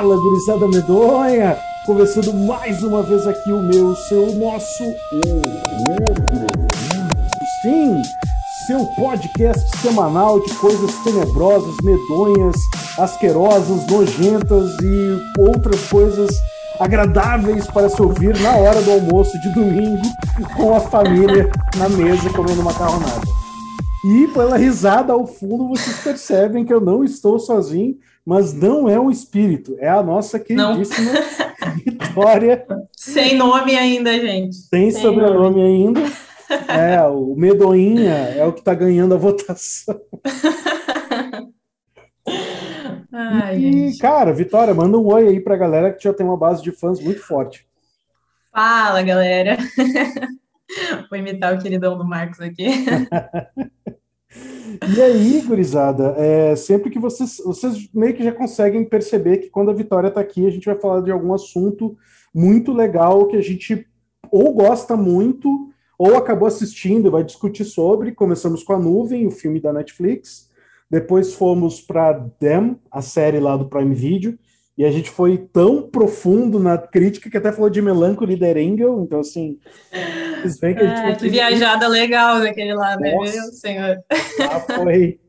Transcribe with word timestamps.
Fala, 0.00 0.16
gurizada 0.16 0.66
medonha! 0.66 1.58
Começando 1.84 2.32
mais 2.32 2.82
uma 2.82 3.02
vez 3.02 3.26
aqui 3.26 3.52
o 3.52 3.60
meu, 3.60 3.94
seu, 3.94 4.32
nosso... 4.32 4.82
Sim, 7.60 8.00
seu 8.66 8.86
podcast 8.96 9.76
semanal 9.76 10.40
de 10.40 10.54
coisas 10.54 10.94
tenebrosas, 11.04 11.76
medonhas, 11.82 12.56
asquerosas, 12.98 13.86
nojentas 13.88 14.70
e 14.82 15.20
outras 15.38 15.78
coisas 15.90 16.30
agradáveis 16.78 17.66
para 17.66 17.90
se 17.90 18.00
ouvir 18.00 18.40
na 18.40 18.56
hora 18.56 18.80
do 18.80 18.92
almoço 18.92 19.38
de 19.38 19.52
domingo 19.52 20.00
com 20.56 20.74
a 20.74 20.80
família 20.80 21.50
na 21.76 21.90
mesa 21.90 22.30
comendo 22.30 22.62
macarronada. 22.62 23.20
E 24.02 24.28
pela 24.28 24.56
risada 24.56 25.12
ao 25.12 25.26
fundo 25.26 25.68
vocês 25.68 25.98
percebem 25.98 26.64
que 26.64 26.72
eu 26.72 26.80
não 26.80 27.04
estou 27.04 27.38
sozinho, 27.38 27.98
mas 28.24 28.52
não 28.52 28.88
é 28.88 28.98
um 28.98 29.10
espírito, 29.10 29.76
é 29.78 29.88
a 29.88 30.02
nossa 30.02 30.38
queridíssima 30.38 31.12
não. 31.12 31.20
Vitória. 31.84 32.66
Sem 32.96 33.36
nome 33.36 33.76
ainda, 33.76 34.12
gente. 34.18 34.56
Sem, 34.56 34.90
Sem 34.90 35.02
sobrenome 35.02 35.60
nome. 35.60 35.62
ainda. 35.62 36.00
É, 36.68 37.00
o 37.02 37.34
Medoinha 37.36 38.12
é 38.12 38.44
o 38.44 38.52
que 38.52 38.58
está 38.58 38.74
ganhando 38.74 39.14
a 39.14 39.18
votação. 39.18 40.00
Ai, 43.12 43.56
e, 43.58 43.88
gente. 43.88 43.98
cara, 43.98 44.32
Vitória, 44.32 44.74
manda 44.74 44.98
um 44.98 45.06
oi 45.06 45.28
aí 45.28 45.40
pra 45.40 45.56
galera 45.56 45.92
que 45.92 46.02
já 46.02 46.12
tem 46.12 46.24
uma 46.24 46.36
base 46.36 46.62
de 46.62 46.72
fãs 46.72 47.00
muito 47.00 47.20
forte. 47.20 47.66
Fala, 48.52 49.02
galera. 49.02 49.56
Vou 51.10 51.18
imitar 51.18 51.54
o 51.54 51.58
queridão 51.58 51.98
do 51.98 52.04
Marcos 52.04 52.40
aqui. 52.40 52.68
E 54.96 55.02
aí, 55.02 55.42
gurizada, 55.42 56.14
é, 56.16 56.54
sempre 56.54 56.90
que 56.90 56.98
vocês, 56.98 57.42
vocês 57.44 57.88
meio 57.92 58.14
que 58.14 58.22
já 58.22 58.32
conseguem 58.32 58.84
perceber 58.84 59.38
que 59.38 59.50
quando 59.50 59.70
a 59.70 59.74
Vitória 59.74 60.08
está 60.08 60.20
aqui, 60.20 60.46
a 60.46 60.50
gente 60.50 60.66
vai 60.66 60.78
falar 60.78 61.00
de 61.00 61.10
algum 61.10 61.34
assunto 61.34 61.96
muito 62.32 62.72
legal 62.72 63.26
que 63.26 63.36
a 63.36 63.40
gente 63.40 63.86
ou 64.30 64.54
gosta 64.54 64.96
muito 64.96 65.70
ou 65.98 66.16
acabou 66.16 66.46
assistindo 66.46 67.08
e 67.08 67.10
vai 67.10 67.24
discutir 67.24 67.64
sobre. 67.64 68.12
Começamos 68.12 68.62
com 68.62 68.72
A 68.72 68.78
Nuvem, 68.78 69.26
o 69.26 69.30
filme 69.30 69.60
da 69.60 69.72
Netflix. 69.72 70.48
Depois 70.90 71.34
fomos 71.34 71.80
para 71.80 72.14
Them, 72.38 72.76
a 72.90 73.02
série 73.02 73.38
lá 73.38 73.56
do 73.56 73.68
Prime 73.68 73.94
Video. 73.94 74.38
E 74.80 74.84
a 74.86 74.90
gente 74.90 75.10
foi 75.10 75.36
tão 75.36 75.82
profundo 75.82 76.58
na 76.58 76.78
crítica 76.78 77.28
que 77.28 77.36
até 77.36 77.52
falou 77.52 77.68
de 77.68 77.82
Melancholy 77.82 78.38
The 78.38 78.52
Angel. 78.52 79.02
Então, 79.02 79.20
assim, 79.20 79.58
vocês 80.40 80.58
veem 80.58 80.74
que 80.74 80.80
a 80.82 80.86
gente. 80.86 81.12
Ah, 81.12 81.16
que 81.16 81.28
viajada 81.28 81.86
legal 81.86 82.40
daquele 82.40 82.72
lá, 82.72 82.96
né? 82.96 83.14
Meu 83.14 83.52
senhor. 83.52 84.02
Ah, 84.40 84.60
foi 84.60 85.20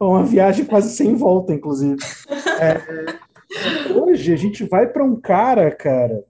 uma 0.00 0.24
viagem 0.24 0.64
quase 0.64 0.96
sem 0.96 1.14
volta, 1.16 1.52
inclusive. 1.52 1.98
É, 2.58 3.92
hoje 3.92 4.32
a 4.32 4.36
gente 4.36 4.64
vai 4.64 4.86
para 4.86 5.04
um 5.04 5.20
cara, 5.20 5.70
cara, 5.70 6.24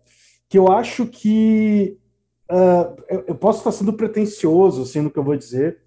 que 0.49 0.59
eu 0.59 0.67
acho 0.67 1.07
que. 1.07 1.97
Uh, 2.51 2.97
eu, 3.09 3.25
eu, 3.29 3.35
posso 3.37 3.59
estar 3.59 3.71
sendo 3.71 3.93
pretencioso, 3.93 4.83
assim, 4.83 5.01
no 5.01 5.13
que 5.13 5.19
eu 5.21 5.25
vou 5.25 5.37
dizer, 5.37 5.79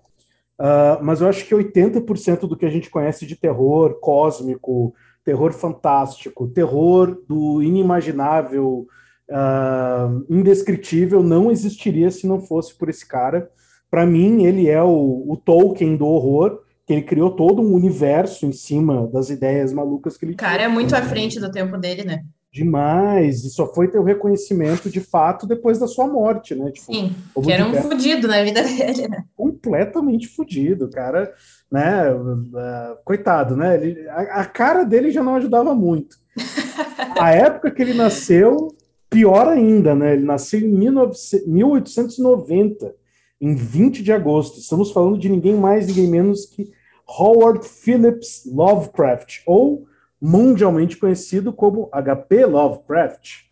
uh, 0.57 1.03
mas 1.03 1.19
eu 1.19 1.27
acho 1.27 1.45
que 1.45 1.53
80% 1.53 2.47
do 2.47 2.55
que 2.55 2.65
a 2.65 2.69
gente 2.69 2.89
conhece 2.89 3.25
de 3.25 3.35
terror 3.35 3.99
cósmico, 3.99 4.95
terror 5.27 5.51
fantástico, 5.51 6.47
terror 6.47 7.21
do 7.27 7.61
inimaginável, 7.61 8.87
uh, 9.29 10.25
indescritível, 10.29 11.21
não 11.21 11.51
existiria 11.51 12.09
se 12.09 12.25
não 12.25 12.39
fosse 12.39 12.73
por 12.77 12.87
esse 12.87 13.05
cara. 13.05 13.51
Para 13.91 14.05
mim, 14.05 14.45
ele 14.45 14.69
é 14.69 14.81
o, 14.81 15.25
o, 15.27 15.35
Tolkien 15.35 15.97
do 15.97 16.07
horror, 16.07 16.61
que 16.85 16.93
ele 16.93 17.01
criou 17.01 17.31
todo 17.31 17.61
um 17.61 17.73
universo 17.73 18.45
em 18.45 18.53
cima 18.53 19.05
das 19.07 19.29
ideias 19.29 19.73
malucas 19.73 20.15
que 20.15 20.23
ele 20.23 20.33
O 20.33 20.37
cara 20.37 20.63
é 20.63 20.67
muito 20.69 20.95
à 20.95 21.01
frente 21.01 21.41
do 21.41 21.51
tempo 21.51 21.77
dele, 21.77 22.05
né? 22.05 22.23
Demais, 22.57 23.43
e 23.43 23.49
só 23.49 23.71
foi 23.73 23.87
ter 23.87 23.99
o 23.99 24.03
reconhecimento 24.03 24.89
de 24.89 24.99
fato 24.99 25.45
depois 25.45 25.77
da 25.77 25.87
sua 25.87 26.07
morte, 26.07 26.55
né? 26.55 26.71
Tipo, 26.71 26.93
Sim, 26.93 27.15
que 27.43 27.51
era 27.51 27.65
um 27.65 27.73
fudido 27.75 28.27
na 28.27 28.43
vida 28.43 28.63
dele, 28.63 29.07
né? 29.07 29.23
Completamente 29.35 30.27
fudido, 30.27 30.89
cara 30.89 31.31
né? 31.71 32.13
Uh, 32.13 32.97
coitado, 33.03 33.55
né? 33.55 33.75
Ele, 33.75 34.07
a, 34.09 34.41
a, 34.41 34.45
cara 34.45 34.83
dele 34.83 35.11
já 35.11 35.21
não 35.21 35.35
ajudava 35.35 35.75
muito. 35.75 36.17
A 37.19 37.31
época 37.31 37.71
que 37.71 37.81
ele 37.81 37.93
nasceu, 37.93 38.75
pior 39.09 39.47
ainda, 39.47 39.93
né? 39.95 40.13
Ele 40.13 40.23
nasceu 40.23 40.59
em 40.59 40.71
19, 40.71 41.15
1890, 41.47 42.95
em 43.41 43.55
20 43.55 44.03
de 44.03 44.11
agosto. 44.11 44.59
Estamos 44.59 44.91
falando 44.91 45.17
de 45.17 45.29
ninguém 45.29 45.55
mais, 45.55 45.87
ninguém 45.87 46.07
menos 46.07 46.45
que 46.45 46.71
Howard 47.07 47.67
Phillips 47.67 48.43
Lovecraft, 48.45 49.41
ou 49.45 49.85
mundialmente 50.21 50.97
conhecido 50.97 51.53
como 51.53 51.89
HP 51.91 52.45
Lovecraft. 52.45 53.47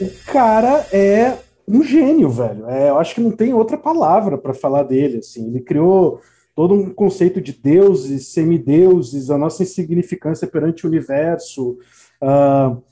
O 0.00 0.10
cara 0.30 0.86
é 0.92 1.38
um 1.66 1.82
gênio, 1.82 2.30
velho. 2.30 2.68
É, 2.68 2.90
eu 2.90 2.98
acho 2.98 3.14
que 3.14 3.20
não 3.20 3.30
tem 3.30 3.52
outra 3.52 3.76
palavra 3.76 4.38
para 4.38 4.54
falar 4.54 4.84
dele. 4.84 5.18
Assim, 5.18 5.48
ele 5.48 5.60
criou 5.60 6.20
todo 6.54 6.74
um 6.74 6.90
conceito 6.90 7.40
de 7.40 7.52
deuses, 7.52 8.28
semideuses, 8.28 9.30
a 9.30 9.38
nossa 9.38 9.62
insignificância 9.62 10.46
perante 10.46 10.84
o 10.84 10.88
universo. 10.88 11.78
Uh, 12.22 12.82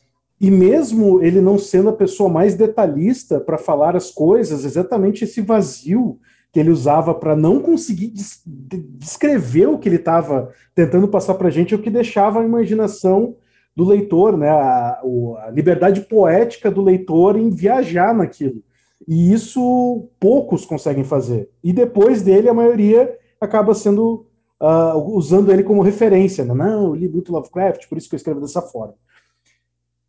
e 0.40 0.50
mesmo 0.50 1.22
ele 1.22 1.40
não 1.40 1.58
sendo 1.58 1.88
a 1.88 1.96
pessoa 1.96 2.28
mais 2.28 2.54
detalhista 2.54 3.40
para 3.40 3.56
falar 3.56 3.96
as 3.96 4.10
coisas, 4.10 4.64
exatamente 4.64 5.24
esse 5.24 5.40
vazio 5.40 6.18
que 6.56 6.60
ele 6.60 6.70
usava 6.70 7.12
para 7.12 7.36
não 7.36 7.60
conseguir 7.60 8.06
des 8.06 8.40
descrever 8.46 9.66
o 9.66 9.78
que 9.78 9.90
ele 9.90 9.96
estava 9.96 10.50
tentando 10.74 11.06
passar 11.06 11.34
para 11.34 11.48
a 11.48 11.50
gente 11.50 11.74
é 11.74 11.76
o 11.76 11.82
que 11.82 11.90
deixava 11.90 12.40
a 12.40 12.44
imaginação 12.46 13.36
do 13.76 13.84
leitor, 13.84 14.38
né, 14.38 14.48
a, 14.48 15.02
a 15.44 15.50
liberdade 15.50 16.00
poética 16.00 16.70
do 16.70 16.80
leitor 16.80 17.36
em 17.36 17.50
viajar 17.50 18.14
naquilo. 18.14 18.62
E 19.06 19.34
isso 19.34 20.08
poucos 20.18 20.64
conseguem 20.64 21.04
fazer. 21.04 21.50
E 21.62 21.74
depois 21.74 22.22
dele, 22.22 22.48
a 22.48 22.54
maioria 22.54 23.14
acaba 23.38 23.74
sendo 23.74 24.24
uh, 24.58 24.96
usando 25.14 25.52
ele 25.52 25.62
como 25.62 25.82
referência. 25.82 26.42
Né? 26.42 26.54
Não, 26.54 26.86
eu 26.86 26.94
li 26.94 27.06
muito 27.06 27.30
Lovecraft, 27.32 27.86
por 27.86 27.98
isso 27.98 28.08
que 28.08 28.14
eu 28.14 28.16
escrevo 28.16 28.40
dessa 28.40 28.62
forma. 28.62 28.94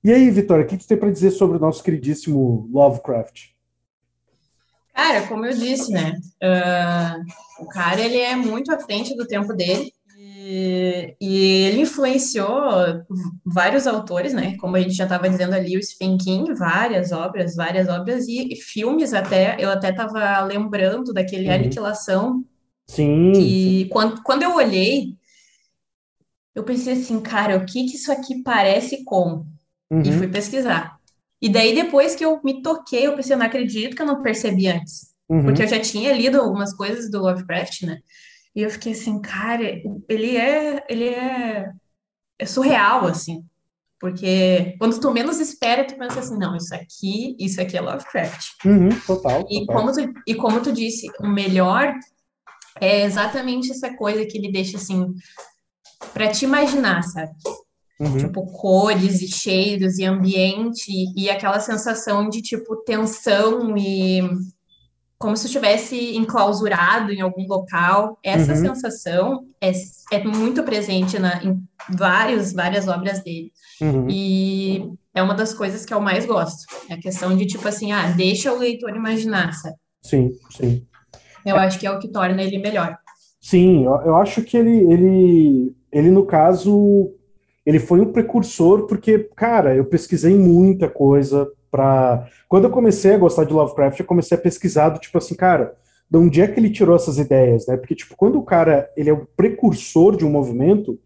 E 0.02 0.14
aí, 0.14 0.32
Vitória, 0.32 0.64
o 0.64 0.68
que 0.68 0.82
você 0.82 0.88
tem 0.88 0.98
para 0.98 1.12
dizer 1.12 1.32
sobre 1.32 1.58
o 1.58 1.60
nosso 1.60 1.84
queridíssimo 1.84 2.70
Lovecraft? 2.72 3.57
Cara, 4.98 5.28
como 5.28 5.46
eu 5.46 5.56
disse, 5.56 5.92
né? 5.92 6.20
Uh, 6.44 7.64
o 7.64 7.68
cara 7.68 8.02
ele 8.02 8.18
é 8.18 8.36
muito 8.36 8.74
à 8.74 8.80
frente 8.80 9.16
do 9.16 9.28
tempo 9.28 9.54
dele 9.54 9.92
e, 10.18 11.16
e 11.22 11.38
ele 11.68 11.82
influenciou 11.82 12.50
vários 13.46 13.86
autores, 13.86 14.34
né? 14.34 14.58
Como 14.58 14.76
a 14.76 14.82
gente 14.82 14.96
já 14.96 15.04
estava 15.04 15.30
dizendo 15.30 15.54
ali, 15.54 15.78
o 15.78 15.84
Stephen 15.84 16.18
King, 16.18 16.52
várias 16.56 17.12
obras, 17.12 17.56
várias 17.56 17.88
obras 17.88 18.28
e 18.28 18.56
filmes 18.56 19.14
até. 19.14 19.56
Eu 19.60 19.70
até 19.70 19.92
estava 19.92 20.42
lembrando 20.42 21.14
daquele 21.14 21.48
uhum. 21.48 21.54
Aniquilação 21.54 22.44
Sim. 22.88 23.34
E 23.34 23.86
quando, 23.90 24.24
quando 24.24 24.44
eu 24.44 24.56
olhei, 24.56 25.16
eu 26.56 26.64
pensei 26.64 26.94
assim, 26.94 27.20
cara, 27.20 27.58
o 27.58 27.66
que 27.66 27.86
que 27.86 27.96
isso 27.96 28.12
aqui 28.12 28.42
parece 28.42 29.04
com? 29.04 29.46
Uhum. 29.92 30.02
E 30.02 30.12
fui 30.14 30.28
pesquisar. 30.28 30.97
E 31.42 31.50
daí, 31.50 31.76
depois 31.76 32.16
que 32.16 32.26
eu 32.26 32.42
me 32.44 32.62
toquei, 32.62 33.06
eu 33.06 33.16
pensei, 33.16 33.34
eu 33.34 33.40
não 33.40 33.46
acredito 33.46 33.96
que 33.96 34.02
eu 34.02 34.06
não 34.08 34.22
percebi 34.22 34.68
antes. 34.68 35.14
Uhum. 35.30 35.44
Porque 35.44 35.64
eu 35.64 35.68
já 35.68 35.80
tinha 35.80 36.14
lido 36.14 36.40
algumas 36.40 36.74
coisas 36.74 37.12
do 37.12 37.22
Lovecraft, 37.22 37.84
né? 37.84 38.00
E 38.56 38.62
eu 38.62 38.70
fiquei 38.70 38.94
assim, 38.94 39.22
cara, 39.22 39.64
ele 40.10 40.36
é, 40.36 40.84
ele 40.90 41.10
é, 41.10 41.72
é 42.40 42.46
surreal, 42.46 43.06
assim. 43.06 43.46
Porque 44.00 44.76
quando 44.80 45.00
tu 45.00 45.12
menos 45.12 45.40
espera, 45.40 45.86
tu 45.86 45.98
pensa 45.98 46.20
assim, 46.20 46.38
não, 46.38 46.56
isso 46.56 46.74
aqui, 46.74 47.36
isso 47.40 47.60
aqui 47.60 47.78
é 47.78 47.82
Lovecraft. 47.82 48.48
Uhum, 48.66 48.90
total, 49.06 49.46
e, 49.50 49.66
total. 49.66 49.76
Como 49.76 49.92
tu, 49.92 50.14
e 50.26 50.36
como 50.36 50.62
tu 50.62 50.72
disse, 50.72 51.08
o 51.20 51.28
melhor 51.28 51.94
é 52.80 53.04
exatamente 53.04 53.72
essa 53.72 53.96
coisa 53.96 54.26
que 54.26 54.38
ele 54.38 54.52
deixa 54.52 54.78
assim 54.78 55.14
para 56.14 56.32
te 56.32 56.46
imaginar, 56.46 57.04
sabe? 57.04 57.32
Uhum. 58.00 58.18
Tipo, 58.18 58.46
cores 58.46 59.22
e 59.22 59.28
cheiros 59.28 59.98
e 59.98 60.06
ambiente 60.06 60.92
e 61.16 61.30
aquela 61.30 61.60
sensação 61.60 62.30
de 62.30 62.44
tipo 62.44 62.76
tensão 62.84 63.76
e 63.76 64.22
como 65.18 65.36
se 65.36 65.48
estivesse 65.48 66.16
enclausurado 66.16 67.12
em 67.12 67.22
algum 67.22 67.48
local. 67.48 68.20
Essa 68.24 68.54
uhum. 68.54 68.58
sensação 68.58 69.46
é, 69.60 69.72
é 70.12 70.24
muito 70.24 70.64
presente 70.64 71.18
na, 71.18 71.44
em 71.44 71.60
vários, 71.90 72.54
várias 72.54 72.88
obras 72.88 73.24
dele. 73.24 73.52
Uhum. 73.82 74.08
E 74.10 74.92
é 75.14 75.22
uma 75.22 75.34
das 75.34 75.54
coisas 75.54 75.86
que 75.86 75.94
eu 75.94 76.00
mais 76.00 76.26
gosto. 76.26 76.66
É 76.90 76.94
a 76.94 77.00
questão 77.00 77.36
de, 77.36 77.48
tipo 77.48 77.68
assim, 77.68 77.92
ah, 77.92 78.12
deixa 78.12 78.54
o 78.54 78.60
leitor 78.60 78.96
imaginar, 78.96 79.54
sabe? 79.54 79.76
Sim, 80.04 80.32
sim. 80.52 80.86
Eu 81.44 81.56
acho 81.56 81.80
que 81.80 81.88
é 81.88 81.92
o 81.92 82.00
que 82.00 82.10
torna 82.10 82.44
ele 82.44 82.60
melhor. 82.60 82.96
Sim, 83.42 83.86
eu, 83.86 83.96
eu 84.02 84.16
acho 84.18 84.44
que 84.44 84.56
ele, 84.58 84.92
ele, 84.92 85.76
ele, 85.92 86.12
no 86.12 86.26
caso, 86.26 87.12
ele 87.68 87.80
foi 87.80 88.00
um 88.00 88.14
precursor, 88.14 88.88
porque, 88.88 89.30
cara, 89.36 89.76
eu 89.76 89.84
pesquisei 89.84 90.34
muita 90.38 90.88
coisa 90.88 91.52
para 91.70 92.26
Quando 92.48 92.64
eu 92.64 92.70
comecei 92.70 93.14
a 93.14 93.18
gostar 93.18 93.44
de 93.44 93.52
Lovecraft, 93.52 94.00
eu 94.00 94.06
comecei 94.06 94.38
a 94.38 94.42
pesquisar, 94.42 94.88
do, 94.88 95.00
tipo 95.00 95.18
assim, 95.18 95.36
cara, 95.36 95.76
de 96.10 96.18
onde 96.18 96.42
é 96.42 96.48
que 96.48 96.58
ele 96.62 96.70
tirou 96.70 96.96
essas 96.96 97.18
ideias, 97.18 97.68
né? 97.68 97.76
Porque, 97.76 97.94
tipo, 97.94 98.16
quando 98.16 98.40
o 98.40 98.44
cara 98.44 98.90
ele 98.96 99.10
é 99.10 99.14
o 99.14 99.28
precursor 99.36 100.16
de 100.16 100.26
um 100.26 100.30
movimento, 100.30 100.98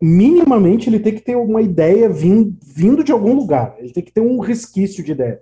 minimamente 0.00 0.88
ele 0.88 0.98
tem 0.98 1.14
que 1.14 1.20
ter 1.20 1.36
uma 1.36 1.60
ideia 1.60 2.08
vindo, 2.08 2.56
vindo 2.62 3.04
de 3.04 3.12
algum 3.12 3.34
lugar, 3.34 3.76
ele 3.78 3.92
tem 3.92 4.02
que 4.02 4.12
ter 4.12 4.22
um 4.22 4.38
resquício 4.38 5.04
de 5.04 5.12
ideia. 5.12 5.38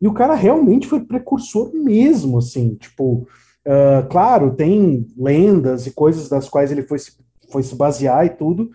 E 0.00 0.06
o 0.06 0.14
cara 0.14 0.36
realmente 0.36 0.86
foi 0.86 1.00
precursor 1.00 1.72
mesmo, 1.74 2.38
assim, 2.38 2.76
tipo, 2.76 3.26
uh, 3.66 4.08
claro, 4.08 4.54
tem 4.54 5.08
lendas 5.18 5.88
e 5.88 5.90
coisas 5.90 6.28
das 6.28 6.48
quais 6.48 6.70
ele 6.70 6.82
foi 6.82 7.00
se, 7.00 7.10
foi 7.50 7.64
se 7.64 7.74
basear 7.74 8.24
e 8.24 8.30
tudo, 8.30 8.70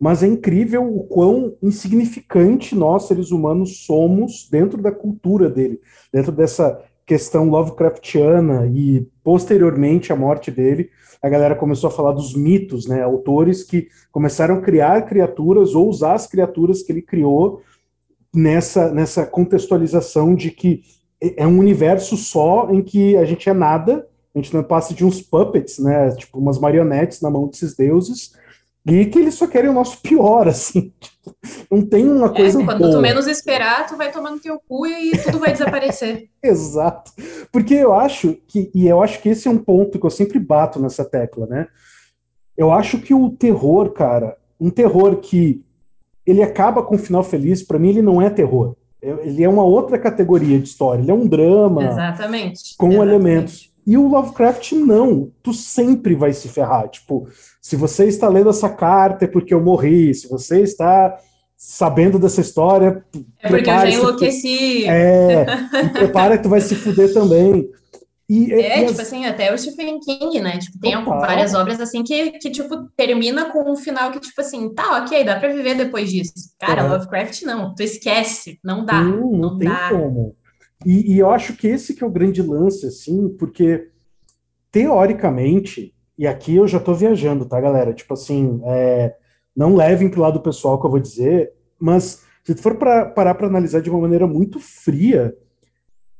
mas 0.00 0.22
é 0.22 0.26
incrível 0.26 0.84
o 0.84 1.04
quão 1.04 1.56
insignificante 1.62 2.74
nós, 2.74 3.04
seres 3.04 3.30
humanos, 3.30 3.84
somos 3.84 4.48
dentro 4.50 4.80
da 4.80 4.92
cultura 4.92 5.48
dele, 5.48 5.80
dentro 6.12 6.32
dessa 6.32 6.82
questão 7.06 7.48
Lovecraftiana 7.48 8.66
e 8.66 9.06
posteriormente 9.22 10.12
à 10.12 10.16
morte 10.16 10.50
dele, 10.50 10.90
a 11.22 11.28
galera 11.28 11.54
começou 11.54 11.88
a 11.88 11.92
falar 11.92 12.12
dos 12.12 12.34
mitos, 12.34 12.86
né? 12.86 13.02
Autores 13.02 13.62
que 13.62 13.88
começaram 14.12 14.56
a 14.56 14.60
criar 14.60 15.06
criaturas 15.06 15.74
ou 15.74 15.88
usar 15.88 16.14
as 16.14 16.26
criaturas 16.26 16.82
que 16.82 16.92
ele 16.92 17.02
criou 17.02 17.62
nessa, 18.34 18.92
nessa 18.92 19.24
contextualização 19.24 20.34
de 20.34 20.50
que 20.50 20.82
é, 21.20 21.46
um 21.46 21.58
universo 21.58 22.16
só 22.16 22.70
em 22.70 22.82
que 22.82 23.16
a 23.16 23.24
gente 23.24 23.48
é 23.48 23.54
nada, 23.54 24.06
a 24.34 24.38
gente 24.38 24.52
não 24.52 24.62
passa 24.62 24.92
de 24.92 25.04
uns 25.04 25.22
puppets, 25.22 25.78
né? 25.78 26.10
Tipo, 26.10 26.38
umas 26.38 26.58
marionetes 26.58 27.20
na 27.20 27.30
mão 27.30 27.48
desses 27.48 27.74
deuses, 27.74 28.32
e 28.86 29.04
que 29.06 29.18
eles 29.18 29.34
só 29.34 29.46
querem 29.48 29.68
o 29.68 29.74
nosso 29.74 30.00
pior, 30.00 30.46
assim. 30.46 30.92
Não 31.70 31.82
tem 31.82 32.08
uma 32.08 32.26
é, 32.26 32.34
coisa. 32.34 32.62
É, 32.62 32.64
quando 32.64 32.78
boa. 32.78 32.92
tu 32.92 33.00
menos 33.00 33.26
esperar, 33.26 33.86
tu 33.86 33.96
vai 33.96 34.12
tomando 34.12 34.40
teu 34.40 34.60
cu 34.68 34.86
e 34.86 35.10
tudo 35.18 35.40
vai 35.40 35.52
desaparecer. 35.52 36.28
Exato. 36.40 37.10
Porque 37.50 37.74
eu 37.74 37.92
acho 37.92 38.36
que, 38.46 38.70
e 38.72 38.86
eu 38.86 39.02
acho 39.02 39.20
que 39.20 39.30
esse 39.30 39.48
é 39.48 39.50
um 39.50 39.58
ponto 39.58 39.98
que 39.98 40.06
eu 40.06 40.10
sempre 40.10 40.38
bato 40.38 40.80
nessa 40.80 41.04
tecla, 41.04 41.46
né? 41.46 41.66
Eu 42.56 42.70
acho 42.70 42.98
que 43.00 43.12
o 43.12 43.28
terror, 43.30 43.90
cara, 43.90 44.36
um 44.58 44.70
terror 44.70 45.16
que 45.16 45.64
ele 46.24 46.42
acaba 46.42 46.82
com 46.82 46.94
um 46.94 46.98
final 46.98 47.24
feliz, 47.24 47.62
para 47.62 47.78
mim 47.78 47.88
ele 47.88 48.02
não 48.02 48.22
é 48.22 48.30
terror. 48.30 48.76
Ele 49.02 49.42
é 49.42 49.48
uma 49.48 49.62
outra 49.62 49.98
categoria 49.98 50.58
de 50.58 50.68
história, 50.68 51.02
ele 51.02 51.10
é 51.10 51.14
um 51.14 51.26
drama. 51.26 51.84
Exatamente. 51.84 52.76
Com 52.76 52.92
Exatamente. 52.92 53.14
elementos. 53.14 53.75
E 53.86 53.96
o 53.96 54.08
Lovecraft 54.08 54.72
não. 54.72 55.30
Tu 55.42 55.54
sempre 55.54 56.14
vai 56.14 56.32
se 56.32 56.48
ferrar. 56.48 56.88
Tipo, 56.88 57.28
se 57.60 57.76
você 57.76 58.06
está 58.06 58.28
lendo 58.28 58.50
essa 58.50 58.68
carta 58.68 59.24
é 59.24 59.28
porque 59.28 59.54
eu 59.54 59.62
morri. 59.62 60.12
Se 60.12 60.28
você 60.28 60.62
está 60.62 61.16
sabendo 61.56 62.18
dessa 62.18 62.40
história. 62.40 63.04
É 63.40 63.48
porque 63.48 63.70
eu 63.70 63.74
já 63.74 63.90
enlouqueci. 63.90 64.82
Tu, 64.84 64.90
é, 64.90 65.46
prepara 65.92 66.36
que 66.36 66.42
tu 66.42 66.48
vai 66.48 66.60
se 66.60 66.74
fuder 66.74 67.12
também. 67.14 67.70
E, 68.28 68.52
é, 68.52 68.82
e 68.82 68.86
tipo 68.86 69.00
as... 69.00 69.06
assim, 69.06 69.24
até 69.24 69.54
o 69.54 69.58
Stephen 69.58 70.00
King, 70.00 70.40
né? 70.40 70.58
Tipo, 70.58 70.80
tem 70.80 70.92
Total. 70.92 71.20
várias 71.20 71.54
obras 71.54 71.80
assim 71.80 72.02
que, 72.02 72.32
que, 72.32 72.50
tipo, 72.50 72.88
termina 72.96 73.52
com 73.52 73.70
um 73.70 73.76
final 73.76 74.10
que, 74.10 74.18
tipo 74.18 74.40
assim, 74.40 74.74
tá, 74.74 74.98
ok, 74.98 75.22
dá 75.22 75.38
pra 75.38 75.52
viver 75.52 75.76
depois 75.76 76.10
disso. 76.10 76.32
Cara, 76.58 76.82
é. 76.82 76.88
Lovecraft 76.88 77.42
não, 77.42 77.72
tu 77.72 77.84
esquece, 77.84 78.58
não 78.64 78.84
dá. 78.84 79.00
Não, 79.00 79.20
não, 79.20 79.38
não 79.38 79.58
tem 79.58 79.68
dá. 79.68 79.90
como. 79.90 80.34
E, 80.84 81.14
e, 81.14 81.18
eu 81.18 81.30
acho 81.30 81.56
que 81.56 81.66
esse 81.66 81.94
que 81.94 82.04
é 82.04 82.06
o 82.06 82.10
grande 82.10 82.42
lance, 82.42 82.86
assim, 82.86 83.28
porque 83.30 83.90
teoricamente, 84.70 85.94
e 86.18 86.26
aqui 86.26 86.56
eu 86.56 86.68
já 86.68 86.78
tô 86.78 86.92
viajando, 86.92 87.46
tá, 87.46 87.60
galera? 87.60 87.94
Tipo 87.94 88.14
assim, 88.14 88.60
é, 88.64 89.16
não 89.54 89.74
levem 89.74 90.10
pro 90.10 90.20
lado 90.20 90.40
pessoal 90.40 90.78
que 90.78 90.86
eu 90.86 90.90
vou 90.90 91.00
dizer, 91.00 91.52
mas 91.78 92.22
se 92.44 92.54
tu 92.54 92.62
for 92.62 92.76
pra, 92.76 93.06
parar 93.06 93.34
para 93.34 93.46
analisar 93.46 93.80
de 93.80 93.90
uma 93.90 94.00
maneira 94.00 94.26
muito 94.26 94.60
fria, 94.60 95.34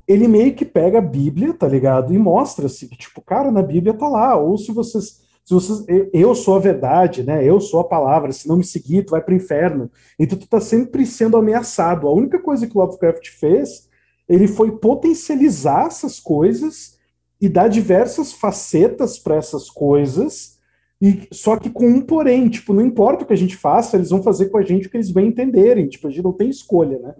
ele 0.09 0.27
meio 0.27 0.55
que 0.55 0.65
pega 0.65 0.99
a 0.99 1.03
Bíblia, 1.03 1.53
tá 1.53 1.69
ligado? 1.69 2.15
E 2.15 2.19
mostra-se 2.19 2.89
que, 2.89 2.97
tipo, 2.97 3.21
cara, 3.21 3.51
na 3.51 3.63
Bíblia 3.63 3.93
tá 3.93 4.09
lá, 4.09 4.37
ou 4.37 4.57
se 4.57 4.73
vocês 4.73 5.27
se 5.47 5.55
vocês, 5.55 5.85
eu 6.13 6.35
sou 6.35 6.57
a 6.57 6.59
verdade, 6.59 7.23
né? 7.23 7.45
Eu 7.45 7.61
sou 7.61 7.79
a 7.79 7.85
palavra. 7.85 8.33
Se 8.33 8.49
não 8.49 8.57
me 8.57 8.65
seguir, 8.65 9.05
tu 9.05 9.11
vai 9.11 9.21
para 9.21 9.33
o 9.33 9.37
inferno. 9.37 9.89
Então 10.19 10.37
tu 10.37 10.49
tá 10.49 10.61
sempre 10.61 11.07
sendo 11.07 11.37
ameaçado. 11.37 12.09
A 12.09 12.13
única 12.13 12.41
coisa 12.41 12.67
que 12.67 12.77
o 12.77 12.81
Lovecraft 12.81 13.29
fez 13.29 13.86
ele 14.29 14.49
foi 14.49 14.73
potencializar 14.79 15.87
essas 15.87 16.19
coisas 16.19 16.97
e 17.41 17.49
dar 17.49 17.69
diversas 17.69 18.33
facetas 18.33 19.19
para 19.19 19.37
essas 19.37 19.71
coisas, 19.71 20.57
e 21.01 21.29
só 21.31 21.57
que 21.57 21.69
com 21.69 21.87
um 21.87 22.01
porém, 22.01 22.49
tipo, 22.49 22.73
não 22.73 22.85
importa 22.85 23.25
o 23.25 23.27
que 23.27 23.33
a 23.33 23.37
gente 23.37 23.57
faça, 23.57 23.97
eles 23.97 24.11
vão 24.11 24.23
fazer 24.23 24.47
com 24.47 24.57
a 24.57 24.63
gente 24.63 24.87
o 24.87 24.91
que 24.91 24.97
eles 24.97 25.11
bem 25.11 25.29
entenderem, 25.29 25.89
tipo, 25.89 26.07
a 26.07 26.11
gente 26.11 26.25
não 26.25 26.33
tem 26.33 26.49
escolha, 26.49 26.99
né? 26.99 27.15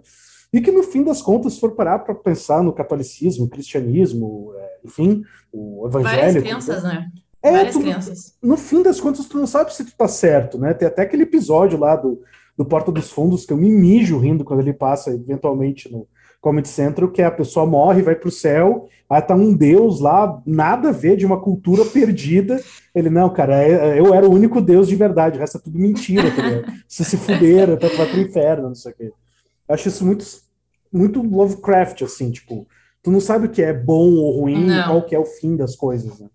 E 0.51 0.61
que 0.61 0.71
no 0.71 0.81
fim 0.81 1.03
das 1.03 1.21
contas, 1.21 1.53
se 1.53 1.59
for 1.59 1.71
parar 1.75 1.99
para 1.99 2.15
pensar 2.15 2.63
no 2.63 2.73
catolicismo, 2.73 3.49
cristianismo, 3.49 4.53
é, 4.57 4.79
enfim, 4.85 5.21
o 5.51 5.85
evangelho. 5.85 6.17
Várias 6.17 6.43
crenças, 6.43 6.83
né? 6.83 7.11
É, 7.43 7.51
Várias 7.51 7.73
tu, 7.73 7.81
crenças. 7.81 8.37
No 8.41 8.57
fim 8.57 8.81
das 8.81 8.99
contas, 8.99 9.25
tu 9.25 9.37
não 9.37 9.45
sabe 9.45 9.73
se 9.73 9.85
tu 9.85 9.95
tá 9.95 10.07
certo, 10.07 10.57
né? 10.57 10.73
Tem 10.73 10.87
até 10.87 11.03
aquele 11.03 11.23
episódio 11.23 11.77
lá 11.77 11.95
do, 11.95 12.21
do 12.57 12.65
Porta 12.65 12.91
dos 12.91 13.11
Fundos 13.11 13.45
que 13.45 13.53
eu 13.53 13.57
me 13.57 13.69
mijo 13.69 14.17
rindo 14.17 14.43
quando 14.43 14.61
ele 14.61 14.73
passa 14.73 15.11
eventualmente 15.11 15.91
no, 15.91 16.07
Comedy 16.41 16.67
Central, 16.67 17.09
que 17.09 17.21
é 17.21 17.25
a 17.25 17.31
pessoa 17.31 17.65
morre, 17.65 18.01
vai 18.01 18.15
pro 18.15 18.31
céu, 18.31 18.87
aí 19.09 19.21
tá 19.21 19.35
um 19.35 19.53
deus 19.53 19.99
lá, 19.99 20.41
nada 20.45 20.89
a 20.89 20.91
ver, 20.91 21.17
de 21.17 21.25
uma 21.25 21.39
cultura 21.39 21.83
perdida. 21.85 22.61
Ele, 22.93 23.09
não, 23.09 23.29
cara, 23.29 23.61
é, 23.63 23.99
eu 23.99 24.13
era 24.13 24.27
o 24.27 24.33
único 24.33 24.61
deus 24.61 24.87
de 24.87 24.95
verdade, 24.95 25.37
o 25.37 25.39
resto 25.39 25.57
é 25.57 25.61
tudo 25.61 25.79
mentira, 25.79 26.29
tá 26.31 26.73
Se 26.87 27.03
se 27.03 27.17
fuderam, 27.17 27.73
até 27.73 27.89
vai 27.89 28.07
pro 28.07 28.21
inferno, 28.21 28.67
não 28.69 28.75
sei 28.75 28.91
o 28.91 28.95
quê. 28.95 29.13
Eu 29.67 29.75
acho 29.75 29.87
isso 29.87 30.05
muito, 30.05 30.25
muito 30.91 31.21
Lovecraft, 31.21 32.03
assim, 32.03 32.31
tipo, 32.31 32.67
tu 33.01 33.11
não 33.11 33.19
sabe 33.19 33.47
o 33.47 33.49
que 33.49 33.61
é 33.61 33.73
bom 33.73 34.11
ou 34.13 34.41
ruim, 34.41 34.65
não. 34.65 34.85
qual 34.85 35.05
que 35.05 35.15
é 35.15 35.19
o 35.19 35.25
fim 35.25 35.55
das 35.55 35.75
coisas, 35.75 36.19
né? 36.19 36.27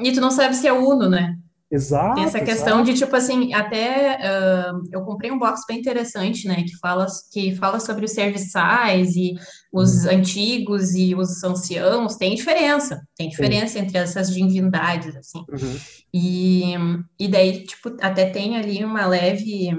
E 0.00 0.12
tu 0.12 0.20
não 0.20 0.30
sabe 0.30 0.54
se 0.54 0.66
é 0.66 0.72
uno, 0.72 1.08
né? 1.08 1.36
Exato. 1.70 2.14
Tem 2.14 2.24
essa 2.24 2.40
questão 2.40 2.76
exato. 2.80 2.84
de, 2.84 2.94
tipo 2.94 3.14
assim, 3.14 3.52
até 3.52 4.16
uh, 4.16 4.82
eu 4.90 5.02
comprei 5.02 5.30
um 5.30 5.38
box 5.38 5.62
bem 5.68 5.78
interessante, 5.78 6.48
né? 6.48 6.62
Que 6.62 6.74
fala, 6.78 7.06
que 7.30 7.54
fala 7.56 7.78
sobre 7.78 8.06
os 8.06 8.12
serviçais 8.12 9.14
e 9.14 9.34
os 9.70 10.04
uhum. 10.04 10.12
antigos 10.12 10.94
e 10.94 11.14
os 11.14 11.44
anciãos. 11.44 12.16
Tem 12.16 12.34
diferença, 12.34 13.02
tem 13.14 13.28
diferença 13.28 13.74
Sim. 13.74 13.80
entre 13.80 13.98
essas 13.98 14.32
divindades, 14.32 15.14
assim. 15.14 15.40
Uhum. 15.40 15.78
E, 16.12 16.74
e 17.20 17.28
daí, 17.28 17.64
tipo, 17.64 17.94
até 18.00 18.30
tem 18.30 18.56
ali 18.56 18.82
uma 18.82 19.06
leve 19.06 19.70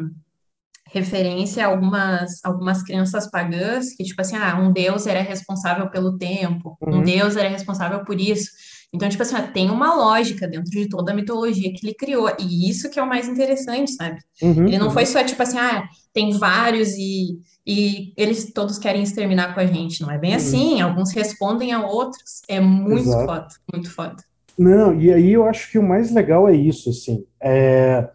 referência 0.91 1.65
a 1.65 1.69
algumas, 1.69 2.43
algumas 2.43 2.83
crenças 2.83 3.29
pagãs, 3.29 3.95
que, 3.95 4.03
tipo 4.03 4.21
assim, 4.21 4.35
ah, 4.35 4.59
um 4.59 4.71
deus 4.71 5.07
era 5.07 5.21
responsável 5.21 5.89
pelo 5.89 6.17
tempo, 6.17 6.77
uhum. 6.81 6.97
um 6.99 7.01
deus 7.01 7.35
era 7.35 7.49
responsável 7.49 8.03
por 8.03 8.19
isso. 8.19 8.49
Então, 8.91 9.07
tipo 9.07 9.21
assim, 9.21 9.35
tem 9.53 9.69
uma 9.69 9.93
lógica 9.93 10.47
dentro 10.47 10.71
de 10.71 10.89
toda 10.89 11.11
a 11.11 11.15
mitologia 11.15 11.71
que 11.71 11.85
ele 11.85 11.93
criou, 11.93 12.29
e 12.39 12.69
isso 12.69 12.89
que 12.89 12.99
é 12.99 13.03
o 13.03 13.07
mais 13.07 13.27
interessante, 13.27 13.91
sabe? 13.91 14.19
Uhum, 14.41 14.67
ele 14.67 14.79
não 14.79 14.87
uhum. 14.87 14.93
foi 14.93 15.05
só, 15.05 15.23
tipo 15.23 15.41
assim, 15.41 15.59
ah, 15.59 15.87
tem 16.11 16.31
vários 16.31 16.95
e, 16.97 17.37
e 17.65 18.13
eles 18.17 18.51
todos 18.51 18.79
querem 18.79 19.03
exterminar 19.03 19.53
com 19.53 19.59
a 19.59 19.65
gente, 19.65 20.01
não 20.01 20.09
é 20.09 20.17
bem 20.17 20.31
uhum. 20.31 20.37
assim, 20.37 20.81
alguns 20.81 21.11
respondem 21.11 21.71
a 21.71 21.85
outros, 21.85 22.41
é 22.47 22.59
muito 22.59 23.09
Exato. 23.09 23.25
foda, 23.25 23.47
muito 23.71 23.91
foda. 23.91 24.15
Não, 24.57 24.99
e 24.99 25.13
aí 25.13 25.31
eu 25.31 25.47
acho 25.47 25.71
que 25.71 25.77
o 25.77 25.87
mais 25.87 26.11
legal 26.11 26.49
é 26.49 26.55
isso, 26.55 26.89
assim, 26.89 27.23
é... 27.39 28.09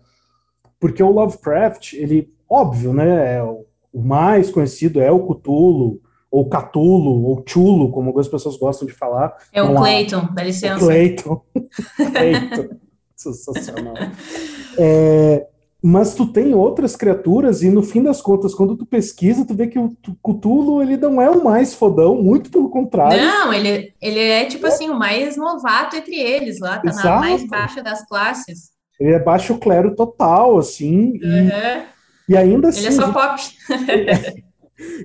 porque 0.81 1.03
o 1.03 1.11
Lovecraft, 1.11 1.93
ele, 1.95 2.35
óbvio, 2.51 2.93
né, 2.93 3.37
é 3.37 3.43
o 3.43 4.03
mais 4.03 4.51
conhecido 4.51 5.01
é 5.01 5.13
o 5.13 5.25
Cthulhu, 5.25 6.01
ou 6.35 6.49
Catulo, 6.49 7.27
ou 7.27 7.45
Chulo, 7.47 7.93
como 7.93 8.09
algumas 8.09 8.27
pessoas 8.27 8.57
gostam 8.57 8.89
de 8.89 8.93
falar. 8.93 9.37
É 9.53 9.63
o 9.63 9.73
Clayton, 9.73 10.29
dá 10.35 10.43
licença. 10.43 10.85
Clayton. 10.85 11.41
Clayton. 12.13 12.77
Sensacional. 13.15 13.95
É, 14.77 15.47
mas 15.81 16.13
tu 16.17 16.27
tem 16.27 16.53
outras 16.53 16.97
criaturas 16.97 17.63
e 17.63 17.71
no 17.71 17.85
fim 17.85 18.03
das 18.03 18.21
contas, 18.21 18.53
quando 18.53 18.77
tu 18.77 18.85
pesquisa, 18.85 19.47
tu 19.47 19.55
vê 19.55 19.69
que 19.69 19.79
o 19.79 19.97
Cthulhu, 20.27 20.83
ele 20.83 20.97
não 20.97 21.23
é 21.23 21.31
o 21.31 21.45
mais 21.45 21.73
fodão, 21.73 22.21
muito 22.21 22.51
pelo 22.51 22.69
contrário. 22.69 23.17
Não, 23.17 23.53
ele, 23.53 23.95
ele 24.03 24.19
é 24.19 24.45
tipo 24.47 24.67
é. 24.67 24.71
assim, 24.71 24.91
o 24.91 24.99
mais 24.99 25.37
novato 25.37 25.95
entre 25.95 26.17
eles, 26.17 26.59
lá 26.59 26.81
tá 26.81 26.89
Exato. 26.89 27.07
na 27.07 27.21
mais 27.21 27.47
baixa 27.47 27.81
das 27.81 28.05
classes. 28.09 28.71
Ele 28.99 29.13
é 29.13 29.21
baixo 29.21 29.57
clero 29.59 29.95
total, 29.95 30.59
assim, 30.59 31.13
uhum. 31.23 31.49
e, 32.29 32.33
e 32.33 32.37
ainda 32.37 32.71
assim... 32.71 32.81
Ele 32.81 32.89
é 32.89 32.91
só 32.91 33.13
pop. 33.13 33.41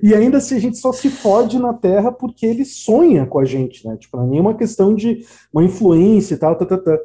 E 0.02 0.14
ainda 0.14 0.38
assim 0.38 0.56
a 0.56 0.60
gente 0.60 0.78
só 0.78 0.92
se 0.92 1.08
fode 1.08 1.58
na 1.58 1.72
Terra 1.72 2.10
porque 2.10 2.44
ele 2.44 2.64
sonha 2.64 3.26
com 3.26 3.38
a 3.38 3.44
gente, 3.44 3.86
né? 3.86 3.96
Tipo, 3.96 4.16
não 4.16 4.24
é 4.24 4.30
nenhuma 4.30 4.54
questão 4.54 4.94
de 4.94 5.24
uma 5.52 5.64
influência 5.64 6.34
e 6.34 6.36
tal, 6.36 6.56
tá, 6.56 6.66
tá, 6.66 6.78
tá. 6.78 6.98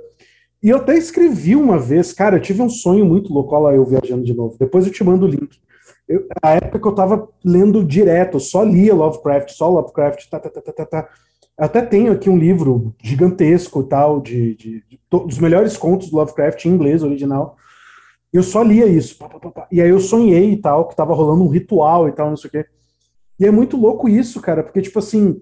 E 0.63 0.69
eu 0.69 0.77
até 0.77 0.97
escrevi 0.97 1.55
uma 1.55 1.77
vez, 1.77 2.11
cara, 2.11 2.37
eu 2.37 2.41
tive 2.41 2.61
um 2.61 2.69
sonho 2.69 3.05
muito 3.05 3.31
louco, 3.31 3.53
olha 3.55 3.63
lá 3.65 3.75
eu 3.75 3.85
viajando 3.85 4.23
de 4.23 4.33
novo. 4.33 4.57
Depois 4.59 4.85
eu 4.85 4.91
te 4.91 5.03
mando 5.03 5.25
o 5.25 5.29
link. 5.29 5.59
Eu, 6.07 6.27
a 6.41 6.55
época 6.55 6.79
que 6.79 6.87
eu 6.87 6.95
tava 6.95 7.29
lendo 7.43 7.83
direto, 7.83 8.39
só 8.39 8.63
lia 8.63 8.93
Lovecraft, 8.93 9.51
só 9.51 9.69
Lovecraft, 9.69 10.27
tá, 10.29 10.39
tá, 10.39 10.49
tá, 10.49 10.61
tá, 10.61 10.73
tá, 10.73 10.85
tá. 10.85 11.09
Até 11.57 11.81
tenho 11.81 12.11
aqui 12.11 12.29
um 12.29 12.37
livro 12.37 12.93
gigantesco 13.01 13.81
e 13.81 13.85
tal, 13.85 14.19
de, 14.19 14.55
de, 14.55 14.83
de, 14.89 14.99
dos 15.09 15.39
melhores 15.39 15.77
contos 15.77 16.09
do 16.09 16.17
Lovecraft 16.17 16.65
em 16.65 16.69
inglês 16.69 17.03
original. 17.03 17.55
Eu 18.35 18.43
só 18.43 18.61
lia 18.61 18.85
isso. 18.85 19.17
Pá, 19.17 19.29
pá, 19.29 19.39
pá, 19.49 19.67
e 19.71 19.81
aí 19.81 19.89
eu 19.89 19.99
sonhei 19.99 20.51
e 20.51 20.57
tal, 20.57 20.89
que 20.89 20.95
tava 20.95 21.13
rolando 21.13 21.45
um 21.45 21.47
ritual 21.47 22.09
e 22.09 22.11
tal, 22.11 22.29
não 22.29 22.35
sei 22.35 22.49
o 22.49 22.51
quê. 22.51 22.65
E 23.39 23.45
é 23.45 23.51
muito 23.51 23.77
louco 23.77 24.09
isso, 24.09 24.41
cara, 24.41 24.61
porque, 24.61 24.81
tipo 24.81 24.99
assim, 24.99 25.41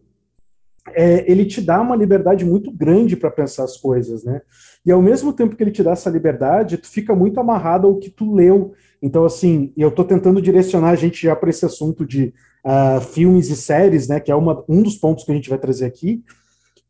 é, 0.90 1.30
ele 1.32 1.44
te 1.44 1.60
dá 1.60 1.82
uma 1.82 1.96
liberdade 1.96 2.46
muito 2.46 2.72
grande 2.72 3.18
para 3.18 3.32
pensar 3.32 3.64
as 3.64 3.78
coisas, 3.78 4.24
né? 4.24 4.42
e 4.86 4.92
ao 4.92 5.02
mesmo 5.02 5.34
tempo 5.34 5.56
que 5.56 5.64
ele 5.64 5.72
te 5.72 5.82
dá 5.82 5.92
essa 5.92 6.10
liberdade, 6.10 6.78
tu 6.78 6.88
fica 6.88 7.16
muito 7.16 7.40
amarrado 7.40 7.88
ao 7.88 7.98
que 7.98 8.12
tu 8.12 8.32
leu. 8.32 8.74
Então, 9.02 9.26
assim, 9.26 9.74
eu 9.76 9.90
estou 9.90 10.06
tentando 10.06 10.40
direcionar 10.40 10.90
a 10.90 10.96
gente 10.96 11.24
já 11.24 11.36
para 11.36 11.50
esse 11.50 11.66
assunto 11.66 12.06
de 12.06 12.32
uh, 12.64 13.02
filmes 13.02 13.50
e 13.50 13.56
séries, 13.56 14.08
né, 14.08 14.20
que 14.20 14.32
é 14.32 14.36
uma, 14.36 14.64
um 14.70 14.84
dos 14.84 14.98
pontos 14.98 15.24
que 15.24 15.32
a 15.32 15.36
gente 15.36 15.50
vai 15.50 15.58
trazer 15.58 15.86
aqui, 15.86 16.24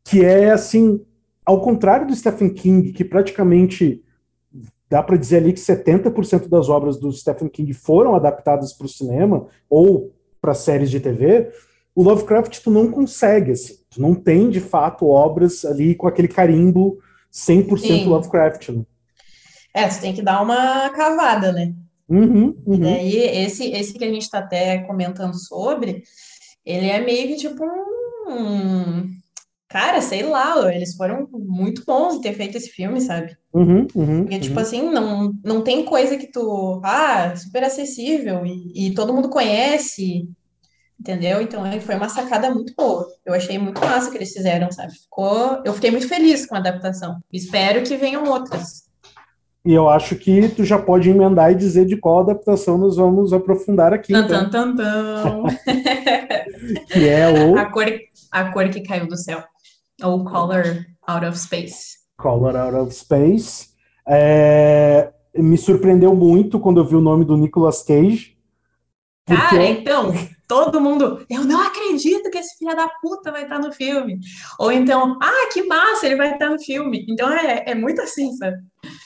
que 0.04 0.26
é, 0.26 0.52
assim, 0.52 1.00
ao 1.46 1.62
contrário 1.62 2.08
do 2.08 2.16
Stephen 2.16 2.50
King, 2.50 2.92
que 2.92 3.06
praticamente 3.06 4.04
dá 4.94 5.02
para 5.02 5.18
dizer 5.18 5.38
ali 5.38 5.52
que 5.52 5.60
70% 5.60 6.48
das 6.48 6.70
obras 6.70 7.00
do 7.00 7.12
Stephen 7.12 7.50
King 7.50 7.74
foram 7.74 8.14
adaptadas 8.14 8.74
para 8.74 8.86
o 8.86 8.90
cinema 8.90 9.48
ou 9.68 10.14
para 10.40 10.54
séries 10.54 10.92
de 10.92 11.00
TV, 11.00 11.52
o 11.96 12.04
Lovecraft 12.04 12.60
tu 12.60 12.70
não 12.70 12.92
consegue, 12.92 13.54
assim, 13.54 13.74
tu 13.90 14.00
não 14.00 14.14
tem 14.14 14.52
de 14.52 14.60
fato 14.60 15.08
obras 15.08 15.66
ali 15.66 15.96
com 15.96 16.06
aquele 16.08 16.28
carimbo 16.28 17.00
100% 17.34 17.80
Sim. 17.80 18.06
Lovecraft. 18.06 18.70
Né? 18.70 18.84
É, 19.74 19.90
você 19.90 20.00
tem 20.00 20.14
que 20.14 20.22
dar 20.22 20.44
uma 20.44 20.92
cavada, 20.92 21.52
né? 21.52 21.74
Uhum, 22.08 22.56
uhum. 22.64 22.76
E 22.76 22.78
daí, 22.78 23.18
esse, 23.18 23.72
esse 23.72 23.94
que 23.94 24.04
a 24.04 24.10
gente 24.10 24.22
está 24.22 24.38
até 24.38 24.78
comentando 24.84 25.34
sobre, 25.34 26.04
ele 26.64 26.86
é 26.86 27.04
meio 27.04 27.30
que 27.30 27.38
tipo 27.38 27.64
um. 28.28 29.10
Cara, 29.74 30.02
sei 30.02 30.22
lá, 30.22 30.72
eles 30.72 30.96
foram 30.96 31.28
muito 31.32 31.84
bons 31.84 32.14
em 32.14 32.22
ter 32.22 32.34
feito 32.34 32.56
esse 32.56 32.70
filme, 32.70 33.02
sabe? 33.02 33.36
Uhum, 33.52 33.88
uhum, 33.96 34.20
Porque, 34.22 34.38
tipo 34.38 34.58
uhum. 34.58 34.62
assim, 34.62 34.88
não, 34.92 35.34
não 35.44 35.64
tem 35.64 35.84
coisa 35.84 36.16
que 36.16 36.28
tu. 36.32 36.80
Ah, 36.84 37.36
super 37.36 37.64
acessível 37.64 38.46
e, 38.46 38.90
e 38.90 38.94
todo 38.94 39.12
mundo 39.12 39.30
conhece, 39.30 40.30
entendeu? 41.00 41.42
Então 41.42 41.64
foi 41.82 41.96
uma 41.96 42.08
sacada 42.08 42.54
muito 42.54 42.72
boa. 42.78 43.08
Eu 43.26 43.34
achei 43.34 43.58
muito 43.58 43.82
massa 43.82 44.12
que 44.12 44.18
eles 44.18 44.32
fizeram, 44.32 44.72
sabe? 44.72 44.94
Ficou, 44.94 45.60
eu 45.66 45.74
fiquei 45.74 45.90
muito 45.90 46.08
feliz 46.08 46.46
com 46.46 46.54
a 46.54 46.60
adaptação. 46.60 47.18
Espero 47.34 47.82
que 47.82 47.98
venham 47.98 48.26
outras. 48.26 48.84
E 49.66 49.74
eu 49.74 49.90
acho 49.90 50.16
que 50.18 50.50
tu 50.50 50.64
já 50.64 50.78
pode 50.78 51.10
emendar 51.10 51.52
e 51.52 51.56
dizer 51.56 51.88
de 51.88 51.98
qual 51.98 52.20
adaptação 52.20 52.78
nós 52.78 52.98
vamos 52.98 53.34
aprofundar 53.34 53.92
aqui. 53.92 54.14
Tan, 54.14 54.26
então. 54.26 54.50
tan, 54.52 54.76
tan, 54.76 55.44
que 56.94 57.10
é 57.10 57.28
o 57.28 57.58
a 57.58 57.66
cor, 57.66 57.88
a 58.32 58.52
cor 58.52 58.70
que 58.70 58.82
caiu 58.82 59.08
do 59.08 59.18
céu. 59.18 59.44
Ou 60.04 60.24
Color 60.24 60.86
Out 61.08 61.26
of 61.26 61.38
Space. 61.38 61.98
Color 62.18 62.56
Out 62.56 62.76
of 62.76 62.94
Space. 62.94 63.70
É, 64.08 65.12
me 65.36 65.58
surpreendeu 65.58 66.16
muito 66.16 66.60
quando 66.60 66.80
eu 66.80 66.86
vi 66.86 66.96
o 66.96 67.02
nome 67.02 67.26
do 67.26 67.38
Nicolas 67.38 67.84
Cage. 67.84 68.38
Porque... 69.26 69.42
Cara, 69.42 69.66
então, 69.66 70.14
todo 70.48 70.82
mundo, 70.82 71.26
eu 71.30 71.44
não 71.46 71.62
acredito 71.62 72.30
que 72.30 72.38
esse 72.38 72.58
filho 72.58 72.76
da 72.76 72.90
puta 73.02 73.32
vai 73.32 73.44
estar 73.44 73.60
no 73.60 73.72
filme. 73.72 74.20
Ou 74.60 74.72
então, 74.72 75.18
ah, 75.22 75.50
que 75.52 75.64
massa, 75.64 76.06
ele 76.06 76.18
vai 76.18 76.34
estar 76.34 76.50
no 76.50 76.60
filme. 76.60 77.06
Então 77.10 77.32
é, 77.32 77.64
é 77.68 77.76
muito 77.76 78.02
assim, 78.02 78.32
sabe? 78.34 78.58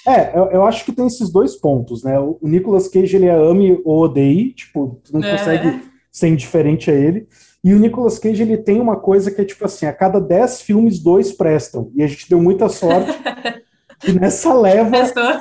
É, 0.07 0.37
eu, 0.37 0.45
eu 0.51 0.63
acho 0.65 0.83
que 0.83 0.91
tem 0.91 1.05
esses 1.05 1.31
dois 1.31 1.55
pontos, 1.55 2.03
né? 2.03 2.19
O, 2.19 2.39
Nicolas 2.41 2.87
Cage, 2.87 3.15
ele 3.15 3.27
é 3.27 3.35
ame 3.35 3.79
ou 3.85 4.03
odeie, 4.03 4.53
tipo, 4.53 4.99
tu 5.03 5.13
não 5.13 5.23
é. 5.23 5.37
consegue 5.37 5.81
ser 6.11 6.29
indiferente 6.29 6.89
a 6.89 6.93
ele. 6.93 7.27
E 7.67 7.73
o 7.73 7.79
Nicolas 7.79 8.17
Cage, 8.17 8.43
ele 8.43 8.55
tem 8.55 8.79
uma 8.79 8.95
coisa 8.95 9.29
que 9.29 9.41
é 9.41 9.43
tipo 9.43 9.65
assim, 9.65 9.85
a 9.85 9.91
cada 9.91 10.21
dez 10.21 10.61
filmes, 10.61 10.99
dois 10.99 11.33
prestam. 11.33 11.91
E 11.93 12.01
a 12.01 12.07
gente 12.07 12.29
deu 12.29 12.41
muita 12.41 12.69
sorte. 12.69 13.11
e 14.07 14.13
nessa 14.13 14.53
leva, 14.53 14.89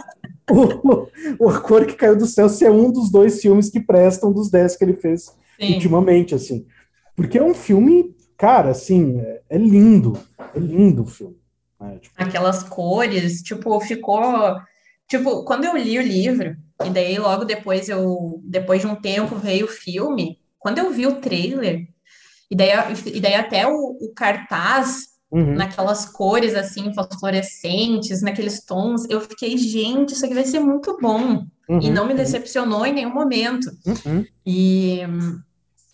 o, 0.50 1.06
o 1.38 1.49
A 1.49 1.61
Cor 1.61 1.87
que 1.87 1.95
Caiu 1.95 2.16
do 2.16 2.26
Céu 2.26 2.49
ser 2.49 2.64
é 2.64 2.71
um 2.73 2.90
dos 2.90 3.12
dois 3.12 3.40
filmes 3.40 3.71
que 3.71 3.78
prestam 3.78 4.33
dos 4.33 4.50
dez 4.50 4.75
que 4.75 4.83
ele 4.83 4.95
fez 4.95 5.33
Sim. 5.56 5.75
ultimamente, 5.75 6.35
assim. 6.35 6.66
Porque 7.14 7.38
é 7.38 7.45
um 7.45 7.54
filme, 7.54 8.12
cara, 8.37 8.71
assim, 8.71 9.21
é, 9.21 9.42
é 9.50 9.56
lindo. 9.56 10.18
É 10.52 10.59
lindo 10.59 11.04
o 11.04 11.06
filme. 11.06 11.37
Né? 11.80 11.97
Tipo... 12.00 12.14
Aquelas 12.18 12.64
cores, 12.64 13.40
tipo, 13.40 13.78
ficou. 13.78 14.21
Tipo, 15.06 15.45
quando 15.45 15.64
eu 15.64 15.76
li 15.76 15.97
o 15.97 16.02
livro, 16.02 16.56
e 16.85 16.90
daí 16.90 17.18
logo 17.18 17.45
depois 17.45 17.88
eu. 17.88 18.40
Depois 18.42 18.80
de 18.80 18.88
um 18.88 18.97
tempo 18.97 19.37
veio 19.37 19.66
o 19.66 19.68
filme, 19.68 20.40
quando 20.59 20.78
eu 20.78 20.90
vi 20.90 21.06
o 21.06 21.21
trailer, 21.21 21.87
e 22.50 22.57
daí, 22.57 22.71
e 23.07 23.21
daí 23.21 23.35
até 23.35 23.67
o, 23.67 23.99
o 24.00 24.12
cartaz 24.15 25.17
Uhum. 25.29 25.57
naquelas 25.57 26.07
cores 26.07 26.55
assim, 26.55 26.95
fosforescentes, 26.95 28.23
naqueles 28.23 28.65
tons. 28.65 29.05
Eu 29.11 29.21
fiquei, 29.21 29.59
gente, 29.59 30.12
isso 30.12 30.25
aqui 30.25 30.33
vai 30.33 30.45
ser 30.45 30.61
muito 30.61 30.97
bom. 31.00 31.45
Uhum. 31.69 31.81
E 31.83 31.91
não 31.91 32.05
me 32.05 32.12
uhum. 32.12 32.17
decepcionou 32.17 32.87
em 32.87 32.93
nenhum 32.93 33.12
momento. 33.12 33.69
Uhum. 33.85 34.25
E 34.47 35.00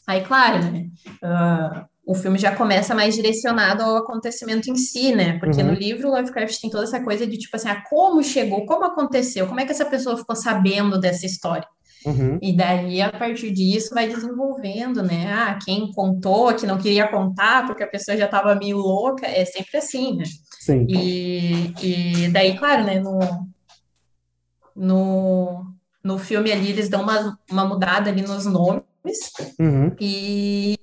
aí, 0.07 0.23
claro, 0.23 0.63
né? 0.71 0.87
Uh, 1.25 1.85
o 2.05 2.15
filme 2.15 2.37
já 2.37 2.55
começa 2.55 2.95
mais 2.95 3.15
direcionado 3.15 3.83
ao 3.83 3.97
acontecimento 3.97 4.71
em 4.71 4.77
si, 4.77 5.15
né? 5.15 5.39
Porque 5.39 5.63
no 5.63 5.71
uhum. 5.71 5.79
livro 5.79 6.11
Lovecraft 6.11 6.61
tem 6.61 6.71
toda 6.71 6.85
essa 6.85 7.01
coisa 7.01 7.27
de 7.27 7.39
tipo 7.39 7.57
assim, 7.57 7.69
ah, 7.69 7.83
como 7.89 8.23
chegou, 8.23 8.67
como 8.67 8.85
aconteceu, 8.85 9.47
como 9.47 9.61
é 9.61 9.65
que 9.65 9.73
essa 9.73 9.85
pessoa 9.85 10.17
ficou 10.17 10.35
sabendo 10.35 11.01
dessa 11.01 11.25
história? 11.25 11.67
Uhum. 12.05 12.39
E 12.43 12.57
daí, 12.57 13.01
a 13.01 13.13
partir 13.13 13.51
disso, 13.51 13.95
vai 13.95 14.09
desenvolvendo, 14.09 15.03
né? 15.03 15.33
Ah, 15.33 15.59
quem 15.65 15.93
contou, 15.93 16.55
que 16.55 16.67
não 16.67 16.79
queria 16.79 17.09
contar, 17.09 17.67
porque 17.67 17.83
a 17.83 17.89
pessoa 17.89 18.17
já 18.17 18.25
estava 18.25 18.55
meio 18.55 18.79
louca, 18.79 19.27
é 19.27 19.45
sempre 19.45 19.79
assim, 19.79 20.17
né? 20.17 20.25
Sim. 20.59 20.87
E, 20.89 21.73
e 21.83 22.29
daí, 22.31 22.57
claro, 22.59 22.85
né, 22.85 23.01
no, 23.01 23.21
no, 24.75 25.67
no 26.03 26.19
filme 26.19 26.51
ali, 26.51 26.71
eles 26.71 26.89
dão 26.89 27.03
uma, 27.03 27.39
uma 27.51 27.65
mudada 27.67 28.11
ali 28.11 28.23
nos 28.23 28.47
nomes. 28.47 28.85
Uhum. 29.59 29.95
E 30.01 30.77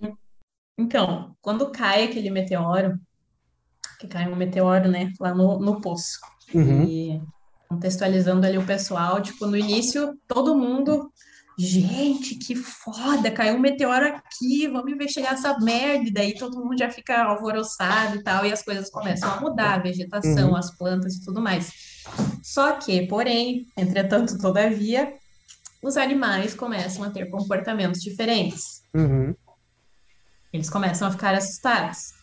então, 0.78 1.36
quando 1.42 1.72
cai 1.72 2.06
aquele 2.06 2.30
meteoro, 2.30 2.98
que 4.00 4.08
cai 4.08 4.32
um 4.32 4.36
meteoro, 4.36 4.90
né, 4.90 5.12
lá 5.20 5.34
no, 5.34 5.60
no 5.60 5.82
poço. 5.82 6.20
Uhum. 6.54 6.84
E 6.86 7.22
contextualizando 7.70 8.46
ali 8.46 8.58
o 8.58 8.66
pessoal, 8.66 9.22
tipo, 9.22 9.46
no 9.46 9.56
início, 9.56 10.20
todo 10.28 10.58
mundo, 10.58 11.12
gente, 11.58 12.34
que 12.36 12.56
foda, 12.56 13.30
caiu 13.30 13.56
um 13.56 13.60
meteoro 13.60 14.08
aqui, 14.08 14.68
vamos 14.68 14.92
investigar 14.92 15.34
essa 15.34 15.58
merda, 15.60 16.08
e 16.08 16.12
daí 16.12 16.34
todo 16.34 16.58
mundo 16.58 16.78
já 16.80 16.90
fica 16.90 17.22
alvoroçado 17.24 18.16
e 18.16 18.24
tal, 18.24 18.44
e 18.44 18.52
as 18.52 18.64
coisas 18.64 18.90
começam 18.90 19.32
a 19.32 19.40
mudar, 19.40 19.76
a 19.76 19.80
vegetação, 19.80 20.50
uhum. 20.50 20.56
as 20.56 20.76
plantas 20.76 21.16
e 21.16 21.24
tudo 21.24 21.40
mais. 21.40 21.72
Só 22.42 22.72
que, 22.72 23.06
porém, 23.06 23.68
entretanto, 23.78 24.40
todavia, 24.40 25.14
os 25.84 25.96
animais 25.96 26.56
começam 26.56 27.04
a 27.04 27.12
ter 27.12 27.30
comportamentos 27.30 28.02
diferentes. 28.02 28.84
Uhum. 28.96 29.36
Eles 30.52 30.72
começam 30.72 31.08
a 31.08 31.12
ficar 31.12 31.36
assustados. 31.36 32.14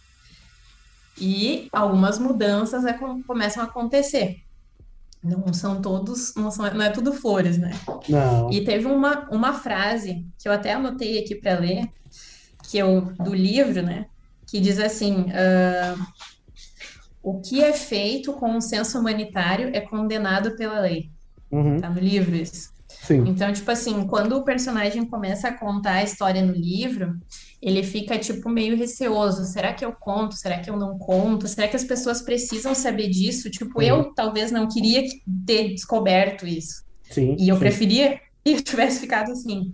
E 1.19 1.69
algumas 1.73 2.19
mudanças 2.19 2.85
é, 2.85 2.99
começam 3.27 3.63
a 3.63 3.67
acontecer. 3.67 4.46
Não 5.27 5.53
são 5.53 5.83
todos, 5.83 6.35
não, 6.37 6.51
são, 6.51 6.73
não 6.73 6.83
é 6.83 6.91
tudo 6.91 7.13
flores, 7.13 7.59
né? 7.59 7.73
Não. 8.09 8.51
E 8.51 8.65
teve 8.65 8.87
uma, 8.87 9.29
uma 9.31 9.53
frase 9.55 10.25
que 10.39 10.49
eu 10.49 10.53
até 10.53 10.73
anotei 10.73 11.19
aqui 11.19 11.35
para 11.35 11.59
ler, 11.59 11.89
que 12.71 12.79
eu 12.79 13.13
do 13.19 13.35
livro, 13.35 13.83
né? 13.83 14.07
Que 14.47 14.61
diz 14.61 14.79
assim: 14.79 15.23
uh, 15.23 16.07
o 17.23 17.41
que 17.41 17.63
é 17.63 17.73
feito 17.73 18.33
com 18.35 18.57
o 18.57 18.61
senso 18.61 18.99
humanitário 19.01 19.71
é 19.75 19.81
condenado 19.81 20.55
pela 20.57 20.81
lei. 20.81 21.11
Uhum. 21.51 21.79
Tá 21.79 21.91
no 21.91 22.01
livro 22.01 22.37
isso. 22.37 22.76
Sim. 23.07 23.25
Então, 23.29 23.53
tipo 23.53 23.71
assim, 23.71 24.05
quando 24.07 24.33
o 24.33 24.43
personagem 24.43 25.05
começa 25.07 25.49
a 25.49 25.53
contar 25.57 25.93
a 25.93 26.03
história 26.03 26.43
no 26.43 26.53
livro, 26.53 27.17
ele 27.63 27.85
fica, 27.85 28.19
tipo, 28.19 28.49
meio 28.49 28.77
receoso. 28.77 29.45
Será 29.45 29.73
que 29.73 29.85
eu 29.85 29.93
conto? 29.93 30.35
Será 30.35 30.59
que 30.59 30.69
eu 30.69 30.77
não 30.77 30.99
conto? 30.99 31.47
Será 31.47 31.69
que 31.69 31.77
as 31.77 31.85
pessoas 31.85 32.21
precisam 32.21 32.75
saber 32.75 33.09
disso? 33.09 33.49
Tipo, 33.49 33.79
uhum. 33.79 33.87
eu 33.87 34.15
talvez 34.15 34.51
não 34.51 34.69
queria 34.69 35.05
ter 35.47 35.69
descoberto 35.69 36.47
isso. 36.47 36.85
Sim, 37.09 37.37
e 37.39 37.49
eu 37.49 37.55
sim. 37.55 37.61
preferia 37.61 38.21
que 38.45 38.61
tivesse 38.61 38.99
ficado 38.99 39.31
assim. 39.31 39.73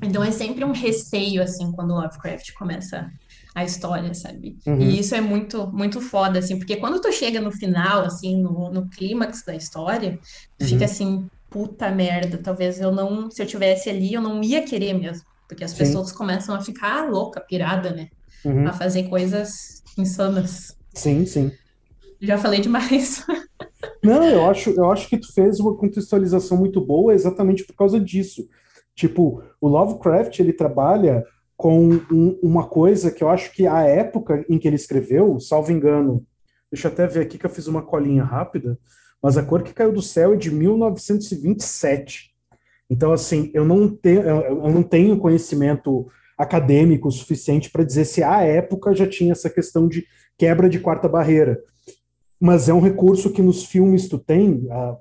Então 0.00 0.22
é 0.22 0.30
sempre 0.30 0.64
um 0.64 0.72
receio, 0.72 1.42
assim, 1.42 1.72
quando 1.72 1.90
o 1.90 2.00
Lovecraft 2.00 2.52
começa 2.54 3.10
a 3.54 3.64
história, 3.64 4.12
sabe? 4.14 4.58
Uhum. 4.66 4.80
E 4.80 4.98
isso 4.98 5.14
é 5.14 5.20
muito, 5.20 5.68
muito 5.68 6.00
foda, 6.00 6.40
assim, 6.40 6.56
porque 6.58 6.76
quando 6.76 7.00
tu 7.00 7.12
chega 7.12 7.40
no 7.40 7.52
final, 7.52 8.04
assim, 8.04 8.42
no, 8.42 8.70
no 8.70 8.88
clímax 8.88 9.44
da 9.44 9.54
história, 9.54 10.18
tu 10.58 10.62
uhum. 10.62 10.68
fica 10.68 10.84
assim, 10.86 11.28
puta 11.54 11.88
merda, 11.88 12.36
talvez 12.36 12.80
eu 12.80 12.90
não, 12.90 13.30
se 13.30 13.40
eu 13.40 13.46
tivesse 13.46 13.88
ali, 13.88 14.12
eu 14.12 14.20
não 14.20 14.42
ia 14.42 14.64
querer 14.64 14.92
mesmo. 14.92 15.24
Porque 15.46 15.62
as 15.62 15.70
Sim. 15.70 15.78
pessoas 15.78 16.10
começam 16.10 16.52
a 16.52 16.60
ficar 16.60 17.08
louca, 17.08 17.40
pirada, 17.40 17.92
né? 17.92 18.08
Uhum. 18.44 18.66
A 18.66 18.72
fazer 18.72 19.04
coisas 19.04 19.80
insanas. 19.96 20.76
Sim, 20.92 21.24
sim. 21.24 21.52
Já 22.20 22.36
falei 22.38 22.60
demais. 22.60 23.24
Não, 24.02 24.24
eu 24.24 24.50
acho, 24.50 24.70
eu 24.70 24.90
acho 24.90 25.08
que 25.08 25.16
tu 25.16 25.32
fez 25.32 25.60
uma 25.60 25.76
contextualização 25.76 26.58
muito 26.58 26.80
boa 26.80 27.14
exatamente 27.14 27.64
por 27.64 27.76
causa 27.76 28.00
disso. 28.00 28.48
Tipo, 28.92 29.40
o 29.60 29.68
Lovecraft, 29.68 30.40
ele 30.40 30.52
trabalha 30.52 31.24
com 31.56 31.88
um, 32.10 32.36
uma 32.42 32.66
coisa 32.66 33.12
que 33.12 33.22
eu 33.22 33.28
acho 33.28 33.52
que 33.52 33.64
a 33.64 33.82
época 33.82 34.44
em 34.48 34.58
que 34.58 34.66
ele 34.66 34.76
escreveu, 34.76 35.38
salvo 35.38 35.70
engano, 35.70 36.26
deixa 36.70 36.88
eu 36.88 36.92
até 36.92 37.06
ver 37.06 37.20
aqui 37.20 37.38
que 37.38 37.46
eu 37.46 37.50
fiz 37.50 37.68
uma 37.68 37.82
colinha 37.82 38.24
rápida, 38.24 38.76
mas 39.24 39.38
a 39.38 39.42
cor 39.42 39.62
que 39.62 39.72
caiu 39.72 39.90
do 39.90 40.02
céu 40.02 40.34
é 40.34 40.36
de 40.36 40.50
1927. 40.50 42.30
Então, 42.90 43.10
assim, 43.10 43.50
eu 43.54 43.64
não, 43.64 43.88
tenho, 43.88 44.20
eu 44.20 44.70
não 44.70 44.82
tenho 44.82 45.16
conhecimento 45.16 46.06
acadêmico 46.36 47.10
suficiente 47.10 47.70
para 47.70 47.84
dizer 47.84 48.04
se 48.04 48.22
à 48.22 48.42
época 48.42 48.94
já 48.94 49.08
tinha 49.08 49.32
essa 49.32 49.48
questão 49.48 49.88
de 49.88 50.04
quebra 50.36 50.68
de 50.68 50.78
quarta 50.78 51.08
barreira. 51.08 51.58
mas 52.38 52.68
é 52.68 52.74
um 52.74 52.82
recurso 52.82 53.32
que 53.32 53.40
nos 53.40 53.64
filmes 53.64 54.10
tu 54.10 54.18
tem, 54.18 54.66
uh, 54.66 54.98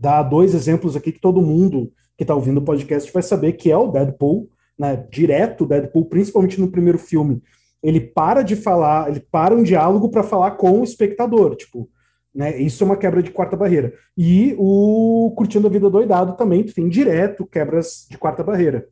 dá 0.00 0.20
dois 0.20 0.52
exemplos 0.52 0.96
aqui 0.96 1.12
que 1.12 1.20
todo 1.20 1.40
mundo 1.40 1.92
que 2.16 2.24
está 2.24 2.34
ouvindo 2.34 2.58
o 2.58 2.64
podcast 2.64 3.12
vai 3.12 3.22
saber 3.22 3.52
que 3.52 3.70
é 3.70 3.76
o 3.76 3.86
Deadpool, 3.86 4.48
né, 4.76 5.06
direto 5.12 5.62
o 5.62 5.68
Deadpool, 5.68 6.06
principalmente 6.06 6.60
no 6.60 6.72
primeiro 6.72 6.98
filme, 6.98 7.40
ele 7.80 8.00
para 8.00 8.42
de 8.42 8.56
falar, 8.56 9.08
ele 9.10 9.20
para 9.20 9.54
um 9.54 9.62
diálogo 9.62 10.08
para 10.08 10.24
falar 10.24 10.52
com 10.56 10.80
o 10.80 10.82
espectador, 10.82 11.54
tipo, 11.54 11.88
né, 12.34 12.60
isso 12.60 12.82
é 12.82 12.86
uma 12.86 12.96
quebra 12.96 13.22
de 13.22 13.30
quarta 13.30 13.56
barreira. 13.56 13.92
E 14.16 14.54
o 14.58 15.32
Curtindo 15.36 15.66
a 15.66 15.70
Vida 15.70 15.88
Doidado 15.88 16.36
também, 16.36 16.64
tu 16.64 16.74
tem 16.74 16.88
direto 16.88 17.46
quebras 17.46 18.06
de 18.10 18.18
quarta 18.18 18.42
barreira. 18.42 18.88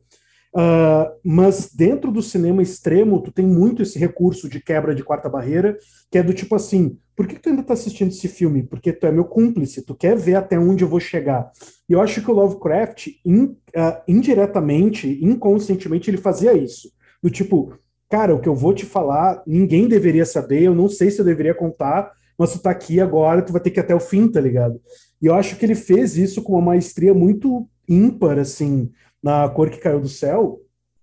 Uh, 0.55 1.09
mas 1.23 1.73
dentro 1.73 2.11
do 2.11 2.21
cinema 2.21 2.61
extremo, 2.61 3.19
tu 3.21 3.31
tem 3.31 3.45
muito 3.45 3.81
esse 3.81 3.97
recurso 3.97 4.47
de 4.47 4.61
quebra 4.61 4.93
de 4.93 5.03
quarta 5.03 5.27
barreira, 5.27 5.77
que 6.11 6.17
é 6.19 6.23
do 6.23 6.31
tipo 6.31 6.53
assim, 6.53 6.95
por 7.15 7.27
que, 7.27 7.39
tu 7.39 7.49
ainda 7.49 7.63
tá 7.63 7.73
assistindo 7.73 8.09
esse 8.09 8.27
filme? 8.27 8.61
Porque 8.61 8.93
tu 8.93 9.07
é 9.07 9.11
meu 9.11 9.25
cúmplice, 9.25 9.83
tu 9.83 9.95
quer 9.95 10.15
ver 10.15 10.35
até 10.35 10.57
onde 10.57 10.83
eu 10.83 10.87
vou 10.87 10.99
chegar. 10.99 11.51
E 11.89 11.93
eu 11.93 12.01
acho 12.01 12.21
que 12.21 12.29
o 12.29 12.33
Lovecraft, 12.33 13.07
in, 13.25 13.45
uh, 13.45 14.01
indiretamente, 14.07 15.19
inconscientemente, 15.23 16.09
ele 16.09 16.17
fazia 16.17 16.53
isso. 16.53 16.91
Do 17.21 17.31
tipo, 17.31 17.73
cara, 18.07 18.35
o 18.35 18.39
que 18.39 18.49
eu 18.49 18.55
vou 18.55 18.73
te 18.73 18.85
falar, 18.85 19.41
ninguém 19.45 19.87
deveria 19.87 20.25
saber, 20.25 20.63
eu 20.63 20.75
não 20.75 20.87
sei 20.87 21.09
se 21.09 21.19
eu 21.19 21.25
deveria 21.25 21.55
contar, 21.55 22.11
mas 22.37 22.53
tu 22.53 22.59
tá 22.59 22.71
aqui 22.71 22.99
agora, 22.99 23.41
tu 23.41 23.51
vai 23.51 23.61
ter 23.61 23.71
que 23.71 23.79
ir 23.79 23.81
até 23.81 23.95
o 23.95 23.99
fim, 23.99 24.27
tá 24.27 24.41
ligado? 24.41 24.79
E 25.21 25.25
eu 25.25 25.35
acho 25.35 25.55
que 25.55 25.65
ele 25.65 25.75
fez 25.75 26.17
isso 26.17 26.41
com 26.41 26.53
uma 26.53 26.61
maestria 26.61 27.13
muito 27.13 27.67
ímpar, 27.87 28.39
assim, 28.39 28.91
na 29.21 29.47
cor 29.49 29.69
que 29.69 29.77
caiu 29.77 30.01
do 30.01 30.09
céu, 30.09 30.61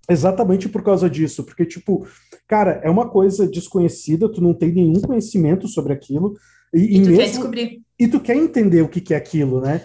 exatamente 0.09 0.69
por 0.69 0.83
causa 0.83 1.09
disso, 1.09 1.45
porque, 1.45 1.65
tipo, 1.65 2.07
cara, 2.47 2.81
é 2.85 2.91
uma 2.91 3.09
coisa 3.09 3.49
desconhecida, 3.49 4.31
tu 4.31 4.41
não 4.41 4.53
tem 4.53 4.73
nenhum 4.73 5.01
conhecimento 5.01 5.69
sobre 5.69 5.93
aquilo. 5.93 6.35
E, 6.75 6.99
e 6.99 7.03
tu 7.03 7.09
mesmo, 7.09 7.17
quer 7.17 7.29
descobrir. 7.29 7.83
E 7.99 8.09
tu 8.09 8.21
quer 8.21 8.37
entender 8.37 8.83
o 8.83 8.89
que, 8.89 9.01
que 9.01 9.15
é 9.15 9.17
aquilo, 9.17 9.61
né? 9.61 9.83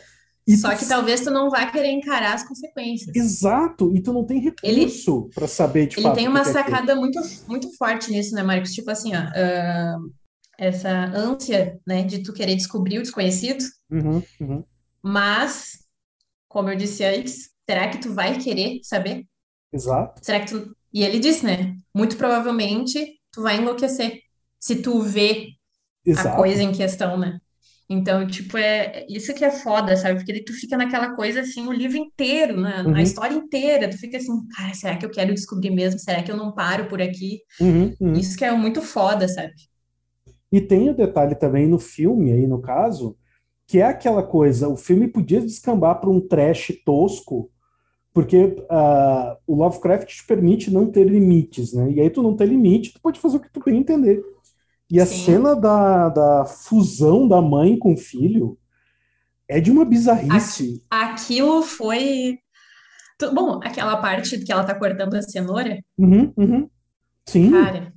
E 0.48 0.56
Só 0.58 0.72
tu... 0.72 0.80
que 0.80 0.88
talvez 0.88 1.22
tu 1.22 1.32
não 1.32 1.50
vá 1.50 1.66
querer 1.66 1.92
encarar 1.92 2.34
as 2.34 2.48
consequências. 2.48 3.16
Exato, 3.16 3.96
e 3.96 4.02
tu 4.02 4.14
não 4.14 4.24
tem 4.24 4.40
recurso 4.40 5.30
para 5.34 5.48
saber 5.48 5.88
de 5.88 5.96
ele 5.96 6.04
fato. 6.04 6.16
Tem 6.16 6.28
uma 6.28 6.42
é 6.42 6.46
sacada 6.46 6.92
é 6.92 6.96
muito, 6.96 7.20
muito 7.48 7.76
forte 7.76 8.12
nisso, 8.12 8.36
né, 8.36 8.44
Marcos? 8.44 8.72
Tipo 8.72 8.92
assim, 8.92 9.12
ó, 9.16 9.20
uh, 9.20 10.12
essa 10.58 10.90
ânsia, 10.90 11.80
né, 11.86 12.04
de 12.04 12.24
tu 12.24 12.34
querer 12.34 12.56
descobrir 12.56 13.00
o 13.00 13.02
desconhecido, 13.02 13.64
uhum, 13.92 14.24
uhum. 14.40 14.64
mas, 15.02 15.80
como 16.48 16.70
eu 16.70 16.76
disse 16.76 17.04
antes, 17.04 17.56
Será 17.68 17.90
que 17.90 17.98
tu 17.98 18.14
vai 18.14 18.38
querer 18.38 18.80
saber? 18.84 19.26
Exato. 19.74 20.24
Será 20.24 20.40
que 20.40 20.52
tu. 20.52 20.76
E 20.94 21.04
ele 21.04 21.20
disse, 21.20 21.44
né? 21.44 21.76
Muito 21.94 22.16
provavelmente 22.16 23.20
tu 23.32 23.42
vai 23.42 23.58
enlouquecer 23.58 24.20
se 24.60 24.82
tu 24.82 25.02
vê 25.02 25.50
Exato. 26.06 26.30
a 26.30 26.36
coisa 26.36 26.64
em 26.64 26.72
questão, 26.72 27.18
né? 27.18 27.40
Então, 27.88 28.26
tipo, 28.26 28.58
é 28.58 29.06
isso 29.10 29.34
que 29.34 29.46
é 29.46 29.52
foda, 29.52 29.96
sabe? 29.96 30.16
Porque 30.16 30.44
tu 30.44 30.54
fica 30.54 30.78
naquela 30.78 31.16
coisa 31.16 31.42
assim, 31.42 31.68
o 31.68 31.72
livro 31.72 31.98
inteiro, 31.98 32.60
né? 32.60 32.82
Uhum. 32.82 32.96
a 32.96 33.02
história 33.02 33.36
inteira, 33.36 33.90
tu 33.90 33.98
fica 33.98 34.18
assim, 34.18 34.48
cara, 34.56 34.74
será 34.74 34.98
que 34.98 35.06
eu 35.06 35.12
quero 35.12 35.34
descobrir 35.34 35.70
mesmo? 35.70 36.00
Será 36.00 36.24
que 36.24 36.32
eu 36.32 36.38
não 36.38 36.52
paro 36.54 36.88
por 36.88 37.02
aqui? 37.02 37.42
Uhum, 37.60 37.94
uhum. 38.00 38.14
Isso 38.14 38.38
que 38.38 38.46
é 38.46 38.52
muito 38.52 38.82
foda, 38.82 39.28
sabe? 39.28 39.54
E 40.56 40.62
tem 40.62 40.90
o 40.90 40.96
detalhe 40.96 41.36
também 41.36 41.68
no 41.68 41.78
filme, 41.78 42.32
aí 42.32 42.48
no 42.48 42.62
caso, 42.62 43.18
que 43.68 43.80
é 43.80 43.88
aquela 43.88 44.24
coisa, 44.24 44.70
o 44.70 44.78
filme 44.78 45.06
podia 45.06 45.42
descambar 45.42 46.00
para 46.00 46.10
um 46.10 46.22
trash 46.22 46.72
tosco, 46.86 47.52
porque 48.14 48.38
uh, 48.38 49.36
o 49.46 49.54
Lovecraft 49.54 50.08
te 50.08 50.26
permite 50.26 50.72
não 50.72 50.90
ter 50.90 51.04
limites, 51.04 51.74
né? 51.74 51.92
E 51.92 52.00
aí 52.00 52.10
tu 52.10 52.24
não 52.24 52.38
tem 52.38 52.48
limite, 52.48 52.94
tu 52.94 53.02
pode 53.02 53.20
fazer 53.20 53.36
o 53.36 53.40
que 53.42 53.52
tu 53.52 53.62
bem 53.66 53.80
entender. 53.80 54.24
E 54.90 54.98
a 54.98 55.06
cena 55.06 55.58
da, 55.58 56.08
da 56.08 56.46
fusão 56.46 57.28
da 57.28 57.42
mãe 57.42 57.78
com 57.78 57.92
o 57.92 57.98
filho 57.98 58.58
é 59.50 59.60
de 59.60 59.70
uma 59.70 59.84
bizarrice. 59.84 60.82
Aquilo 60.90 61.64
foi. 61.64 62.40
Bom, 63.34 63.60
aquela 63.62 63.98
parte 63.98 64.40
que 64.40 64.54
ela 64.54 64.64
tá 64.64 64.74
cortando 64.74 65.16
a 65.16 65.22
cenoura. 65.22 65.84
Uhum, 65.98 66.32
uhum. 66.38 66.70
Sim. 67.26 67.52
Cara, 67.52 67.94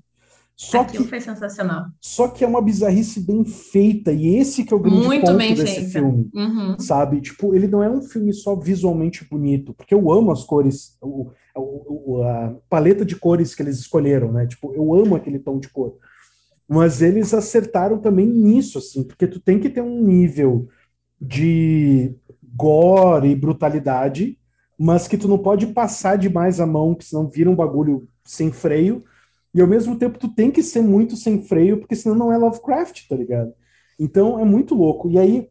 só 0.61 0.81
Aquilo 0.81 1.05
que, 1.05 1.11
foi 1.11 1.21
sensacional. 1.21 1.87
Só 2.01 2.27
que 2.27 2.43
é 2.43 2.47
uma 2.47 2.61
bizarrice 2.61 3.21
bem 3.21 3.45
feita, 3.45 4.13
e 4.13 4.35
esse 4.35 4.65
que 4.65 4.75
é 4.75 4.77
o 4.77 4.81
grande 4.81 5.07
Muito 5.07 5.25
ponto 5.25 5.39
desse 5.39 5.75
feita. 5.77 5.91
filme, 5.91 6.29
uhum. 6.35 6.77
sabe? 6.81 7.21
Tipo, 7.21 7.55
ele 7.55 7.69
não 7.69 7.81
é 7.81 7.89
um 7.89 8.03
filme 8.03 8.33
só 8.33 8.57
visualmente 8.57 9.25
bonito, 9.25 9.73
porque 9.73 9.95
eu 9.95 10.11
amo 10.11 10.33
as 10.33 10.43
cores, 10.43 10.99
o, 11.01 11.31
o, 11.55 12.23
a 12.25 12.57
paleta 12.69 13.05
de 13.05 13.15
cores 13.15 13.55
que 13.55 13.63
eles 13.63 13.79
escolheram, 13.79 14.33
né? 14.33 14.49
Tipo, 14.49 14.75
eu 14.75 14.93
amo 14.93 15.15
aquele 15.15 15.39
tom 15.39 15.61
de 15.61 15.69
cor. 15.69 15.97
Mas 16.69 17.03
eles 17.03 17.33
acertaram 17.33 17.99
também 17.99 18.27
nisso, 18.27 18.79
assim, 18.79 19.05
porque 19.05 19.29
tu 19.29 19.39
tem 19.39 19.61
que 19.61 19.71
ter 19.71 19.81
um 19.81 20.03
nível 20.03 20.67
de 21.21 22.17
gore 22.43 23.29
e 23.29 23.37
brutalidade, 23.37 24.37
mas 24.77 25.07
que 25.07 25.17
tu 25.17 25.29
não 25.29 25.39
pode 25.39 25.69
passar 25.69 26.19
demais 26.19 26.59
a 26.59 26.67
mão, 26.67 26.97
que 26.97 27.05
senão 27.05 27.29
vira 27.29 27.49
um 27.49 27.55
bagulho 27.55 28.09
sem 28.25 28.51
freio, 28.51 29.05
e 29.55 29.61
ao 29.61 29.67
mesmo 29.67 29.99
tempo 29.99 30.19
tu 30.19 30.29
tem 30.29 30.51
que 30.51 30.63
ser 30.63 30.83
muito 30.83 31.17
sem 31.17 31.43
freio, 31.43 31.79
porque 31.79 31.97
senão 31.97 32.15
não 32.15 32.33
é 32.33 32.37
Lovecraft, 32.37 33.09
tá 33.09 33.17
ligado? 33.17 33.53
Então 33.99 34.39
é 34.39 34.45
muito 34.45 34.75
louco. 34.75 35.11
E 35.11 35.19
aí, 35.19 35.49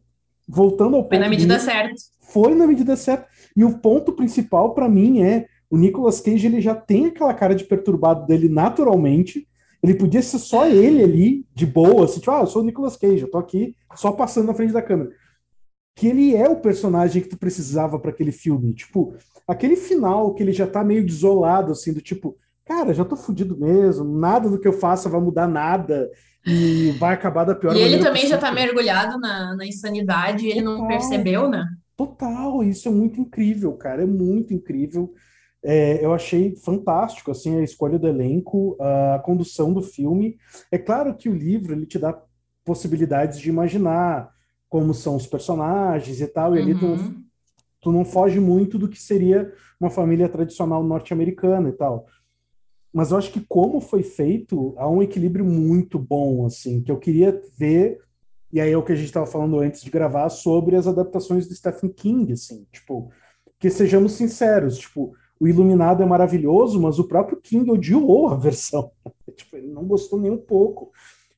voltando 0.48 0.96
ao 0.96 1.04
ponto. 1.04 1.10
Foi 1.10 1.20
na 1.20 1.30
medida 1.30 1.60
certa. 1.60 1.96
Foi 2.22 2.56
na 2.56 2.68
medida 2.68 2.96
certa. 2.96 3.28
E 3.56 3.64
o 3.64 3.80
ponto 3.80 4.14
principal 4.14 4.74
para 4.74 4.88
mim 4.88 5.22
é 5.22 5.48
o 5.70 5.78
Nicolas 5.78 6.22
Cage 6.22 6.48
ele 6.48 6.62
já 6.62 6.74
tem 6.74 7.08
aquela 7.08 7.34
cara 7.34 7.54
de 7.54 7.66
perturbado 7.66 8.26
dele 8.26 8.48
naturalmente. 8.48 9.48
Ele 9.84 9.94
podia 9.94 10.22
ser 10.22 10.40
só 10.40 10.68
ele 10.68 11.04
ali, 11.04 11.46
de 11.54 11.66
boa, 11.66 12.06
assim, 12.06 12.20
tipo, 12.20 12.32
ah, 12.32 12.42
eu 12.42 12.48
sou 12.48 12.62
o 12.62 12.66
Nicolas 12.66 12.98
Cage, 12.98 13.22
eu 13.22 13.30
tô 13.30 13.38
aqui 13.38 13.76
só 13.96 14.12
passando 14.12 14.48
na 14.48 14.54
frente 14.54 14.74
da 14.74 14.82
câmera. 14.82 15.12
Que 15.96 16.08
ele 16.08 16.36
é 16.36 16.48
o 16.50 16.60
personagem 16.62 17.22
que 17.22 17.30
tu 17.30 17.38
precisava 17.38 18.00
para 18.00 18.12
aquele 18.12 18.32
filme. 18.32 18.74
Tipo, 18.74 19.16
aquele 19.48 19.76
final 19.76 20.34
que 20.34 20.42
ele 20.42 20.52
já 20.52 20.66
tá 20.66 20.84
meio 20.84 21.06
desolado, 21.06 21.72
assim, 21.72 21.94
do 21.94 22.02
tipo, 22.02 22.36
cara, 22.68 22.94
já 22.94 23.06
tô 23.06 23.16
fudido 23.16 23.58
mesmo, 23.58 24.04
nada 24.04 24.50
do 24.50 24.60
que 24.60 24.68
eu 24.68 24.74
faça 24.74 25.08
vai 25.08 25.22
mudar 25.22 25.48
nada 25.48 26.12
e 26.46 26.92
vai 27.00 27.14
acabar 27.14 27.46
da 27.46 27.56
pior 27.56 27.76
E 27.76 27.82
ele 27.82 27.98
também 27.98 28.24
possível. 28.24 28.30
já 28.30 28.38
tá 28.38 28.52
mergulhado 28.52 29.18
na, 29.20 29.56
na 29.56 29.66
insanidade 29.66 30.46
e 30.46 30.52
ele 30.52 30.64
Total. 30.64 30.78
não 30.78 30.88
percebeu, 30.88 31.50
né? 31.50 31.66
Total, 31.96 32.64
isso 32.64 32.88
é 32.88 32.92
muito 32.92 33.22
incrível, 33.22 33.74
cara, 33.74 34.04
é 34.04 34.06
muito 34.06 34.54
incrível. 34.54 35.14
É, 35.64 36.04
eu 36.06 36.14
achei 36.14 36.56
fantástico 36.56 37.32
assim 37.32 37.58
a 37.58 37.64
escolha 37.64 37.98
do 37.98 38.08
elenco, 38.08 38.78
a 38.80 39.20
condução 39.20 39.74
do 39.74 39.82
filme. 39.82 40.38
É 40.72 40.78
claro 40.78 41.16
que 41.16 41.30
o 41.30 41.34
livro 41.34 41.74
ele 41.74 41.86
te 41.86 41.98
dá 41.98 42.16
possibilidades 42.64 43.40
de 43.40 43.50
imaginar 43.50 44.30
como 44.70 44.94
são 44.94 45.16
os 45.16 45.26
personagens 45.26 46.20
e 46.20 46.28
tal, 46.28 46.56
e 46.56 46.60
ali 46.60 46.78
tu, 46.78 46.86
uhum. 46.86 47.24
tu 47.82 47.92
não 47.92 48.04
foge 48.04 48.38
muito 48.38 48.78
do 48.78 48.90
que 48.90 49.02
seria 49.02 49.52
uma 49.80 49.90
família 49.90 50.28
tradicional 50.28 50.84
norte-americana 50.84 51.70
e 51.70 51.72
tal 51.72 52.06
mas 52.98 53.12
eu 53.12 53.18
acho 53.20 53.32
que 53.32 53.46
como 53.48 53.80
foi 53.80 54.02
feito, 54.02 54.74
há 54.76 54.90
um 54.90 55.04
equilíbrio 55.04 55.46
muito 55.46 56.00
bom, 56.00 56.48
assim, 56.48 56.82
que 56.82 56.92
eu 56.92 56.98
queria 56.98 57.40
ver, 57.56 58.00
e 58.52 58.60
aí 58.60 58.72
é 58.72 58.76
o 58.76 58.82
que 58.82 58.92
a 58.92 58.96
gente 58.96 59.06
estava 59.06 59.28
falando 59.28 59.60
antes 59.60 59.84
de 59.84 59.92
gravar, 59.92 60.28
sobre 60.30 60.76
as 60.76 60.88
adaptações 60.88 61.48
do 61.48 61.54
Stephen 61.54 61.92
King, 61.92 62.34
assim, 62.34 62.66
tipo, 62.72 63.12
que 63.60 63.70
sejamos 63.70 64.14
sinceros, 64.14 64.80
tipo, 64.80 65.14
o 65.40 65.48
Iluminado 65.48 66.02
é 66.02 66.08
maravilhoso, 66.08 66.82
mas 66.82 66.98
o 66.98 67.08
próprio 67.08 67.40
King 67.40 67.70
odiou 67.70 68.30
a 68.30 68.36
versão, 68.36 68.90
tipo, 69.38 69.58
ele 69.58 69.68
não 69.68 69.86
gostou 69.86 70.20
nem 70.20 70.32
um 70.32 70.40
pouco, 70.40 70.92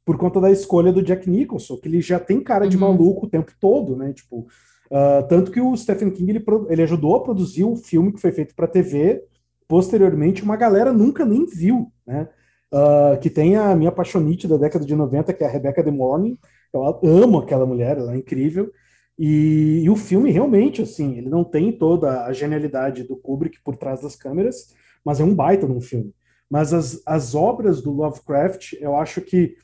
por 0.06 0.18
conta 0.18 0.40
da 0.40 0.50
escolha 0.50 0.94
do 0.94 1.04
Jack 1.04 1.30
Nicholson, 1.30 1.76
que 1.76 1.90
ele 1.90 2.00
já 2.00 2.22
tem 2.22 2.42
cara 2.42 2.70
de 2.70 2.78
uhum. 2.78 2.84
maluco 2.84 3.26
o 3.26 3.30
tempo 3.30 3.52
todo, 3.60 3.98
né, 3.98 4.14
tipo, 4.14 4.48
uh, 4.90 5.28
tanto 5.28 5.52
que 5.52 5.60
o 5.60 5.76
Stephen 5.76 6.10
King, 6.10 6.32
ele, 6.32 6.46
ele 6.70 6.84
ajudou 6.84 7.18
a 7.18 7.22
produzir 7.22 7.66
o 7.66 7.76
filme 7.76 8.14
que 8.14 8.22
foi 8.22 8.32
feito 8.32 8.56
para 8.56 8.66
TV, 8.66 9.28
posteriormente 9.70 10.44
uma 10.44 10.58
galera 10.58 10.92
nunca 10.92 11.24
nem 11.24 11.46
viu, 11.46 11.94
né? 12.06 12.28
Uh, 12.74 13.20
que 13.20 13.30
tem 13.30 13.56
a 13.56 13.76
minha 13.76 13.92
paixonite 13.92 14.48
da 14.48 14.58
década 14.58 14.86
de 14.86 14.96
90, 14.96 15.34
que 15.34 15.44
é 15.44 15.48
a 15.48 15.50
Rebecca 15.50 15.84
De 15.84 15.90
Morning. 15.90 16.38
Eu 16.74 16.84
amo 17.04 17.40
aquela 17.40 17.66
mulher, 17.66 17.98
ela 17.98 18.14
é 18.14 18.18
incrível. 18.18 18.72
E, 19.18 19.82
e, 19.84 19.90
o 19.90 19.96
filme 19.96 20.32
realmente, 20.32 20.82
assim, 20.82 21.18
ele 21.18 21.30
não 21.30 21.44
tem 21.44 21.72
toda 21.72 22.26
a 22.26 22.34
genialidade 22.34 23.04
do 23.04 23.18
Kubrick 23.18 23.60
por 23.64 23.76
trás 23.76 24.02
das 24.02 24.16
câmeras, 24.16 24.74
mas 25.04 25.20
é 25.20 25.24
um 25.24 25.34
baita 25.34 25.68
num 25.68 25.82
filme. 25.82 26.14
Mas 26.50 26.74
as, 26.74 27.02
as 27.06 27.36
obras 27.36 27.82
do 27.82 27.92
Lovecraft, 27.92 28.74
eu 28.80 28.96
acho 28.96 29.22
que 29.22 29.56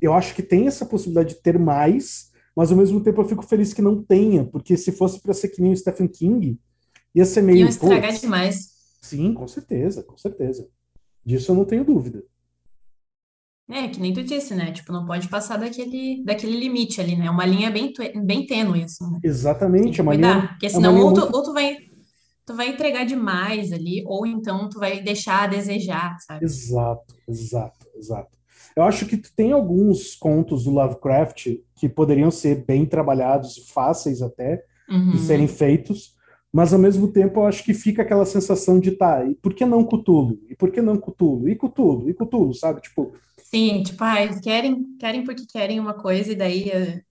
eu 0.00 0.12
acho 0.12 0.34
que 0.34 0.42
tem 0.42 0.66
essa 0.66 0.84
possibilidade 0.84 1.36
de 1.36 1.42
ter 1.42 1.56
mais, 1.56 2.32
mas 2.56 2.72
ao 2.72 2.76
mesmo 2.76 3.00
tempo 3.00 3.20
eu 3.20 3.28
fico 3.28 3.44
feliz 3.44 3.72
que 3.72 3.80
não 3.80 4.02
tenha, 4.02 4.44
porque 4.44 4.76
se 4.76 4.90
fosse 4.90 5.20
para 5.22 5.32
ser 5.32 5.48
que 5.48 5.62
nem 5.62 5.72
o 5.72 5.76
Stephen 5.76 6.08
King, 6.08 6.58
ia 7.14 7.24
ser 7.24 7.42
meio. 7.42 7.58
Ia 7.58 7.68
estragar 7.68 8.12
demais. 8.12 8.71
Sim, 9.02 9.34
com 9.34 9.46
certeza, 9.46 10.02
com 10.02 10.16
certeza. 10.16 10.68
Disso 11.24 11.52
eu 11.52 11.56
não 11.56 11.64
tenho 11.64 11.84
dúvida. 11.84 12.22
É, 13.68 13.88
que 13.88 14.00
nem 14.00 14.12
tu 14.12 14.22
disse, 14.22 14.54
né? 14.54 14.72
Tipo, 14.72 14.92
não 14.92 15.06
pode 15.06 15.28
passar 15.28 15.56
daquele, 15.56 16.22
daquele 16.24 16.58
limite 16.58 17.00
ali, 17.00 17.16
né? 17.16 17.30
Uma 17.30 17.46
linha 17.46 17.70
bem, 17.70 17.92
bem 18.24 18.46
tênue, 18.46 18.84
assim, 18.84 19.10
né? 19.10 19.18
Exatamente, 19.22 20.00
é 20.00 20.02
uma 20.02 20.14
linha. 20.14 20.48
Porque 20.48 20.66
é 20.66 20.68
senão 20.68 20.98
ou, 20.98 21.12
tu, 21.12 21.20
muito... 21.20 21.36
ou 21.36 21.42
tu 21.42 21.52
vai 21.52 21.76
tu 22.44 22.56
vai 22.56 22.68
entregar 22.68 23.04
demais 23.04 23.72
ali, 23.72 24.02
ou 24.06 24.26
então 24.26 24.68
tu 24.68 24.78
vai 24.78 25.00
deixar 25.00 25.44
a 25.44 25.46
desejar, 25.46 26.16
sabe? 26.20 26.44
Exato, 26.44 27.14
exato, 27.28 27.86
exato. 27.94 28.30
Eu 28.74 28.82
acho 28.84 29.06
que 29.06 29.16
tem 29.16 29.52
alguns 29.52 30.14
contos 30.14 30.64
do 30.64 30.70
Lovecraft 30.70 31.48
que 31.76 31.88
poderiam 31.88 32.30
ser 32.30 32.64
bem 32.64 32.86
trabalhados, 32.86 33.68
fáceis 33.72 34.22
até, 34.22 34.64
uhum. 34.88 35.10
de 35.10 35.18
serem 35.18 35.46
feitos, 35.46 36.16
mas 36.52 36.72
ao 36.72 36.78
mesmo 36.78 37.08
tempo 37.08 37.40
eu 37.40 37.46
acho 37.46 37.64
que 37.64 37.72
fica 37.72 38.02
aquela 38.02 38.26
sensação 38.26 38.78
de 38.78 38.90
tá, 38.90 39.24
e 39.24 39.34
por 39.34 39.54
que 39.54 39.64
não 39.64 39.82
Cutulo? 39.84 40.38
E 40.50 40.54
por 40.54 40.70
que 40.70 40.82
não 40.82 40.98
Cutulo? 40.98 41.48
E 41.48 41.56
Cutulo? 41.56 42.10
E 42.10 42.14
Cutulo, 42.14 42.52
sabe? 42.52 42.82
Tipo. 42.82 43.14
Sim, 43.38 43.82
tipo, 43.82 44.04
ah, 44.04 44.16
querem, 44.42 44.96
querem 44.98 45.24
porque 45.24 45.46
querem 45.46 45.80
uma 45.80 45.94
coisa 45.94 46.32
e 46.32 46.34
daí. 46.34 46.70
Eh, 46.70 47.02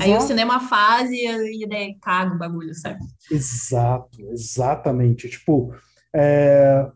aí 0.00 0.16
o 0.16 0.20
cinema 0.20 0.58
faz 0.58 1.10
e, 1.10 1.62
e 1.62 1.68
daí 1.68 1.96
caga 2.00 2.34
o 2.34 2.38
bagulho, 2.38 2.74
sabe? 2.74 2.98
Exato, 3.30 4.20
exatamente. 4.32 5.28
Tipo, 5.28 5.72
é, 6.14 6.86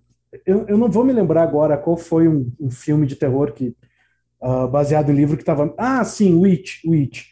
eu, 0.45 0.67
eu 0.67 0.77
não 0.77 0.91
vou 0.91 1.05
me 1.05 1.13
lembrar 1.13 1.45
agora 1.45 1.79
qual 1.79 1.97
foi 1.97 2.27
um, 2.27 2.53
um 2.61 2.71
filme 2.71 3.07
de 3.07 3.15
terror 3.15 3.53
que 3.53 3.77
uh, 4.41 4.67
baseado 4.69 5.11
em 5.11 5.15
livro 5.15 5.37
que 5.37 5.43
estava. 5.43 5.73
Ah, 5.79 6.05
sim, 6.05 6.35
Witch, 6.35 6.85
Witch. 6.85 7.29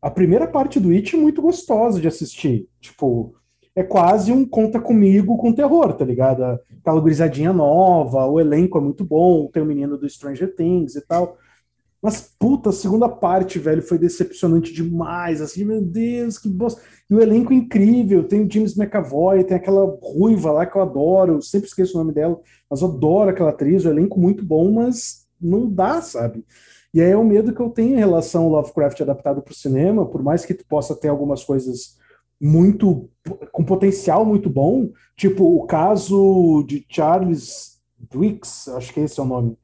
A 0.00 0.10
primeira 0.10 0.48
parte 0.48 0.80
do 0.80 0.88
Witch 0.88 1.14
é 1.14 1.16
muito 1.16 1.40
gostosa 1.40 2.00
de 2.00 2.08
assistir. 2.08 2.68
Tipo, 2.80 3.36
é 3.74 3.82
quase 3.82 4.32
um 4.32 4.46
conta 4.46 4.80
comigo 4.80 5.36
com 5.36 5.52
terror, 5.52 5.92
tá 5.94 6.04
ligado? 6.04 6.42
Aquela 6.80 7.00
gurizadinha 7.00 7.52
nova, 7.52 8.26
o 8.26 8.38
elenco 8.38 8.78
é 8.78 8.80
muito 8.80 9.04
bom, 9.04 9.48
tem 9.48 9.62
o 9.62 9.66
menino 9.66 9.96
do 9.96 10.08
Stranger 10.08 10.54
Things 10.54 10.94
e 10.94 11.00
tal. 11.00 11.38
Mas, 12.02 12.34
puta, 12.36 12.70
a 12.70 12.72
segunda 12.72 13.08
parte, 13.08 13.60
velho, 13.60 13.80
foi 13.80 13.96
decepcionante 13.96 14.72
demais. 14.72 15.40
Assim, 15.40 15.64
meu 15.64 15.80
Deus, 15.80 16.36
que 16.36 16.48
bosta. 16.48 16.82
E 17.08 17.14
o 17.14 17.20
elenco 17.20 17.52
incrível. 17.52 18.24
Tem 18.24 18.44
o 18.44 18.50
James 18.50 18.76
McAvoy, 18.76 19.44
tem 19.44 19.56
aquela 19.56 19.86
ruiva 20.02 20.50
lá 20.50 20.66
que 20.66 20.76
eu 20.76 20.82
adoro. 20.82 21.34
Eu 21.34 21.42
sempre 21.42 21.68
esqueço 21.68 21.94
o 21.94 21.98
nome 22.00 22.12
dela, 22.12 22.40
mas 22.68 22.82
eu 22.82 22.88
adoro 22.88 23.30
aquela 23.30 23.50
atriz. 23.50 23.84
O 23.84 23.88
elenco 23.88 24.18
muito 24.18 24.44
bom, 24.44 24.72
mas 24.72 25.28
não 25.40 25.70
dá, 25.70 26.02
sabe? 26.02 26.44
E 26.92 27.00
aí 27.00 27.12
é 27.12 27.16
o 27.16 27.24
medo 27.24 27.54
que 27.54 27.60
eu 27.60 27.70
tenho 27.70 27.94
em 27.94 27.98
relação 27.98 28.42
ao 28.44 28.50
Lovecraft 28.50 29.00
adaptado 29.00 29.40
para 29.40 29.52
o 29.52 29.56
cinema, 29.56 30.04
por 30.04 30.22
mais 30.24 30.44
que 30.44 30.54
tu 30.54 30.66
possa 30.66 30.96
ter 30.96 31.08
algumas 31.08 31.44
coisas 31.44 31.96
muito 32.42 33.08
com 33.52 33.64
potencial 33.64 34.26
muito 34.26 34.50
bom, 34.50 34.90
tipo 35.16 35.44
o 35.44 35.64
caso 35.64 36.64
de 36.66 36.84
Charles 36.88 37.80
Dwix, 38.10 38.66
acho 38.68 38.92
que 38.92 38.98
esse 38.98 39.20
é 39.20 39.22
o 39.22 39.26
nome. 39.26 39.56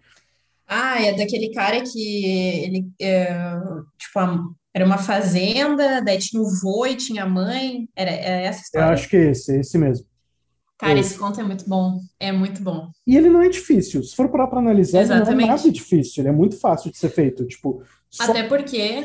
Ah, 0.64 1.02
é 1.02 1.12
daquele 1.12 1.52
cara 1.52 1.82
que 1.82 2.24
ele 2.64 2.88
é, 3.00 3.34
tipo 3.98 4.20
era 4.72 4.86
uma 4.86 4.98
fazenda, 4.98 6.00
daí 6.00 6.18
tinha 6.18 6.40
o 6.40 6.48
vô 6.62 6.86
e 6.86 6.94
tinha 6.94 7.24
a 7.24 7.28
mãe, 7.28 7.88
era, 7.96 8.10
era 8.10 8.42
essa 8.42 8.62
história. 8.62 8.86
Eu 8.86 8.92
acho 8.92 9.08
que 9.08 9.16
é 9.16 9.30
esse, 9.30 9.58
esse 9.58 9.76
mesmo. 9.76 10.06
Cara, 10.78 10.98
esse 10.98 11.18
conto 11.18 11.40
é 11.40 11.42
muito 11.42 11.68
bom. 11.68 11.98
É 12.20 12.30
muito 12.30 12.62
bom. 12.62 12.90
E 13.04 13.16
ele 13.16 13.28
não 13.28 13.42
é 13.42 13.48
difícil. 13.48 14.02
Se 14.04 14.14
for 14.14 14.28
parar 14.28 14.46
para 14.46 14.60
analisar, 14.60 15.02
Exatamente. 15.02 15.28
ele 15.30 15.36
não 15.36 15.44
é 15.44 15.56
nada 15.56 15.70
difícil. 15.72 16.22
Ele 16.22 16.28
é 16.28 16.32
muito 16.32 16.56
fácil 16.56 16.92
de 16.92 16.96
ser 16.96 17.08
feito. 17.08 17.44
Tipo, 17.46 17.82
só... 18.08 18.30
Até 18.30 18.44
porque 18.44 19.04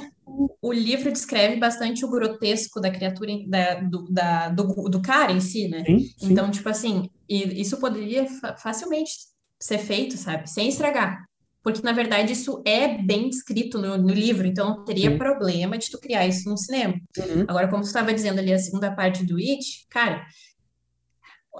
o 0.61 0.71
livro 0.71 1.11
descreve 1.11 1.55
bastante 1.57 2.05
o 2.05 2.09
grotesco 2.09 2.79
da 2.79 2.91
criatura, 2.91 3.31
da, 3.47 3.75
do, 3.81 4.05
da, 4.09 4.49
do, 4.49 4.89
do 4.89 5.01
cara 5.01 5.31
em 5.31 5.39
si, 5.39 5.67
né? 5.67 5.83
Sim, 5.83 5.99
sim. 5.99 6.31
Então, 6.31 6.51
tipo 6.51 6.69
assim, 6.69 7.09
isso 7.27 7.79
poderia 7.79 8.27
facilmente 8.57 9.11
ser 9.59 9.79
feito, 9.79 10.15
sabe? 10.15 10.47
Sem 10.47 10.69
estragar. 10.69 11.25
Porque, 11.63 11.81
na 11.81 11.93
verdade, 11.93 12.33
isso 12.33 12.61
é 12.65 13.01
bem 13.01 13.29
descrito 13.29 13.79
no, 13.79 13.97
no 13.97 14.13
livro, 14.13 14.45
então 14.45 14.69
não 14.69 14.83
teria 14.83 15.11
sim. 15.11 15.17
problema 15.17 15.77
de 15.77 15.89
tu 15.89 15.97
criar 15.97 16.27
isso 16.27 16.49
no 16.49 16.57
cinema. 16.57 16.93
Uhum. 17.17 17.45
Agora, 17.47 17.69
como 17.69 17.81
tu 17.81 17.87
estava 17.87 18.13
dizendo 18.13 18.39
ali, 18.39 18.53
a 18.53 18.59
segunda 18.59 18.91
parte 18.91 19.25
do 19.25 19.37
It, 19.37 19.87
cara, 19.89 20.25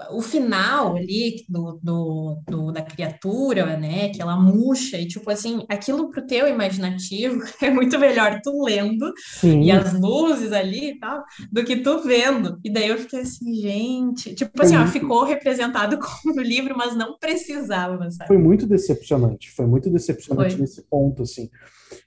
o 0.09 0.21
final 0.21 0.95
ali 0.95 1.45
do, 1.47 1.79
do, 1.81 2.41
do, 2.47 2.71
da 2.71 2.81
criatura, 2.81 3.77
né, 3.77 4.09
que 4.09 4.19
ela 4.21 4.35
murcha, 4.35 4.97
e 4.97 5.07
tipo 5.07 5.29
assim, 5.29 5.65
aquilo 5.69 6.09
pro 6.09 6.25
teu 6.25 6.47
imaginativo 6.47 7.43
é 7.61 7.69
muito 7.69 7.99
melhor 7.99 8.41
tu 8.43 8.63
lendo 8.63 9.13
Sim. 9.39 9.61
e 9.61 9.71
as 9.71 9.93
luzes 9.93 10.51
ali 10.51 10.91
e 10.91 10.99
tal, 10.99 11.23
do 11.51 11.63
que 11.63 11.77
tu 11.77 12.01
vendo. 12.03 12.59
E 12.63 12.71
daí 12.71 12.89
eu 12.89 12.97
fiquei 12.97 13.21
assim, 13.21 13.53
gente, 13.53 14.33
tipo 14.33 14.51
foi 14.55 14.65
assim, 14.65 14.77
muito... 14.77 14.89
ó, 14.89 14.91
ficou 14.91 15.23
representado 15.25 15.99
como 16.01 16.35
no 16.35 16.41
livro, 16.41 16.75
mas 16.75 16.95
não 16.95 17.17
precisava, 17.19 18.09
sabe? 18.09 18.27
Foi 18.27 18.37
muito 18.37 18.65
decepcionante, 18.65 19.51
foi 19.51 19.67
muito 19.67 19.91
decepcionante 19.91 20.53
foi. 20.53 20.61
nesse 20.61 20.81
ponto, 20.89 21.21
assim. 21.21 21.49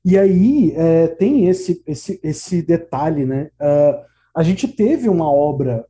E 0.04 0.18
aí 0.18 0.72
é, 0.74 1.06
tem 1.06 1.46
esse, 1.46 1.80
esse, 1.86 2.18
esse 2.20 2.62
detalhe, 2.62 3.24
né? 3.24 3.50
Uh, 3.60 4.04
a 4.34 4.42
gente 4.42 4.66
teve 4.66 5.08
uma 5.08 5.30
obra 5.30 5.86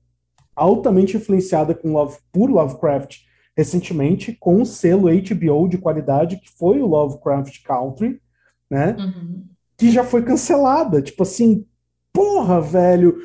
altamente 0.57 1.17
influenciada 1.17 1.75
com 1.75 1.93
Love, 1.93 2.19
por 2.33 2.51
Lovecraft 2.51 3.19
recentemente, 3.57 4.37
com 4.39 4.57
um 4.57 4.65
selo 4.65 5.09
HBO 5.09 5.69
de 5.69 5.79
qualidade, 5.79 6.37
que 6.37 6.51
foi 6.59 6.81
o 6.81 6.87
Lovecraft 6.87 7.63
Country, 7.63 8.21
né? 8.71 8.97
Uhum. 8.99 9.45
Que 9.77 9.91
já 9.91 10.05
foi 10.05 10.23
cancelada. 10.23 11.01
Tipo 11.01 11.23
assim, 11.23 11.65
porra, 12.13 12.61
velho. 12.61 13.17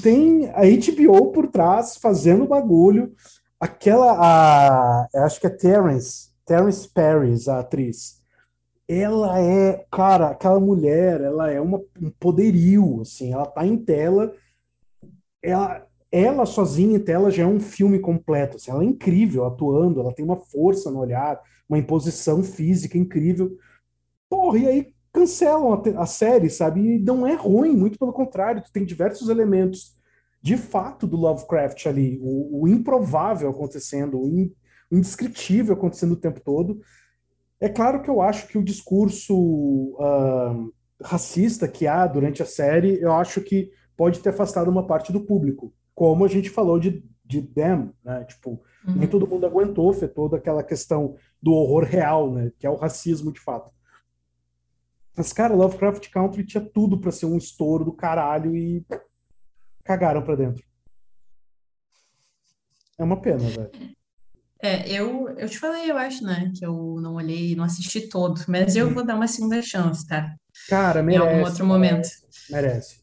Tem 0.00 0.48
a 0.50 0.62
HBO 0.62 1.32
por 1.32 1.48
trás 1.48 1.96
fazendo 1.96 2.46
bagulho. 2.46 3.12
Aquela, 3.58 4.12
a, 4.12 5.08
acho 5.24 5.40
que 5.40 5.46
é 5.46 5.50
Terence, 5.50 6.30
Terence 6.44 6.88
Paris, 6.88 7.48
a 7.48 7.60
atriz. 7.60 8.20
Ela 8.88 9.40
é, 9.40 9.84
cara, 9.90 10.28
aquela 10.28 10.60
mulher, 10.60 11.20
ela 11.20 11.50
é 11.50 11.60
uma, 11.60 11.80
um 12.00 12.10
poderio, 12.10 13.00
assim, 13.00 13.32
ela 13.32 13.46
tá 13.46 13.66
em 13.66 13.76
tela, 13.76 14.34
ela, 15.40 15.86
ela 16.12 16.44
sozinha 16.44 16.96
em 16.96 17.00
tela 17.00 17.30
já 17.30 17.42
é 17.42 17.46
um 17.46 17.58
filme 17.58 17.98
completo. 17.98 18.58
Assim, 18.58 18.70
ela 18.70 18.82
é 18.82 18.86
incrível 18.86 19.46
atuando, 19.46 19.98
ela 19.98 20.12
tem 20.12 20.22
uma 20.22 20.36
força 20.36 20.90
no 20.90 20.98
olhar, 20.98 21.40
uma 21.66 21.78
imposição 21.78 22.42
física 22.42 22.98
incrível. 22.98 23.56
Porra, 24.28 24.58
e 24.58 24.68
aí 24.68 24.94
cancelam 25.10 25.72
a, 25.72 26.02
a, 26.02 26.06
série, 26.06 26.50
sabe? 26.50 26.80
E 26.80 26.98
não 26.98 27.26
é 27.26 27.34
ruim, 27.34 27.74
muito 27.74 27.98
pelo 27.98 28.12
contrário, 28.12 28.62
tu 28.62 28.70
tem 28.70 28.84
diversos 28.84 29.30
elementos 29.30 29.96
de 30.42 30.56
fato 30.56 31.06
do 31.06 31.16
Lovecraft 31.16 31.86
ali, 31.86 32.18
o, 32.20 32.62
o 32.62 32.68
improvável 32.68 33.48
acontecendo, 33.48 34.20
o, 34.20 34.28
in, 34.28 34.52
o, 34.90 34.96
indescritível 34.96 35.74
acontecendo 35.74 36.12
o 36.12 36.20
tempo 36.20 36.40
todo. 36.40 36.80
É 37.58 37.68
claro 37.68 38.02
que 38.02 38.10
eu 38.10 38.20
acho 38.20 38.48
que 38.48 38.58
o 38.58 38.64
discurso 38.64 39.34
uh, 39.34 40.72
racista 41.02 41.68
que 41.68 41.86
há 41.86 42.06
durante 42.06 42.42
a 42.42 42.46
série, 42.46 43.00
eu 43.00 43.12
acho 43.12 43.40
que 43.40 43.70
pode 43.96 44.20
ter 44.20 44.30
afastado 44.30 44.68
uma 44.68 44.86
parte 44.86 45.12
do 45.12 45.24
público 45.24 45.72
como 45.94 46.24
a 46.24 46.28
gente 46.28 46.50
falou 46.50 46.78
de, 46.78 47.04
de 47.24 47.42
Them, 47.42 47.92
né? 48.04 48.24
Tipo, 48.24 48.62
uhum. 48.86 48.94
nem 48.94 49.08
todo 49.08 49.26
mundo 49.26 49.46
aguentou, 49.46 49.92
foi 49.92 50.08
toda 50.08 50.36
aquela 50.36 50.62
questão 50.62 51.16
do 51.40 51.52
horror 51.52 51.84
real, 51.84 52.32
né? 52.32 52.52
Que 52.58 52.66
é 52.66 52.70
o 52.70 52.76
racismo 52.76 53.32
de 53.32 53.40
fato. 53.40 53.70
Mas, 55.16 55.32
cara, 55.32 55.54
Lovecraft 55.54 56.08
Country 56.10 56.44
tinha 56.44 56.64
tudo 56.64 56.98
para 56.98 57.12
ser 57.12 57.26
um 57.26 57.36
estouro 57.36 57.84
do 57.84 57.92
caralho 57.92 58.56
e 58.56 58.84
cagaram 59.84 60.22
pra 60.22 60.36
dentro. 60.36 60.64
É 62.98 63.04
uma 63.04 63.20
pena, 63.20 63.48
velho. 63.48 63.70
É, 64.62 64.88
eu, 64.88 65.28
eu 65.30 65.48
te 65.48 65.58
falei, 65.58 65.90
eu 65.90 65.98
acho, 65.98 66.24
né, 66.24 66.52
que 66.56 66.64
eu 66.64 66.98
não 67.00 67.14
olhei, 67.14 67.56
não 67.56 67.64
assisti 67.64 68.08
todo, 68.08 68.40
mas 68.46 68.76
eu 68.76 68.94
vou 68.94 69.04
dar 69.04 69.16
uma 69.16 69.26
segunda 69.26 69.60
chance, 69.60 70.06
tá? 70.06 70.36
Cara, 70.68 71.02
merece. 71.02 71.24
Em 71.24 71.28
algum 71.28 71.44
outro 71.44 71.66
momento. 71.66 72.08
Merece. 72.48 72.52
merece. 72.52 73.01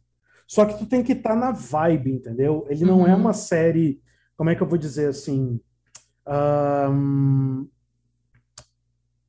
Só 0.50 0.66
que 0.66 0.80
tu 0.80 0.88
tem 0.88 1.04
que 1.04 1.12
estar 1.12 1.30
tá 1.30 1.36
na 1.36 1.52
vibe, 1.52 2.12
entendeu? 2.12 2.66
Ele 2.68 2.84
não 2.84 3.02
é 3.02 3.10
uhum. 3.10 3.10
é 3.10 3.16
uma 3.16 3.34
série, 3.34 4.02
como 4.36 4.50
é 4.50 4.56
que 4.56 4.64
eu 4.64 4.68
vou 4.68 4.80
dizer 4.80 5.10
assim, 5.10 5.62
um, 6.92 7.68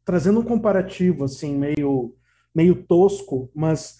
trazendo 0.03 0.41
um 0.41 0.45
comparativo 0.45 1.25
assim 1.25 1.59
meio 1.59 2.17
meio 2.55 2.75
tosco, 2.87 3.51
mas 3.55 3.99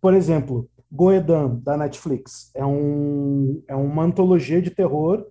por 0.00 0.14
exemplo, 0.14 0.66
Goedan 0.90 1.60
da 1.62 1.76
Netflix 1.76 2.50
é 2.54 2.64
um 2.64 3.62
é 3.68 3.76
uma 3.76 4.04
antologia 4.04 4.62
de 4.62 4.70
terror 4.70 5.26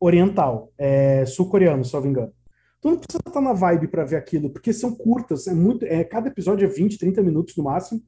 oriental, 0.00 0.72
é 0.76 1.24
sul-coreano, 1.26 1.84
se 1.84 1.94
eu 1.94 2.00
não 2.00 2.06
me 2.06 2.10
engano. 2.10 2.32
Tu 2.80 2.90
não 2.90 2.98
precisa 2.98 3.20
estar 3.20 3.30
tá 3.30 3.40
na 3.40 3.52
vibe 3.52 3.86
para 3.86 4.04
ver 4.04 4.16
aquilo, 4.16 4.50
porque 4.50 4.72
são 4.72 4.96
curtas, 4.96 5.46
é 5.46 5.54
muito, 5.54 5.84
é, 5.84 6.02
cada 6.02 6.26
episódio 6.26 6.66
é 6.66 6.68
20, 6.68 6.98
30 6.98 7.22
minutos 7.22 7.56
no 7.56 7.62
máximo 7.62 8.02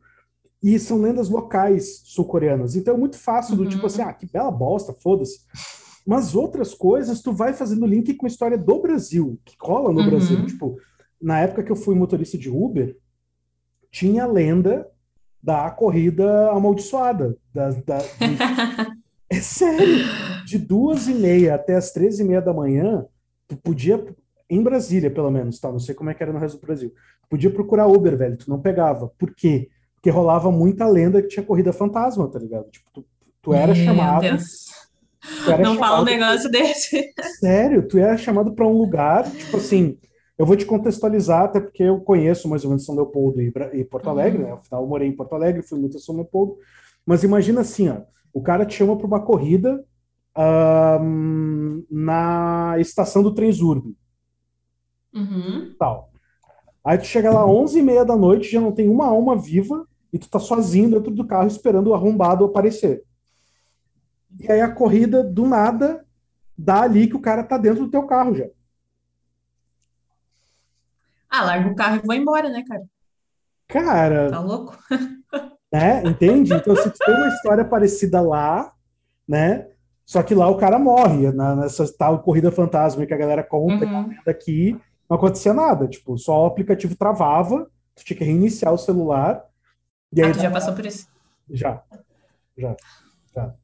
e 0.63 0.79
são 0.79 1.01
lendas 1.01 1.29
locais 1.29 2.03
sul-coreanas. 2.05 2.75
Então 2.75 2.95
é 2.95 2.99
muito 2.99 3.17
fácil 3.17 3.57
do 3.57 3.63
tipo 3.63 3.65
uhum. 3.65 3.77
tipo 3.77 3.87
assim, 3.87 4.03
ah, 4.03 4.13
que 4.13 4.27
bela 4.27 4.51
bosta, 4.51 4.93
foda-se. 4.93 5.41
Mas 6.07 6.35
outras 6.35 6.75
coisas, 6.75 7.21
tu 7.21 7.33
vai 7.33 7.53
fazendo 7.53 7.87
link 7.87 8.15
com 8.15 8.27
a 8.27 8.29
história 8.29 8.57
do 8.57 8.81
Brasil, 8.81 9.39
que 9.45 9.57
cola 9.57 9.93
no 9.93 10.01
uhum. 10.01 10.11
Brasil. 10.11 10.47
Tipo, 10.47 10.77
na 11.21 11.41
época 11.41 11.63
que 11.63 11.71
eu 11.71 11.77
fui 11.77 11.95
motorista 11.95 12.39
de 12.39 12.49
Uber, 12.49 12.97
tinha 13.91 14.25
a 14.25 14.27
lenda 14.27 14.89
da 15.43 15.71
corrida 15.71 16.51
amaldiçoada. 16.51 17.37
Da, 17.53 17.71
da, 17.71 17.99
de... 17.99 18.97
é 19.31 19.41
sério! 19.41 20.05
De 20.47 20.59
duas 20.59 21.07
e 21.09 21.15
meia 21.15 21.55
até 21.55 21.77
as 21.77 21.93
três 21.93 22.19
e 22.19 22.25
meia 22.25 22.41
da 22.41 22.53
manhã, 22.53 23.07
tu 23.47 23.57
podia, 23.57 24.05
em 24.49 24.63
Brasília 24.63 25.11
pelo 25.11 25.31
menos, 25.31 25.61
tá? 25.61 25.71
Não 25.71 25.79
sei 25.79 25.95
como 25.95 26.11
é 26.11 26.15
que 26.15 26.23
era 26.23 26.33
no 26.33 26.39
resto 26.39 26.59
do 26.59 26.67
Brasil. 26.67 26.91
Tu 26.91 27.29
podia 27.29 27.51
procurar 27.51 27.87
Uber, 27.87 28.17
velho, 28.17 28.37
tu 28.37 28.49
não 28.49 28.61
pegava. 28.61 29.09
Por 29.19 29.35
quê? 29.35 29.69
Porque 29.99 30.11
rolava 30.11 30.51
muita 30.51 30.87
lenda 30.87 31.21
que 31.21 31.29
tinha 31.29 31.45
corrida 31.45 31.73
fantasma, 31.73 32.29
tá 32.29 32.39
ligado? 32.39 32.71
Tipo, 32.71 32.89
tu, 32.93 33.05
tu 33.43 33.53
era 33.53 33.75
Meu 33.75 33.85
chamado. 33.85 34.27
Tu 35.45 35.51
era 35.51 35.63
Não 35.63 35.75
chamado, 35.75 35.79
fala 35.79 36.01
um 36.01 36.05
negócio 36.05 36.51
desse. 36.51 37.13
Sério, 37.41 37.87
tu 37.87 37.99
era 37.99 38.17
chamado 38.17 38.55
para 38.55 38.67
um 38.67 38.79
lugar, 38.79 39.29
tipo 39.31 39.57
assim, 39.57 39.99
Eu 40.39 40.47
vou 40.47 40.55
te 40.57 40.65
contextualizar, 40.65 41.43
até 41.43 41.61
porque 41.61 41.83
eu 41.83 42.01
conheço 42.01 42.49
mais 42.49 42.63
ou 42.63 42.71
menos 42.71 42.85
São 42.85 42.95
Leopoldo 42.95 43.43
e, 43.43 43.53
e 43.73 43.85
Porto 43.85 44.09
Alegre, 44.09 44.43
uhum. 44.43 44.49
né? 44.49 44.53
Afinal, 44.53 44.83
eu 44.83 44.89
morei 44.89 45.09
em 45.09 45.17
Porto 45.17 45.35
Alegre, 45.35 45.63
fui 45.63 45.81
muito 45.81 45.97
em 45.97 46.01
São 46.01 46.15
Leopoldo. 46.15 46.57
Mas 47.05 47.25
imagina 47.25 47.63
assim, 47.63 47.89
ó, 47.89 48.03
o 48.33 48.41
cara 48.41 48.65
te 48.65 48.75
chama 48.75 48.97
para 48.97 49.07
uma 49.07 49.21
corrida 49.21 49.85
na 51.91 52.77
estação 52.79 53.25
do 53.25 53.35
Transurb. 53.35 53.97
Uhum. 55.13 55.75
Tal. 55.77 56.13
Aí 56.85 56.97
tu 56.97 57.07
chega 57.07 57.33
lá 57.33 57.45
11 57.45 57.81
e 57.81 57.83
meia 57.83 58.05
da 58.05 58.15
noite, 58.17 58.53
já 58.53 58.61
não 58.61 58.71
tem 58.71 58.89
uma 58.89 59.07
alma 59.07 59.37
viva, 59.37 59.88
e 60.13 60.19
tu 60.19 60.29
tá 60.29 60.39
sozinho 60.39 60.91
dentro 60.91 61.11
do 61.11 61.27
carro 61.27 61.47
esperando 61.47 61.89
o 61.89 61.95
arrombado 61.95 62.45
aparecer. 62.45 63.03
E 64.39 64.51
aí 64.51 64.61
a 64.61 64.71
corrida, 64.71 65.23
do 65.23 65.47
nada, 65.47 66.05
dá 66.57 66.83
ali 66.83 67.07
que 67.07 67.17
o 67.17 67.21
cara 67.21 67.43
tá 67.43 67.57
dentro 67.57 67.85
do 67.85 67.91
teu 67.91 68.07
carro 68.07 68.35
já. 68.35 68.47
Ah, 71.29 71.45
larga 71.45 71.71
o 71.71 71.75
carro 71.75 71.97
e 71.97 72.07
vou 72.07 72.15
embora, 72.15 72.49
né, 72.49 72.65
cara? 72.67 72.85
Cara. 73.69 74.31
Tá 74.31 74.41
louco? 74.41 74.79
Né? 75.71 76.03
Entende? 76.03 76.55
Então, 76.55 76.75
se 76.75 76.91
tu 76.91 76.97
tem 76.97 77.15
uma 77.15 77.29
história 77.29 77.63
parecida 77.63 78.23
lá, 78.23 78.73
né? 79.29 79.69
Só 80.07 80.23
que 80.23 80.35
lá 80.35 80.49
o 80.49 80.57
cara 80.57 80.79
morre, 80.79 81.31
na, 81.31 81.55
nessa 81.55 81.87
tal 81.93 82.23
corrida 82.23 82.51
fantasma 82.51 83.05
que 83.05 83.13
a 83.13 83.19
galera 83.19 83.43
compra 83.43 83.87
uhum. 83.87 84.15
aqui, 84.27 84.81
não 85.07 85.19
acontecia 85.19 85.53
nada. 85.53 85.87
Tipo, 85.87 86.17
só 86.17 86.45
o 86.45 86.47
aplicativo 86.47 86.97
travava, 86.97 87.71
tu 87.95 88.03
tinha 88.03 88.17
que 88.17 88.25
reiniciar 88.25 88.73
o 88.73 88.79
celular. 88.79 89.45
E 90.13 90.23
aí, 90.23 90.31
ah, 90.31 90.35
tu 90.35 90.41
já 90.41 90.51
passou 90.51 90.75
por 90.75 90.87
isso? 90.87 91.07
Já, 91.51 91.83
já, 92.57 92.77
já. 93.35 93.55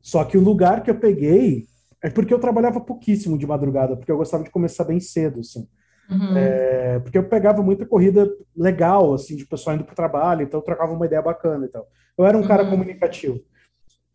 Só 0.00 0.24
que 0.24 0.36
o 0.36 0.42
lugar 0.42 0.82
que 0.82 0.90
eu 0.90 0.98
peguei 0.98 1.66
é 2.02 2.10
porque 2.10 2.34
eu 2.34 2.40
trabalhava 2.40 2.80
pouquíssimo 2.80 3.38
de 3.38 3.46
madrugada, 3.46 3.96
porque 3.96 4.10
eu 4.10 4.16
gostava 4.16 4.42
de 4.42 4.50
começar 4.50 4.84
bem 4.84 4.98
cedo, 4.98 5.40
assim. 5.40 5.68
Uhum. 6.10 6.36
É, 6.36 6.98
porque 6.98 7.16
eu 7.16 7.28
pegava 7.28 7.62
muita 7.62 7.86
corrida 7.86 8.28
legal, 8.56 9.14
assim, 9.14 9.36
de 9.36 9.46
pessoal 9.46 9.76
indo 9.76 9.84
para 9.84 9.92
o 9.92 9.96
trabalho, 9.96 10.42
então 10.42 10.60
eu 10.60 10.64
trocava 10.64 10.92
uma 10.92 11.06
ideia 11.06 11.22
bacana 11.22 11.64
e 11.64 11.68
tal. 11.68 11.86
Eu 12.18 12.26
era 12.26 12.36
um 12.36 12.42
uhum. 12.42 12.48
cara 12.48 12.68
comunicativo. 12.68 13.40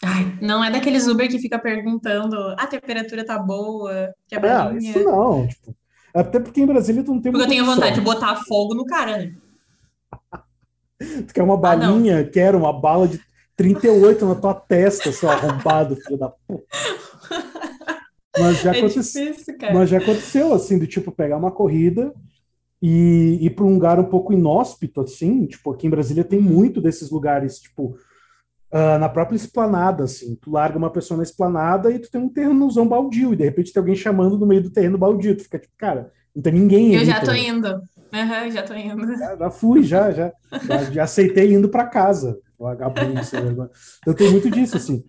Ai, 0.04 0.38
não 0.42 0.64
é 0.64 0.70
daqueles 0.70 1.08
Uber 1.08 1.28
que 1.28 1.40
fica 1.40 1.58
perguntando 1.58 2.38
a 2.58 2.68
temperatura 2.68 3.26
tá 3.26 3.40
boa, 3.40 4.14
que 4.28 4.36
é 4.36 4.40
Ah, 4.44 4.72
isso 4.78 5.04
não, 5.04 5.48
tipo, 5.48 5.76
até 6.14 6.40
porque 6.40 6.62
em 6.62 6.68
Brasília 6.68 7.04
tu 7.04 7.14
não 7.14 7.22
tem 7.22 7.32
Porque 7.32 7.46
eu 7.46 7.50
tenho 7.50 7.66
vontade 7.66 7.96
de 7.96 8.02
botar 8.02 8.36
fogo 8.48 8.76
no 8.76 8.86
cara, 8.86 9.18
né? 9.18 9.36
tu 11.00 11.34
quer 11.34 11.44
uma 11.44 11.56
ah, 11.56 11.58
balinha, 11.58 12.20
ah, 12.20 12.24
quero 12.24 12.58
uma 12.58 12.74
bala 12.74 13.08
de 13.08 13.20
38 13.56 14.26
na 14.26 14.36
tua 14.36 14.54
testa, 14.54 15.12
seu 15.12 15.30
arrombado, 15.30 15.96
filho 15.96 16.18
da 16.18 16.30
puta. 16.30 16.64
Mas 18.40 18.62
já, 18.62 18.74
é 18.74 18.78
aconteceu, 18.78 19.32
difícil, 19.32 19.56
mas 19.74 19.90
já 19.90 19.98
aconteceu, 19.98 20.54
assim, 20.54 20.78
do 20.78 20.86
tipo, 20.86 21.12
pegar 21.12 21.38
uma 21.38 21.52
corrida 21.52 22.14
e 22.80 23.40
ir 23.42 23.50
para 23.52 23.66
um 23.66 23.74
lugar 23.74 24.00
um 24.00 24.06
pouco 24.06 24.32
inóspito, 24.32 25.02
assim, 25.02 25.48
tipo, 25.48 25.72
aqui 25.72 25.88
em 25.88 25.90
Brasília 25.90 26.24
tem 26.24 26.40
muito 26.40 26.80
desses 26.80 27.10
lugares, 27.10 27.60
tipo, 27.60 27.98
uh, 28.72 29.00
na 29.00 29.10
própria 29.10 29.36
esplanada, 29.36 30.04
assim. 30.04 30.36
Tu 30.36 30.52
larga 30.52 30.78
uma 30.78 30.92
pessoa 30.92 31.18
na 31.18 31.24
esplanada 31.24 31.92
e 31.92 32.00
tu 32.00 32.12
tem 32.12 32.22
um 32.22 32.30
terrenozão 32.30 32.88
baldio, 32.88 33.34
e 33.34 33.36
de 33.36 33.44
repente 33.44 33.74
tem 33.74 33.80
alguém 33.80 33.96
chamando 33.96 34.38
no 34.38 34.46
meio 34.46 34.62
do 34.62 34.70
terreno 34.70 34.98
baldio. 34.98 35.36
Tu 35.36 35.44
fica 35.44 35.60
tipo, 35.60 35.74
cara, 35.78 36.12
não 36.36 36.42
tem 36.42 36.54
ninguém 36.54 36.94
Eu 36.94 37.06
já 37.06 37.22
tô 37.22 37.34
indo. 37.34 37.82
Uhum, 38.14 38.52
já 38.52 38.64
tô 38.64 38.74
indo. 38.74 39.18
Já, 39.18 39.36
já 39.36 39.50
fui, 39.50 39.84
já, 39.84 40.12
já, 40.12 40.34
já, 40.64 40.84
já. 40.86 41.04
aceitei 41.04 41.54
indo 41.54 41.70
para 41.70 41.86
casa. 41.86 42.40
Vagabundo, 42.60 43.22
então 44.02 44.14
tem 44.14 44.32
muito 44.32 44.50
disso, 44.50 44.78
assim. 44.78 45.04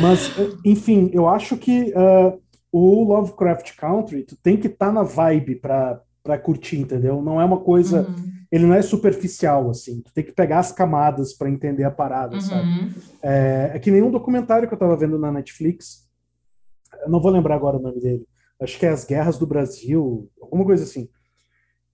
Mas, 0.00 0.30
enfim, 0.64 1.10
eu 1.12 1.28
acho 1.28 1.56
que 1.56 1.92
uh, 1.92 2.40
o 2.70 3.04
Lovecraft 3.04 3.76
Country, 3.76 4.22
tu 4.22 4.36
tem 4.36 4.56
que 4.56 4.68
estar 4.68 4.86
tá 4.86 4.92
na 4.92 5.02
vibe 5.02 5.56
para 5.56 6.38
curtir, 6.42 6.78
entendeu? 6.78 7.20
Não 7.20 7.40
é 7.40 7.44
uma 7.44 7.58
coisa. 7.58 8.02
Uhum 8.08 8.32
ele 8.52 8.66
não 8.66 8.74
é 8.74 8.82
superficial, 8.82 9.70
assim. 9.70 10.02
Tu 10.02 10.12
tem 10.12 10.22
que 10.22 10.30
pegar 10.30 10.58
as 10.58 10.70
camadas 10.70 11.32
para 11.32 11.48
entender 11.48 11.84
a 11.84 11.90
parada, 11.90 12.34
uhum. 12.34 12.40
sabe? 12.42 12.94
É, 13.22 13.70
é, 13.74 13.78
que 13.78 13.90
nem 13.90 14.02
um 14.02 14.10
documentário 14.10 14.68
que 14.68 14.74
eu 14.74 14.78
tava 14.78 14.94
vendo 14.94 15.18
na 15.18 15.32
Netflix. 15.32 16.06
Eu 17.02 17.08
não 17.08 17.18
vou 17.18 17.32
lembrar 17.32 17.54
agora 17.54 17.78
o 17.78 17.82
nome 17.82 17.98
dele. 17.98 18.26
Acho 18.60 18.78
que 18.78 18.84
é 18.84 18.90
As 18.90 19.06
Guerras 19.06 19.38
do 19.38 19.46
Brasil, 19.46 20.30
alguma 20.38 20.66
coisa 20.66 20.84
assim. 20.84 21.08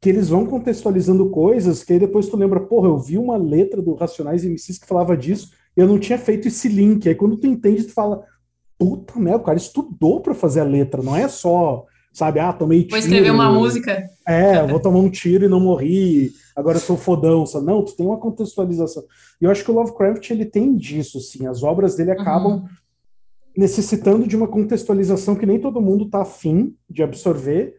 Que 0.01 0.09
eles 0.09 0.29
vão 0.29 0.47
contextualizando 0.47 1.29
coisas 1.31 1.83
que 1.83 1.93
aí 1.93 1.99
depois 1.99 2.29
tu 2.29 2.37
lembra, 2.37 2.61
porra, 2.61 2.89
eu 2.89 2.99
vi 2.99 3.19
uma 3.19 3.37
letra 3.37 3.83
do 3.83 3.95
Racionais 3.95 4.45
MCs 4.45 4.79
que 4.79 4.87
falava 4.87 5.17
disso 5.17 5.51
e 5.77 5.81
eu 5.81 5.87
não 5.87 5.99
tinha 5.99 6.19
feito 6.19 6.49
esse 6.49 6.69
link. 6.69 7.09
Aí 7.09 7.15
quando 7.15 7.37
tu 7.37 7.47
entende, 7.47 7.85
tu 7.85 7.93
fala, 7.93 8.25
puta 8.79 9.19
merda, 9.19 9.39
o 9.39 9.45
cara 9.45 9.59
estudou 9.59 10.21
para 10.21 10.35
fazer 10.35 10.61
a 10.61 10.65
letra, 10.65 11.03
não 11.03 11.17
é 11.17 11.29
só 11.29 11.85
sabe? 12.19 12.41
Ah, 12.41 12.53
tomei 12.53 12.81
tiro. 12.81 12.91
Vou 12.91 12.99
escrever 12.99 13.31
uma 13.31 13.51
música. 13.51 14.11
É, 14.27 14.67
vou 14.67 14.81
tomar 14.81 14.99
um 14.99 15.11
tiro 15.11 15.45
e 15.45 15.49
não 15.49 15.61
morri, 15.61 16.33
agora 16.55 16.77
eu 16.77 16.81
sou 16.81 16.97
fodão. 16.97 17.47
Sabe? 17.47 17.67
Não, 17.67 17.85
tu 17.85 17.97
tem 17.97 18.05
uma 18.05 18.19
contextualização. 18.19 19.05
E 19.41 19.45
eu 19.45 19.51
acho 19.51 19.65
que 19.65 19.71
o 19.71 19.75
Lovecraft, 19.75 20.31
ele 20.31 20.45
tem 20.45 20.75
disso, 20.77 21.19
assim. 21.19 21.47
As 21.47 21.63
obras 21.63 21.95
dele 21.95 22.11
acabam 22.11 22.53
uhum. 22.53 22.69
necessitando 23.57 24.27
de 24.27 24.37
uma 24.37 24.49
contextualização 24.49 25.37
que 25.37 25.47
nem 25.47 25.61
todo 25.61 25.81
mundo 25.81 26.11
tá 26.11 26.23
afim 26.23 26.75
de 26.91 27.03
absorver 27.03 27.77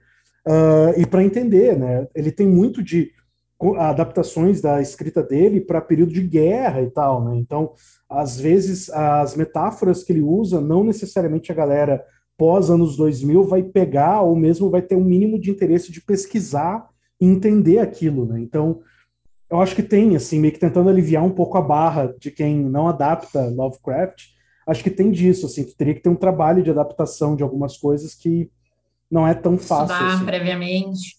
uh, 0.50 1.00
e 1.00 1.06
para 1.06 1.24
entender, 1.24 1.78
né? 1.78 2.08
Ele 2.16 2.32
tem 2.32 2.48
muito 2.48 2.82
de 2.82 3.12
adaptações 3.78 4.62
da 4.62 4.82
escrita 4.82 5.22
dele 5.22 5.60
para 5.60 5.82
período 5.82 6.14
de 6.14 6.22
guerra 6.22 6.82
e 6.82 6.90
tal, 6.90 7.24
né? 7.24 7.36
Então, 7.36 7.74
às 8.10 8.40
vezes, 8.40 8.90
as 8.90 9.36
metáforas 9.36 10.02
que 10.02 10.14
ele 10.14 10.22
usa, 10.22 10.62
não 10.62 10.84
necessariamente 10.84 11.52
a 11.52 11.56
galera 11.56 12.04
pós 12.38 12.70
anos 12.70 12.96
2000 12.96 13.44
vai 13.44 13.62
pegar 13.62 14.22
ou 14.22 14.34
mesmo 14.34 14.70
vai 14.70 14.82
ter 14.82 14.96
um 14.96 15.04
mínimo 15.04 15.38
de 15.38 15.52
interesse 15.52 15.92
de 15.92 16.02
pesquisar 16.02 16.88
e 17.20 17.26
entender 17.26 17.80
aquilo, 17.80 18.26
né? 18.26 18.40
Então, 18.40 18.80
eu 19.52 19.62
acho 19.62 19.76
que 19.76 19.84
tem, 19.84 20.16
assim, 20.16 20.40
meio 20.40 20.54
que 20.54 20.60
tentando 20.60 20.90
aliviar 20.90 21.24
um 21.24 21.32
pouco 21.32 21.58
a 21.58 21.62
barra 21.62 22.16
de 22.18 22.32
quem 22.32 22.64
não 22.64 22.88
adapta 22.88 23.50
Lovecraft, 23.50 24.28
acho 24.66 24.84
que 24.84 24.92
tem 24.92 25.12
disso, 25.12 25.48
assim, 25.48 25.66
tu 25.66 25.76
teria 25.76 25.94
que 25.94 26.02
ter 26.02 26.10
um 26.10 26.16
trabalho 26.16 26.64
de 26.64 26.70
adaptação 26.70 27.36
de 27.36 27.44
algumas 27.44 27.76
coisas 27.76 28.16
que 28.16 28.50
não 29.10 29.28
é 29.28 29.34
tão 29.34 29.58
fácil. 29.58 29.94
Estudar 29.94 30.14
assim. 30.16 30.26
previamente. 30.26 31.18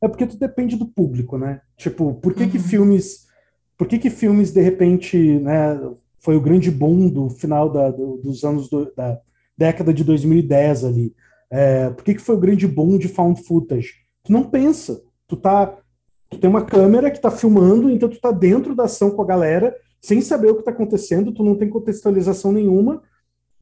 É 0.00 0.08
porque 0.08 0.26
tu 0.26 0.38
depende 0.38 0.76
do 0.76 0.86
público, 0.86 1.38
né? 1.38 1.60
Tipo, 1.76 2.14
por 2.14 2.34
que 2.34 2.44
uhum. 2.44 2.50
que 2.50 2.58
filmes, 2.58 3.26
por 3.76 3.86
que 3.86 3.98
que 3.98 4.10
filmes, 4.10 4.52
de 4.52 4.60
repente, 4.60 5.16
né, 5.40 5.78
foi 6.20 6.36
o 6.36 6.40
grande 6.40 6.70
boom 6.70 7.08
do 7.08 7.30
final 7.30 7.70
da, 7.70 7.90
do, 7.90 8.16
dos 8.18 8.44
anos 8.44 8.68
do, 8.68 8.92
da 8.94 9.20
década 9.56 9.94
de 9.94 10.04
2010 10.04 10.84
ali. 10.84 11.14
É, 11.50 11.90
por 11.90 12.04
que, 12.04 12.14
que 12.14 12.20
foi 12.20 12.34
o 12.34 12.40
grande 12.40 12.66
boom 12.66 12.98
de 12.98 13.08
found 13.08 13.42
footage? 13.42 13.94
Tu 14.24 14.32
não 14.32 14.42
pensa. 14.42 15.00
Tu 15.28 15.36
tá. 15.36 15.78
Tu 16.28 16.38
tem 16.38 16.50
uma 16.50 16.64
câmera 16.64 17.08
que 17.08 17.20
tá 17.20 17.30
filmando, 17.30 17.88
então 17.88 18.08
tu 18.08 18.20
tá 18.20 18.32
dentro 18.32 18.74
da 18.74 18.84
ação 18.84 19.12
com 19.12 19.22
a 19.22 19.26
galera, 19.26 19.76
sem 20.00 20.20
saber 20.20 20.50
o 20.50 20.56
que 20.56 20.64
tá 20.64 20.72
acontecendo, 20.72 21.32
tu 21.32 21.44
não 21.44 21.54
tem 21.54 21.68
contextualização 21.68 22.50
nenhuma, 22.50 23.00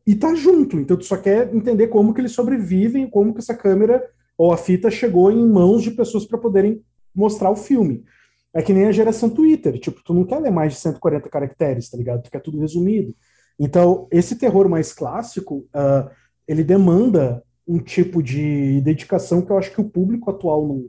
e 0.06 0.14
tá 0.14 0.34
junto. 0.34 0.78
Então 0.78 0.96
tu 0.96 1.04
só 1.04 1.16
quer 1.16 1.54
entender 1.54 1.88
como 1.88 2.12
que 2.12 2.20
eles 2.20 2.32
sobrevivem, 2.32 3.08
como 3.08 3.32
que 3.32 3.40
essa 3.40 3.54
câmera 3.54 4.02
ou 4.36 4.52
a 4.52 4.56
fita 4.56 4.90
chegou 4.90 5.30
em 5.30 5.48
mãos 5.48 5.82
de 5.82 5.92
pessoas 5.92 6.24
para 6.24 6.38
poderem 6.38 6.82
mostrar 7.14 7.50
o 7.50 7.56
filme. 7.56 8.04
É 8.52 8.62
que 8.62 8.72
nem 8.72 8.86
a 8.86 8.92
geração 8.92 9.30
Twitter, 9.30 9.78
tipo, 9.78 10.02
tu 10.02 10.14
não 10.14 10.24
quer 10.24 10.38
ler 10.38 10.50
mais 10.50 10.74
de 10.74 10.78
140 10.78 11.28
caracteres, 11.28 11.88
tá 11.88 11.96
ligado? 11.96 12.22
Tu 12.22 12.30
quer 12.30 12.40
tudo 12.40 12.60
resumido. 12.60 13.14
Então, 13.58 14.06
esse 14.10 14.36
terror 14.36 14.68
mais 14.68 14.92
clássico, 14.92 15.66
uh, 15.74 16.10
ele 16.46 16.62
demanda 16.62 17.42
um 17.66 17.78
tipo 17.78 18.22
de 18.22 18.80
dedicação 18.82 19.42
que 19.42 19.50
eu 19.50 19.58
acho 19.58 19.72
que 19.72 19.80
o 19.80 19.88
público 19.88 20.30
atual 20.30 20.66
não 20.66 20.88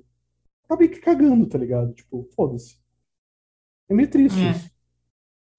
tá 0.68 0.76
meio 0.76 0.92
que 0.92 1.00
cagando, 1.00 1.48
tá 1.48 1.58
ligado? 1.58 1.94
Tipo, 1.94 2.28
foda-se. 2.36 2.78
É 3.90 3.94
meio 3.94 4.10
triste 4.10 4.40
é. 4.40 4.52
isso. 4.52 4.70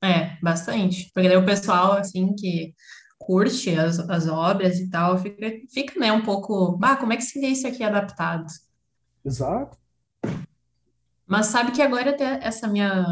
É, 0.03 0.39
bastante. 0.43 1.11
Porque 1.13 1.29
daí 1.29 1.37
o 1.37 1.47
pessoal, 1.47 1.93
assim, 1.93 2.35
que 2.35 2.75
curte 3.19 3.75
as, 3.75 3.99
as 3.99 4.29
obras 4.29 4.79
e 4.79 4.91
tal, 4.91 5.19
fica, 5.19 5.51
fica, 5.71 5.99
né, 5.99 6.13
um 6.13 6.23
pouco, 6.23 6.79
ah, 6.83 6.97
como 6.97 7.13
é 7.13 7.17
que 7.17 7.25
seria 7.25 7.49
isso 7.49 7.67
aqui 7.67 7.83
adaptado? 7.83 8.47
Exato. 9.25 9.77
Mas 11.27 11.47
sabe 11.47 11.73
que 11.73 11.83
agora 11.83 12.11
até 12.11 12.39
essa 12.41 12.69
minha 12.69 13.05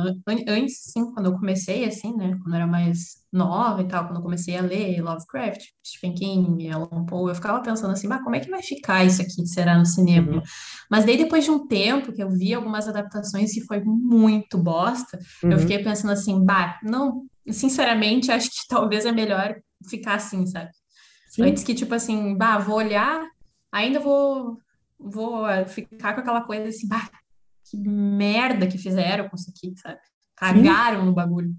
antes 0.46 0.84
sim, 0.84 1.12
quando 1.12 1.26
eu 1.26 1.32
comecei 1.32 1.84
assim, 1.84 2.16
né, 2.16 2.38
quando 2.40 2.54
eu 2.54 2.54
era 2.54 2.66
mais 2.66 3.24
nova 3.32 3.82
e 3.82 3.88
tal, 3.88 4.06
quando 4.06 4.18
eu 4.18 4.22
comecei 4.22 4.56
a 4.56 4.62
ler 4.62 5.02
Lovecraft, 5.02 5.60
Stephen 5.84 6.14
King, 6.14 6.70
Alan 6.70 7.04
Poe, 7.06 7.30
eu 7.30 7.34
ficava 7.34 7.60
pensando 7.60 7.90
assim, 7.90 8.06
mas 8.06 8.22
como 8.22 8.36
é 8.36 8.40
que 8.40 8.48
vai 8.48 8.62
ficar 8.62 9.04
isso 9.04 9.20
aqui, 9.20 9.44
será 9.48 9.76
no 9.76 9.84
cinema? 9.84 10.34
Uhum. 10.34 10.42
Mas 10.88 11.04
daí 11.04 11.16
depois 11.16 11.42
de 11.42 11.50
um 11.50 11.66
tempo 11.66 12.12
que 12.12 12.22
eu 12.22 12.30
vi 12.30 12.54
algumas 12.54 12.86
adaptações 12.86 13.56
e 13.56 13.66
foi 13.66 13.82
muito 13.82 14.56
bosta, 14.56 15.18
uhum. 15.42 15.50
eu 15.50 15.58
fiquei 15.58 15.82
pensando 15.82 16.12
assim, 16.12 16.44
bah, 16.44 16.78
não, 16.84 17.26
sinceramente, 17.50 18.30
acho 18.30 18.48
que 18.48 18.68
talvez 18.68 19.04
é 19.04 19.10
melhor 19.10 19.56
ficar 19.88 20.14
assim, 20.14 20.46
sabe? 20.46 20.70
Sim. 21.28 21.42
Antes 21.42 21.64
que 21.64 21.74
tipo 21.74 21.94
assim, 21.94 22.36
bah, 22.36 22.58
vou 22.58 22.76
olhar, 22.76 23.26
ainda 23.72 24.00
vou 24.00 24.58
vou 24.98 25.44
ficar 25.66 26.14
com 26.14 26.20
aquela 26.20 26.42
coisa 26.42 26.68
assim, 26.68 26.88
bah, 26.88 27.10
que 27.68 27.76
merda 27.76 28.66
que 28.66 28.78
fizeram 28.78 29.28
com 29.28 29.36
isso 29.36 29.50
aqui, 29.50 29.74
sabe? 29.76 29.98
Cagaram 30.36 31.00
Sim. 31.00 31.06
no 31.06 31.12
bagulho. 31.12 31.54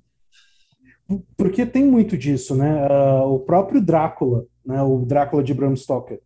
Porque 1.38 1.66
tem 1.66 1.86
muito 1.86 2.18
disso, 2.18 2.56
né? 2.56 2.88
Uh, 2.88 3.36
o 3.36 3.40
próprio 3.40 3.80
Drácula, 3.82 4.46
né? 4.66 4.82
O 4.82 5.06
Drácula 5.06 5.44
de 5.44 5.54
Bram 5.54 5.76
Stoker. 5.76 6.20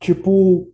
Tipo, 0.00 0.72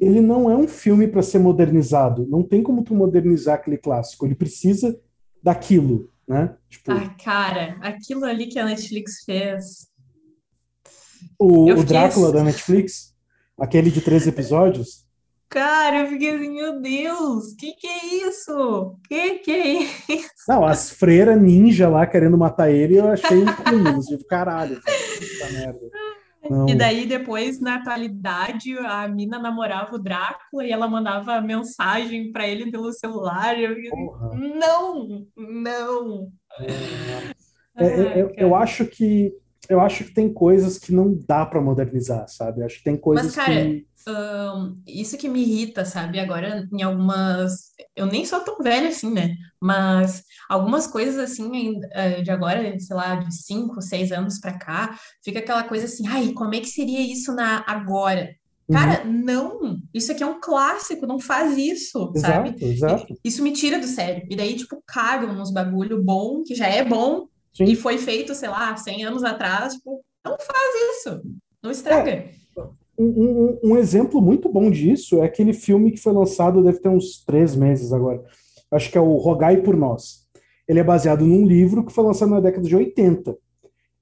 ele 0.00 0.20
não 0.20 0.50
é 0.50 0.56
um 0.56 0.66
filme 0.66 1.06
para 1.06 1.22
ser 1.22 1.38
modernizado. 1.38 2.26
Não 2.26 2.42
tem 2.42 2.62
como 2.62 2.82
tu 2.82 2.94
modernizar 2.94 3.56
aquele 3.56 3.76
clássico. 3.76 4.26
Ele 4.26 4.34
precisa 4.34 4.98
daquilo, 5.42 6.10
né? 6.32 6.56
Tipo, 6.68 6.92
ah, 6.92 7.14
cara, 7.22 7.76
aquilo 7.82 8.24
ali 8.24 8.46
que 8.46 8.58
a 8.58 8.64
Netflix 8.64 9.22
fez. 9.24 9.88
O, 11.38 11.70
o 11.70 11.84
Drácula 11.84 12.28
assim... 12.28 12.36
da 12.36 12.44
Netflix, 12.44 13.14
aquele 13.58 13.90
de 13.90 14.00
três 14.00 14.26
episódios. 14.26 15.04
Cara, 15.48 16.00
eu 16.00 16.06
fiquei 16.06 16.30
assim, 16.30 16.54
meu 16.54 16.80
Deus, 16.80 17.52
que 17.58 17.74
que 17.74 17.86
é 17.86 18.26
isso? 18.26 18.96
Que 19.06 19.38
que 19.40 19.50
é 19.50 19.82
isso? 19.82 20.30
Não, 20.48 20.64
as 20.64 20.90
freiras 20.90 21.40
ninja 21.40 21.90
lá 21.90 22.06
querendo 22.06 22.38
matar 22.38 22.70
ele, 22.70 22.98
eu 22.98 23.08
achei 23.08 23.42
incrível. 23.42 24.00
tipo, 24.00 24.24
caralho, 24.24 24.76
puta 24.76 25.52
merda. 25.52 25.90
Não. 26.48 26.68
E 26.68 26.74
daí, 26.74 27.06
depois, 27.06 27.60
na 27.60 27.76
atualidade, 27.76 28.76
a 28.78 29.06
mina 29.06 29.38
namorava 29.38 29.94
o 29.94 29.98
Drácula 29.98 30.64
e 30.64 30.72
ela 30.72 30.88
mandava 30.88 31.40
mensagem 31.40 32.32
para 32.32 32.48
ele 32.48 32.70
pelo 32.70 32.92
celular. 32.92 33.58
Eu 33.58 33.76
não, 34.34 35.26
não. 35.36 36.32
É, 37.76 38.00
eu, 38.00 38.08
eu, 38.10 38.32
eu, 38.36 38.54
acho 38.54 38.84
que 38.86 39.32
eu 39.68 39.80
acho 39.80 40.04
que 40.04 40.12
tem 40.12 40.32
coisas 40.32 40.78
que 40.78 40.92
não 40.92 41.16
dá 41.26 41.46
para 41.46 41.60
modernizar, 41.60 42.28
sabe? 42.28 42.60
Eu 42.60 42.66
acho 42.66 42.78
que 42.78 42.84
tem 42.84 42.96
coisas 42.96 43.26
Mas, 43.26 43.34
cara, 43.36 43.52
que 43.52 43.86
um, 44.08 44.80
isso 44.86 45.16
que 45.16 45.28
me 45.28 45.42
irrita, 45.42 45.84
sabe? 45.84 46.18
Agora, 46.18 46.68
em 46.72 46.82
algumas. 46.82 47.72
Eu 47.94 48.06
nem 48.06 48.24
sou 48.24 48.40
tão 48.40 48.58
velha 48.58 48.88
assim, 48.88 49.12
né? 49.12 49.36
Mas 49.60 50.24
algumas 50.48 50.86
coisas 50.86 51.18
assim, 51.18 51.80
eh, 51.92 52.22
de 52.22 52.30
agora, 52.30 52.78
sei 52.78 52.96
lá, 52.96 53.16
de 53.16 53.34
cinco, 53.34 53.80
seis 53.80 54.12
anos 54.12 54.38
pra 54.38 54.58
cá, 54.58 54.98
fica 55.24 55.38
aquela 55.38 55.64
coisa 55.64 55.84
assim, 55.84 56.06
ai, 56.06 56.32
como 56.32 56.54
é 56.54 56.60
que 56.60 56.68
seria 56.68 57.00
isso 57.00 57.34
na 57.34 57.64
agora? 57.66 58.34
Uhum. 58.68 58.76
Cara, 58.76 59.04
não! 59.04 59.78
Isso 59.92 60.12
aqui 60.12 60.22
é 60.22 60.26
um 60.26 60.40
clássico, 60.40 61.06
não 61.06 61.18
faz 61.18 61.56
isso, 61.58 62.12
exato, 62.14 62.48
sabe? 62.48 62.64
Exato. 62.64 63.14
Isso 63.22 63.42
me 63.42 63.52
tira 63.52 63.78
do 63.78 63.86
sério. 63.86 64.26
E 64.30 64.36
daí, 64.36 64.56
tipo, 64.56 64.82
cagam 64.86 65.34
nos 65.34 65.52
bagulho 65.52 66.02
bom, 66.02 66.42
que 66.42 66.54
já 66.54 66.66
é 66.66 66.84
bom, 66.84 67.26
Sim. 67.52 67.64
e 67.64 67.76
foi 67.76 67.98
feito, 67.98 68.34
sei 68.34 68.48
lá, 68.48 68.76
100 68.76 69.04
anos 69.04 69.24
atrás, 69.24 69.74
tipo, 69.74 70.02
não 70.24 70.36
faz 70.38 70.98
isso. 70.98 71.22
Não 71.62 71.70
estraga. 71.70 72.10
É 72.10 72.41
um, 72.98 73.58
um, 73.62 73.76
exemplo 73.76 74.20
muito 74.20 74.48
bom 74.48 74.70
disso 74.70 75.22
é 75.22 75.26
aquele 75.26 75.52
filme 75.52 75.92
que 75.92 76.00
foi 76.00 76.12
lançado, 76.12 76.62
deve 76.62 76.78
ter 76.78 76.88
uns 76.88 77.24
três 77.24 77.56
meses 77.56 77.92
agora. 77.92 78.22
Acho 78.70 78.90
que 78.90 78.98
é 78.98 79.00
o 79.00 79.16
Rogai 79.16 79.58
por 79.58 79.76
Nós. 79.76 80.26
Ele 80.68 80.80
é 80.80 80.84
baseado 80.84 81.24
num 81.24 81.46
livro 81.46 81.84
que 81.84 81.92
foi 81.92 82.04
lançado 82.04 82.30
na 82.30 82.40
década 82.40 82.66
de 82.66 82.76
80. 82.76 83.36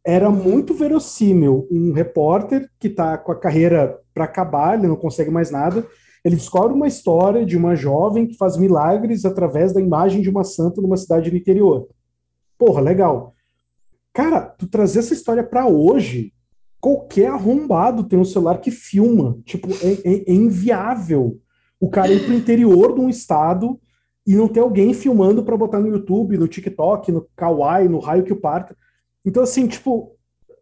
Era 0.05 0.31
muito 0.31 0.75
verossímil 0.75 1.67
um 1.71 1.93
repórter 1.93 2.69
que 2.79 2.89
está 2.89 3.19
com 3.19 3.33
a 3.33 3.39
carreira 3.39 3.99
para 4.15 4.25
acabar, 4.25 4.79
ele 4.79 4.89
não 4.89 4.97
consegue 4.97 5.31
mais 5.31 5.51
nada. 5.51 5.87
Ele 6.25 6.37
descobre 6.37 6.75
uma 6.75 6.89
história 6.89 7.47
de 7.47 7.57
uma 7.57 7.75
jovem 7.75 8.27
que 8.27 8.37
faz 8.37 8.57
milagres 8.57 9.25
através 9.25 9.73
da 9.73 9.81
imagem 9.81 10.21
de 10.21 10.29
uma 10.29 10.45
santa 10.45 10.81
numa 10.81 10.97
cidade 10.97 11.31
do 11.31 11.37
interior. 11.37 11.89
Porra, 12.59 12.81
legal. 12.81 13.35
Cara, 14.13 14.41
tu 14.41 14.67
trazer 14.67 14.99
essa 14.99 15.15
história 15.15 15.43
para 15.43 15.67
hoje 15.67 16.33
qualquer 16.81 17.29
arrombado 17.29 18.05
tem 18.05 18.19
um 18.19 18.25
celular 18.25 18.61
que 18.61 18.71
filma. 18.71 19.39
Tipo, 19.45 19.69
é, 19.85 19.93
é, 20.05 20.31
é 20.31 20.33
inviável 20.33 21.39
o 21.79 21.89
cara 21.89 22.13
ir 22.13 22.25
pro 22.25 22.35
interior 22.35 22.95
de 22.95 23.01
um 23.01 23.09
estado 23.09 23.81
e 24.27 24.35
não 24.35 24.49
ter 24.49 24.61
alguém 24.61 24.93
filmando 24.95 25.43
para 25.43 25.57
botar 25.57 25.81
no 25.81 25.89
YouTube, 25.89 26.39
no 26.39 26.49
TikTok, 26.49 27.11
no 27.11 27.27
Kawaii, 27.37 27.89
no 27.89 27.99
raio 27.99 28.25
que 28.25 28.33
o 28.33 28.41
parta. 28.41 28.77
Então, 29.25 29.43
assim, 29.43 29.67
tipo, 29.67 30.17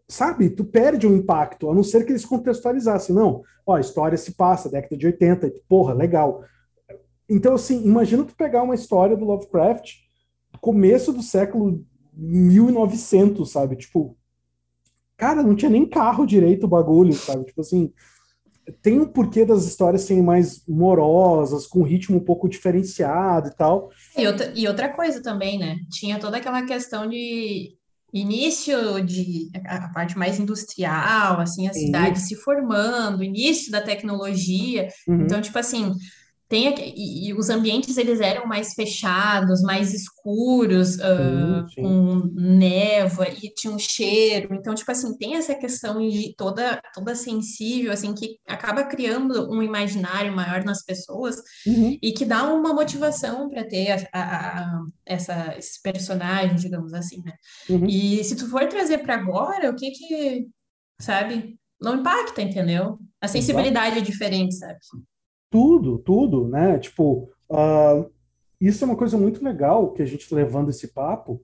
sabe, 0.08 0.50
tu 0.50 0.64
perde 0.64 1.06
o 1.06 1.10
um 1.10 1.16
impacto, 1.16 1.70
a 1.70 1.74
não 1.74 1.82
ser 1.82 2.04
que 2.04 2.12
eles 2.12 2.24
contextualizassem. 2.24 3.14
Não, 3.14 3.42
ó, 3.66 3.74
a 3.74 3.80
história 3.80 4.16
se 4.16 4.32
passa, 4.32 4.70
década 4.70 4.96
de 4.96 5.06
80, 5.06 5.52
porra, 5.68 5.92
legal. 5.92 6.44
Então, 7.28 7.54
assim, 7.54 7.84
imagina 7.84 8.24
tu 8.24 8.34
pegar 8.34 8.62
uma 8.62 8.74
história 8.74 9.16
do 9.16 9.24
Lovecraft, 9.24 9.96
começo 10.60 11.12
do 11.12 11.22
século 11.22 11.84
1900, 12.14 13.50
sabe? 13.50 13.76
Tipo, 13.76 14.16
Cara, 15.18 15.42
não 15.42 15.56
tinha 15.56 15.70
nem 15.70 15.86
carro 15.86 16.24
direito 16.24 16.64
o 16.64 16.68
bagulho, 16.68 17.12
sabe? 17.12 17.44
Tipo 17.44 17.60
assim, 17.60 17.92
tem 18.80 19.00
um 19.00 19.06
porquê 19.06 19.44
das 19.44 19.66
histórias 19.66 20.02
serem 20.02 20.22
mais 20.22 20.62
morosas, 20.66 21.66
com 21.66 21.80
um 21.80 21.84
ritmo 21.84 22.16
um 22.16 22.24
pouco 22.24 22.48
diferenciado 22.48 23.48
e 23.48 23.54
tal. 23.56 23.90
E 24.16 24.26
outra, 24.26 24.52
e 24.54 24.68
outra 24.68 24.88
coisa 24.88 25.20
também, 25.20 25.58
né? 25.58 25.78
Tinha 25.90 26.20
toda 26.20 26.36
aquela 26.36 26.64
questão 26.64 27.08
de 27.08 27.76
início 28.12 29.04
de 29.04 29.50
a 29.66 29.88
parte 29.88 30.16
mais 30.16 30.38
industrial, 30.38 31.40
assim, 31.40 31.68
a 31.68 31.72
Sim. 31.72 31.86
cidade 31.86 32.20
se 32.20 32.36
formando, 32.36 33.22
início 33.22 33.72
da 33.72 33.80
tecnologia. 33.80 34.88
Uhum. 35.06 35.22
Então, 35.22 35.40
tipo 35.40 35.58
assim, 35.58 35.92
tem 36.48 36.74
e, 36.96 37.28
e, 37.28 37.34
os 37.34 37.50
ambientes 37.50 37.98
eles 37.98 38.20
eram 38.20 38.46
mais 38.46 38.72
fechados, 38.72 39.60
mais 39.60 39.92
escuros, 39.92 40.96
uh, 40.96 41.68
sim, 41.68 41.74
sim. 41.74 41.82
com 41.82 42.30
névoa 42.34 43.28
e 43.28 43.52
tinha 43.54 43.72
um 43.72 43.78
cheiro. 43.78 44.54
Então, 44.54 44.74
tipo 44.74 44.90
assim, 44.90 45.16
tem 45.18 45.36
essa 45.36 45.54
questão 45.54 46.00
de 46.08 46.34
toda 46.36 46.80
toda 46.94 47.14
sensível, 47.14 47.92
assim, 47.92 48.14
que 48.14 48.38
acaba 48.46 48.84
criando 48.84 49.50
um 49.52 49.62
imaginário 49.62 50.34
maior 50.34 50.64
nas 50.64 50.82
pessoas 50.82 51.36
uhum. 51.66 51.98
e 52.00 52.12
que 52.12 52.24
dá 52.24 52.44
uma 52.44 52.72
motivação 52.72 53.50
para 53.50 53.68
ter 53.68 53.90
a, 53.90 54.18
a, 54.18 54.58
a, 54.60 54.82
essa, 55.04 55.54
esses 55.58 55.78
personagens, 55.82 56.62
digamos 56.62 56.94
assim, 56.94 57.22
né? 57.22 57.34
Uhum. 57.68 57.86
E 57.86 58.24
se 58.24 58.34
tu 58.34 58.48
for 58.48 58.66
trazer 58.68 58.98
para 58.98 59.16
agora, 59.16 59.70
o 59.70 59.76
que 59.76 59.90
que, 59.90 60.46
sabe, 60.98 61.58
não 61.78 61.96
impacta, 61.96 62.40
entendeu? 62.40 62.98
A 63.20 63.28
sensibilidade 63.28 63.96
Exato. 63.96 64.00
é 64.00 64.10
diferente, 64.10 64.54
sabe? 64.54 64.78
Tudo, 65.50 65.98
tudo, 65.98 66.48
né? 66.48 66.78
Tipo, 66.78 67.30
uh, 67.50 68.10
isso 68.60 68.84
é 68.84 68.86
uma 68.86 68.96
coisa 68.96 69.16
muito 69.16 69.42
legal 69.42 69.92
que 69.92 70.02
a 70.02 70.06
gente 70.06 70.28
tá 70.28 70.36
levando 70.36 70.70
esse 70.70 70.88
papo 70.88 71.42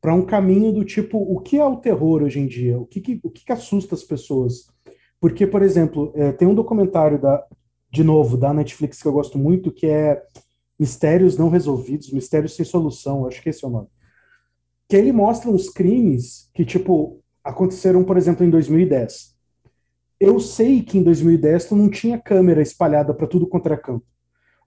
para 0.00 0.14
um 0.14 0.24
caminho 0.24 0.72
do 0.72 0.84
tipo, 0.84 1.18
o 1.18 1.40
que 1.40 1.58
é 1.58 1.64
o 1.64 1.76
terror 1.76 2.22
hoje 2.22 2.40
em 2.40 2.46
dia? 2.46 2.78
O 2.78 2.86
que, 2.86 3.00
que 3.00 3.20
o 3.22 3.30
que, 3.30 3.44
que, 3.44 3.52
assusta 3.52 3.94
as 3.94 4.02
pessoas? 4.02 4.66
Porque, 5.20 5.46
por 5.46 5.62
exemplo, 5.62 6.12
é, 6.14 6.32
tem 6.32 6.48
um 6.48 6.54
documentário 6.54 7.20
da, 7.20 7.44
de 7.90 8.02
novo, 8.02 8.36
da 8.36 8.54
Netflix 8.54 9.02
que 9.02 9.08
eu 9.08 9.12
gosto 9.12 9.36
muito, 9.36 9.70
que 9.70 9.86
é 9.86 10.22
Mistérios 10.78 11.36
Não 11.36 11.50
Resolvidos, 11.50 12.10
Mistérios 12.10 12.56
Sem 12.56 12.64
Solução, 12.64 13.26
acho 13.26 13.42
que 13.42 13.50
esse 13.50 13.64
é 13.64 13.68
o 13.68 13.70
nome. 13.70 13.88
Que 14.88 14.96
ele 14.96 15.12
mostra 15.12 15.50
uns 15.50 15.68
crimes 15.68 16.48
que, 16.54 16.64
tipo, 16.64 17.20
aconteceram, 17.44 18.02
por 18.02 18.16
exemplo, 18.16 18.44
em 18.44 18.50
2010 18.50 19.38
eu 20.20 20.38
sei 20.38 20.82
que 20.82 20.98
em 20.98 21.02
2010 21.02 21.64
tu 21.64 21.74
não 21.74 21.88
tinha 21.88 22.18
câmera 22.18 22.60
espalhada 22.60 23.14
para 23.14 23.26
tudo 23.26 23.46
contra 23.46 23.76
campo. 23.76 24.04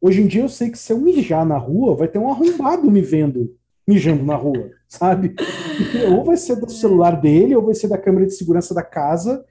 Hoje 0.02 0.22
em 0.22 0.28
dia 0.28 0.42
eu 0.42 0.50
sei 0.50 0.72
que 0.72 0.78
se 0.78 0.92
eu 0.92 0.98
mijar 1.00 1.46
na 1.46 1.58
rua, 1.58 1.96
vai 1.96 2.08
ter 2.08 2.18
um 2.18 2.30
arrombado 2.30 2.90
me 2.90 3.02
vendo 3.02 3.56
mijando 3.88 4.24
na 4.24 4.36
rua, 4.36 4.72
sabe? 4.88 5.36
ou 6.12 6.24
vai 6.24 6.38
ser 6.38 6.56
do 6.56 6.70
celular 6.72 7.22
dele, 7.22 7.56
ou 7.56 7.66
vai 7.66 7.76
ser 7.76 7.88
da 7.88 7.98
câmera 7.98 8.26
de 8.26 8.34
segurança 8.34 8.74
da 8.74 8.82
casa. 8.82 9.46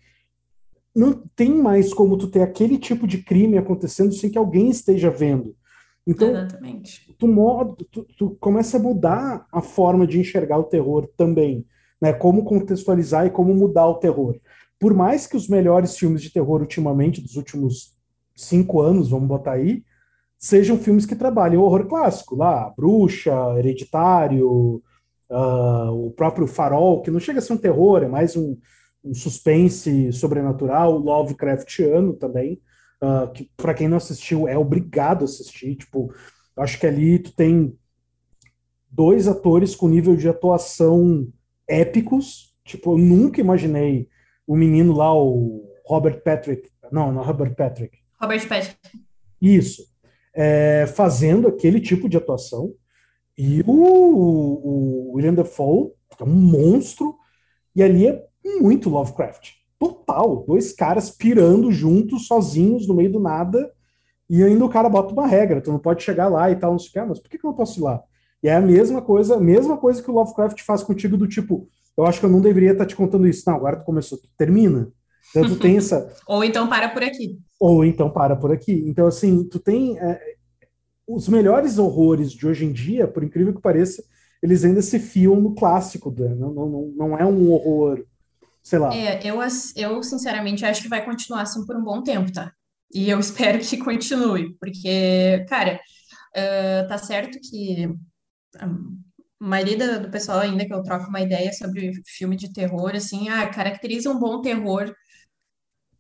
Não 0.94 1.12
tem 1.36 1.54
mais 1.54 1.94
como 1.94 2.18
tu 2.18 2.26
ter 2.26 2.42
aquele 2.42 2.78
tipo 2.78 3.06
de 3.06 3.22
crime 3.22 3.56
acontecendo 3.56 4.12
sem 4.12 4.30
que 4.30 4.38
alguém 4.38 4.70
esteja 4.70 5.10
vendo. 5.10 5.54
Então, 6.06 6.30
Exatamente. 6.30 7.14
Tu, 7.18 7.84
tu, 7.90 8.06
tu 8.18 8.36
começa 8.40 8.76
a 8.76 8.80
mudar 8.80 9.46
a 9.52 9.60
forma 9.60 10.06
de 10.06 10.18
enxergar 10.18 10.58
o 10.58 10.64
terror 10.64 11.08
também. 11.16 11.64
Né? 12.00 12.12
Como 12.12 12.44
contextualizar 12.44 13.26
e 13.26 13.30
como 13.30 13.54
mudar 13.54 13.86
o 13.86 13.94
terror 13.94 14.38
por 14.82 14.92
mais 14.92 15.28
que 15.28 15.36
os 15.36 15.46
melhores 15.46 15.96
filmes 15.96 16.20
de 16.20 16.32
terror 16.32 16.60
ultimamente, 16.60 17.22
dos 17.22 17.36
últimos 17.36 17.96
cinco 18.34 18.80
anos, 18.80 19.10
vamos 19.10 19.28
botar 19.28 19.52
aí, 19.52 19.84
sejam 20.36 20.76
filmes 20.76 21.06
que 21.06 21.14
trabalham 21.14 21.62
o 21.62 21.64
horror 21.64 21.86
clássico, 21.86 22.34
lá, 22.34 22.68
Bruxa, 22.76 23.32
Hereditário, 23.56 24.82
uh, 25.30 25.92
o 25.92 26.10
próprio 26.10 26.48
Farol, 26.48 27.00
que 27.00 27.12
não 27.12 27.20
chega 27.20 27.38
a 27.38 27.42
ser 27.42 27.52
um 27.52 27.58
terror, 27.58 28.02
é 28.02 28.08
mais 28.08 28.34
um, 28.34 28.58
um 29.04 29.14
suspense 29.14 30.12
sobrenatural, 30.12 30.98
Lovecraftiano 30.98 32.14
também, 32.14 32.60
uh, 33.00 33.30
que 33.32 33.48
para 33.56 33.74
quem 33.74 33.86
não 33.86 33.98
assistiu 33.98 34.48
é 34.48 34.58
obrigado 34.58 35.22
a 35.22 35.26
assistir, 35.26 35.76
tipo, 35.76 36.12
acho 36.56 36.80
que 36.80 36.88
ali 36.88 37.20
tu 37.20 37.32
tem 37.36 37.72
dois 38.90 39.28
atores 39.28 39.76
com 39.76 39.86
nível 39.86 40.16
de 40.16 40.28
atuação 40.28 41.28
épicos, 41.68 42.52
tipo, 42.64 42.94
eu 42.94 42.98
nunca 42.98 43.40
imaginei 43.40 44.10
o 44.46 44.56
menino 44.56 44.92
lá, 44.92 45.14
o 45.14 45.68
Robert 45.86 46.22
Patrick. 46.22 46.70
Não, 46.90 47.12
não 47.12 47.22
Robert 47.22 47.54
Patrick. 47.54 47.98
Robert 48.20 48.48
Patrick. 48.48 48.78
Isso. 49.40 49.82
É, 50.34 50.86
fazendo 50.86 51.48
aquele 51.48 51.80
tipo 51.80 52.08
de 52.08 52.16
atuação. 52.16 52.72
E 53.36 53.62
o, 53.66 53.72
o 53.72 55.12
William 55.14 55.34
Dafoe 55.34 55.92
é 56.18 56.24
um 56.24 56.28
monstro. 56.28 57.16
E 57.74 57.82
ali 57.82 58.06
é 58.06 58.24
muito 58.60 58.90
Lovecraft. 58.90 59.52
Total. 59.78 60.44
Dois 60.46 60.72
caras 60.72 61.10
pirando 61.10 61.72
juntos, 61.72 62.26
sozinhos, 62.26 62.86
no 62.86 62.94
meio 62.94 63.12
do 63.12 63.20
nada. 63.20 63.72
E 64.28 64.42
ainda 64.42 64.64
o 64.64 64.68
cara 64.68 64.88
bota 64.88 65.12
uma 65.12 65.26
regra. 65.26 65.60
Tu 65.60 65.70
não 65.70 65.78
pode 65.78 66.02
chegar 66.02 66.28
lá 66.28 66.50
e 66.50 66.56
tal, 66.56 66.72
não 66.72 66.78
sei 66.78 66.88
o 66.88 66.92
que. 66.92 67.00
Mas 67.00 67.20
por 67.20 67.28
que, 67.28 67.38
que 67.38 67.44
eu 67.44 67.50
não 67.50 67.56
posso 67.56 67.80
ir 67.80 67.82
lá? 67.82 68.02
E 68.42 68.48
é 68.48 68.56
a 68.56 68.60
mesma 68.60 69.00
coisa, 69.00 69.36
a 69.36 69.40
mesma 69.40 69.76
coisa 69.76 70.02
que 70.02 70.10
o 70.10 70.14
Lovecraft 70.14 70.60
faz 70.62 70.82
contigo 70.82 71.16
do 71.16 71.28
tipo, 71.28 71.68
eu 71.96 72.06
acho 72.06 72.20
que 72.20 72.26
eu 72.26 72.30
não 72.30 72.40
deveria 72.40 72.72
estar 72.72 72.86
te 72.86 72.96
contando 72.96 73.26
isso. 73.26 73.42
Não, 73.46 73.56
agora 73.56 73.76
tu 73.76 73.84
começou, 73.84 74.18
tu 74.18 74.28
termina. 74.36 74.90
Então 75.30 75.48
tu 75.48 75.58
tem 75.58 75.76
essa. 75.78 76.14
Ou 76.26 76.44
então 76.44 76.68
para 76.68 76.88
por 76.88 77.02
aqui. 77.02 77.38
Ou 77.60 77.84
então 77.84 78.10
para 78.10 78.36
por 78.36 78.52
aqui. 78.52 78.84
Então, 78.86 79.06
assim, 79.06 79.44
tu 79.48 79.58
tem. 79.58 79.98
É, 79.98 80.36
os 81.06 81.28
melhores 81.28 81.78
horrores 81.78 82.32
de 82.32 82.46
hoje 82.46 82.64
em 82.64 82.72
dia, 82.72 83.06
por 83.06 83.22
incrível 83.22 83.54
que 83.54 83.60
pareça, 83.60 84.02
eles 84.42 84.64
ainda 84.64 84.80
se 84.80 84.98
fiam 84.98 85.40
no 85.40 85.54
clássico, 85.54 86.10
né? 86.10 86.34
não, 86.34 86.52
não, 86.52 86.92
não 86.96 87.18
é 87.18 87.24
um 87.24 87.50
horror, 87.50 88.04
sei 88.62 88.78
lá. 88.78 88.94
É, 88.94 89.20
eu, 89.24 89.38
eu 89.76 90.02
sinceramente 90.02 90.64
acho 90.64 90.82
que 90.82 90.88
vai 90.88 91.04
continuar 91.04 91.42
assim 91.42 91.64
por 91.66 91.76
um 91.76 91.84
bom 91.84 92.02
tempo, 92.02 92.32
tá? 92.32 92.52
E 92.92 93.10
eu 93.10 93.18
espero 93.20 93.58
que 93.58 93.76
continue, 93.76 94.54
porque, 94.58 95.44
cara, 95.48 95.80
uh, 96.36 96.88
tá 96.88 96.98
certo 96.98 97.38
que 97.40 97.88
a 98.56 98.68
maioria 99.48 99.98
do 99.98 100.10
pessoal 100.10 100.40
ainda 100.40 100.64
que 100.64 100.72
eu 100.72 100.82
troco 100.82 101.08
uma 101.08 101.20
ideia 101.20 101.52
sobre 101.52 101.92
filme 102.06 102.36
de 102.36 102.52
terror, 102.52 102.92
assim, 102.94 103.28
ah, 103.28 103.48
caracteriza 103.48 104.10
um 104.10 104.18
bom 104.18 104.40
terror 104.40 104.94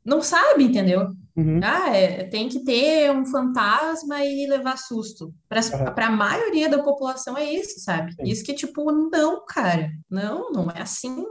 não 0.04 0.20
sabe, 0.20 0.64
entendeu? 0.64 1.10
Uhum. 1.36 1.60
Ah, 1.62 1.96
é, 1.96 2.24
tem 2.24 2.48
que 2.48 2.64
ter 2.64 3.10
um 3.10 3.24
fantasma 3.24 4.24
e 4.24 4.46
levar 4.46 4.76
susto. 4.76 5.32
Para 5.48 5.60
uhum. 5.60 5.94
a 5.96 6.10
maioria 6.10 6.68
da 6.68 6.82
população 6.82 7.38
é 7.38 7.44
isso, 7.52 7.80
sabe? 7.80 8.12
Sim. 8.12 8.22
Isso 8.24 8.44
que, 8.44 8.52
tipo, 8.52 8.90
não, 8.90 9.44
cara. 9.46 9.90
Não, 10.10 10.50
não 10.50 10.70
é 10.70 10.82
assim. 10.82 11.24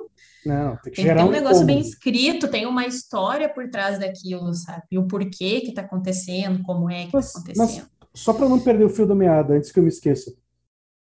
Não, 0.45 0.77
tem 0.77 0.91
que, 0.91 1.03
tem 1.03 1.05
que 1.05 1.13
ter 1.13 1.23
um, 1.23 1.27
um 1.27 1.31
negócio 1.31 1.65
bem 1.65 1.79
escrito, 1.79 2.47
tem 2.47 2.65
uma 2.65 2.87
história 2.87 3.47
por 3.47 3.69
trás 3.69 3.99
daquilo, 3.99 4.53
sabe? 4.55 4.83
E 4.89 4.97
o 4.97 5.05
porquê 5.05 5.61
que 5.61 5.73
tá 5.73 5.81
acontecendo, 5.81 6.63
como 6.63 6.89
é 6.89 7.05
que 7.05 7.11
tá 7.11 7.17
mas, 7.17 7.31
tá 7.31 7.39
acontecendo. 7.39 7.85
Mas, 7.85 7.91
só 8.13 8.33
para 8.33 8.49
não 8.49 8.59
perder 8.59 8.85
o 8.85 8.89
fio 8.89 9.05
da 9.05 9.13
meada, 9.13 9.53
antes 9.53 9.71
que 9.71 9.79
eu 9.79 9.83
me 9.83 9.89
esqueça. 9.89 10.33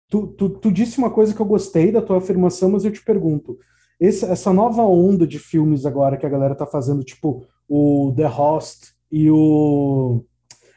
Tu, 0.09 0.27
tu, 0.27 0.49
tu 0.49 0.71
disse 0.71 0.97
uma 0.97 1.11
coisa 1.11 1.33
que 1.33 1.39
eu 1.39 1.45
gostei 1.45 1.91
da 1.91 2.01
tua 2.01 2.17
afirmação, 2.17 2.69
mas 2.69 2.83
eu 2.83 2.91
te 2.91 3.03
pergunto 3.03 3.57
esse, 3.99 4.25
essa 4.25 4.53
nova 4.53 4.81
onda 4.83 5.27
de 5.27 5.37
filmes 5.37 5.85
agora 5.85 6.17
que 6.17 6.25
a 6.25 6.29
galera 6.29 6.55
tá 6.55 6.65
fazendo, 6.65 7.03
tipo 7.03 7.45
o 7.67 8.13
The 8.15 8.25
Host 8.25 8.93
e 9.11 9.29
o 9.29 10.23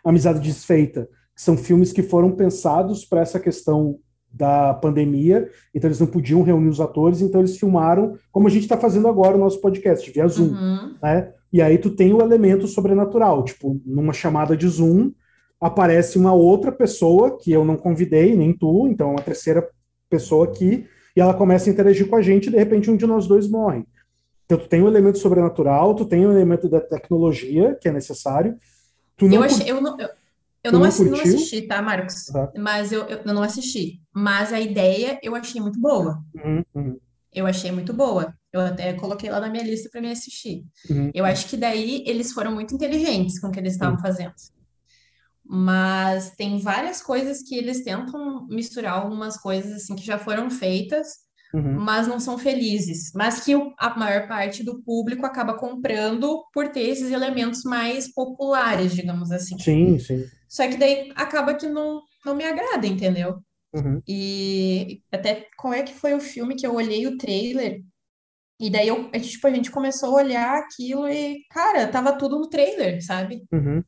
Amizade 0.05 0.41
Desfeita, 0.41 1.09
que 1.35 1.41
são 1.41 1.57
filmes 1.57 1.93
que 1.93 2.03
foram 2.03 2.33
pensados 2.33 3.05
para 3.05 3.21
essa 3.21 3.39
questão 3.39 3.99
da 4.31 4.75
pandemia, 4.75 5.49
então 5.75 5.89
eles 5.89 6.01
não 6.01 6.07
podiam 6.07 6.43
reunir 6.43 6.69
os 6.69 6.81
atores, 6.81 7.21
então 7.21 7.41
eles 7.41 7.59
filmaram, 7.59 8.17
como 8.31 8.49
a 8.49 8.51
gente 8.51 8.63
está 8.63 8.79
fazendo 8.79 9.07
agora 9.07 9.37
o 9.37 9.41
nosso 9.41 9.61
podcast, 9.61 10.11
via 10.11 10.27
Zoom, 10.27 10.55
uhum. 10.55 10.97
né? 11.03 11.33
E 11.53 11.61
aí 11.61 11.77
tu 11.77 11.91
tem 11.91 12.15
o 12.15 12.23
elemento 12.23 12.67
sobrenatural, 12.67 13.45
tipo, 13.45 13.79
numa 13.85 14.15
chamada 14.15 14.57
de 14.57 14.67
Zoom, 14.67 15.13
aparece 15.63 16.19
uma 16.19 16.33
outra 16.33 16.73
pessoa 16.73 17.39
que 17.39 17.53
eu 17.53 17.65
não 17.65 17.77
convidei, 17.77 18.35
nem 18.37 18.53
tu, 18.53 18.89
então 18.89 19.13
uma 19.13 19.23
terceira 19.23 19.67
pessoa 20.11 20.47
aqui, 20.47 20.85
e 21.17 21.21
ela 21.21 21.33
começa 21.33 21.71
a 21.71 21.73
interagir 21.73 22.09
com 22.09 22.17
a 22.17 22.23
gente 22.23 22.49
e 22.49 22.51
de 22.51 22.57
repente 22.57 22.91
um 22.91 22.97
de 22.97 23.07
nós 23.07 23.29
dois 23.29 23.49
morre. 23.49 23.85
Então 24.45 24.59
tu 24.59 24.69
tem 24.69 24.83
o 24.83 24.87
um 24.87 24.89
elemento 24.89 25.19
sobrenatural, 25.19 25.95
tu 25.95 26.05
tem 26.05 26.27
o 26.27 26.31
um 26.31 26.33
elemento 26.33 26.69
da 26.69 26.81
tecnologia 26.81 27.79
que 27.81 27.89
é 27.89 27.93
necessário. 27.93 28.59
Tu 29.17 29.29
não 29.29 29.37
eu, 29.37 29.43
achei, 29.45 29.71
eu 29.71 29.81
não, 29.81 30.01
eu, 30.01 30.09
eu 30.65 30.73
não, 30.73 30.81
não, 30.81 30.87
assi, 30.87 31.05
não, 31.05 31.21
assisti, 31.21 31.63
tá, 31.63 31.81
Marcos? 31.81 32.25
Tá. 32.25 32.53
Mas 32.59 32.91
eu, 32.91 33.03
eu, 33.05 33.21
não 33.25 33.43
assisti. 33.43 34.01
Mas 34.13 34.53
a 34.53 34.61
ideia 34.61 35.21
eu 35.23 35.37
achei 35.37 35.61
muito 35.61 35.81
boa. 35.81 36.21
Uhum, 36.35 36.65
uhum. 36.75 36.99
Eu 37.33 37.47
achei 37.47 37.71
muito 37.71 37.93
boa. 37.93 38.35
Eu 38.53 38.61
até 38.61 38.93
coloquei 38.95 39.31
lá 39.31 39.41
na 39.41 39.49
minha 39.49 39.65
lista 39.65 39.89
para 39.91 40.01
me 40.01 40.11
assistir. 40.11 40.65
Uhum. 40.91 41.11
Eu 41.15 41.25
acho 41.25 41.49
que 41.49 41.57
daí 41.57 42.03
eles 42.07 42.33
foram 42.33 42.53
muito 42.53 42.75
inteligentes 42.75 43.39
com 43.39 43.47
o 43.47 43.51
que 43.53 43.61
eles 43.61 43.75
estavam 43.75 43.99
fazendo 44.01 44.35
mas 45.55 46.31
tem 46.31 46.59
várias 46.59 47.03
coisas 47.03 47.43
que 47.43 47.55
eles 47.55 47.85
tentam 47.85 48.47
misturar 48.47 48.95
algumas 48.95 49.37
coisas 49.37 49.71
assim 49.73 49.95
que 49.95 50.03
já 50.03 50.19
foram 50.19 50.49
feitas, 50.49 51.09
uhum. 51.53 51.79
mas 51.79 52.09
não 52.09 52.19
são 52.19 52.39
felizes, 52.39 53.13
mas 53.15 53.45
que 53.45 53.53
a 53.79 53.95
maior 53.95 54.27
parte 54.27 54.65
do 54.65 54.83
público 54.83 55.27
acaba 55.27 55.53
comprando 55.53 56.43
por 56.55 56.71
ter 56.71 56.89
esses 56.89 57.11
elementos 57.13 57.65
mais 57.65 58.11
populares, 58.11 58.95
digamos 58.95 59.31
assim. 59.31 59.59
Sim, 59.59 59.99
sim. 59.99 60.25
Só 60.49 60.67
que 60.67 60.79
daí 60.79 61.13
acaba 61.15 61.53
que 61.53 61.69
não, 61.69 62.01
não 62.25 62.35
me 62.35 62.45
agrada, 62.45 62.87
entendeu? 62.87 63.37
Uhum. 63.75 64.01
E 64.09 65.03
até 65.13 65.49
qual 65.59 65.75
é 65.75 65.83
que 65.83 65.93
foi 65.93 66.15
o 66.15 66.21
filme 66.21 66.57
que 66.57 66.67
eu 66.67 66.75
olhei 66.75 67.07
o 67.07 67.19
trailer 67.19 67.83
e 68.59 68.71
daí 68.71 68.89
eu, 68.89 69.11
tipo, 69.11 69.47
a 69.47 69.51
gente 69.51 69.71
começou 69.71 70.17
a 70.17 70.23
olhar 70.23 70.57
aquilo 70.61 71.07
e, 71.07 71.45
cara, 71.51 71.89
tava 71.89 72.17
tudo 72.17 72.39
no 72.39 72.49
trailer, 72.49 73.05
sabe? 73.05 73.45
Uhum 73.53 73.83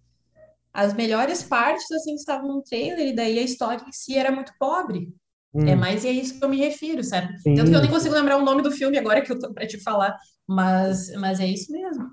as 0.75 0.93
melhores 0.93 1.41
partes 1.41 1.91
assim 1.93 2.17
estavam 2.17 2.49
no 2.49 2.63
trailer 2.63 3.07
e 3.07 3.15
daí 3.15 3.39
a 3.39 3.43
história 3.43 3.85
em 3.87 3.93
si 3.93 4.19
era 4.19 4.33
muito 4.33 4.53
pobre. 4.59 5.09
Hum. 5.55 5.69
É 5.69 5.77
mais 5.77 6.05
é 6.05 6.11
isso 6.11 6.37
que 6.37 6.45
eu 6.45 6.49
me 6.49 6.57
refiro, 6.57 7.05
sabe? 7.05 7.39
Sim. 7.39 7.55
Tanto 7.55 7.71
que 7.71 7.77
eu 7.77 7.81
nem 7.81 7.91
consigo 7.91 8.13
lembrar 8.13 8.37
o 8.39 8.45
nome 8.45 8.61
do 8.61 8.73
filme 8.73 8.99
agora 8.99 9.23
que 9.23 9.31
eu 9.31 9.39
tô 9.39 9.55
para 9.55 9.69
te 9.69 9.81
falar, 9.81 10.17
mas, 10.49 11.13
mas 11.13 11.39
é 11.39 11.47
isso 11.47 11.71
mesmo. 11.71 12.11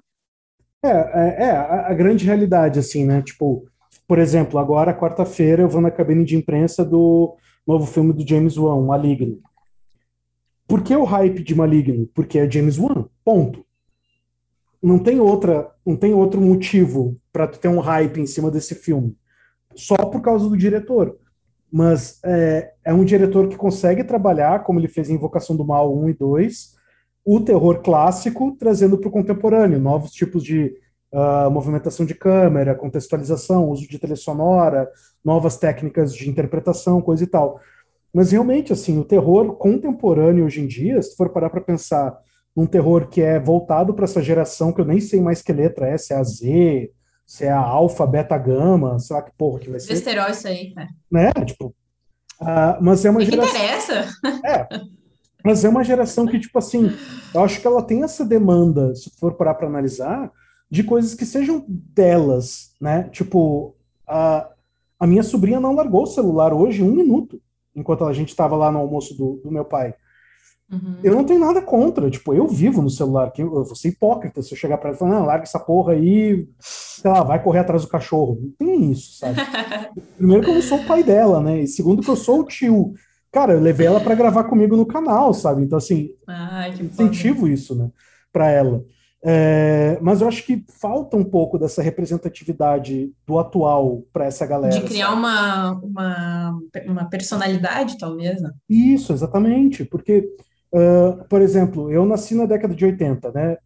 É, 0.83 0.89
é, 0.89 1.43
é 1.45 1.51
a, 1.51 1.87
a, 1.87 1.93
grande 1.95 2.23
realidade, 2.23 2.77
assim, 2.77 3.03
né? 3.03 3.23
Tipo, 3.23 3.65
por 4.07 4.19
exemplo, 4.19 4.59
agora, 4.59 4.93
quarta-feira, 4.93 5.63
eu 5.63 5.69
vou 5.69 5.81
na 5.81 5.89
cabine 5.89 6.23
de 6.23 6.35
imprensa 6.35 6.85
do 6.85 7.35
novo 7.65 7.87
filme 7.87 8.13
do 8.13 8.27
James 8.27 8.57
Wan, 8.57 8.79
Maligno. 8.81 9.39
Por 10.67 10.83
que 10.83 10.95
o 10.95 11.03
hype 11.03 11.43
de 11.43 11.55
Maligno? 11.55 12.07
Porque 12.13 12.37
é 12.37 12.49
James 12.49 12.77
Wan, 12.77 13.05
ponto 13.25 13.65
não 14.81 14.97
tem 14.97 15.19
outra, 15.19 15.69
não 15.85 15.95
tem 15.95 16.13
outro 16.13 16.41
motivo 16.41 17.17
para 17.31 17.47
tu 17.47 17.59
ter 17.59 17.67
um 17.67 17.79
hype 17.79 18.19
em 18.19 18.25
cima 18.25 18.49
desse 18.49 18.75
filme. 18.75 19.15
Só 19.75 19.95
por 19.95 20.21
causa 20.21 20.49
do 20.49 20.57
diretor. 20.57 21.17
Mas 21.71 22.19
é, 22.25 22.73
é 22.83 22.93
um 22.93 23.05
diretor 23.05 23.47
que 23.47 23.55
consegue 23.55 24.03
trabalhar, 24.03 24.63
como 24.63 24.79
ele 24.79 24.87
fez 24.89 25.09
em 25.09 25.13
Invocação 25.13 25.55
do 25.55 25.65
Mal 25.65 25.95
1 25.95 26.09
e 26.09 26.13
2, 26.13 26.75
o 27.23 27.39
terror 27.39 27.81
clássico, 27.81 28.55
trazendo 28.59 28.97
para 28.97 29.07
o 29.07 29.11
contemporâneo, 29.11 29.79
novos 29.79 30.11
tipos 30.11 30.43
de 30.43 30.73
uh, 31.13 31.49
movimentação 31.49 32.05
de 32.05 32.15
câmera, 32.15 32.75
contextualização, 32.75 33.69
uso 33.69 33.87
de 33.87 33.99
trilha 33.99 34.15
sonora, 34.15 34.89
novas 35.23 35.57
técnicas 35.57 36.13
de 36.13 36.29
interpretação, 36.29 37.01
coisa 37.01 37.23
e 37.23 37.27
tal. 37.27 37.61
Mas 38.13 38.31
realmente, 38.31 38.73
assim, 38.73 38.99
o 38.99 39.05
terror 39.05 39.55
contemporâneo 39.55 40.45
hoje 40.45 40.61
em 40.61 40.67
dia, 40.67 41.01
se 41.01 41.15
for 41.15 41.29
parar 41.29 41.49
para 41.49 41.61
pensar 41.61 42.19
um 42.55 42.65
terror 42.65 43.07
que 43.07 43.21
é 43.21 43.39
voltado 43.39 43.93
para 43.93 44.05
essa 44.05 44.21
geração 44.21 44.73
que 44.73 44.81
eu 44.81 44.85
nem 44.85 44.99
sei 44.99 45.21
mais 45.21 45.41
que 45.41 45.53
letra 45.53 45.87
é, 45.87 45.97
se 45.97 46.13
é 46.13 46.17
a 46.17 46.23
Z, 46.23 46.91
se 47.25 47.45
é 47.45 47.51
a 47.51 47.59
alfa, 47.59 48.05
beta, 48.05 48.37
gama, 48.37 48.99
sei 48.99 49.15
lá 49.15 49.21
que 49.21 49.31
porra 49.37 49.59
que 49.59 49.69
vai 49.69 49.79
ser. 49.79 49.93
Besterol 49.93 50.29
isso 50.29 50.47
aí, 50.47 50.73
cara. 50.73 50.89
Né? 51.09 51.31
Tipo, 51.45 51.67
uh, 52.41 52.81
mas 52.81 53.05
é 53.05 53.09
uma 53.09 53.19
que 53.19 53.27
geração... 53.27 53.55
interessa? 53.55 54.09
É, 54.45 54.67
mas 55.43 55.63
é 55.63 55.69
uma 55.69 55.83
geração 55.83 56.27
que, 56.27 56.39
tipo 56.39 56.57
assim, 56.59 56.91
eu 57.33 57.43
acho 57.43 57.61
que 57.61 57.65
ela 57.65 57.81
tem 57.81 58.03
essa 58.03 58.25
demanda, 58.25 58.93
se 58.95 59.09
for 59.17 59.33
parar 59.33 59.55
para 59.55 59.67
analisar, 59.67 60.31
de 60.69 60.83
coisas 60.83 61.15
que 61.15 61.25
sejam 61.25 61.65
delas, 61.67 62.75
né? 62.79 63.09
Tipo, 63.11 63.75
a, 64.07 64.49
a 64.99 65.07
minha 65.07 65.23
sobrinha 65.23 65.59
não 65.59 65.73
largou 65.73 66.03
o 66.03 66.07
celular 66.07 66.53
hoje 66.53 66.83
um 66.83 66.91
minuto, 66.91 67.41
enquanto 67.75 68.05
a 68.05 68.13
gente 68.13 68.29
estava 68.29 68.55
lá 68.55 68.71
no 68.71 68.79
almoço 68.79 69.15
do, 69.17 69.41
do 69.43 69.51
meu 69.51 69.65
pai. 69.65 69.95
Uhum. 70.71 70.95
Eu 71.03 71.13
não 71.13 71.25
tenho 71.25 71.39
nada 71.39 71.61
contra, 71.61 72.09
tipo, 72.09 72.33
eu 72.33 72.47
vivo 72.47 72.81
no 72.81 72.89
celular, 72.89 73.31
que 73.31 73.41
eu, 73.41 73.49
vou 73.49 73.75
ser 73.75 73.89
hipócrita 73.89 74.41
se 74.41 74.53
eu 74.53 74.57
chegar 74.57 74.77
para 74.77 74.89
ela 74.89 74.95
e 74.95 74.99
falar, 74.99 75.11
não, 75.11 75.25
larga 75.25 75.43
essa 75.43 75.59
porra 75.59 75.93
aí, 75.93 76.47
sei 76.59 77.11
lá, 77.11 77.23
vai 77.23 77.43
correr 77.43 77.59
atrás 77.59 77.81
do 77.81 77.89
cachorro. 77.89 78.39
Não 78.41 78.51
tem 78.51 78.91
isso, 78.91 79.17
sabe? 79.17 79.35
Primeiro 80.15 80.43
que 80.43 80.49
eu 80.49 80.55
não 80.55 80.61
sou 80.61 80.77
o 80.77 80.85
pai 80.85 81.03
dela, 81.03 81.41
né? 81.41 81.61
E 81.61 81.67
segundo 81.67 82.01
que 82.01 82.09
eu 82.09 82.15
sou 82.15 82.39
o 82.39 82.45
tio. 82.45 82.93
Cara, 83.31 83.53
eu 83.53 83.59
levei 83.59 83.87
ela 83.87 83.99
para 83.99 84.15
gravar 84.15 84.45
comigo 84.45 84.77
no 84.77 84.85
canal, 84.85 85.33
sabe? 85.33 85.61
Então, 85.61 85.77
assim, 85.77 86.09
Ai, 86.27 86.69
incentivo 86.69 87.41
foda. 87.41 87.51
isso, 87.51 87.75
né, 87.75 87.89
para 88.31 88.49
ela. 88.49 88.83
É, 89.23 89.99
mas 90.01 90.19
eu 90.19 90.27
acho 90.27 90.43
que 90.43 90.65
falta 90.67 91.15
um 91.15 91.23
pouco 91.23 91.59
dessa 91.59 91.81
representatividade 91.81 93.11
do 93.27 93.37
atual 93.37 94.03
para 94.11 94.25
essa 94.25 94.47
galera. 94.47 94.73
De 94.73 94.81
criar 94.81 95.13
uma, 95.13 95.73
uma, 95.73 96.59
uma 96.87 97.05
personalidade, 97.09 97.99
talvez, 97.99 98.41
né? 98.41 98.51
Isso, 98.67 99.13
exatamente. 99.13 99.85
Porque 99.85 100.27
Uh, 100.73 101.23
por 101.27 101.41
exemplo, 101.41 101.91
eu 101.91 102.05
nasci 102.05 102.35
na 102.35 102.45
década 102.45 102.73
de 102.73 102.85
80, 102.85 103.31
né? 103.31 103.57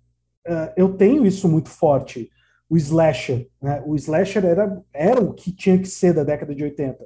Uh, 0.47 0.73
eu 0.75 0.93
tenho 0.95 1.25
isso 1.25 1.47
muito 1.47 1.69
forte. 1.69 2.29
O 2.69 2.77
slasher, 2.77 3.47
né? 3.61 3.83
O 3.85 3.95
slasher 3.95 4.43
era, 4.43 4.81
era 4.93 5.21
o 5.21 5.33
que 5.33 5.51
tinha 5.51 5.77
que 5.77 5.87
ser 5.87 6.13
da 6.13 6.23
década 6.23 6.53
de 6.53 6.63
80. 6.63 6.97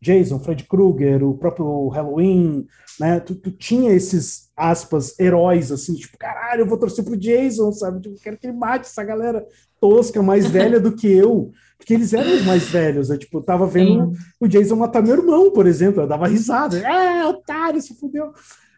Jason, 0.00 0.38
Fred 0.38 0.64
Krueger, 0.64 1.24
o 1.24 1.36
próprio 1.36 1.88
Halloween, 1.88 2.66
né? 3.00 3.18
Tu, 3.20 3.34
tu, 3.34 3.50
tinha 3.50 3.92
esses, 3.92 4.46
aspas, 4.56 5.18
heróis, 5.18 5.70
assim, 5.70 5.94
tipo, 5.94 6.16
caralho, 6.18 6.62
eu 6.62 6.66
vou 6.66 6.78
torcer 6.78 7.04
pro 7.04 7.16
Jason, 7.16 7.72
sabe? 7.72 8.00
Tipo, 8.00 8.20
quero 8.22 8.38
que 8.38 8.46
ele 8.46 8.56
mate 8.56 8.86
essa 8.86 9.04
galera 9.04 9.44
tosca, 9.80 10.22
mais 10.22 10.46
velha 10.46 10.80
do 10.80 10.94
que 10.94 11.06
eu. 11.06 11.50
Porque 11.76 11.92
eles 11.92 12.14
eram 12.14 12.34
os 12.34 12.44
mais 12.44 12.68
velhos, 12.68 13.10
né? 13.10 13.18
Tipo, 13.18 13.38
eu 13.38 13.42
tava 13.42 13.66
vendo 13.66 14.14
Sim. 14.14 14.22
o 14.40 14.48
Jason 14.48 14.76
matar 14.76 15.02
meu 15.02 15.14
irmão, 15.14 15.50
por 15.50 15.66
exemplo. 15.66 16.02
Eu 16.02 16.06
dava 16.06 16.26
risada. 16.26 16.78
É, 16.78 17.26
otário, 17.26 17.82
se 17.82 17.94
fudeu. 17.98 18.32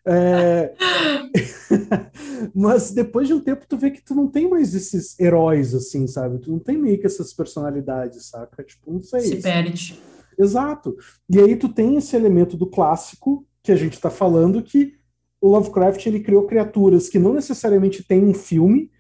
É... 0.09 0.75
Mas 2.55 2.91
depois 2.93 3.29
de 3.29 3.35
um 3.35 3.41
tempo 3.41 3.67
tu 3.69 3.77
vê 3.77 3.91
que 3.91 4.03
tu 4.03 4.15
não 4.15 4.27
tem 4.29 4.49
mais 4.49 4.75
esses 4.75 5.19
heróis, 5.21 5.75
assim, 5.75 6.07
sabe? 6.07 6.39
Tu 6.39 6.51
não 6.51 6.59
tem 6.59 6.79
meio 6.79 6.99
que 6.99 7.07
essas 7.07 7.33
personalidades, 7.33 8.27
saca? 8.27 8.63
Tipo, 8.65 8.93
não 8.93 9.03
sei. 9.03 9.21
Se 9.21 9.37
perde. 9.37 10.01
Exato. 10.39 10.97
E 11.29 11.39
aí 11.39 11.57
tu 11.57 11.69
tem 11.69 11.97
esse 11.97 12.17
elemento 12.17 12.57
do 12.57 12.67
clássico 12.67 13.47
que 13.63 13.73
a 13.73 13.77
gente 13.77 14.01
tá 14.01 14.09
falando 14.09 14.63
que 14.63 14.95
o 15.41 15.49
Lovecraft 15.49 16.07
ele 16.07 16.21
criou 16.21 16.47
criaturas 16.47 17.09
que 17.09 17.19
não 17.19 17.35
necessariamente 17.35 18.03
têm 18.03 18.25
um 18.25 18.35
filme 18.35 18.91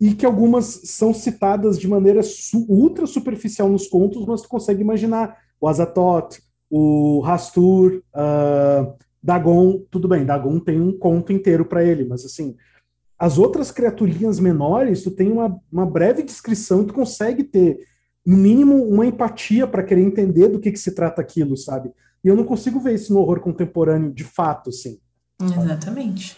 e 0.00 0.14
que 0.14 0.26
algumas 0.26 0.82
são 0.84 1.14
citadas 1.14 1.78
de 1.78 1.88
maneira 1.88 2.22
su 2.22 2.66
ultra 2.68 3.06
superficial 3.06 3.68
nos 3.68 3.86
contos, 3.86 4.26
mas 4.26 4.42
tu 4.42 4.48
consegue 4.48 4.80
imaginar 4.80 5.38
o 5.60 5.68
Azatoth, 5.68 6.40
o 6.68 7.20
Rastur, 7.20 8.02
uh, 8.14 8.92
Dagon, 9.22 9.84
tudo 9.90 10.08
bem, 10.08 10.24
Dagon 10.24 10.58
tem 10.58 10.80
um 10.80 10.96
conto 10.96 11.32
inteiro 11.32 11.64
para 11.64 11.84
ele, 11.84 12.04
mas 12.04 12.24
assim, 12.24 12.56
as 13.18 13.38
outras 13.38 13.70
criaturinhas 13.70 14.40
menores, 14.40 15.04
tu 15.04 15.10
tem 15.10 15.30
uma, 15.30 15.56
uma 15.70 15.86
breve 15.86 16.22
descrição, 16.22 16.84
tu 16.84 16.92
consegue 16.92 17.44
ter, 17.44 17.78
no 18.26 18.36
mínimo, 18.36 18.82
uma 18.84 19.06
empatia 19.06 19.66
para 19.66 19.84
querer 19.84 20.02
entender 20.02 20.48
do 20.48 20.58
que, 20.58 20.72
que 20.72 20.78
se 20.78 20.92
trata 20.92 21.20
aquilo, 21.20 21.56
sabe? 21.56 21.92
E 22.24 22.28
eu 22.28 22.34
não 22.34 22.44
consigo 22.44 22.80
ver 22.80 22.94
isso 22.94 23.12
no 23.12 23.20
horror 23.20 23.40
contemporâneo 23.40 24.12
de 24.12 24.24
fato, 24.24 24.70
assim. 24.70 24.98
Exatamente. 25.40 26.36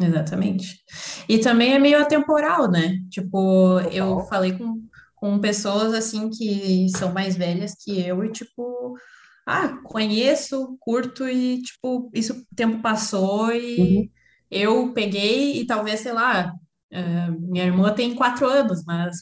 Exatamente. 0.00 0.80
E 1.28 1.38
também 1.38 1.74
é 1.74 1.78
meio 1.78 2.00
atemporal, 2.00 2.70
né? 2.70 2.98
Tipo, 3.10 3.80
eu 3.90 4.20
falei 4.20 4.52
com, 4.52 4.82
com 5.16 5.38
pessoas 5.38 5.92
assim 5.92 6.30
que 6.30 6.88
são 6.90 7.12
mais 7.12 7.36
velhas 7.36 7.74
que 7.74 8.00
eu 8.00 8.24
e 8.24 8.30
tipo, 8.30 8.94
ah, 9.48 9.78
conheço, 9.82 10.76
curto 10.78 11.26
e 11.26 11.62
tipo, 11.62 12.10
isso 12.12 12.34
o 12.34 12.54
tempo 12.54 12.82
passou 12.82 13.50
e 13.50 13.80
uhum. 13.80 14.08
eu 14.50 14.92
peguei 14.92 15.58
e 15.58 15.66
talvez, 15.66 16.00
sei 16.00 16.12
lá, 16.12 16.52
uh, 16.92 17.50
minha 17.50 17.64
irmã 17.64 17.94
tem 17.94 18.14
quatro 18.14 18.46
anos, 18.46 18.84
mas 18.84 19.16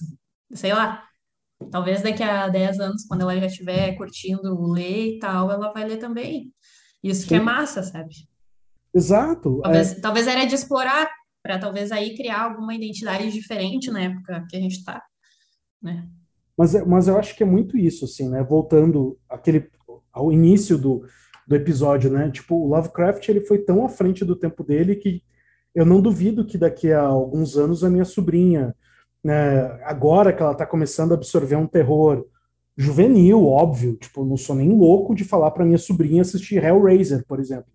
sei 0.53 0.73
lá, 0.73 1.05
talvez 1.71 2.03
daqui 2.03 2.25
a 2.25 2.49
dez 2.49 2.81
anos, 2.81 3.05
quando 3.07 3.21
ela 3.21 3.39
já 3.39 3.47
estiver 3.47 3.97
curtindo 3.97 4.73
ler 4.73 5.15
e 5.15 5.19
tal, 5.21 5.49
ela 5.49 5.73
vai 5.73 5.85
ler 5.85 5.99
também. 5.99 6.53
Isso 7.03 7.23
Sim. 7.23 7.29
que 7.29 7.35
é 7.37 7.41
massa, 7.41 7.85
sabe? 7.85 8.13
Exato. 8.93 9.61
Talvez, 9.63 9.93
é... 9.93 10.01
talvez 10.01 10.27
era 10.27 10.45
de 10.45 10.57
explorar, 10.57 11.09
para 11.41 11.57
talvez 11.61 11.93
aí 11.93 12.17
criar 12.17 12.43
alguma 12.43 12.75
identidade 12.75 13.31
diferente 13.31 13.93
na 13.93 14.03
época 14.03 14.45
que 14.51 14.57
a 14.57 14.61
gente 14.61 14.79
está, 14.79 15.01
né? 15.81 16.09
Mas, 16.59 16.75
é, 16.75 16.85
mas 16.85 17.07
eu 17.07 17.17
acho 17.17 17.37
que 17.37 17.45
é 17.45 17.47
muito 17.47 17.77
isso, 17.77 18.07
assim, 18.07 18.29
né? 18.29 18.43
Voltando 18.43 19.17
aquele, 19.29 19.71
ao 20.17 20.33
início 20.33 20.79
do, 20.79 21.05
do 21.47 21.55
episódio, 21.55 22.11
né? 22.11 22.31
Tipo, 22.31 22.57
o 22.57 22.69
Lovecraft, 22.69 23.29
ele 23.29 23.41
foi 23.41 23.59
tão 23.59 23.85
à 23.85 23.89
frente 23.89 24.25
do 24.25 24.35
tempo 24.35 24.65
dele 24.65 24.97
que 24.97 25.23
eu 25.75 25.85
não 25.85 26.01
duvido 26.01 26.45
que 26.45 26.57
daqui 26.57 26.93
a 26.93 27.03
alguns 27.03 27.57
anos 27.57 27.85
a 27.85 27.91
minha 27.91 28.05
sobrinha, 28.05 28.75
né, 29.23 29.61
agora 29.85 30.33
que 30.33 30.43
ela 30.43 30.53
está 30.53 30.65
começando 30.65 31.13
a 31.13 31.15
absorver 31.17 31.57
um 31.57 31.67
terror 31.67 32.27
juvenil, 32.77 33.47
óbvio, 33.47 33.97
tipo, 33.97 34.25
não 34.25 34.37
sou 34.37 34.57
nem 34.57 34.71
louco 34.71 35.15
de 35.15 35.25
falar 35.25 35.51
para 35.51 35.65
minha 35.65 35.79
sobrinha 35.79 36.23
assistir 36.23 36.63
Hellraiser, 36.65 37.25
por 37.27 37.41
exemplo 37.41 37.71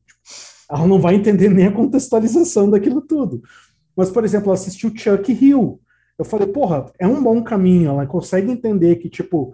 ela 0.72 0.88
não 0.88 1.00
vai 1.00 1.16
entender 1.16 1.50
nem 1.50 1.68
a 1.68 1.72
contextualização 1.72 2.70
daquilo 2.70 3.02
tudo. 3.02 3.42
Mas, 3.96 4.10
por 4.10 4.24
exemplo, 4.24 4.54
assistiu 4.54 4.92
Chuck 4.96 5.32
Hill. 5.32 5.82
Eu 6.18 6.24
falei, 6.24 6.48
porra, 6.48 6.86
é 6.98 7.06
um 7.06 7.22
bom 7.22 7.44
caminho. 7.44 7.90
Ela 7.90 8.08
consegue 8.08 8.50
entender 8.50 8.96
que, 8.96 9.10
tipo, 9.10 9.54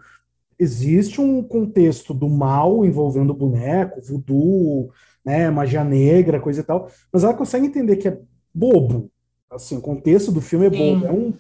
existe 0.60 1.22
um 1.22 1.44
contexto 1.44 2.14
do 2.14 2.30
mal 2.30 2.86
envolvendo 2.86 3.34
boneco, 3.34 4.02
voodoo, 4.02 4.90
né, 5.24 5.50
magia 5.50 5.84
negra, 5.84 6.40
coisa 6.40 6.62
e 6.62 6.64
tal, 6.64 6.90
mas 7.12 7.24
ela 7.24 7.34
consegue 7.34 7.68
entender 7.68 7.98
que 7.98 8.08
é 8.08 8.20
bobo. 8.54 9.12
Assim, 9.50 9.78
o 9.78 9.82
contexto 9.82 10.32
do 10.32 10.42
filme 10.42 10.66
é 10.66 10.70
bobo. 10.70 11.06
É, 11.06 11.12
um, 11.12 11.34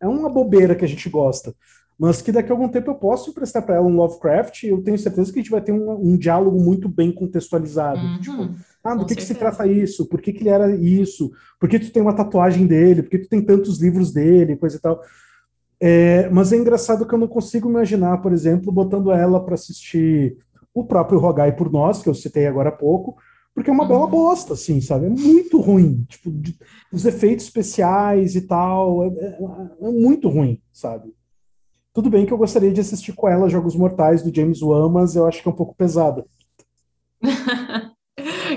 é 0.00 0.08
uma 0.08 0.28
bobeira 0.28 0.74
que 0.74 0.84
a 0.84 0.88
gente 0.88 1.08
gosta 1.08 1.54
mas 1.98 2.20
que 2.20 2.30
daqui 2.30 2.50
a 2.50 2.54
algum 2.54 2.68
tempo 2.68 2.90
eu 2.90 2.94
posso 2.94 3.30
emprestar 3.30 3.64
para 3.64 3.76
ela 3.76 3.86
um 3.86 3.96
Lovecraft 3.96 4.62
e 4.62 4.68
eu 4.68 4.82
tenho 4.82 4.98
certeza 4.98 5.32
que 5.32 5.38
a 5.38 5.42
gente 5.42 5.50
vai 5.50 5.62
ter 5.62 5.72
um, 5.72 5.90
um 5.92 6.16
diálogo 6.16 6.60
muito 6.60 6.88
bem 6.88 7.10
contextualizado. 7.10 7.98
Uhum, 7.98 8.20
tipo, 8.20 8.54
ah, 8.84 8.94
do 8.94 9.06
que, 9.06 9.14
que, 9.14 9.22
se 9.22 9.34
trata 9.34 9.66
isso? 9.66 10.06
Por 10.06 10.20
que, 10.20 10.32
que 10.32 10.42
ele 10.42 10.50
era 10.50 10.74
isso? 10.76 11.32
Por 11.58 11.68
que 11.68 11.78
tu 11.78 11.90
tem 11.90 12.02
uma 12.02 12.14
tatuagem 12.14 12.66
dele? 12.66 13.02
Por 13.02 13.10
que 13.10 13.18
tu 13.20 13.28
tem 13.28 13.40
tantos 13.40 13.80
livros 13.80 14.12
dele? 14.12 14.56
Coisa 14.56 14.76
e 14.76 14.80
tal. 14.80 15.00
É, 15.80 16.28
mas 16.30 16.52
é 16.52 16.56
engraçado 16.56 17.06
que 17.06 17.14
eu 17.14 17.18
não 17.18 17.28
consigo 17.28 17.68
imaginar, 17.68 18.18
por 18.18 18.32
exemplo, 18.32 18.72
botando 18.72 19.12
ela 19.12 19.44
para 19.44 19.54
assistir 19.54 20.38
o 20.72 20.84
próprio 20.84 21.18
Rogai 21.18 21.54
por 21.54 21.70
Nós, 21.70 22.02
que 22.02 22.08
eu 22.08 22.14
citei 22.14 22.46
agora 22.46 22.70
há 22.70 22.72
pouco, 22.72 23.16
porque 23.54 23.70
é 23.70 23.72
uma 23.72 23.84
uhum. 23.84 23.88
bela 23.88 24.06
bosta, 24.06 24.52
assim, 24.52 24.80
sabe? 24.80 25.06
É 25.06 25.08
muito 25.08 25.58
ruim. 25.60 26.04
Tipo, 26.08 26.30
de, 26.30 26.58
os 26.92 27.06
efeitos 27.06 27.46
especiais 27.46 28.36
e 28.36 28.42
tal, 28.42 29.04
é, 29.04 29.08
é, 29.08 29.38
é 29.80 29.90
muito 29.90 30.28
ruim, 30.28 30.60
sabe? 30.72 31.14
Tudo 31.92 32.10
bem 32.10 32.26
que 32.26 32.32
eu 32.32 32.38
gostaria 32.38 32.70
de 32.70 32.80
assistir 32.82 33.14
com 33.14 33.26
ela 33.26 33.48
Jogos 33.48 33.74
Mortais 33.74 34.22
do 34.22 34.34
James 34.34 34.60
Wan, 34.60 34.90
mas 34.90 35.16
eu 35.16 35.26
acho 35.26 35.42
que 35.42 35.48
é 35.48 35.50
um 35.50 35.56
pouco 35.56 35.74
pesada. 35.74 36.26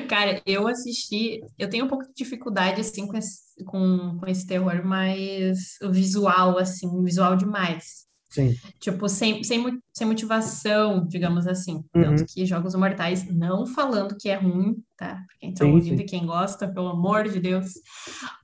Cara, 0.10 0.42
eu 0.44 0.68
assisti, 0.68 1.40
eu 1.58 1.70
tenho 1.70 1.86
um 1.86 1.88
pouco 1.88 2.04
de 2.04 2.14
dificuldade 2.16 2.82
assim 2.82 3.06
com 3.06 3.16
esse, 3.16 3.64
com, 3.64 4.18
com 4.20 4.26
esse 4.28 4.46
terror, 4.48 4.84
mas 4.84 5.78
o 5.84 5.92
visual, 5.92 6.58
assim, 6.58 7.04
visual 7.04 7.36
demais. 7.36 8.10
Sim. 8.28 8.56
Tipo, 8.80 9.08
sem, 9.08 9.44
sem, 9.44 9.80
sem 9.94 10.08
motivação, 10.08 11.06
digamos 11.08 11.46
assim. 11.46 11.76
Uhum. 11.96 12.02
Tanto 12.02 12.26
que 12.26 12.46
Jogos 12.46 12.74
Mortais, 12.74 13.28
não 13.32 13.68
falando 13.68 14.18
que 14.20 14.30
é 14.30 14.36
ruim, 14.36 14.84
tá? 14.98 15.24
Quem 15.40 15.54
tá 15.54 15.64
sim, 15.64 15.72
ouvindo 15.72 15.98
sim. 15.98 16.04
e 16.04 16.08
quem 16.08 16.26
gosta, 16.26 16.68
pelo 16.68 16.90
amor 16.90 17.28
de 17.28 17.40
Deus. 17.40 17.68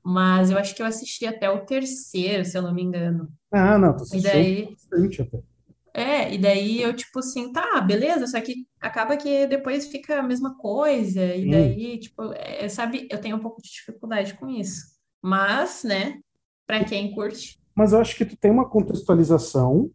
Mas 0.03 0.51
eu 0.51 0.57
acho 0.59 0.75
que 0.75 0.83
eu 0.83 0.85
assisti 0.87 1.25
até 1.25 1.49
o 1.49 1.65
terceiro, 1.65 2.45
se 2.45 2.55
eu 2.55 2.61
não 2.61 2.73
me 2.73 2.83
engano. 2.83 3.27
Ah, 3.51 3.77
não, 3.79 3.95
tu 3.95 4.03
e 4.15 4.21
daí... 4.21 4.69
bastante 4.69 5.21
até. 5.23 5.54
É, 5.97 6.33
e 6.33 6.37
daí 6.37 6.81
eu, 6.81 6.93
tipo 6.93 7.19
assim, 7.19 7.53
tá, 7.53 7.79
beleza, 7.79 8.27
só 8.27 8.41
que 8.41 8.67
acaba 8.81 9.15
que 9.15 9.47
depois 9.47 9.87
fica 9.87 10.19
a 10.19 10.23
mesma 10.23 10.57
coisa, 10.57 11.23
e 11.23 11.49
daí, 11.49 11.97
tipo, 11.97 12.33
é, 12.33 12.67
sabe, 12.67 13.07
eu 13.09 13.17
tenho 13.17 13.37
um 13.37 13.39
pouco 13.39 13.61
de 13.61 13.69
dificuldade 13.69 14.33
com 14.33 14.49
isso. 14.49 14.81
Mas, 15.23 15.85
né, 15.85 16.19
pra 16.67 16.83
quem 16.83 17.13
curte, 17.15 17.57
mas 17.75 17.91
eu 17.91 17.99
acho 17.99 18.15
que 18.15 18.25
tu 18.25 18.37
tem 18.37 18.49
uma 18.49 18.69
contextualização 18.69 19.91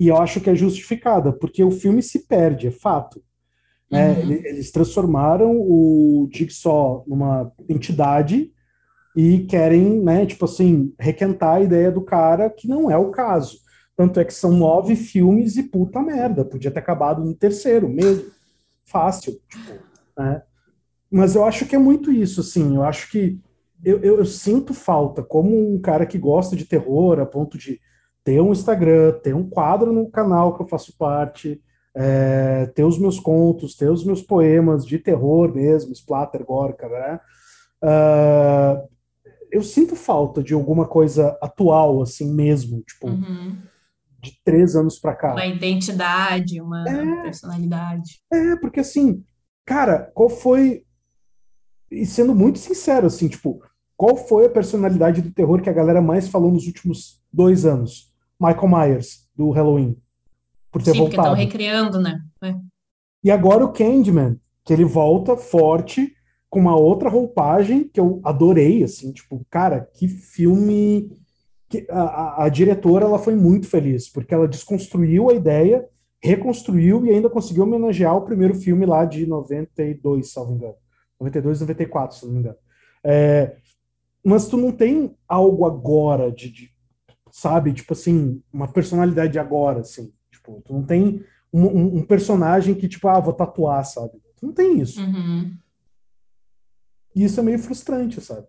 e 0.00 0.08
eu 0.08 0.16
acho 0.16 0.40
que 0.40 0.48
é 0.48 0.54
justificada, 0.54 1.32
porque 1.32 1.62
o 1.62 1.70
filme 1.70 2.02
se 2.02 2.26
perde, 2.26 2.68
é 2.68 2.70
fato. 2.70 3.22
Né? 3.90 4.12
Uhum. 4.12 4.32
Eles 4.32 4.70
transformaram 4.70 5.56
o 5.58 6.28
Jigsaw 6.32 7.04
numa 7.06 7.52
entidade 7.68 8.50
e 9.14 9.40
querem, 9.46 10.00
né, 10.00 10.24
tipo 10.24 10.44
assim, 10.44 10.94
requentar 10.98 11.56
a 11.56 11.60
ideia 11.60 11.90
do 11.90 12.02
cara, 12.02 12.48
que 12.48 12.66
não 12.66 12.90
é 12.90 12.96
o 12.96 13.10
caso. 13.10 13.58
Tanto 13.98 14.20
é 14.20 14.24
que 14.24 14.32
são 14.32 14.52
nove 14.52 14.94
filmes 14.94 15.56
e 15.56 15.64
puta 15.64 16.00
merda, 16.00 16.44
podia 16.44 16.70
ter 16.70 16.78
acabado 16.78 17.24
no 17.24 17.34
terceiro 17.34 17.88
mesmo. 17.88 18.30
Fácil, 18.84 19.40
tipo, 19.48 19.72
né? 20.16 20.40
Mas 21.10 21.34
eu 21.34 21.44
acho 21.44 21.66
que 21.66 21.74
é 21.74 21.78
muito 21.80 22.12
isso, 22.12 22.40
assim, 22.40 22.76
eu 22.76 22.84
acho 22.84 23.10
que 23.10 23.40
eu, 23.84 23.98
eu, 23.98 24.18
eu, 24.18 24.24
sinto 24.24 24.72
falta, 24.72 25.20
como 25.20 25.74
um 25.74 25.80
cara 25.80 26.06
que 26.06 26.16
gosta 26.16 26.54
de 26.54 26.64
terror, 26.64 27.18
a 27.18 27.26
ponto 27.26 27.58
de 27.58 27.80
ter 28.22 28.40
um 28.40 28.52
Instagram, 28.52 29.18
ter 29.20 29.34
um 29.34 29.48
quadro 29.48 29.92
no 29.92 30.08
canal 30.08 30.54
que 30.54 30.62
eu 30.62 30.68
faço 30.68 30.96
parte, 30.96 31.60
é, 31.92 32.66
ter 32.66 32.84
os 32.84 33.00
meus 33.00 33.18
contos, 33.18 33.74
ter 33.74 33.90
os 33.90 34.04
meus 34.04 34.22
poemas 34.22 34.86
de 34.86 34.96
terror 35.00 35.52
mesmo, 35.52 35.92
splatter, 35.92 36.44
gorka, 36.44 36.88
né? 36.88 37.20
Uh, 37.82 38.88
eu 39.50 39.62
sinto 39.62 39.96
falta 39.96 40.40
de 40.40 40.54
alguma 40.54 40.86
coisa 40.86 41.36
atual, 41.42 42.00
assim 42.00 42.32
mesmo, 42.32 42.80
tipo, 42.82 43.08
uhum. 43.08 43.56
De 44.18 44.32
três 44.44 44.74
anos 44.74 44.98
para 44.98 45.14
cá. 45.14 45.32
Uma 45.32 45.46
identidade, 45.46 46.60
uma 46.60 46.88
é, 46.88 47.22
personalidade. 47.22 48.20
É, 48.32 48.56
porque 48.56 48.80
assim, 48.80 49.22
cara, 49.64 50.10
qual 50.14 50.28
foi 50.28 50.82
e 51.90 52.04
sendo 52.04 52.34
muito 52.34 52.58
sincero, 52.58 53.06
assim, 53.06 53.28
tipo, 53.28 53.62
qual 53.96 54.16
foi 54.16 54.46
a 54.46 54.50
personalidade 54.50 55.22
do 55.22 55.32
terror 55.32 55.60
que 55.60 55.70
a 55.70 55.72
galera 55.72 56.00
mais 56.00 56.28
falou 56.28 56.52
nos 56.52 56.66
últimos 56.66 57.20
dois 57.32 57.64
anos? 57.64 58.12
Michael 58.38 58.68
Myers, 58.68 59.28
do 59.34 59.50
Halloween. 59.50 59.96
Por 60.70 60.82
ter 60.82 60.92
Sim, 60.92 60.98
voltado. 60.98 61.28
porque 61.28 61.28
estão 61.28 61.34
recriando, 61.34 62.00
né? 62.00 62.20
É. 62.42 62.54
E 63.24 63.30
agora 63.30 63.64
o 63.64 63.72
Candyman, 63.72 64.38
que 64.64 64.72
ele 64.72 64.84
volta 64.84 65.36
forte, 65.36 66.14
com 66.48 66.60
uma 66.60 66.76
outra 66.76 67.08
roupagem 67.08 67.88
que 67.88 67.98
eu 67.98 68.20
adorei, 68.22 68.84
assim, 68.84 69.12
tipo, 69.12 69.44
cara, 69.50 69.88
que 69.94 70.06
filme... 70.06 71.10
Que 71.68 71.86
a, 71.90 72.44
a, 72.44 72.48
diretora, 72.48 73.04
ela 73.04 73.18
foi 73.18 73.34
muito 73.34 73.68
feliz, 73.68 74.08
porque 74.08 74.32
ela 74.32 74.48
desconstruiu 74.48 75.28
a 75.28 75.34
ideia, 75.34 75.86
reconstruiu 76.22 77.04
e 77.04 77.10
ainda 77.10 77.28
conseguiu 77.28 77.64
homenagear 77.64 78.16
o 78.16 78.24
primeiro 78.24 78.54
filme 78.54 78.86
lá 78.86 79.04
de 79.04 79.26
92, 79.26 80.32
salvo 80.32 80.54
engano. 80.54 80.76
92, 81.20 81.60
94, 81.60 82.16
se 82.16 82.26
não 82.26 82.32
me 82.32 82.40
engano. 82.40 82.56
É, 83.04 83.56
mas 84.24 84.48
tu 84.48 84.56
não 84.56 84.72
tem 84.72 85.14
algo 85.28 85.64
agora 85.64 86.30
de, 86.30 86.50
de, 86.50 86.70
sabe, 87.30 87.72
tipo 87.72 87.92
assim, 87.92 88.42
uma 88.52 88.68
personalidade 88.68 89.38
agora, 89.38 89.80
assim. 89.80 90.12
Tipo, 90.30 90.62
tu 90.64 90.72
não 90.72 90.82
tem 90.82 91.24
um, 91.52 91.64
um, 91.64 91.96
um 91.98 92.02
personagem 92.02 92.74
que, 92.74 92.88
tipo, 92.88 93.08
ah, 93.08 93.20
vou 93.20 93.32
tatuar, 93.32 93.84
sabe? 93.84 94.12
Tu 94.36 94.46
não 94.46 94.52
tem 94.52 94.80
isso. 94.80 95.00
Uhum. 95.00 95.56
E 97.14 97.24
isso 97.24 97.40
é 97.40 97.42
meio 97.42 97.58
frustrante, 97.58 98.20
sabe? 98.20 98.46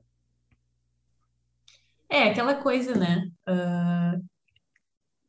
É, 2.09 2.23
aquela 2.23 2.55
coisa, 2.55 2.95
né? 2.95 3.29
Uh, 3.47 4.25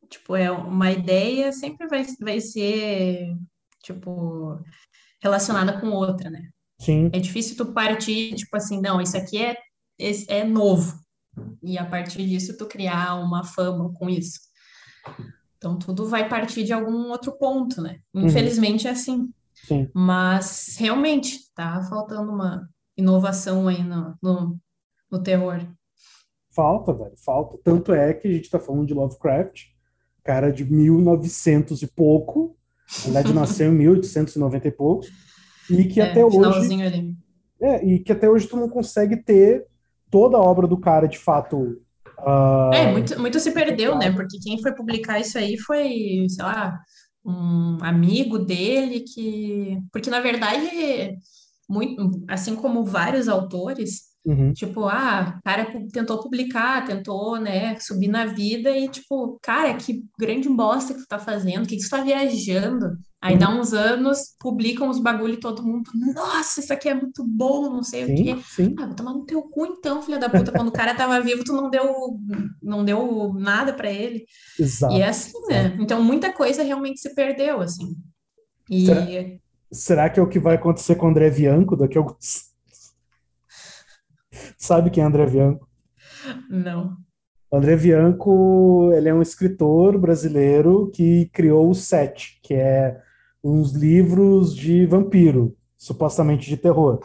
tipo, 0.09 0.35
é 0.35 0.51
uma 0.51 0.91
ideia 0.91 1.51
sempre 1.51 1.87
vai, 1.87 2.05
vai 2.19 2.41
ser, 2.41 3.35
tipo, 3.83 4.59
relacionada 5.21 5.79
com 5.79 5.91
outra, 5.91 6.29
né? 6.29 6.49
Sim. 6.79 7.09
É 7.13 7.19
difícil 7.19 7.55
tu 7.55 7.73
partir, 7.73 8.33
tipo 8.33 8.57
assim, 8.57 8.81
não, 8.81 8.99
isso 8.99 9.15
aqui 9.15 9.37
é, 9.37 9.55
é 10.27 10.43
novo. 10.43 10.99
e 11.63 11.77
a 11.77 11.85
partir 11.85 12.27
disso 12.27 12.57
tu 12.57 12.65
criar 12.65 13.15
uma 13.15 13.43
fama 13.43 13.93
com 13.93 14.09
isso. 14.09 14.39
Então 15.57 15.77
tudo 15.77 16.07
vai 16.07 16.27
partir 16.27 16.63
de 16.63 16.73
algum 16.73 17.09
outro 17.09 17.37
ponto, 17.37 17.81
né? 17.81 17.99
Uhum. 18.13 18.25
Infelizmente 18.25 18.85
uhum. 18.85 18.89
é 18.89 18.93
assim. 18.93 19.33
Sim. 19.53 19.89
Mas 19.93 20.75
realmente 20.79 21.39
tá 21.53 21.83
faltando 21.83 22.31
uma 22.31 22.67
inovação 22.97 23.67
aí 23.67 23.83
no, 23.83 24.17
no, 24.21 24.59
no 25.11 25.21
terror. 25.21 25.59
Falta, 26.53 26.93
velho, 26.93 27.13
falta. 27.15 27.57
Tanto 27.63 27.93
é 27.93 28.13
que 28.13 28.27
a 28.27 28.31
gente 28.31 28.49
tá 28.49 28.59
falando 28.59 28.85
de 28.85 28.93
Lovecraft, 28.93 29.67
cara 30.23 30.51
de 30.51 30.65
1900 30.65 31.81
e 31.81 31.87
pouco, 31.87 32.55
na 32.99 33.05
verdade 33.05 33.33
nasceu 33.33 33.71
em 33.71 33.75
1890 33.75 34.67
e 34.67 34.71
poucos, 34.71 35.11
e 35.69 35.85
que 35.85 36.01
é, 36.01 36.11
até 36.11 36.25
hoje. 36.25 36.81
Ali. 36.81 37.15
É, 37.61 37.85
e 37.85 37.99
que 37.99 38.11
até 38.11 38.29
hoje 38.29 38.47
tu 38.47 38.57
não 38.57 38.67
consegue 38.67 39.17
ter 39.17 39.65
toda 40.09 40.35
a 40.35 40.41
obra 40.41 40.67
do 40.67 40.77
cara 40.77 41.07
de 41.07 41.17
fato. 41.17 41.81
Uh... 42.19 42.73
É, 42.73 42.91
muito, 42.91 43.19
muito 43.19 43.39
se 43.39 43.51
perdeu, 43.51 43.97
né? 43.97 44.11
Porque 44.11 44.37
quem 44.39 44.61
foi 44.61 44.73
publicar 44.73 45.19
isso 45.19 45.37
aí 45.37 45.57
foi, 45.57 46.25
sei 46.27 46.43
lá, 46.43 46.77
um 47.25 47.77
amigo 47.81 48.37
dele 48.37 49.01
que. 49.01 49.79
Porque, 49.91 50.09
na 50.09 50.19
verdade, 50.19 51.17
muito, 51.69 52.23
assim 52.27 52.55
como 52.55 52.83
vários 52.83 53.29
autores, 53.29 54.10
Uhum. 54.23 54.53
Tipo, 54.53 54.87
ah, 54.87 55.39
o 55.39 55.43
cara 55.43 55.65
tentou 55.91 56.21
publicar, 56.21 56.85
tentou, 56.85 57.39
né, 57.39 57.75
subir 57.79 58.07
na 58.07 58.25
vida 58.25 58.69
e, 58.69 58.87
tipo, 58.87 59.39
cara, 59.41 59.73
que 59.73 60.03
grande 60.17 60.47
bosta 60.47 60.93
que 60.93 60.99
tu 60.99 61.07
tá 61.07 61.17
fazendo, 61.17 61.63
o 61.63 61.67
que, 61.67 61.75
que 61.75 61.83
tu 61.83 61.89
tá 61.89 62.03
viajando? 62.03 62.97
Aí 63.19 63.33
uhum. 63.33 63.39
dá 63.39 63.49
uns 63.49 63.73
anos, 63.73 64.35
publicam 64.39 64.89
os 64.89 64.99
bagulho 64.99 65.33
e 65.33 65.39
todo 65.39 65.63
mundo, 65.63 65.89
nossa, 66.13 66.59
isso 66.59 66.71
aqui 66.71 66.89
é 66.89 66.93
muito 66.93 67.23
bom, 67.25 67.69
não 67.69 67.83
sei 67.83 68.05
sim, 68.05 68.13
o 68.13 68.23
quê. 68.23 68.43
Sim. 68.43 68.75
Ah, 68.79 68.85
vou 68.85 68.95
tomar 68.95 69.13
no 69.13 69.25
teu 69.25 69.41
cu 69.41 69.65
então, 69.65 70.01
filha 70.03 70.19
da 70.19 70.29
puta. 70.29 70.51
Quando 70.51 70.69
o 70.69 70.73
cara 70.73 70.93
tava 70.93 71.19
vivo, 71.21 71.43
tu 71.43 71.53
não 71.53 71.69
deu, 71.69 72.19
não 72.61 72.85
deu 72.85 73.33
nada 73.33 73.73
para 73.73 73.91
ele. 73.91 74.25
Exato. 74.59 74.93
E 74.93 75.01
é 75.01 75.07
assim, 75.07 75.39
né? 75.47 75.77
Então 75.79 76.03
muita 76.03 76.31
coisa 76.31 76.63
realmente 76.63 76.99
se 76.99 77.13
perdeu, 77.15 77.59
assim. 77.59 77.95
E... 78.69 78.85
Será, 78.85 79.05
será 79.71 80.09
que 80.09 80.19
é 80.19 80.23
o 80.23 80.29
que 80.29 80.39
vai 80.39 80.55
acontecer 80.55 80.95
com 80.95 81.07
o 81.07 81.09
André 81.09 81.29
Bianco 81.31 81.75
daqui 81.75 81.97
a 81.97 82.01
alguns 82.01 82.50
Sabe 84.61 84.91
quem 84.91 85.03
é 85.03 85.07
André 85.07 85.25
Bianco? 85.25 85.67
Não. 86.47 86.95
André 87.51 87.75
Bianco, 87.75 88.91
ele 88.93 89.09
é 89.09 89.13
um 89.13 89.21
escritor 89.21 89.97
brasileiro 89.97 90.91
que 90.93 91.25
criou 91.33 91.71
o 91.71 91.73
Sete, 91.73 92.39
que 92.43 92.53
é 92.53 93.01
uns 93.43 93.73
livros 93.73 94.55
de 94.55 94.85
vampiro, 94.85 95.57
supostamente 95.75 96.47
de 96.47 96.57
terror. 96.57 96.99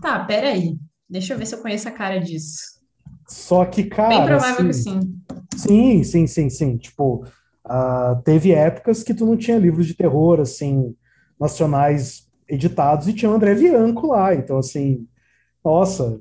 Tá, 0.00 0.24
peraí. 0.24 0.78
Deixa 1.06 1.34
eu 1.34 1.38
ver 1.38 1.44
se 1.44 1.54
eu 1.54 1.60
conheço 1.60 1.86
a 1.88 1.92
cara 1.92 2.18
disso. 2.18 2.80
Só 3.28 3.66
que, 3.66 3.84
cara. 3.84 4.08
Bem 4.08 4.24
provável 4.24 4.70
assim, 4.70 4.98
que 4.98 5.58
sim. 5.58 6.02
Sim, 6.02 6.04
sim, 6.04 6.26
sim, 6.26 6.48
sim. 6.48 6.76
Tipo, 6.78 7.22
uh, 7.66 8.22
teve 8.24 8.52
épocas 8.52 9.02
que 9.02 9.12
tu 9.12 9.26
não 9.26 9.36
tinha 9.36 9.58
livros 9.58 9.86
de 9.86 9.92
terror, 9.92 10.40
assim, 10.40 10.96
nacionais 11.38 12.26
editados 12.48 13.06
e 13.08 13.12
tinha 13.12 13.30
o 13.30 13.34
André 13.34 13.54
Bianco 13.54 14.06
lá. 14.06 14.34
Então, 14.34 14.56
assim, 14.56 15.06
nossa, 15.62 16.18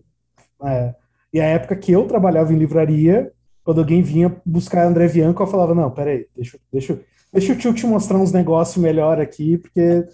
é. 0.64 0.96
E 1.34 1.40
a 1.40 1.46
época 1.46 1.76
que 1.76 1.92
eu 1.92 2.06
trabalhava 2.06 2.54
em 2.54 2.58
livraria, 2.58 3.32
quando 3.64 3.80
alguém 3.80 4.02
vinha 4.02 4.36
buscar 4.46 4.86
André 4.86 5.08
Bianco, 5.08 5.44
eu 5.44 5.48
falava, 5.48 5.76
não, 5.76 5.92
peraí, 5.92 6.26
deixa, 6.36 6.58
deixa, 6.72 7.00
deixa 7.32 7.54
o 7.54 7.58
tio 7.58 7.74
te 7.74 7.86
mostrar 7.86 8.18
uns 8.18 8.32
negócios 8.32 8.78
melhor 8.78 9.20
aqui, 9.20 9.58
porque 9.58 10.06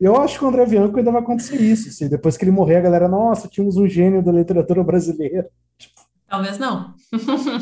eu 0.00 0.16
acho 0.16 0.38
que 0.38 0.44
o 0.44 0.48
André 0.48 0.66
Bianco 0.66 0.98
ainda 0.98 1.12
vai 1.12 1.22
acontecer 1.22 1.60
isso. 1.60 1.88
Assim, 1.88 2.08
depois 2.08 2.36
que 2.36 2.44
ele 2.44 2.50
morrer, 2.50 2.76
a 2.76 2.80
galera, 2.80 3.08
nossa, 3.08 3.48
tínhamos 3.48 3.76
um 3.76 3.86
gênio 3.86 4.22
da 4.22 4.32
literatura 4.32 4.82
brasileira. 4.82 5.48
Talvez 6.28 6.58
não. 6.58 6.94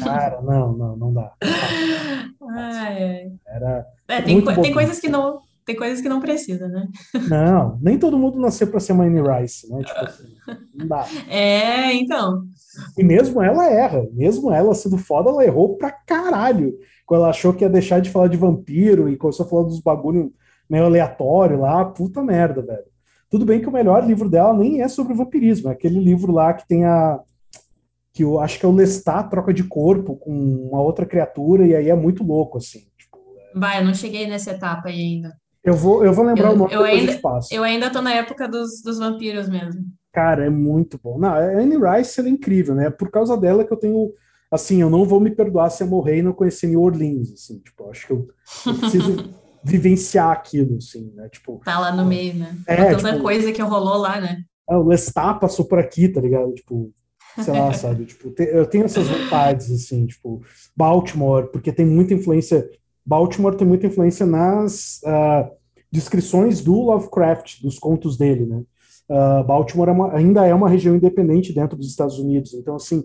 Cara, 0.03 0.41
não, 0.41 0.73
não, 0.73 0.97
não 0.97 1.13
dá. 1.13 1.33
Ai, 2.57 3.03
ai. 3.03 3.33
Era 3.47 3.87
é, 4.07 4.21
tem, 4.21 4.41
co 4.41 4.61
tem 4.61 4.73
coisas 4.73 5.01
que 5.01 5.09
não 5.09 5.41
tem 5.65 5.75
coisas 5.75 6.01
que 6.01 6.09
não 6.09 6.21
precisa, 6.21 6.69
né? 6.69 6.87
Não, 7.29 7.79
nem 7.81 7.99
todo 7.99 8.19
mundo 8.19 8.39
nasceu 8.39 8.67
para 8.67 8.81
ser 8.81 8.93
Anne 8.93 9.21
Rice, 9.21 9.71
né? 9.71 9.83
Tipo 9.83 10.05
assim, 10.05 10.35
não 10.75 10.87
dá. 10.87 11.07
É, 11.29 11.95
então. 11.95 12.43
E 12.99 13.03
mesmo 13.03 13.43
ela 13.43 13.67
erra, 13.67 14.07
mesmo 14.13 14.53
ela 14.53 14.75
sendo 14.75 14.99
foda, 14.99 15.31
ela 15.31 15.45
errou 15.45 15.77
pra 15.77 15.91
caralho. 15.91 16.75
Quando 17.07 17.23
ela 17.23 17.31
achou 17.31 17.53
que 17.53 17.65
ia 17.65 17.71
deixar 17.71 18.01
de 18.01 18.11
falar 18.11 18.29
de 18.29 18.37
vampiro 18.37 19.09
e 19.09 19.17
começou 19.17 19.47
a 19.47 19.49
falar 19.49 19.63
dos 19.65 19.81
bagulho 19.81 20.33
meio 20.69 20.85
aleatório 20.85 21.61
lá, 21.61 21.85
puta 21.85 22.23
merda, 22.23 22.63
velho. 22.63 22.85
Tudo 23.31 23.45
bem 23.45 23.61
que 23.61 23.69
o 23.69 23.73
melhor 23.73 24.07
livro 24.07 24.29
dela 24.29 24.55
nem 24.55 24.83
é 24.83 24.89
sobre 24.89 25.15
vampirismo, 25.15 25.69
é 25.69 25.73
aquele 25.73 25.99
livro 25.99 26.33
lá 26.33 26.53
que 26.53 26.67
tem 26.69 26.85
a. 26.85 27.21
que 28.13 28.23
eu 28.23 28.39
acho 28.39 28.59
que 28.59 28.67
é 28.67 28.69
o 28.69 28.73
Lestat 28.73 29.29
troca 29.31 29.53
de 29.53 29.65
corpo 29.65 30.17
com 30.17 30.31
uma 30.31 30.81
outra 30.81 31.07
criatura, 31.07 31.67
e 31.67 31.75
aí 31.75 31.89
é 31.89 31.95
muito 31.97 32.23
louco, 32.23 32.59
assim. 32.59 32.81
Tipo, 32.97 33.19
é... 33.39 33.59
Vai, 33.59 33.81
eu 33.81 33.85
não 33.85 33.95
cheguei 33.95 34.27
nessa 34.27 34.53
etapa 34.53 34.89
aí 34.89 35.01
ainda. 35.01 35.44
Eu 35.65 35.75
vou, 35.75 36.05
eu 36.05 36.13
vou 36.13 36.27
lembrar 36.27 36.49
eu, 36.49 36.53
o 36.53 36.57
nome 36.57 36.75
eu 36.75 36.85
ainda, 36.85 37.19
Eu 37.51 37.63
ainda 37.63 37.91
tô 37.91 38.03
na 38.03 38.13
época 38.13 38.47
dos, 38.47 38.83
dos 38.83 38.99
vampiros 38.99 39.49
mesmo. 39.49 39.83
Cara, 40.13 40.45
é 40.45 40.51
muito 40.51 41.01
bom. 41.03 41.19
Não, 41.19 41.31
a 41.31 41.39
Anne 41.39 41.77
Rice 41.77 42.21
é 42.21 42.29
incrível, 42.29 42.75
né? 42.75 42.91
Por 42.91 43.11
causa 43.11 43.37
dela 43.37 43.65
que 43.65 43.73
eu 43.73 43.77
tenho. 43.79 44.13
Assim, 44.51 44.83
eu 44.83 44.91
não 44.91 45.05
vou 45.05 45.19
me 45.19 45.31
perdoar 45.31 45.71
se 45.71 45.83
eu 45.83 45.89
morrer 45.89 46.19
e 46.19 46.23
não 46.23 46.35
conhecer 46.35 46.69
New 46.69 46.83
Orleans, 46.83 47.33
assim. 47.33 47.59
Tipo, 47.61 47.91
acho 47.91 48.07
que 48.07 48.13
eu, 48.13 48.29
eu 48.67 48.75
preciso 48.75 49.35
vivenciar 49.65 50.31
aquilo, 50.31 50.77
assim, 50.77 51.11
né? 51.17 51.29
Tipo. 51.31 51.61
Tá 51.65 51.81
lá 51.81 51.91
no 51.91 52.05
meio, 52.05 52.35
né? 52.35 52.55
É, 52.67 52.95
tanta 52.95 53.13
tipo, 53.13 53.23
coisa 53.23 53.51
que 53.51 53.63
rolou 53.63 53.97
lá, 53.97 54.21
né? 54.21 54.43
É, 54.69 54.77
o 54.77 54.85
Lestat 54.85 55.41
passou 55.41 55.65
por 55.65 55.79
aqui, 55.79 56.09
tá 56.09 56.21
ligado? 56.21 56.53
Tipo, 56.53 56.93
sei 57.43 57.55
lá, 57.55 57.73
sabe? 57.75 58.05
Tipo, 58.05 58.35
eu 58.39 58.67
tenho 58.67 58.85
essas 58.85 59.09
vontades, 59.09 59.71
assim, 59.71 60.07
tipo, 60.07 60.43
Baltimore, 60.77 61.49
porque 61.51 61.73
tem 61.73 61.87
muita 61.87 62.13
influência 62.13 62.69
Baltimore 63.05 63.57
tem 63.57 63.67
muita 63.67 63.87
influência 63.87 64.25
nas 64.25 65.01
uh, 65.05 65.51
descrições 65.91 66.61
do 66.61 66.75
Lovecraft, 66.75 67.61
dos 67.63 67.79
contos 67.79 68.17
dele, 68.17 68.47
né? 68.47 68.63
Uh, 69.09 69.45
Baltimore 69.45 69.89
é 69.89 69.93
uma, 69.93 70.15
ainda 70.15 70.47
é 70.47 70.55
uma 70.55 70.69
região 70.69 70.97
independente 70.97 71.53
dentro 71.53 71.77
dos 71.77 71.89
Estados 71.89 72.19
Unidos, 72.19 72.55
então 72.55 72.77
assim 72.77 73.05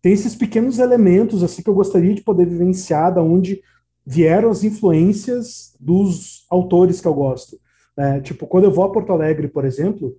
tem 0.00 0.12
esses 0.12 0.34
pequenos 0.34 0.78
elementos 0.78 1.42
assim 1.42 1.62
que 1.62 1.68
eu 1.68 1.74
gostaria 1.74 2.14
de 2.14 2.22
poder 2.22 2.46
vivenciar, 2.46 3.12
da 3.12 3.22
onde 3.22 3.60
vieram 4.06 4.50
as 4.50 4.64
influências 4.64 5.74
dos 5.78 6.46
autores 6.48 7.00
que 7.00 7.08
eu 7.08 7.14
gosto. 7.14 7.58
Né? 7.96 8.20
Tipo, 8.20 8.46
quando 8.46 8.64
eu 8.64 8.70
vou 8.70 8.84
a 8.84 8.92
Porto 8.92 9.12
Alegre, 9.12 9.48
por 9.48 9.64
exemplo, 9.64 10.16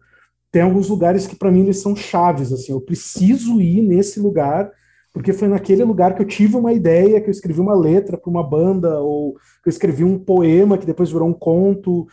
tem 0.52 0.62
alguns 0.62 0.90
lugares 0.90 1.26
que 1.26 1.36
para 1.36 1.52
mim 1.52 1.62
eles 1.62 1.82
são 1.82 1.96
chaves, 1.96 2.52
assim, 2.52 2.74
eu 2.74 2.82
preciso 2.82 3.60
ir 3.62 3.82
nesse 3.82 4.20
lugar 4.20 4.72
porque 5.14 5.34
foi 5.34 5.48
naquele 5.48 5.84
lugar 5.84 6.16
que 6.16 6.22
eu 6.22 6.28
tive 6.28 6.56
uma 6.56 6.72
ideia, 6.72 7.20
que 7.20 7.28
eu 7.28 7.32
escrevi 7.32 7.60
uma 7.60 7.76
letra 7.76 8.18
para 8.18 8.30
uma 8.30 8.48
banda, 8.48 9.00
ou 9.00 9.34
que 9.62 9.68
eu 9.68 9.70
escrevi 9.70 10.04
um 10.04 10.18
poema 10.18 10.78
que 10.78 10.86
depois 10.86 11.12
virou 11.12 11.28
um 11.28 11.34
conto. 11.34 12.08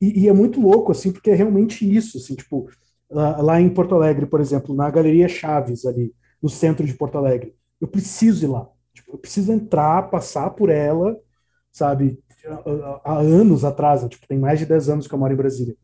E, 0.00 0.24
e, 0.24 0.28
é 0.28 0.32
muito 0.32 0.60
louco, 0.60 0.90
assim, 0.90 1.12
porque 1.12 1.30
é 1.30 1.34
realmente 1.34 1.88
isso, 1.88 2.18
assim, 2.18 2.34
tipo, 2.34 2.68
lá, 3.08 3.40
lá, 3.40 3.60
em 3.60 3.68
Porto 3.68 3.94
Alegre, 3.94 4.26
por 4.26 4.40
exemplo, 4.40 4.74
na 4.74 4.90
Galeria 4.90 5.28
Chaves, 5.28 5.84
ali, 5.86 6.12
no 6.42 6.48
centro 6.48 6.84
de 6.86 6.94
Porto 6.94 7.18
Alegre, 7.18 7.54
eu 7.80 7.86
preciso 7.86 8.44
ir 8.44 8.48
lá. 8.48 8.68
Tipo, 8.92 9.12
eu 9.12 9.18
preciso 9.18 9.52
entrar, 9.52 10.10
passar 10.10 10.50
por 10.50 10.70
ela, 10.70 11.16
sabe? 11.70 12.18
Há, 13.04 13.18
anos 13.18 13.64
atrás, 13.64 14.02
tipo, 14.08 14.26
tem 14.26 14.38
mais 14.38 14.58
de 14.58 14.66
10 14.66 14.88
anos 14.88 15.06
que 15.06 15.14
eu 15.14 15.18
moro 15.18 15.32
em 15.32 15.36
Brasília. 15.36 15.76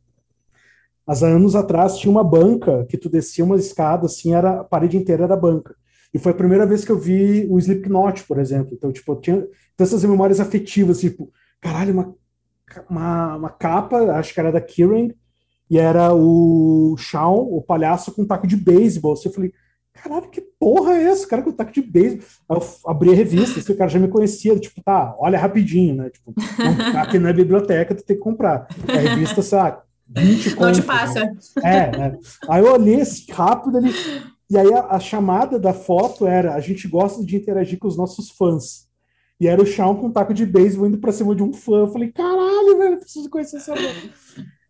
Mas 1.06 1.22
há 1.22 1.28
anos 1.28 1.54
atrás 1.54 1.96
tinha 1.98 2.10
uma 2.10 2.24
banca 2.24 2.84
que 2.88 2.98
tu 2.98 3.08
descia 3.08 3.44
uma 3.44 3.56
escada, 3.56 4.06
assim, 4.06 4.34
era, 4.34 4.60
a 4.60 4.64
parede 4.64 4.96
inteira 4.96 5.24
era 5.24 5.36
banca. 5.36 5.76
E 6.12 6.18
foi 6.18 6.32
a 6.32 6.36
primeira 6.36 6.66
vez 6.66 6.84
que 6.84 6.90
eu 6.90 6.98
vi 6.98 7.46
o 7.50 7.59
Slipknot, 7.59 8.24
por 8.24 8.38
exemplo. 8.38 8.70
Então, 8.72 8.92
tipo, 8.92 9.12
eu 9.12 9.20
tinha 9.20 9.46
essas 9.78 10.04
memórias 10.04 10.40
afetivas, 10.40 11.00
tipo, 11.00 11.30
caralho, 11.61 11.92
uma, 11.92 12.14
uma, 12.88 13.36
uma 13.36 13.50
capa, 13.50 13.98
acho 14.12 14.32
que 14.32 14.40
era 14.40 14.52
da 14.52 14.61
Kieran, 14.61 15.11
e 15.68 15.78
era 15.78 16.14
o 16.14 16.96
Shawn, 16.96 17.48
o 17.50 17.61
palhaço, 17.61 18.12
com 18.12 18.22
um 18.22 18.26
taco 18.26 18.46
de 18.46 18.57
beisebol. 18.57 19.12
Assim, 19.12 19.28
eu 19.28 19.34
falei, 19.34 19.52
caralho, 19.92 20.30
que 20.30 20.40
porra 20.40 20.94
é 20.94 21.04
essa? 21.04 21.26
O 21.26 21.28
cara 21.28 21.42
com 21.42 21.52
taco 21.52 21.72
de 21.72 21.82
beisebol. 21.82 22.24
Aí 22.48 22.57
eu 22.57 22.90
abri 22.90 23.11
a 23.11 23.14
revista, 23.14 23.59
assim, 23.59 23.72
o 23.72 23.76
cara 23.76 23.90
já 23.90 23.98
me 23.98 24.09
conhecia, 24.09 24.59
tipo, 24.59 24.82
tá, 24.82 25.14
olha 25.18 25.38
rapidinho, 25.38 25.96
né? 25.96 26.11
Tipo, 26.11 26.32
aqui 26.96 27.18
na 27.18 27.32
biblioteca 27.32 27.94
tu 27.94 28.04
tem 28.04 28.16
que 28.16 28.22
comprar. 28.22 28.68
A 28.88 28.98
revista, 28.98 29.57
lá, 29.57 29.82
20 30.09 30.54
contos. 30.54 30.66
Não 30.66 30.72
te 30.72 30.82
passa. 30.82 31.24
Né? 31.24 31.36
É, 31.62 31.98
né? 31.98 32.18
Aí 32.48 32.64
eu 32.64 32.72
olhei 32.72 33.00
assim, 33.00 33.30
rápido, 33.32 33.78
ele 33.78 33.92
e 34.49 34.57
aí 34.57 34.72
a, 34.72 34.86
a, 34.86 35.01
chamada 35.01 35.59
da 35.59 35.72
foto 35.72 36.26
era: 36.26 36.55
a 36.55 36.61
gente 36.61 36.86
gosta 36.86 37.24
de 37.24 37.36
interagir 37.36 37.78
com 37.78 37.88
os 37.88 37.97
nossos 37.97 38.30
fãs. 38.30 38.86
E 39.40 39.47
era 39.47 39.61
o 39.61 39.66
Shawn 39.66 39.97
com 39.97 40.07
um 40.07 40.12
taco 40.12 40.32
de 40.32 40.47
beisebol 40.47 40.86
indo 40.86 40.99
pra 40.99 41.12
cima 41.12 41.34
de 41.34 41.42
um 41.42 41.53
fã. 41.53 41.80
Eu 41.80 41.88
falei: 41.88 42.12
caralho, 42.12 42.78
velho, 42.78 42.99
preciso 42.99 43.28
conhecer 43.28 43.57
essa 43.57 43.74
banda. 43.74 44.12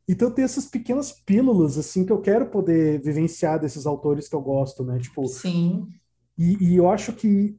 Então 0.08 0.30
tem 0.30 0.44
essas 0.44 0.66
pequenas 0.66 1.12
pílulas, 1.12 1.76
assim, 1.76 2.04
que 2.04 2.12
eu 2.12 2.20
quero 2.20 2.46
poder 2.46 3.00
vivenciar 3.02 3.60
desses 3.60 3.86
autores 3.86 4.28
que 4.28 4.34
eu 4.34 4.40
gosto, 4.40 4.84
né? 4.84 4.98
Tipo. 4.98 5.26
Sim. 5.26 5.88
E, 6.38 6.72
e 6.72 6.76
eu 6.76 6.88
acho 6.88 7.12
que. 7.12 7.58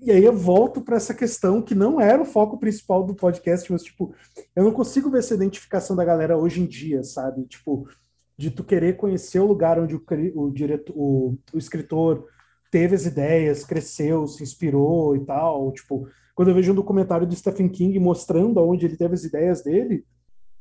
E 0.00 0.10
aí 0.10 0.24
eu 0.24 0.36
volto 0.36 0.82
para 0.82 0.96
essa 0.96 1.14
questão 1.14 1.62
que 1.62 1.74
não 1.74 2.00
era 2.00 2.20
o 2.20 2.26
foco 2.26 2.58
principal 2.58 3.04
do 3.04 3.14
podcast, 3.14 3.72
mas, 3.72 3.82
tipo, 3.82 4.14
eu 4.54 4.64
não 4.64 4.72
consigo 4.72 5.10
ver 5.10 5.20
essa 5.20 5.34
identificação 5.34 5.96
da 5.96 6.04
galera 6.04 6.36
hoje 6.36 6.60
em 6.60 6.66
dia, 6.66 7.02
sabe? 7.02 7.44
Tipo, 7.46 7.88
de 8.36 8.50
tu 8.50 8.64
querer 8.64 8.96
conhecer 8.96 9.38
o 9.38 9.46
lugar 9.46 9.78
onde 9.78 9.94
o, 9.94 10.02
o, 10.34 10.50
diretor, 10.50 10.92
o, 10.96 11.38
o 11.52 11.58
escritor 11.58 12.26
teve 12.70 12.94
as 12.94 13.06
ideias, 13.06 13.64
cresceu, 13.64 14.26
se 14.26 14.42
inspirou 14.42 15.14
e 15.14 15.24
tal. 15.24 15.72
Tipo, 15.72 16.08
quando 16.34 16.48
eu 16.48 16.54
vejo 16.54 16.72
um 16.72 16.74
documentário 16.74 17.26
do 17.26 17.36
Stephen 17.36 17.68
King 17.68 17.98
mostrando 17.98 18.58
aonde 18.58 18.86
ele 18.86 18.96
teve 18.96 19.14
as 19.14 19.24
ideias 19.24 19.62
dele, 19.62 20.04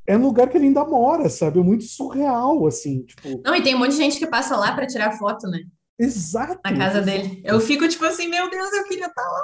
é 0.05 0.17
no 0.17 0.27
lugar 0.27 0.49
que 0.49 0.57
ele 0.57 0.67
ainda 0.67 0.85
mora, 0.85 1.29
sabe? 1.29 1.59
É 1.59 1.63
muito 1.63 1.85
surreal, 1.85 2.67
assim, 2.67 3.03
tipo... 3.03 3.41
Não, 3.43 3.55
e 3.55 3.63
tem 3.63 3.73
um 3.73 3.79
monte 3.79 3.91
de 3.91 3.97
gente 3.97 4.19
que 4.19 4.27
passa 4.27 4.55
lá 4.55 4.73
para 4.73 4.85
tirar 4.85 5.17
foto, 5.17 5.47
né? 5.47 5.59
Exato. 5.97 6.59
Na 6.63 6.77
casa 6.77 7.01
dele. 7.01 7.41
Eu 7.43 7.59
fico 7.59 7.87
tipo 7.87 8.03
assim, 8.05 8.27
meu 8.27 8.49
Deus, 8.49 8.71
eu 8.73 8.83
queria 8.83 9.07
estar 9.07 9.21
tá 9.21 9.29
lá. 9.29 9.43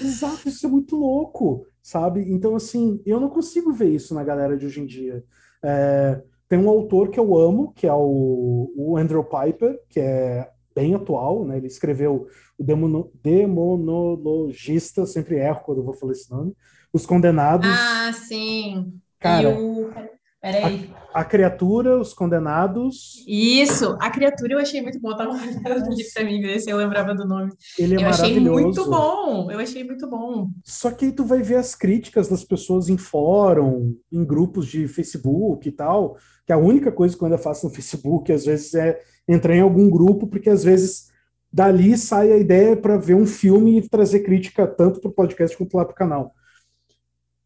Exato, 0.00 0.48
isso 0.48 0.66
é 0.66 0.68
muito 0.68 0.96
louco, 0.96 1.66
sabe? 1.82 2.32
Então, 2.32 2.54
assim, 2.54 3.02
eu 3.04 3.18
não 3.18 3.28
consigo 3.28 3.72
ver 3.72 3.88
isso 3.88 4.14
na 4.14 4.22
galera 4.22 4.56
de 4.56 4.66
hoje 4.66 4.80
em 4.80 4.86
dia. 4.86 5.24
É, 5.62 6.22
tem 6.50 6.58
um 6.58 6.68
autor 6.68 7.08
que 7.10 7.20
eu 7.20 7.38
amo, 7.38 7.72
que 7.76 7.86
é 7.86 7.92
o, 7.94 8.74
o 8.76 8.96
Andrew 8.96 9.22
Piper, 9.22 9.78
que 9.88 10.00
é 10.00 10.50
bem 10.74 10.96
atual, 10.96 11.44
né? 11.46 11.58
Ele 11.58 11.68
escreveu 11.68 12.26
o 12.58 12.64
Demono, 12.64 13.08
Demonologista, 13.22 15.06
sempre 15.06 15.36
erro 15.36 15.60
quando 15.64 15.78
eu 15.78 15.84
vou 15.84 15.94
falar 15.94 16.10
esse 16.10 16.28
nome, 16.28 16.52
Os 16.92 17.06
Condenados. 17.06 17.70
Ah, 17.70 18.12
sim. 18.12 18.92
Cara, 19.20 19.48
e 19.48 19.62
o... 19.62 19.92
Peraí. 20.40 20.90
A, 21.12 21.20
a 21.20 21.24
criatura, 21.24 21.98
os 22.00 22.14
condenados. 22.14 23.22
Isso, 23.28 23.96
a 24.00 24.10
criatura 24.10 24.54
eu 24.54 24.58
achei 24.58 24.80
muito 24.80 24.98
bom. 24.98 25.10
Eu 25.10 25.16
tava 25.16 25.32
olhando 25.32 25.66
ali 25.66 26.04
pra 26.14 26.24
mim 26.24 26.40
ver 26.40 26.60
se 26.60 26.70
eu 26.70 26.78
lembrava 26.78 27.14
do 27.14 27.26
nome. 27.26 27.52
Ele 27.78 27.96
é 27.96 28.04
eu 28.04 28.08
achei 28.08 28.40
muito 28.40 28.88
bom. 28.88 29.50
Eu 29.50 29.58
achei 29.58 29.84
muito 29.84 30.08
bom. 30.08 30.48
Só 30.64 30.90
que 30.90 31.04
aí 31.04 31.12
tu 31.12 31.24
vai 31.24 31.42
ver 31.42 31.56
as 31.56 31.74
críticas 31.74 32.28
das 32.28 32.42
pessoas 32.42 32.88
em 32.88 32.96
fórum, 32.96 33.94
em 34.10 34.24
grupos 34.24 34.66
de 34.66 34.88
Facebook 34.88 35.68
e 35.68 35.72
tal. 35.72 36.16
Que 36.46 36.52
a 36.54 36.58
única 36.58 36.90
coisa 36.90 37.14
que 37.14 37.22
eu 37.22 37.26
ainda 37.26 37.38
faço 37.38 37.66
no 37.66 37.74
Facebook, 37.74 38.32
às 38.32 38.46
vezes, 38.46 38.74
é 38.74 38.98
entrar 39.28 39.54
em 39.54 39.60
algum 39.60 39.90
grupo, 39.90 40.26
porque 40.26 40.48
às 40.48 40.64
vezes 40.64 41.10
dali 41.52 41.98
sai 41.98 42.32
a 42.32 42.38
ideia 42.38 42.76
para 42.76 42.96
ver 42.96 43.14
um 43.14 43.26
filme 43.26 43.78
e 43.78 43.88
trazer 43.88 44.20
crítica 44.20 44.66
tanto 44.66 45.00
para 45.00 45.10
o 45.10 45.14
podcast 45.14 45.56
quanto 45.56 45.76
lá 45.76 45.84
para 45.84 45.92
o 45.92 45.96
canal. 45.96 46.34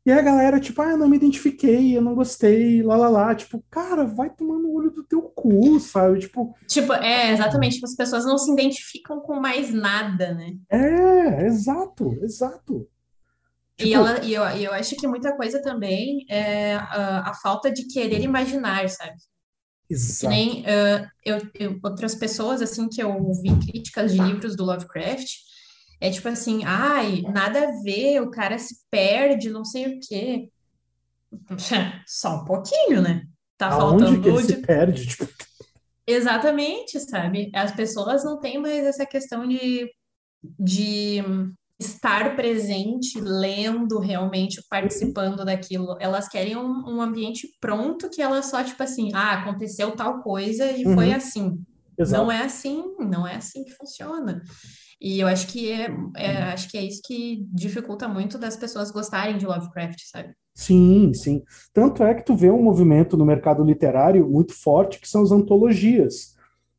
E 0.06 0.12
a 0.12 0.20
galera, 0.20 0.60
tipo, 0.60 0.82
ah, 0.82 0.90
eu 0.90 0.98
não 0.98 1.08
me 1.08 1.16
identifiquei, 1.16 1.96
eu 1.96 2.02
não 2.02 2.14
gostei, 2.14 2.82
lá, 2.82 2.94
lá, 2.94 3.08
lá. 3.08 3.34
Tipo, 3.34 3.64
cara, 3.70 4.04
vai 4.04 4.28
tomar 4.28 4.58
no 4.58 4.70
olho 4.74 4.90
do 4.90 5.02
teu 5.02 5.22
cu, 5.22 5.80
sabe? 5.80 6.18
Tipo... 6.18 6.54
Tipo, 6.68 6.92
é, 6.92 7.32
exatamente. 7.32 7.76
Tipo, 7.76 7.86
as 7.86 7.96
pessoas 7.96 8.26
não 8.26 8.36
se 8.36 8.52
identificam 8.52 9.20
com 9.20 9.40
mais 9.40 9.72
nada, 9.72 10.34
né? 10.34 10.52
É, 10.70 11.46
exato, 11.46 12.18
exato. 12.22 12.86
Tipo... 13.76 13.88
E, 13.88 13.94
ela, 13.94 14.22
e, 14.22 14.34
eu, 14.34 14.42
eu 14.42 14.74
acho 14.74 14.94
que 14.94 15.08
muita 15.08 15.34
coisa 15.34 15.62
também 15.62 16.26
é 16.28 16.74
a, 16.74 17.30
a 17.30 17.34
falta 17.34 17.72
de 17.72 17.86
querer 17.86 18.20
imaginar, 18.20 18.86
sabe? 18.90 19.16
Exato. 19.88 20.20
Que 20.20 20.28
nem 20.28 20.60
uh, 20.62 21.08
eu, 21.24 21.38
eu, 21.54 21.80
outras 21.82 22.14
pessoas, 22.14 22.60
assim, 22.60 22.88
que 22.88 23.02
eu 23.02 23.10
ouvi 23.10 23.48
críticas 23.66 24.12
de 24.12 24.20
livros 24.20 24.54
do 24.54 24.64
Lovecraft, 24.64 25.30
é 26.00 26.10
tipo 26.10 26.28
assim, 26.28 26.62
ai, 26.64 27.22
nada 27.22 27.68
a 27.68 27.82
ver, 27.82 28.20
o 28.20 28.30
cara 28.30 28.58
se 28.58 28.76
perde, 28.90 29.50
não 29.50 29.64
sei 29.64 29.96
o 29.96 30.00
quê. 30.00 30.48
Só 32.06 32.42
um 32.42 32.44
pouquinho, 32.44 33.02
né? 33.02 33.26
Tá 33.56 33.68
Aonde 33.68 34.04
faltando 34.04 34.22
que 34.22 34.28
ele 34.28 34.42
se 34.42 34.56
perde? 34.56 35.06
Tipo... 35.08 35.28
Exatamente, 36.06 37.00
sabe? 37.00 37.50
As 37.54 37.72
pessoas 37.72 38.24
não 38.24 38.38
têm 38.38 38.58
mais 38.58 38.84
essa 38.84 39.06
questão 39.06 39.48
de, 39.48 39.90
de 40.58 41.22
estar 41.80 42.36
presente, 42.36 43.18
lendo 43.20 43.98
realmente, 43.98 44.62
participando 44.68 45.44
daquilo. 45.44 45.96
Elas 45.98 46.28
querem 46.28 46.56
um, 46.56 46.96
um, 46.96 47.00
ambiente 47.00 47.48
pronto 47.60 48.10
que 48.10 48.20
elas 48.20 48.46
só, 48.46 48.62
tipo 48.62 48.82
assim, 48.82 49.10
ah, 49.14 49.40
aconteceu 49.40 49.92
tal 49.92 50.22
coisa 50.22 50.70
e 50.70 50.84
uhum. 50.84 50.94
foi 50.94 51.12
assim. 51.12 51.58
Exato. 51.98 52.22
Não 52.22 52.30
é 52.30 52.42
assim, 52.42 52.84
não 52.98 53.26
é 53.26 53.36
assim 53.36 53.64
que 53.64 53.72
funciona. 53.72 54.42
E 55.04 55.20
eu 55.20 55.28
acho 55.28 55.48
que 55.48 55.70
é, 55.70 55.94
é, 56.16 56.36
acho 56.44 56.70
que 56.70 56.78
é 56.78 56.82
isso 56.82 57.02
que 57.04 57.46
dificulta 57.52 58.08
muito 58.08 58.38
das 58.38 58.56
pessoas 58.56 58.90
gostarem 58.90 59.36
de 59.36 59.44
Lovecraft, 59.44 60.00
sabe? 60.10 60.32
Sim, 60.54 61.12
sim. 61.12 61.42
Tanto 61.74 62.02
é 62.02 62.14
que 62.14 62.24
tu 62.24 62.34
vê 62.34 62.50
um 62.50 62.62
movimento 62.62 63.14
no 63.14 63.26
mercado 63.26 63.62
literário 63.62 64.26
muito 64.26 64.54
forte 64.54 64.98
que 64.98 65.06
são 65.06 65.22
as 65.22 65.30
antologias. 65.30 66.34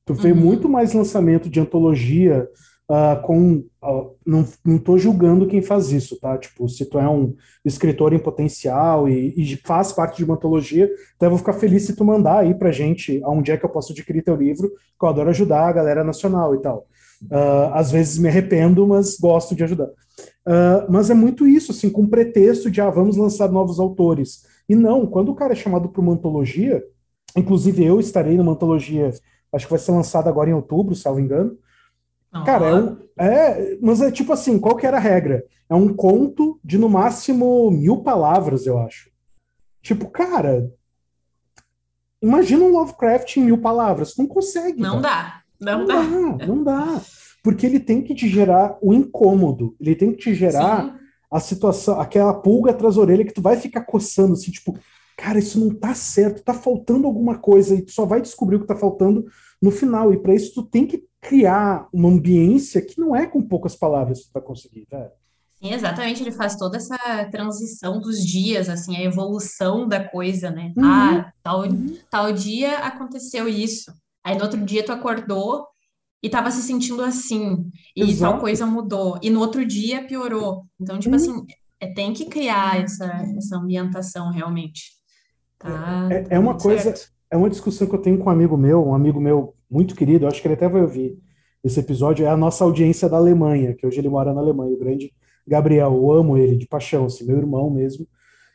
Tu 0.06 0.16
vê 0.16 0.32
uhum. 0.32 0.40
muito 0.40 0.68
mais 0.68 0.92
lançamento 0.92 1.48
de 1.48 1.60
antologia 1.60 2.50
uh, 2.90 3.22
com. 3.22 3.64
Uh, 3.84 4.16
não, 4.26 4.44
não 4.66 4.80
tô 4.80 4.98
julgando 4.98 5.46
quem 5.46 5.62
faz 5.62 5.92
isso, 5.92 6.20
tá? 6.20 6.36
Tipo, 6.36 6.68
se 6.68 6.84
tu 6.90 6.98
é 6.98 7.08
um 7.08 7.36
escritor 7.64 8.12
em 8.12 8.18
potencial 8.18 9.08
e, 9.08 9.36
e 9.38 9.56
faz 9.58 9.94
parte 9.94 10.18
de 10.18 10.24
uma 10.24 10.34
antologia, 10.34 10.90
eu 11.22 11.30
vou 11.30 11.38
ficar 11.38 11.54
feliz 11.54 11.84
se 11.84 11.96
tu 11.96 12.04
mandar 12.04 12.40
aí 12.40 12.56
pra 12.56 12.72
gente 12.72 13.22
aonde 13.24 13.52
é 13.52 13.58
que 13.58 13.66
eu 13.66 13.70
posso 13.70 13.94
adquirir 13.94 14.24
teu 14.24 14.36
livro, 14.36 14.70
que 14.70 15.06
eu 15.06 15.10
adoro 15.10 15.30
ajudar 15.30 15.68
a 15.68 15.74
galera 15.74 16.04
nacional 16.04 16.56
e 16.56 16.60
tal. 16.60 16.88
Uh, 17.32 17.74
às 17.74 17.92
vezes 17.92 18.18
me 18.18 18.28
arrependo, 18.28 18.88
mas 18.88 19.18
gosto 19.18 19.56
de 19.56 19.64
ajudar. 19.64 19.88
Uh, 19.88 20.86
mas 20.90 21.10
é 21.10 21.14
muito 21.14 21.48
isso, 21.48 21.72
assim, 21.72 21.90
com 21.90 22.08
pretexto 22.08 22.70
de, 22.70 22.80
ah, 22.82 22.90
vamos 22.90 23.18
lançar 23.18 23.52
novos 23.52 23.80
autores. 23.80 24.44
E 24.70 24.76
não, 24.76 25.06
quando 25.06 25.30
o 25.30 25.36
cara 25.36 25.54
é 25.54 25.56
chamado 25.56 25.90
para 25.90 26.02
uma 26.02 26.14
antologia, 26.14 26.84
inclusive 27.36 27.84
eu 27.84 28.00
estarei 28.00 28.38
numa 28.38 28.54
antologia, 28.54 29.12
acho 29.52 29.66
que 29.66 29.72
vai 29.72 29.80
ser 29.80 29.92
lançada 29.92 30.30
agora 30.30 30.50
em 30.50 30.54
outubro, 30.54 30.96
salvo 30.96 31.20
engano. 31.20 31.58
Uhum. 32.34 32.44
Cara, 32.44 32.66
é, 32.66 32.76
um, 32.76 32.98
é, 33.18 33.78
mas 33.82 34.02
é 34.02 34.12
tipo 34.12 34.34
assim, 34.34 34.60
qual 34.60 34.76
que 34.76 34.86
era 34.86 34.98
a 34.98 35.02
regra? 35.02 35.44
É 35.70 35.76
um 35.76 35.94
conto 35.94 36.60
de 36.64 36.78
no 36.78 36.90
máximo 36.90 37.72
mil 37.72 37.98
palavras, 38.04 38.66
eu 38.66 38.78
acho. 38.78 39.10
Tipo, 39.82 40.10
cara, 40.10 40.72
imagina 42.22 42.64
um 42.64 42.72
Lovecraft 42.72 43.38
em 43.38 43.44
mil 43.46 43.60
palavras, 43.60 44.16
não 44.18 44.28
consegue. 44.28 44.80
Não 44.82 45.02
cara. 45.02 45.02
dá. 45.02 45.45
Não, 45.60 45.80
não 45.80 45.86
dá. 45.86 45.94
dá. 45.94 46.48
Não 46.48 46.64
dá. 46.64 47.02
Porque 47.44 47.66
ele 47.66 47.80
tem 47.80 48.02
que 48.02 48.16
te 48.16 48.28
gerar 48.28 48.78
o 48.82 48.94
incômodo, 48.94 49.76
ele 49.80 49.96
tem 49.96 50.12
que 50.12 50.18
te 50.18 50.34
gerar 50.34 50.86
Sim. 50.86 50.94
a 51.32 51.40
situação, 51.40 52.00
aquela 52.00 52.34
pulga 52.34 52.72
atrás 52.72 52.96
da 52.96 53.02
orelha 53.02 53.24
que 53.24 53.34
tu 53.34 53.42
vai 53.42 53.56
ficar 53.56 53.82
coçando, 53.82 54.34
assim, 54.34 54.50
tipo, 54.50 54.76
cara, 55.16 55.38
isso 55.38 55.60
não 55.60 55.74
tá 55.74 55.94
certo, 55.94 56.44
tá 56.44 56.54
faltando 56.54 57.06
alguma 57.06 57.38
coisa, 57.38 57.76
e 57.76 57.84
tu 57.84 57.92
só 57.92 58.06
vai 58.06 58.20
descobrir 58.22 58.56
o 58.56 58.62
que 58.62 58.68
tá 58.68 58.76
faltando 58.76 59.26
no 59.62 59.70
final. 59.70 60.12
E 60.12 60.18
para 60.18 60.34
isso 60.34 60.54
tu 60.56 60.64
tem 60.64 60.88
que 60.88 61.06
criar 61.22 61.88
uma 61.94 62.10
ambiência 62.10 62.82
que 62.82 63.00
não 63.00 63.16
é 63.16 63.26
com 63.26 63.42
poucas 63.42 63.76
palavras 63.76 64.22
que 64.22 64.28
tu 64.28 64.34
vai 64.34 64.44
conseguir, 64.44 64.88
velho. 64.90 65.12
Sim, 65.62 65.74
exatamente, 65.74 66.22
ele 66.22 66.32
faz 66.32 66.56
toda 66.56 66.78
essa 66.78 66.98
transição 67.32 68.00
dos 68.00 68.24
dias, 68.24 68.70
assim, 68.70 68.98
a 68.98 69.04
evolução 69.04 69.88
da 69.88 70.04
coisa, 70.04 70.52
né? 70.52 70.74
Uhum. 70.76 70.84
Ah, 70.84 71.32
tal, 71.42 71.62
uhum. 71.62 71.98
tal 72.10 72.34
dia 72.34 72.80
aconteceu 72.80 73.48
isso. 73.48 73.92
Aí 74.26 74.36
no 74.36 74.44
outro 74.44 74.60
dia 74.66 74.84
tu 74.84 74.92
acordou 74.92 75.68
e 76.24 76.28
tava 76.28 76.50
se 76.50 76.64
sentindo 76.64 77.04
assim, 77.04 77.70
e 77.96 78.02
Exato. 78.02 78.32
tal 78.32 78.42
coisa 78.42 78.66
mudou, 78.66 79.20
e 79.22 79.30
no 79.30 79.40
outro 79.40 79.64
dia 79.64 80.08
piorou. 80.08 80.66
Então, 80.82 80.98
tipo 80.98 81.14
hum. 81.14 81.18
assim, 81.18 81.46
é, 81.80 81.94
tem 81.94 82.12
que 82.12 82.26
criar 82.26 82.82
essa, 82.82 83.06
essa 83.38 83.58
ambientação 83.58 84.32
realmente. 84.32 84.94
Tá, 85.60 86.10
é, 86.12 86.26
é 86.32 86.40
uma 86.40 86.58
coisa, 86.58 86.96
certo. 86.96 87.12
é 87.30 87.38
uma 87.38 87.50
discussão 87.50 87.88
que 87.88 87.94
eu 87.94 88.02
tenho 88.02 88.18
com 88.18 88.26
um 88.26 88.34
amigo 88.34 88.58
meu, 88.58 88.84
um 88.84 88.96
amigo 88.96 89.22
meu 89.22 89.54
muito 89.70 89.96
querido, 89.96 90.26
acho 90.26 90.42
que 90.42 90.48
ele 90.48 90.56
até 90.56 90.68
vai 90.68 90.82
ouvir 90.82 91.16
esse 91.64 91.80
episódio, 91.80 92.26
é 92.26 92.30
a 92.30 92.38
nossa 92.38 92.64
audiência 92.64 93.08
da 93.08 93.18
Alemanha, 93.18 93.76
que 93.76 93.86
hoje 93.86 94.00
ele 94.00 94.10
mora 94.10 94.34
na 94.34 94.42
Alemanha, 94.42 94.74
o 94.74 94.80
grande 94.80 95.14
Gabriel, 95.48 95.94
eu 95.94 96.12
amo 96.12 96.38
ele 96.38 96.56
de 96.56 96.68
paixão, 96.68 97.06
assim, 97.06 97.26
meu 97.26 97.38
irmão 97.38 97.70
mesmo. 97.70 98.08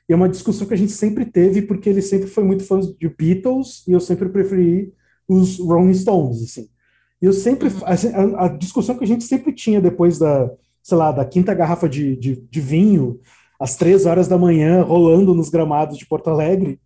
E 0.09 0.13
é 0.13 0.17
uma 0.17 0.29
discussão 0.29 0.67
que 0.67 0.75
a 0.75 0.77
gente 0.77 0.91
sempre 0.91 1.25
teve, 1.25 1.63
porque 1.63 1.89
ele 1.89 2.03
sempre 2.03 2.27
foi 2.27 2.43
muito 2.43 2.65
fã 2.65 2.81
de 2.81 3.09
Beatles, 3.09 3.87
e 3.87 3.93
eu 3.93 4.01
sempre 4.01 4.29
preferi 4.29 4.93
os 5.31 5.59
Rolling 5.59 5.95
Stones, 5.95 6.43
assim. 6.43 6.69
E 7.23 7.27
eu 7.27 7.33
sempre, 7.33 7.69
uhum. 7.69 8.37
a, 8.37 8.45
a, 8.47 8.49
discussão 8.49 8.97
que 8.97 9.05
a 9.05 9.07
gente 9.07 9.25
sempre 9.25 9.53
tinha 9.53 9.81
depois 9.81 10.19
da, 10.19 10.51
sei 10.83 10.97
lá, 10.97 11.13
da 11.13 11.25
quinta 11.25 11.55
garrafa 11.55 11.89
de, 11.89 12.17
de, 12.17 12.37
de 12.37 12.61
vinho, 12.61 13.21
às 13.61 13.77
três 13.77 14.07
horas 14.07 14.27
da 14.27 14.39
manhã, 14.39 14.83
rolando 14.83 15.35
nos 15.35 15.51
gramados 15.51 15.97
de 15.97 16.07
Porto 16.07 16.31
Alegre, 16.31 16.81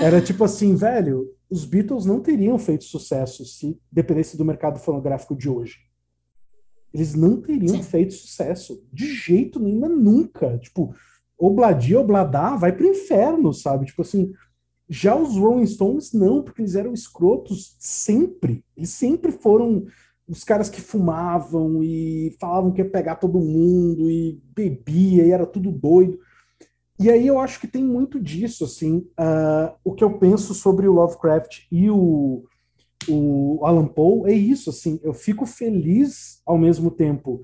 era 0.00 0.20
tipo 0.22 0.44
assim, 0.44 0.74
velho, 0.76 1.26
os 1.50 1.64
Beatles 1.64 2.06
não 2.06 2.20
teriam 2.20 2.58
feito 2.58 2.84
sucesso 2.84 3.44
se 3.44 3.78
dependesse 3.90 4.36
do 4.36 4.44
mercado 4.44 4.78
fonográfico 4.78 5.36
de 5.36 5.48
hoje. 5.48 5.78
Eles 6.94 7.14
não 7.14 7.40
teriam 7.40 7.76
Sim. 7.76 7.82
feito 7.82 8.14
sucesso. 8.14 8.82
De 8.92 9.14
jeito 9.14 9.60
nenhum, 9.60 9.88
nunca. 9.88 10.58
Tipo, 10.58 10.94
Obladia, 11.38 12.00
Obladá, 12.00 12.56
vai 12.56 12.72
pro 12.72 12.86
inferno, 12.86 13.52
sabe? 13.52 13.86
Tipo 13.86 14.02
assim, 14.02 14.32
já 14.92 15.14
os 15.14 15.36
Rolling 15.36 15.66
Stones, 15.66 16.12
não, 16.12 16.42
porque 16.42 16.62
eles 16.62 16.74
eram 16.74 16.92
escrotos 16.92 17.76
sempre. 17.78 18.64
Eles 18.76 18.90
sempre 18.90 19.30
foram 19.30 19.86
os 20.26 20.42
caras 20.42 20.68
que 20.68 20.80
fumavam 20.80 21.80
e 21.80 22.36
falavam 22.40 22.72
que 22.72 22.82
ia 22.82 22.90
pegar 22.90 23.14
todo 23.14 23.38
mundo 23.38 24.10
e 24.10 24.42
bebia 24.52 25.24
e 25.24 25.30
era 25.30 25.46
tudo 25.46 25.70
doido. 25.70 26.18
E 26.98 27.08
aí 27.08 27.24
eu 27.24 27.38
acho 27.38 27.60
que 27.60 27.68
tem 27.68 27.84
muito 27.84 28.20
disso, 28.20 28.64
assim, 28.64 28.98
uh, 29.18 29.72
o 29.84 29.94
que 29.94 30.02
eu 30.02 30.18
penso 30.18 30.54
sobre 30.54 30.88
o 30.88 30.92
Lovecraft 30.92 31.66
e 31.70 31.88
o, 31.88 32.44
o 33.08 33.64
Alan 33.64 33.86
Poe 33.86 34.30
é 34.30 34.34
isso, 34.34 34.70
assim, 34.70 35.00
eu 35.02 35.14
fico 35.14 35.46
feliz 35.46 36.42
ao 36.44 36.58
mesmo 36.58 36.90
tempo 36.90 37.42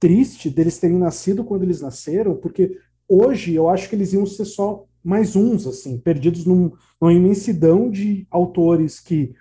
triste 0.00 0.48
deles 0.48 0.78
terem 0.78 0.98
nascido 0.98 1.44
quando 1.44 1.62
eles 1.62 1.82
nasceram, 1.82 2.34
porque 2.34 2.76
hoje 3.06 3.54
eu 3.54 3.68
acho 3.68 3.88
que 3.88 3.94
eles 3.94 4.12
iam 4.14 4.26
ser 4.26 4.46
só 4.46 4.86
mais 5.02 5.36
uns, 5.36 5.66
assim, 5.66 5.98
perdidos 5.98 6.44
num, 6.44 6.72
numa 7.00 7.12
imensidão 7.12 7.90
de 7.90 8.26
autores 8.30 9.00
que 9.00 9.34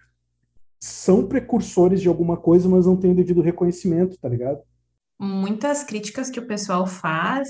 são 0.79 1.27
precursores 1.27 2.01
de 2.01 2.07
alguma 2.07 2.37
coisa, 2.37 2.69
mas 2.69 2.85
não 2.85 2.95
têm 2.95 3.11
o 3.11 3.15
devido 3.15 3.41
reconhecimento, 3.41 4.17
tá 4.17 4.29
ligado? 4.29 4.61
Muitas 5.19 5.83
críticas 5.83 6.29
que 6.29 6.39
o 6.39 6.47
pessoal 6.47 6.87
faz, 6.87 7.49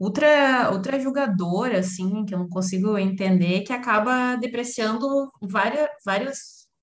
outra, 0.00 0.70
outra 0.72 0.98
julgadora, 0.98 1.80
assim, 1.80 2.24
que 2.24 2.34
eu 2.34 2.38
não 2.38 2.48
consigo 2.48 2.96
entender, 2.96 3.60
que 3.60 3.72
acaba 3.72 4.36
depreciando 4.36 5.30
várias, 5.42 5.88
vários 6.04 6.38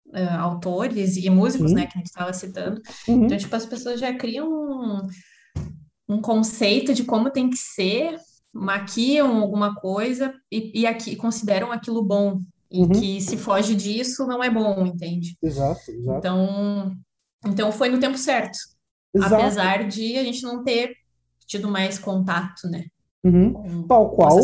uh, 0.09 0.39
autores 0.39 1.17
e 1.17 1.29
músicos, 1.29 1.71
né, 1.73 1.87
que 1.87 1.97
a 1.97 1.97
gente 1.97 2.07
estava 2.07 2.33
citando. 2.33 2.79
Uhum. 3.07 3.25
Então, 3.25 3.37
tipo, 3.37 3.55
as 3.55 3.65
pessoas 3.65 3.99
já 3.99 4.13
criam 4.13 4.47
um, 4.47 5.07
um 6.07 6.21
conceito 6.21 6.93
de 6.93 7.03
como 7.03 7.31
tem 7.31 7.49
que 7.49 7.57
ser, 7.57 8.15
maquiam 8.53 9.41
alguma 9.41 9.75
coisa 9.75 10.33
e, 10.51 10.81
e 10.81 10.85
aqui 10.85 11.15
consideram 11.15 11.71
aquilo 11.71 12.03
bom. 12.03 12.41
E 12.69 12.81
uhum. 12.81 12.89
que 12.89 13.19
se 13.19 13.35
foge 13.35 13.75
disso 13.75 14.25
não 14.25 14.43
é 14.43 14.49
bom, 14.49 14.85
entende? 14.85 15.37
Exato, 15.41 15.91
exato. 15.91 16.17
Então, 16.17 16.91
então 17.45 17.71
foi 17.71 17.89
no 17.89 17.99
tempo 17.99 18.17
certo. 18.17 18.57
Exato. 19.13 19.35
Apesar 19.35 19.87
de 19.87 20.17
a 20.17 20.23
gente 20.23 20.41
não 20.43 20.63
ter 20.63 20.95
tido 21.45 21.69
mais 21.69 21.99
contato, 21.99 22.69
né? 22.69 22.85
Uhum. 23.23 23.53
Com, 23.53 23.87
tal 23.87 24.11
qual, 24.11 24.39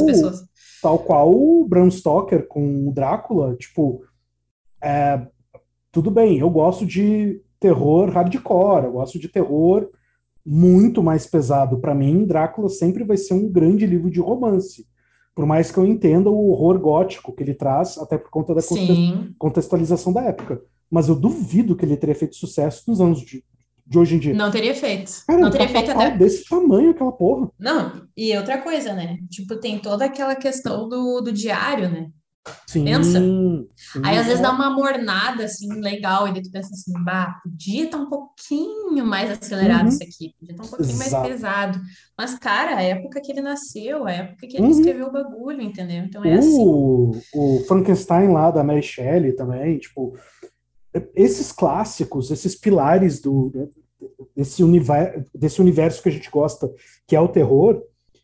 tal 0.81 0.99
qual 0.99 1.31
o 1.33 1.65
Bram 1.65 1.89
Stoker 1.89 2.47
com 2.47 2.89
o 2.89 2.91
Drácula, 2.91 3.55
tipo, 3.55 4.03
é, 4.83 5.25
tudo 5.91 6.11
bem, 6.11 6.37
eu 6.37 6.49
gosto 6.49 6.85
de 6.85 7.41
terror 7.59 8.09
hardcore, 8.09 8.85
eu 8.85 8.91
gosto 8.91 9.17
de 9.17 9.29
terror 9.29 9.89
muito 10.47 11.03
mais 11.03 11.27
pesado. 11.27 11.77
Para 11.79 11.93
mim, 11.93 12.25
Drácula 12.25 12.69
sempre 12.69 13.03
vai 13.03 13.17
ser 13.17 13.33
um 13.33 13.49
grande 13.49 13.85
livro 13.85 14.09
de 14.09 14.21
romance. 14.21 14.87
Por 15.35 15.45
mais 15.45 15.69
que 15.69 15.77
eu 15.77 15.85
entenda 15.85 16.29
o 16.29 16.49
horror 16.49 16.79
gótico 16.79 17.33
que 17.33 17.43
ele 17.43 17.53
traz, 17.53 17.97
até 17.97 18.17
por 18.17 18.31
conta 18.31 18.55
da 18.55 18.61
Sim. 18.61 19.35
contextualização 19.37 20.13
da 20.13 20.23
época. 20.23 20.61
Mas 20.89 21.09
eu 21.09 21.15
duvido 21.15 21.75
que 21.75 21.83
ele 21.83 21.97
teria 21.97 22.15
feito 22.15 22.37
sucesso 22.37 22.83
nos 22.87 23.01
anos 23.01 23.19
de, 23.19 23.43
de 23.85 23.99
hoje 23.99 24.15
em 24.15 24.19
dia. 24.19 24.33
Não 24.33 24.49
teria 24.49 24.73
feito. 24.73 25.11
Cara, 25.27 25.39
não 25.39 25.51
teria 25.51 25.67
feito 25.67 25.91
até 25.91 26.17
desse 26.17 26.47
tamanho 26.47 26.91
aquela 26.91 27.11
porra. 27.11 27.51
Não, 27.59 28.07
e 28.15 28.35
outra 28.37 28.57
coisa, 28.59 28.93
né? 28.93 29.17
Tipo, 29.29 29.57
tem 29.57 29.79
toda 29.79 30.05
aquela 30.05 30.35
questão 30.35 30.87
do, 30.87 31.19
do 31.19 31.31
diário, 31.31 31.89
né? 31.91 32.09
Sim, 32.67 32.85
pensa. 32.85 33.19
Sim, 33.19 33.67
Aí 34.03 34.17
às 34.17 34.25
vezes 34.25 34.41
dá 34.41 34.51
uma 34.51 34.69
mornada 34.69 35.45
assim 35.45 35.67
legal, 35.81 36.27
e 36.27 36.33
daí 36.33 36.41
tu 36.41 36.51
pensa 36.51 36.69
assim, 36.73 36.93
bah, 37.03 37.39
podia 37.43 37.85
estar 37.85 37.97
tá 37.97 38.03
um 38.03 38.09
pouquinho 38.09 39.05
mais 39.05 39.31
acelerado 39.31 39.83
uhum. 39.83 39.89
isso 39.89 40.03
aqui, 40.03 40.33
podia 40.39 40.53
estar 40.53 40.63
tá 40.63 40.67
um 40.67 40.69
pouquinho 40.69 41.01
Exato. 41.01 41.11
mais 41.11 41.27
pesado. 41.27 41.79
Mas, 42.17 42.39
cara, 42.39 42.77
a 42.77 42.81
época 42.81 43.21
que 43.21 43.31
ele 43.31 43.41
nasceu, 43.41 44.05
a 44.05 44.11
época 44.11 44.47
que 44.47 44.57
ele 44.57 44.65
uhum. 44.65 44.71
escreveu 44.71 45.07
o 45.07 45.11
bagulho, 45.11 45.61
entendeu? 45.61 46.03
Então 46.03 46.23
é 46.23 46.33
assim. 46.33 46.57
o, 46.59 47.11
assim. 47.13 47.21
O 47.33 47.63
Frankenstein 47.67 48.29
lá 48.29 48.51
da 48.51 48.63
Mary 48.63 48.83
Shelley 48.83 49.33
também, 49.33 49.77
tipo, 49.77 50.17
esses 51.15 51.51
clássicos, 51.51 52.31
esses 52.31 52.55
pilares 52.55 53.21
do 53.21 53.51
desse 54.35 54.63
universo, 54.63 55.25
desse 55.33 55.61
universo 55.61 56.03
que 56.03 56.09
a 56.09 56.11
gente 56.11 56.29
gosta, 56.29 56.71
que 57.07 57.15
é 57.15 57.19
o 57.19 57.27
terror, 57.27 57.81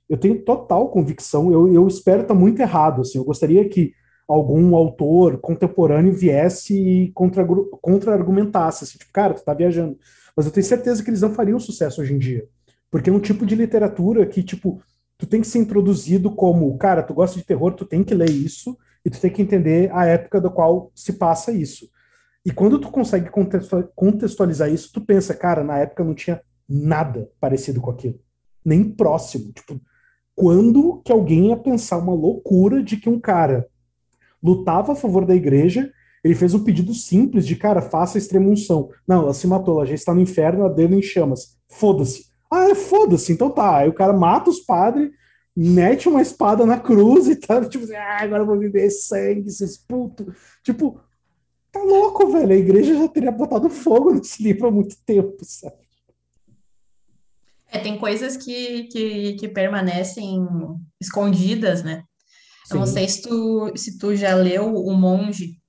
eu 0.08 0.18
tenho 0.18 0.44
total 0.44 0.90
convicção, 0.90 1.52
eu, 1.52 1.72
eu 1.74 1.88
espero 1.88 2.22
estar 2.22 2.34
tá 2.34 2.40
muito 2.40 2.62
errado, 2.62 3.02
assim, 3.02 3.18
eu 3.18 3.24
gostaria 3.24 3.68
que 3.68 3.94
algum 4.34 4.76
autor 4.76 5.38
contemporâneo 5.40 6.14
viesse 6.14 6.76
e 6.76 7.12
contra-argumentasse, 7.12 7.82
contra 7.82 8.16
assim, 8.68 8.98
tipo, 8.98 9.12
cara, 9.12 9.34
tu 9.34 9.44
tá 9.44 9.54
viajando. 9.54 9.98
Mas 10.36 10.46
eu 10.46 10.52
tenho 10.52 10.66
certeza 10.66 11.04
que 11.04 11.10
eles 11.10 11.22
não 11.22 11.34
fariam 11.34 11.60
sucesso 11.60 12.02
hoje 12.02 12.14
em 12.14 12.18
dia. 12.18 12.46
Porque 12.90 13.10
é 13.10 13.14
um 13.14 13.20
tipo 13.20 13.46
de 13.46 13.56
literatura 13.56 14.26
que, 14.26 14.44
tipo, 14.44 14.82
tu 15.18 15.26
tem 15.26 15.42
que 15.42 15.48
ser 15.48 15.60
introduzido 15.60 16.30
como, 16.30 16.78
cara, 16.78 17.02
tu 17.02 17.14
gosta 17.14 17.40
de 17.40 17.46
terror, 17.46 17.74
tu 17.74 17.86
tem 17.86 18.04
que 18.04 18.14
ler 18.14 18.30
isso 18.30 18.78
e 19.06 19.10
tu 19.10 19.20
tem 19.20 19.32
que 19.32 19.42
entender 19.42 19.92
a 19.92 20.06
época 20.06 20.40
da 20.42 20.50
qual 20.50 20.92
se 20.94 21.14
passa 21.14 21.52
isso. 21.52 21.90
E 22.46 22.52
quando 22.52 22.78
tu 22.78 22.92
consegue 22.92 23.30
contextualizar 23.96 24.72
isso, 24.72 24.92
tu 24.92 25.02
pensa, 25.02 25.34
cara, 25.34 25.64
na 25.64 25.80
época 25.80 26.04
não 26.04 26.14
tinha 26.14 26.42
nada 26.68 27.30
parecido 27.40 27.80
com 27.80 27.90
aquilo. 27.90 28.20
Nem 28.66 28.84
próximo. 28.84 29.52
Tipo, 29.54 29.80
quando 30.36 31.02
que 31.06 31.12
alguém 31.12 31.50
ia 31.50 31.58
pensar 31.58 31.98
uma 31.98 32.14
loucura 32.14 32.84
de 32.84 32.98
que 32.98 33.10
um 33.10 33.20
cara 33.20 33.68
lutava 34.44 34.92
a 34.92 34.96
favor 34.96 35.26
da 35.26 35.36
igreja, 35.36 35.92
ele 36.24 36.36
fez 36.36 36.54
um 36.54 36.64
pedido 36.64 36.94
simples 36.94 37.46
de, 37.46 37.56
cara, 37.56 37.82
faça 37.82 38.18
a 38.18 38.20
extrema 38.20 38.50
unção. 38.50 38.90
Não, 39.08 39.24
ela 39.24 39.34
se 39.34 39.46
matou, 39.48 39.78
ela 39.78 39.86
já 39.86 39.94
está 39.94 40.14
no 40.14 40.22
inferno, 40.22 40.62
ela 40.62 40.74
deu 40.74 40.92
em 40.92 41.02
chamas. 41.02 41.58
Foda-se. 41.68 42.26
Ah, 42.52 42.70
é 42.70 42.76
foda-se, 42.76 43.34
então 43.34 43.50
tá. 43.50 43.78
Aí 43.78 43.90
o 43.90 43.94
cara 43.94 44.14
mata 44.14 44.50
os 44.50 44.60
padres, 44.60 45.12
mete 45.56 46.08
uma 46.08 46.22
espada 46.22 46.66
na 46.66 46.80
cruz 46.80 47.28
e 47.28 47.36
tá, 47.36 47.64
tipo, 47.66 47.84
assim, 47.84 47.96
ah, 47.96 48.20
agora 48.22 48.44
eu 48.44 48.48
vou 48.48 48.58
viver 48.58 48.90
sangue, 48.90 49.48
esses 49.48 49.78
putos. 49.78 50.34
Tipo, 50.64 51.00
tá 51.72 51.82
louco, 51.82 52.32
velho. 52.32 52.54
A 52.54 52.58
igreja 52.58 52.96
já 52.96 53.08
teria 53.08 53.32
botado 53.32 53.70
fogo 53.70 54.14
nesse 54.14 54.42
livro 54.42 54.68
há 54.68 54.72
muito 54.72 54.96
tempo, 55.06 55.38
sabe? 55.42 55.84
É, 57.70 57.80
tem 57.80 57.98
coisas 57.98 58.38
que, 58.38 58.84
que, 58.84 59.34
que 59.34 59.48
permanecem 59.48 60.48
escondidas, 61.02 61.84
né? 61.84 62.04
Eu 62.72 62.78
não 62.78 62.86
sei 62.86 63.08
se 63.08 63.22
tu, 63.22 63.72
se 63.76 63.98
tu 63.98 64.16
já 64.16 64.36
leu 64.36 64.74
O 64.74 64.94
Monge. 64.94 65.62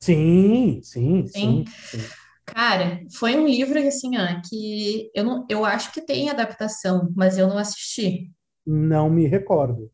Sim, 0.00 0.80
sim, 0.82 1.26
sim, 1.26 1.64
sim. 1.66 2.04
Cara, 2.44 3.00
foi 3.18 3.36
um 3.36 3.46
livro 3.46 3.78
assim, 3.78 4.16
ó, 4.18 4.40
que 4.48 5.10
eu, 5.14 5.24
não, 5.24 5.46
eu 5.48 5.64
acho 5.64 5.92
que 5.92 6.02
tem 6.02 6.28
adaptação, 6.28 7.12
mas 7.16 7.38
eu 7.38 7.48
não 7.48 7.56
assisti. 7.56 8.30
Não 8.66 9.08
me 9.08 9.26
recordo. 9.26 9.90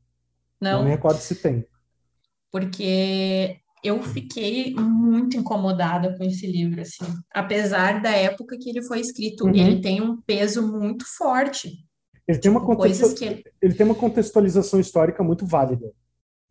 Não, 0.60 0.78
não 0.78 0.84
me 0.84 0.90
recordo 0.90 1.20
se 1.20 1.36
tem. 1.36 1.64
Porque 2.50 3.58
eu 3.84 4.02
fiquei 4.02 4.74
muito 4.74 5.36
incomodada 5.36 6.16
com 6.16 6.24
esse 6.24 6.46
livro, 6.46 6.80
assim. 6.80 7.04
Apesar 7.32 8.00
da 8.02 8.10
época 8.10 8.56
que 8.58 8.70
ele 8.70 8.82
foi 8.82 9.00
escrito, 9.00 9.44
uhum. 9.44 9.54
ele 9.54 9.80
tem 9.80 10.00
um 10.00 10.20
peso 10.20 10.66
muito 10.66 11.04
forte. 11.16 11.84
Ele 12.26 12.38
tem, 12.38 12.50
uma 12.50 12.60
tipo, 12.60 12.76
contexto... 12.76 13.14
que... 13.14 13.44
ele 13.62 13.74
tem 13.74 13.86
uma 13.86 13.94
contextualização 13.94 14.80
histórica 14.80 15.22
muito 15.22 15.46
válida. 15.46 15.92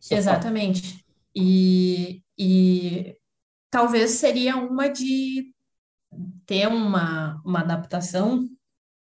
Exatamente. 0.09 1.05
E, 1.35 2.21
e 2.37 3.15
talvez 3.69 4.11
seria 4.11 4.55
uma 4.57 4.87
de 4.87 5.53
ter 6.45 6.67
uma, 6.67 7.41
uma 7.45 7.59
adaptação, 7.59 8.47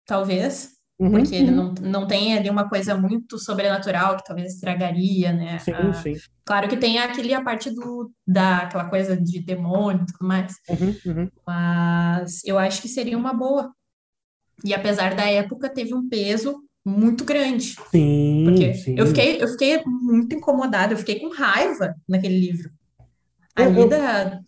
talvez, 0.05 0.71
uhum, 0.99 1.11
porque 1.11 1.39
uhum. 1.41 1.51
não, 1.51 1.73
não 1.81 2.07
tem 2.07 2.37
ali 2.37 2.49
uma 2.49 2.69
coisa 2.69 2.95
muito 2.95 3.37
sobrenatural 3.37 4.17
que 4.17 4.23
talvez 4.23 4.53
estragaria, 4.53 5.33
né? 5.33 5.59
Sim, 5.59 5.73
a, 5.73 5.93
sim. 5.93 6.13
Claro 6.45 6.69
que 6.69 6.77
tem 6.77 6.99
aquele 6.99 7.33
a 7.33 7.43
parte 7.43 7.71
do, 7.71 8.11
da 8.25 8.59
aquela 8.59 8.89
coisa 8.89 9.17
de 9.17 9.41
demônio 9.41 10.03
e 10.03 10.05
tudo 10.05 10.27
mais, 10.27 10.53
uhum, 10.69 10.95
uhum. 11.05 11.31
mas 11.45 12.43
eu 12.45 12.57
acho 12.57 12.81
que 12.81 12.87
seria 12.87 13.17
uma 13.17 13.33
boa. 13.33 13.73
E 14.63 14.73
apesar 14.73 15.15
da 15.15 15.25
época, 15.25 15.67
teve 15.69 15.93
um 15.93 16.07
peso 16.07 16.63
muito 16.85 17.23
grande. 17.23 17.75
Sim, 17.91 18.43
porque 18.45 18.73
sim. 18.73 18.95
Eu, 18.97 19.07
fiquei, 19.07 19.41
eu 19.41 19.47
fiquei 19.47 19.81
muito 19.85 20.35
incomodada, 20.35 20.93
eu 20.93 20.97
fiquei 20.97 21.19
com 21.19 21.29
raiva 21.29 21.95
naquele 22.07 22.37
livro. 22.37 22.71
Ali 23.55 23.81
eu, 23.81 23.87
da... 23.87 24.39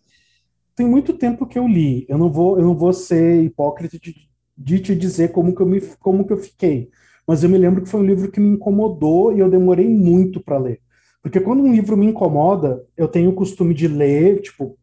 Tem 0.76 0.86
muito 0.86 1.14
tempo 1.14 1.46
que 1.46 1.58
eu 1.58 1.68
li. 1.68 2.06
Eu 2.10 2.18
não 2.18 2.30
vou, 2.30 2.60
eu 2.60 2.66
não 2.66 2.76
vou 2.76 2.92
ser 2.92 3.44
hipócrita 3.44 3.98
de, 3.98 4.16
de 4.58 4.80
te 4.80 4.96
dizer 4.96 5.32
como 5.32 5.56
que, 5.56 5.62
eu 5.62 5.66
me, 5.66 5.80
como 6.00 6.26
que 6.26 6.34
eu 6.34 6.38
fiquei. 6.38 6.90
Mas 7.26 7.44
eu 7.44 7.50
me 7.50 7.58
lembro 7.58 7.82
que 7.82 7.90
foi 7.90 8.02
um 8.02 8.06
livro 8.06 8.32
que 8.32 8.40
me 8.40 8.50
incomodou 8.50 9.34
e 9.34 9.40
eu 9.40 9.50
demorei 9.50 9.88
muito 9.88 10.40
para 10.42 10.58
ler. 10.58 10.82
Porque 11.22 11.40
quando 11.40 11.64
um 11.64 11.72
livro 11.72 11.98
me 11.98 12.06
incomoda, 12.06 12.84
eu 12.96 13.08
tenho 13.08 13.32
o 13.32 13.36
costume 13.36 13.74
de 13.74 13.88
ler, 13.88 14.42
tipo, 14.42 14.78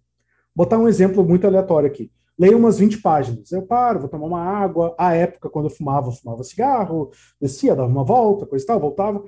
botar 0.54 0.78
um 0.78 0.88
exemplo 0.88 1.24
muito 1.24 1.46
aleatório 1.46 1.88
aqui 1.88 2.10
leio 2.38 2.58
umas 2.58 2.78
20 2.78 2.98
páginas. 3.00 3.50
Eu 3.52 3.62
paro, 3.62 4.00
vou 4.00 4.08
tomar 4.08 4.26
uma 4.26 4.42
água. 4.42 4.94
À 4.98 5.14
época, 5.14 5.50
quando 5.50 5.66
eu 5.66 5.70
fumava, 5.70 6.08
eu 6.08 6.12
fumava 6.12 6.44
cigarro, 6.44 7.10
descia, 7.40 7.74
dava 7.74 7.88
uma 7.88 8.04
volta, 8.04 8.46
coisa 8.46 8.64
e 8.64 8.66
tal, 8.66 8.80
voltava. 8.80 9.22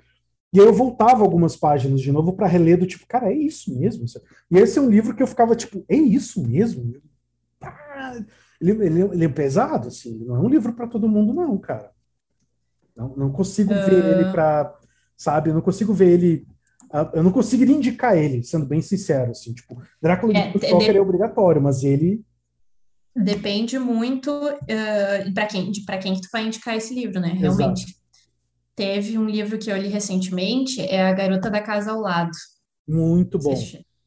E 0.53 0.61
aí 0.61 0.67
eu 0.67 0.73
voltava 0.73 1.23
algumas 1.23 1.57
páginas 1.57 2.01
de 2.01 2.13
novo 2.13 2.33
para 2.33 2.47
reler 2.47 2.79
do 2.79 2.87
tipo, 2.87 3.07
cara, 3.07 3.31
é 3.33 3.37
isso 3.37 3.77
mesmo? 3.77 4.05
E 4.51 4.59
esse 4.59 4.79
é 4.79 4.83
um 4.83 4.89
livro 4.89 5.15
que 5.15 5.23
eu 5.23 5.27
ficava 5.27 5.57
tipo, 5.57 5.85
é 5.89 5.97
isso 5.97 6.47
mesmo? 6.47 6.95
Ah, 7.61 8.19
ele, 8.61 8.71
ele, 8.85 9.03
ele, 9.03 9.25
é 9.25 9.29
pesado, 9.29 9.89
assim, 9.89 10.25
não 10.25 10.37
é 10.37 10.39
um 10.39 10.49
livro 10.49 10.73
para 10.73 10.87
todo 10.87 11.09
mundo, 11.09 11.35
não, 11.35 11.59
cara. 11.59 11.91
Não, 12.97 13.17
não 13.17 13.33
consigo 13.33 13.73
uh... 13.73 13.85
ver 13.85 14.05
ele 14.05 14.31
para, 14.31 14.73
sabe, 15.17 15.51
eu 15.51 15.55
não 15.55 15.61
consigo 15.61 15.93
ver 15.93 16.11
ele 16.11 16.47
ah, 16.95 17.11
eu 17.13 17.25
não 17.25 17.33
conseguiria 17.33 17.75
indicar 17.75 18.17
ele, 18.17 18.45
sendo 18.45 18.67
bem 18.67 18.81
sincero, 18.81 19.33
assim, 19.33 19.53
tipo, 19.53 19.83
Drácula 20.01 20.33
é, 20.33 20.53
de 20.53 20.59
de... 20.61 20.97
é 20.97 21.01
obrigatório, 21.01 21.61
mas 21.61 21.83
ele 21.83 22.25
Depende 23.17 23.79
muito 23.79 24.31
uh, 24.31 25.35
para 25.35 25.47
quem, 25.47 25.71
para 25.87 25.99
quem 25.99 26.15
que 26.15 26.23
tu 26.23 26.29
vai 26.33 26.47
indicar 26.47 26.77
esse 26.77 26.95
livro, 26.95 27.21
né? 27.21 27.29
Realmente. 27.29 27.83
Exato. 27.83 28.05
Teve 28.75 29.17
um 29.17 29.27
livro 29.27 29.57
que 29.57 29.71
eu 29.71 29.77
li 29.77 29.87
recentemente, 29.87 30.81
é 30.81 31.07
A 31.07 31.13
Garota 31.13 31.49
da 31.49 31.61
Casa 31.61 31.93
ao 31.93 32.01
Lado. 32.01 32.33
Muito 32.89 33.39
bom. 33.39 33.55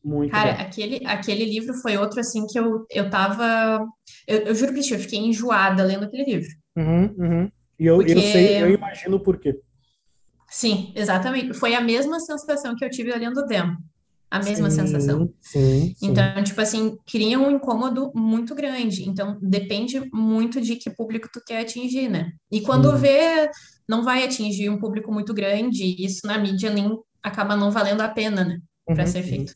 Muito 0.03 0.32
Cara, 0.32 0.53
bom. 0.53 0.62
Aquele, 0.62 1.05
aquele 1.05 1.45
livro 1.45 1.74
foi 1.76 1.97
outro 1.97 2.20
assim 2.20 2.45
que 2.47 2.60
eu, 2.60 2.86
eu 2.91 3.10
tava. 3.10 3.86
Eu, 4.28 4.39
eu 4.39 4.55
juro 4.55 4.74
pra 4.74 4.82
ti, 4.82 4.93
eu 4.93 4.99
fiquei 4.99 5.20
enjoada 5.20 5.84
lendo 5.84 6.05
aquele 6.05 6.26
livro. 6.26 6.49
Uhum, 6.76 7.16
uhum. 7.18 7.51
E 7.80 7.86
eu, 7.86 7.97
Porque... 7.97 8.12
eu 8.12 8.22
sei, 8.22 8.62
eu 8.62 8.70
imagino 8.70 9.20
por 9.20 9.39
quê. 9.39 9.58
Sim, 10.49 10.91
exatamente. 10.95 11.53
Foi 11.53 11.76
a 11.76 11.82
mesma 11.82 12.20
sensação 12.20 12.76
que 12.76 12.84
eu 12.84 12.89
tive 12.89 13.12
lendo 13.14 13.39
o 13.39 13.45
Dem. 13.45 13.76
A 14.32 14.39
mesma 14.39 14.69
sim, 14.69 14.75
sensação. 14.75 15.30
Sim, 15.41 15.93
sim. 15.95 15.95
Então, 16.01 16.43
tipo 16.43 16.61
assim, 16.61 16.97
cria 17.07 17.39
um 17.39 17.51
incômodo 17.51 18.11
muito 18.15 18.53
grande. 18.55 19.09
Então, 19.09 19.38
depende 19.41 19.99
muito 20.13 20.61
de 20.61 20.75
que 20.75 20.89
público 20.91 21.30
tu 21.32 21.41
quer 21.45 21.61
atingir, 21.61 22.09
né? 22.09 22.32
E 22.51 22.61
quando 22.61 22.91
Sim. 22.91 22.97
vê, 22.97 23.49
não 23.89 24.03
vai 24.03 24.23
atingir 24.23 24.69
um 24.69 24.80
público 24.80 25.11
muito 25.11 25.34
grande, 25.34 25.95
isso 26.03 26.28
na 26.28 26.38
mídia 26.38 26.69
nem 26.71 26.91
acaba 27.23 27.55
não 27.55 27.71
valendo 27.71 28.01
a 28.01 28.09
pena, 28.09 28.43
né? 28.45 28.59
Para 28.93 29.05
Uhum, 29.05 29.07
ser 29.07 29.23
feito. 29.23 29.53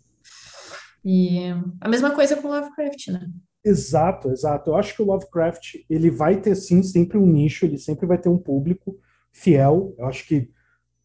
E 1.04 1.50
a 1.80 1.88
mesma 1.90 2.12
coisa 2.16 2.36
com 2.38 2.48
Lovecraft, 2.50 3.08
né? 3.10 3.28
Exato, 3.64 4.32
exato. 4.32 4.72
Eu 4.72 4.76
acho 4.76 4.96
que 4.96 5.02
o 5.02 5.06
Lovecraft, 5.06 5.76
ele 5.90 6.10
vai 6.10 6.42
ter 6.42 6.56
sim 6.56 6.82
sempre 6.82 7.18
um 7.18 7.28
nicho, 7.28 7.66
ele 7.66 7.78
sempre 7.78 8.08
vai 8.08 8.18
ter 8.18 8.30
um 8.30 8.38
público 8.38 8.98
fiel. 9.32 9.94
Eu 10.00 10.08
acho 10.08 10.26
que 10.26 10.50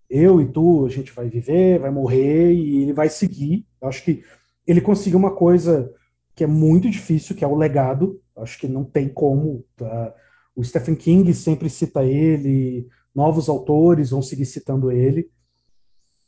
eu 0.08 0.40
e 0.40 0.46
tu, 0.46 0.86
a 0.86 0.88
gente 0.88 1.12
vai 1.12 1.28
viver, 1.28 1.78
vai 1.78 1.90
morrer 1.90 2.52
e 2.52 2.82
ele 2.82 2.92
vai 2.92 3.08
seguir. 3.08 3.66
Eu 3.80 3.88
acho 3.88 4.04
que 4.04 4.22
ele 4.66 4.80
conseguiu 4.80 5.18
uma 5.18 5.34
coisa 5.34 5.92
que 6.34 6.44
é 6.44 6.46
muito 6.46 6.88
difícil, 6.90 7.34
que 7.34 7.44
é 7.44 7.48
o 7.48 7.56
legado. 7.56 8.20
Eu 8.36 8.42
acho 8.42 8.58
que 8.58 8.68
não 8.68 8.84
tem 8.84 9.08
como. 9.08 9.64
tá? 9.76 10.14
O 10.54 10.62
Stephen 10.62 10.94
King 10.94 11.32
sempre 11.34 11.68
cita 11.68 12.04
ele, 12.04 12.86
novos 13.14 13.48
autores 13.48 14.10
vão 14.10 14.22
seguir 14.22 14.46
citando 14.46 14.90
ele. 14.90 15.30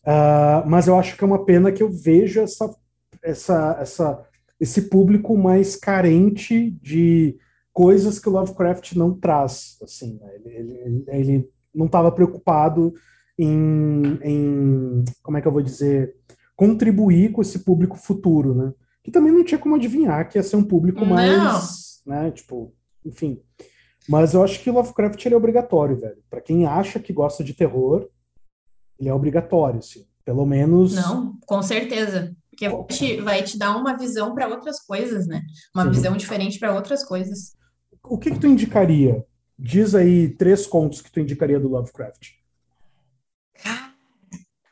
Ah, 0.04 0.64
mas 0.66 0.86
eu 0.88 0.98
acho 0.98 1.16
que 1.16 1.22
é 1.22 1.26
uma 1.26 1.44
pena 1.44 1.70
que 1.70 1.82
eu 1.82 1.90
vejo 1.90 2.40
essa, 2.40 2.74
essa, 3.22 3.76
essa, 3.80 4.26
esse 4.58 4.82
público 4.82 5.36
mais 5.36 5.76
carente 5.76 6.70
de 6.82 7.38
coisas 7.72 8.18
que 8.18 8.28
o 8.28 8.32
Lovecraft 8.32 8.94
não 8.94 9.14
traz. 9.14 9.76
Assim, 9.82 10.18
né? 10.18 10.30
ele, 10.36 10.72
ele, 10.78 11.04
ele 11.08 11.50
não 11.74 11.86
estava 11.86 12.10
preocupado 12.10 12.94
em, 13.38 14.18
em, 14.22 15.04
como 15.22 15.38
é 15.38 15.40
que 15.40 15.46
eu 15.46 15.52
vou 15.52 15.62
dizer, 15.62 16.16
contribuir 16.56 17.30
com 17.30 17.40
esse 17.40 17.60
público 17.60 17.96
futuro, 17.96 18.54
né? 18.54 18.72
Que 19.02 19.10
também 19.10 19.32
não 19.32 19.44
tinha 19.44 19.58
como 19.58 19.76
adivinhar 19.76 20.28
que 20.28 20.36
ia 20.36 20.42
ser 20.42 20.56
um 20.56 20.64
público 20.64 21.00
Não. 21.00 21.06
mais, 21.06 22.02
né? 22.04 22.30
Tipo, 22.32 22.74
enfim. 23.04 23.40
Mas 24.08 24.34
eu 24.34 24.42
acho 24.42 24.60
que 24.60 24.70
Lovecraft 24.70 25.24
ele 25.24 25.34
é 25.34 25.38
obrigatório, 25.38 25.96
velho. 25.96 26.18
Para 26.28 26.40
quem 26.40 26.66
acha 26.66 26.98
que 26.98 27.12
gosta 27.12 27.44
de 27.44 27.54
terror, 27.54 28.08
ele 28.98 29.08
é 29.08 29.14
obrigatório, 29.14 29.78
assim. 29.78 30.04
Pelo 30.24 30.44
menos. 30.44 30.94
Não, 30.94 31.38
com 31.46 31.62
certeza. 31.62 32.34
Porque 32.50 32.68
vai 32.68 32.84
te, 32.86 33.20
vai 33.20 33.42
te 33.42 33.56
dar 33.58 33.76
uma 33.76 33.96
visão 33.96 34.34
para 34.34 34.48
outras 34.48 34.80
coisas, 34.80 35.26
né? 35.26 35.42
Uma 35.74 35.84
Sim. 35.84 35.90
visão 35.90 36.16
diferente 36.16 36.58
para 36.58 36.74
outras 36.74 37.04
coisas. 37.04 37.56
O 38.02 38.18
que 38.18 38.32
que 38.32 38.40
tu 38.40 38.46
indicaria? 38.46 39.24
Diz 39.56 39.94
aí 39.94 40.28
três 40.28 40.66
contos 40.66 41.00
que 41.00 41.10
tu 41.10 41.20
indicaria 41.20 41.60
do 41.60 41.68
Lovecraft. 41.68 42.30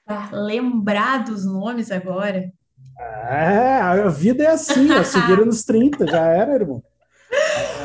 Ah, 0.09 0.29
lembrar 0.33 1.25
dos 1.25 1.45
nomes 1.45 1.91
agora. 1.91 2.51
É, 2.99 3.81
a 3.81 4.09
vida 4.09 4.45
é 4.45 4.49
assim, 4.49 4.91
ó. 4.93 5.03
Seguiram 5.03 5.45
nos 5.45 5.65
30, 5.65 6.07
já 6.07 6.27
era, 6.27 6.55
irmão. 6.55 6.83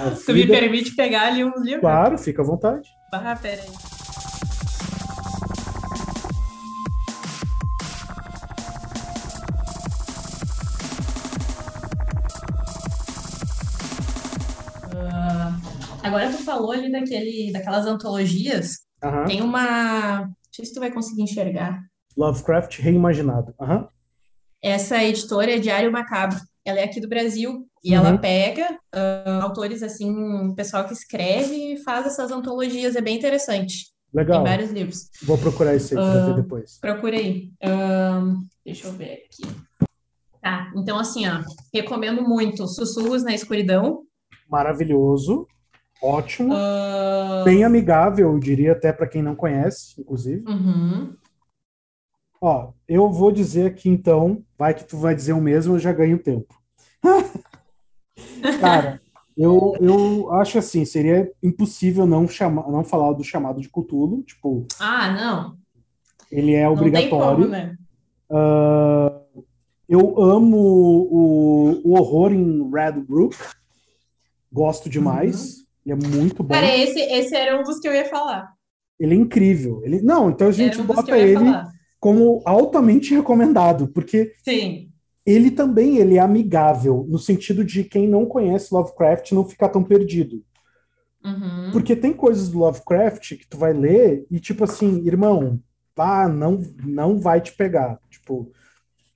A 0.05 0.11
Tu 0.25 0.33
me 0.33 0.41
vida- 0.43 0.53
permite 0.53 0.95
pegar 0.95 1.27
ali 1.27 1.43
um 1.43 1.53
livro? 1.61 1.81
Claro, 1.81 2.17
fica 2.17 2.41
à 2.41 2.45
vontade. 2.45 2.87
Ah, 3.11 3.35
peraí. 3.41 3.65
Ah, 14.95 15.53
agora 16.03 16.29
tu 16.31 16.43
falou 16.43 16.71
ali 16.71 16.91
daquele, 16.91 17.51
daquelas 17.51 17.85
antologias. 17.85 18.79
Aham. 19.03 19.25
Tem 19.25 19.41
uma. 19.41 20.29
Não 20.51 20.55
sei 20.57 20.65
se 20.65 20.73
tu 20.73 20.81
vai 20.81 20.91
conseguir 20.91 21.21
enxergar. 21.21 21.81
Lovecraft 22.17 22.77
reimaginado. 22.79 23.55
Aham. 23.59 23.87
Essa 24.61 25.01
editora 25.01 25.55
é 25.55 25.59
Diário 25.59 25.89
Macabro. 25.89 26.37
Ela 26.65 26.79
é 26.81 26.83
aqui 26.83 26.99
do 26.99 27.07
Brasil 27.07 27.65
e 27.81 27.91
Uhum. 27.91 28.05
ela 28.05 28.17
pega 28.17 28.77
ah, 28.91 29.39
autores 29.43 29.81
assim, 29.81 30.53
pessoal 30.53 30.83
que 30.85 30.93
escreve 30.93 31.55
e 31.73 31.77
faz 31.83 32.05
essas 32.05 32.31
antologias. 32.31 32.97
É 32.97 33.01
bem 33.01 33.17
interessante. 33.17 33.85
Tem 34.13 34.21
Legal. 34.21 34.43
vários 34.43 34.71
livros. 34.71 35.09
Vou 35.23 35.37
procurar 35.37 35.73
esse 35.73 35.97
aí 35.97 36.25
ver 36.25 36.35
depois. 36.35 36.77
Procura 36.79 37.15
aí. 37.15 37.49
Ahn, 37.63 38.41
deixa 38.65 38.87
eu 38.87 38.91
ver 38.91 39.25
aqui. 39.25 39.55
Tá, 40.41 40.69
então 40.75 40.99
assim, 40.99 41.25
ó, 41.29 41.41
recomendo 41.73 42.21
muito 42.21 42.67
Sussurros 42.67 43.23
na 43.23 43.33
Escuridão. 43.33 44.03
Maravilhoso. 44.49 45.47
Ótimo. 46.01 46.53
Ahn, 46.53 47.43
Bem 47.45 47.63
amigável, 47.63 48.31
eu 48.33 48.39
diria 48.39 48.71
até 48.71 48.91
para 48.91 49.07
quem 49.07 49.21
não 49.21 49.35
conhece, 49.35 49.99
inclusive. 50.01 50.43
uhum. 50.47 51.15
Ó, 52.43 52.71
eu 52.87 53.11
vou 53.11 53.31
dizer 53.31 53.67
aqui 53.67 53.87
então, 53.87 54.43
vai 54.57 54.73
que 54.73 54.83
tu 54.83 54.97
vai 54.97 55.13
dizer 55.13 55.33
o 55.33 55.41
mesmo, 55.41 55.75
eu 55.75 55.79
já 55.79 55.91
ganho 55.93 56.17
tempo. 56.21 56.55
Cara, 58.59 58.99
eu, 59.37 59.75
eu 59.79 60.31
acho 60.33 60.57
assim, 60.57 60.83
seria 60.85 61.31
impossível 61.41 62.05
não 62.07 62.27
chamar, 62.27 62.67
não 62.71 62.83
falar 62.83 63.13
do 63.13 63.23
chamado 63.23 63.61
de 63.61 63.69
Cthulhu, 63.69 64.23
tipo, 64.23 64.65
Ah, 64.79 65.11
não. 65.11 65.57
ele 66.31 66.53
é 66.53 66.63
Não 66.67 66.75
tem 66.75 66.87
obrigatório. 66.87 67.43
como, 67.43 67.47
né? 67.47 67.77
Ah, 68.31 69.21
eu 69.87 70.19
amo 70.21 70.57
o, 70.57 71.81
o 71.89 71.93
horror 71.99 72.31
em 72.33 72.69
Red 72.71 72.93
Brook, 73.01 73.35
gosto 74.51 74.89
demais, 74.89 75.57
ele 75.85 75.93
é 75.93 76.07
muito 76.07 76.43
bom. 76.43 76.53
Cara, 76.53 76.75
esse, 76.75 76.99
esse 76.99 77.35
era 77.35 77.59
um 77.59 77.63
dos 77.63 77.79
que 77.79 77.87
eu 77.87 77.93
ia 77.93 78.05
falar. 78.05 78.53
Ele 78.99 79.15
é 79.15 79.17
incrível. 79.17 79.81
Ele, 79.83 80.01
não, 80.01 80.29
então 80.29 80.47
a 80.47 80.51
gente 80.51 80.79
um 80.79 80.85
bota 80.85 81.17
ele 81.17 81.33
falar. 81.33 81.67
como 81.99 82.41
altamente 82.45 83.15
recomendado, 83.15 83.87
porque 83.87 84.33
Sim. 84.43 84.91
ele 85.25 85.49
também 85.49 85.97
ele 85.97 86.17
é 86.17 86.19
amigável, 86.19 87.05
no 87.09 87.17
sentido 87.17 87.63
de 87.65 87.83
quem 87.83 88.07
não 88.07 88.25
conhece 88.25 88.73
Lovecraft 88.73 89.31
não 89.31 89.47
ficar 89.47 89.69
tão 89.69 89.83
perdido. 89.83 90.43
Uhum. 91.23 91.69
Porque 91.71 91.95
tem 91.95 92.13
coisas 92.13 92.49
do 92.49 92.59
Lovecraft 92.59 93.35
que 93.35 93.47
tu 93.47 93.57
vai 93.57 93.73
ler 93.73 94.25
e, 94.29 94.39
tipo 94.39 94.63
assim, 94.63 95.05
irmão, 95.05 95.59
pá, 95.95 96.27
não, 96.27 96.61
não 96.83 97.19
vai 97.19 97.41
te 97.41 97.53
pegar. 97.53 97.99
Tipo, 98.09 98.51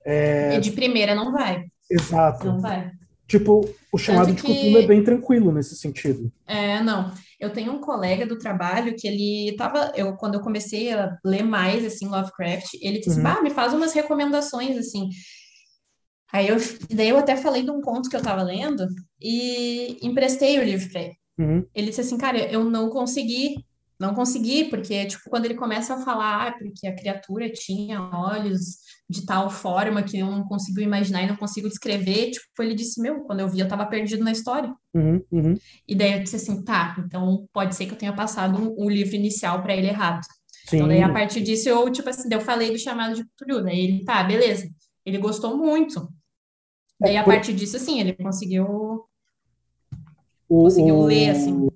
E 0.06 0.60
de 0.60 0.72
primeira 0.72 1.16
não 1.16 1.32
vai. 1.32 1.66
exato. 1.90 2.46
Não 2.46 2.60
vai. 2.60 2.92
Tipo, 3.28 3.68
o 3.92 3.98
chamado 3.98 4.34
de 4.34 4.42
que- 4.42 4.54
Cthulhu 4.54 4.78
é 4.78 4.86
bem 4.88 5.04
tranquilo 5.04 5.52
nesse 5.52 5.76
sentido. 5.76 6.32
É, 6.46 6.82
não. 6.84 7.12
Eu 7.40 7.52
tenho 7.52 7.72
um 7.74 7.80
colega 7.82 8.26
do 8.26 8.38
trabalho 8.38 8.96
que 8.96 9.08
ele 9.08 9.56
tava, 9.58 9.92
eu 9.96 10.16
quando 10.16 10.36
eu 10.36 10.42
comecei 10.42 10.92
a 10.94 11.18
ler 11.26 11.44
mais 11.44 11.84
assim 11.84 12.08
Lovecraft, 12.08 12.76
ele 12.82 13.00
disse, 13.00 13.18
Uhum. 13.18 13.24
bah, 13.24 13.42
me 13.42 13.50
faz 13.50 13.74
umas 13.74 13.94
recomendações 13.94 14.78
assim. 14.78 15.10
Aí 16.32 16.48
eu, 16.50 16.58
daí 16.94 17.10
eu 17.10 17.18
até 17.18 17.36
falei 17.36 17.64
de 17.64 17.72
um 17.72 17.82
conto 17.82 18.10
que 18.10 18.16
eu 18.16 18.22
tava 18.22 18.44
lendo 18.44 18.86
e 19.22 19.98
emprestei 20.02 20.60
o 20.60 20.64
livro 20.64 20.90
para 20.92 21.02
ele. 21.02 21.14
Uhum. 21.38 21.66
Ele 21.74 21.88
disse 21.88 22.02
assim, 22.02 22.18
cara, 22.18 22.38
eu 22.52 22.64
não 22.64 22.90
consegui, 22.90 23.56
não 24.00 24.14
consegui, 24.14 24.66
porque 24.66 25.06
tipo 25.06 25.30
quando 25.30 25.46
ele 25.46 25.56
começa 25.56 25.94
a 25.96 26.02
falar, 26.04 26.48
ah, 26.48 26.52
porque 26.58 26.86
a 26.88 26.96
criatura 26.96 27.50
tinha 27.52 28.02
olhos 28.02 28.78
de 29.10 29.26
tal 29.26 29.50
forma 29.50 30.02
que 30.04 30.18
eu 30.20 30.26
não 30.30 30.44
consigo 30.44 30.80
imaginar 30.82 31.22
e 31.24 31.28
não 31.28 31.36
consigo 31.36 31.70
descrever, 31.70 32.32
tipo, 32.32 32.46
ele 32.64 32.74
disse, 32.74 33.00
meu, 33.02 33.22
quando 33.22 33.40
eu 33.42 33.48
vi 33.48 33.60
eu 33.60 33.68
tava 33.68 33.86
perdido 33.86 34.24
na 34.24 34.32
história. 34.32 34.74
Uhum, 34.94 35.22
uhum. 35.32 35.54
E 35.88 35.96
daí 35.96 36.14
eu 36.14 36.24
disse 36.24 36.38
assim, 36.38 36.64
tá, 36.64 36.96
então 37.06 37.48
pode 37.54 37.76
ser 37.76 37.86
que 37.86 37.94
eu 37.94 37.98
tenha 37.98 38.14
passado 38.14 38.58
um- 38.58 38.76
o 38.78 38.90
livro 38.90 39.16
inicial 39.16 39.62
para 39.62 39.76
ele 39.76 39.88
errado. 39.88 40.26
Sim. 40.68 40.78
Então 40.78 40.88
daí 40.88 41.02
a 41.04 41.14
partir 41.14 41.42
disso 41.42 41.70
eu, 41.70 41.90
tipo 41.92 42.10
assim, 42.10 42.28
eu 42.32 42.42
falei 42.42 42.72
do 42.72 42.80
chamado 42.80 43.14
de 43.16 43.24
Cthulhu, 43.24 43.64
daí 43.64 43.80
ele, 43.80 44.04
tá, 44.04 44.24
beleza. 44.24 44.68
Ele 45.06 45.20
gostou 45.20 45.56
muito. 45.56 46.10
Daí 47.00 47.16
a 47.18 47.24
partir 47.24 47.54
disso, 47.54 47.78
assim, 47.78 48.00
ele 48.00 48.14
conseguiu, 48.14 48.66
O- 50.50 50.64
conseguiu 50.64 50.96
o- 50.98 51.06
ler, 51.06 51.30
assim. 51.30 51.68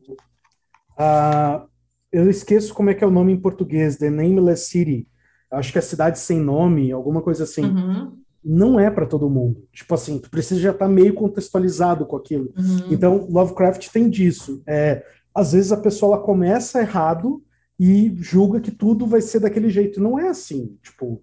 Ah, 0.97 1.67
eu 2.11 2.29
esqueço 2.29 2.73
como 2.73 2.89
é 2.89 2.93
que 2.93 3.03
é 3.03 3.07
o 3.07 3.11
nome 3.11 3.33
em 3.33 3.39
português, 3.39 3.97
The 3.97 4.09
Nameless 4.09 4.65
City. 4.69 5.07
Acho 5.51 5.71
que 5.71 5.77
é 5.77 5.81
Cidade 5.81 6.19
Sem 6.19 6.39
Nome, 6.39 6.91
alguma 6.91 7.21
coisa 7.21 7.43
assim. 7.43 7.63
Uhum, 7.65 8.17
Não 8.43 8.79
é 8.79 8.89
para 8.91 9.05
todo 9.05 9.29
mundo. 9.29 9.67
Tipo 9.73 9.95
assim, 9.95 10.19
tu 10.19 10.29
precisa 10.29 10.59
já 10.59 10.71
estar 10.71 10.87
meio 10.87 11.13
contextualizado 11.13 12.05
com 12.05 12.15
aquilo. 12.15 12.53
uhum. 12.57 12.91
Então, 12.91 13.27
Lovecraft 13.29 13.89
tem 13.89 14.09
disso. 14.09 14.61
É, 14.67 15.03
às 15.33 15.53
vezes 15.53 15.71
a 15.71 15.77
pessoa 15.77 16.15
ela 16.15 16.23
começa 16.23 16.79
errado 16.81 17.43
e 17.79 18.15
julga 18.19 18.59
que 18.59 18.71
tudo 18.71 19.07
vai 19.07 19.21
ser 19.21 19.39
daquele 19.39 19.69
jeito. 19.69 20.01
Não 20.01 20.19
é 20.19 20.29
assim. 20.29 20.77
Tipo, 20.83 21.21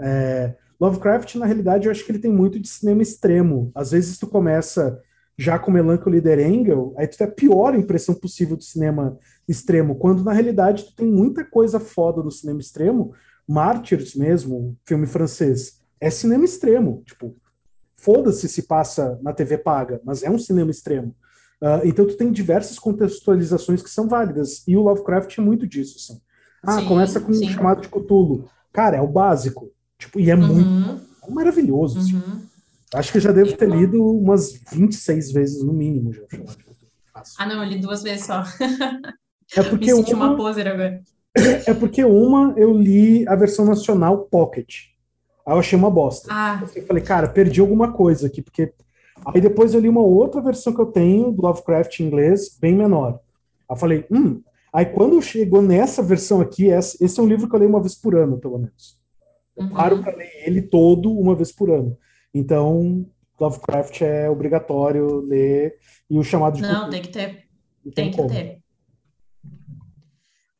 é, 0.00 0.54
Lovecraft, 0.80 1.34
na 1.34 1.46
realidade, 1.46 1.86
eu 1.86 1.92
acho 1.92 2.04
que 2.04 2.12
ele 2.12 2.20
tem 2.20 2.32
muito 2.32 2.58
de 2.58 2.68
cinema 2.68 3.02
extremo. 3.02 3.70
Às 3.74 3.90
vezes 3.90 4.16
tu 4.18 4.26
começa 4.26 5.00
já 5.36 5.58
com 5.58 5.70
Melancholy 5.70 6.20
Der 6.20 6.40
Engel, 6.40 6.94
aí 6.96 7.06
tu 7.06 7.16
tem 7.16 7.26
a 7.26 7.30
pior 7.30 7.74
impressão 7.74 8.14
possível 8.14 8.56
do 8.56 8.64
cinema 8.64 9.16
extremo, 9.48 9.94
quando 9.96 10.22
na 10.22 10.32
realidade 10.32 10.84
tu 10.84 10.94
tem 10.94 11.06
muita 11.10 11.44
coisa 11.44 11.80
foda 11.80 12.22
do 12.22 12.30
cinema 12.30 12.60
extremo. 12.60 13.14
Martyrs 13.48 14.14
mesmo, 14.14 14.76
filme 14.84 15.06
francês, 15.06 15.80
é 16.00 16.10
cinema 16.10 16.44
extremo. 16.44 17.02
Tipo, 17.06 17.34
foda-se 17.96 18.46
se 18.48 18.62
passa 18.64 19.18
na 19.22 19.32
TV 19.32 19.56
paga, 19.58 20.00
mas 20.04 20.22
é 20.22 20.30
um 20.30 20.38
cinema 20.38 20.70
extremo. 20.70 21.14
Ah, 21.60 21.80
então 21.82 22.06
tu 22.06 22.16
tem 22.16 22.30
diversas 22.30 22.78
contextualizações 22.78 23.82
que 23.82 23.90
são 23.90 24.06
válidas, 24.06 24.62
e 24.68 24.76
o 24.76 24.82
Lovecraft 24.82 25.38
é 25.38 25.40
muito 25.40 25.66
disso, 25.66 25.96
assim. 25.98 26.20
Ah, 26.62 26.80
Sim, 26.80 26.86
começa 26.86 27.20
com 27.20 27.32
sim. 27.32 27.46
o 27.46 27.50
chamado 27.50 27.80
de 27.80 27.88
Cthulhu. 27.88 28.48
Cara, 28.72 28.96
é 28.98 29.00
o 29.00 29.08
básico. 29.08 29.72
Tipo, 29.98 30.20
e 30.20 30.30
é 30.30 30.36
muito, 30.36 30.68
Uhum. 30.68 31.00
maravilhoso. 31.34 31.98
Assim. 31.98 32.14
Uhum. 32.16 32.42
Acho 32.94 33.12
que 33.12 33.20
já 33.20 33.32
devo 33.32 33.56
ter 33.56 33.68
lido 33.68 34.02
umas 34.04 34.52
26 34.72 35.32
vezes 35.32 35.62
no 35.64 35.72
mínimo. 35.72 36.12
Já. 36.12 36.22
Ah, 37.38 37.46
não, 37.46 37.62
eu 37.62 37.68
li 37.68 37.78
duas 37.80 38.02
vezes 38.02 38.26
só. 38.26 38.44
É 39.56 39.62
porque 39.62 39.86
Me 39.86 40.14
uma... 40.14 40.28
uma 40.28 40.36
poser 40.36 40.68
agora. 40.68 41.02
É 41.66 41.74
porque 41.74 42.04
uma 42.04 42.54
eu 42.56 42.72
li 42.72 43.26
a 43.28 43.36
versão 43.36 43.64
nacional 43.64 44.26
Pocket. 44.30 44.86
Aí 45.46 45.54
eu 45.54 45.58
achei 45.58 45.78
uma 45.78 45.90
bosta. 45.90 46.28
Ah. 46.30 46.62
Eu 46.74 46.86
falei, 46.86 47.02
cara, 47.02 47.28
perdi 47.28 47.60
alguma 47.60 47.92
coisa 47.92 48.26
aqui, 48.26 48.42
porque. 48.42 48.72
Aí 49.26 49.40
depois 49.40 49.74
eu 49.74 49.80
li 49.80 49.88
uma 49.88 50.02
outra 50.02 50.40
versão 50.40 50.72
que 50.72 50.80
eu 50.80 50.86
tenho 50.86 51.32
do 51.32 51.42
Lovecraft 51.42 52.00
em 52.00 52.04
inglês, 52.04 52.56
bem 52.60 52.74
menor. 52.74 53.20
Aí 53.68 53.74
eu 53.74 53.76
falei, 53.76 54.06
hum. 54.10 54.42
Aí 54.72 54.86
quando 54.86 55.20
chegou 55.22 55.62
nessa 55.62 56.02
versão 56.02 56.40
aqui, 56.40 56.66
esse 56.66 57.18
é 57.18 57.22
um 57.22 57.26
livro 57.26 57.48
que 57.48 57.54
eu 57.54 57.58
leio 57.58 57.70
uma 57.70 57.80
vez 57.80 57.94
por 57.94 58.14
ano, 58.14 58.38
pelo 58.38 58.58
menos. 58.58 58.98
Eu 59.56 59.64
uhum. 59.64 59.70
paro 59.70 60.02
para 60.02 60.14
ler 60.14 60.30
ele 60.46 60.62
todo 60.62 61.10
uma 61.10 61.34
vez 61.34 61.50
por 61.50 61.70
ano. 61.70 61.96
Então, 62.32 63.06
Lovecraft 63.40 64.02
é 64.02 64.30
obrigatório 64.30 65.20
ler 65.20 65.76
e 66.08 66.18
o 66.18 66.22
chamado 66.22 66.56
de. 66.56 66.62
Não, 66.62 66.68
cultura. 66.68 66.90
tem 66.90 67.02
que 67.02 67.08
ter. 67.08 67.28
Tem, 67.82 67.92
tem 67.92 68.10
que 68.10 68.16
como. 68.16 68.28
ter. 68.28 68.60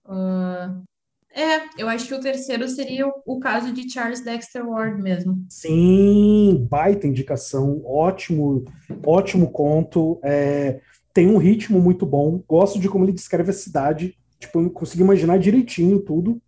Uh, 0.08 0.82
é, 1.30 1.68
eu 1.76 1.88
acho 1.88 2.08
que 2.08 2.14
o 2.14 2.20
terceiro 2.20 2.66
seria 2.66 3.06
o, 3.06 3.12
o, 3.26 3.38
caso 3.38 3.72
de 3.72 3.88
Charles 3.92 4.24
Dexter 4.24 4.66
Ward 4.66 5.00
mesmo. 5.00 5.44
Sim, 5.48 6.66
baita 6.68 7.06
indicação, 7.06 7.82
ótimo, 7.84 8.64
ótimo 9.06 9.52
conto. 9.52 10.18
É, 10.24 10.80
tem 11.12 11.28
um 11.28 11.36
ritmo 11.36 11.78
muito 11.80 12.06
bom. 12.06 12.42
Gosto 12.48 12.80
de 12.80 12.88
como 12.88 13.04
ele 13.04 13.12
descreve 13.12 13.50
a 13.50 13.54
cidade. 13.54 14.16
Tipo, 14.40 14.60
eu 14.60 14.70
consegui 14.70 15.02
imaginar 15.02 15.38
direitinho 15.38 16.00
tudo. 16.00 16.40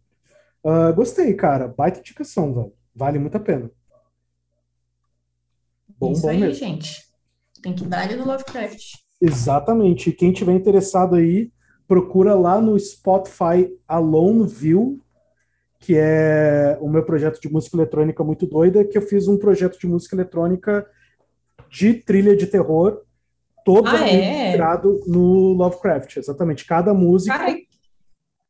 Uh, 0.65 0.95
gostei, 0.95 1.35
cara. 1.35 1.69
Baita 1.69 2.01
indicação, 2.01 2.55
velho. 2.55 2.73
Vale 2.95 3.19
muito 3.19 3.37
a 3.37 3.41
pena. 3.41 3.71
Bom, 5.99 6.13
Isso 6.13 6.23
bom 6.23 6.29
aí, 6.31 6.41
mesmo. 6.41 6.55
gente. 6.55 7.03
Tem 7.63 7.75
que 7.75 7.85
dar 7.85 8.03
ali 8.03 8.17
no 8.17 8.27
Lovecraft. 8.27 8.95
Exatamente. 9.21 10.13
Quem 10.13 10.33
tiver 10.33 10.55
interessado 10.55 11.15
aí, 11.15 11.53
procura 11.91 12.37
lá 12.37 12.61
no 12.61 12.79
Spotify 12.79 13.69
Alone 13.89 14.47
View, 14.47 15.01
que 15.81 15.97
é 15.99 16.79
o 16.81 16.89
meu 16.89 17.05
projeto 17.05 17.41
de 17.41 17.53
música 17.53 17.77
eletrônica 17.77 18.23
muito 18.23 18.47
doida, 18.47 18.85
que 18.85 18.97
eu 18.97 19.03
fiz 19.03 19.27
um 19.27 19.37
projeto 19.37 19.77
de 19.77 19.89
música 19.89 20.15
eletrônica 20.15 20.89
de 21.69 21.95
trilha 21.95 22.37
de 22.37 22.47
terror, 22.47 23.03
todo 23.65 23.89
ah, 23.89 24.09
é? 24.09 24.51
inspirado 24.51 25.01
no 25.05 25.53
Lovecraft, 25.55 26.19
exatamente. 26.19 26.65
Cada 26.65 26.95
música, 26.95 27.37
Cara, 27.37 27.57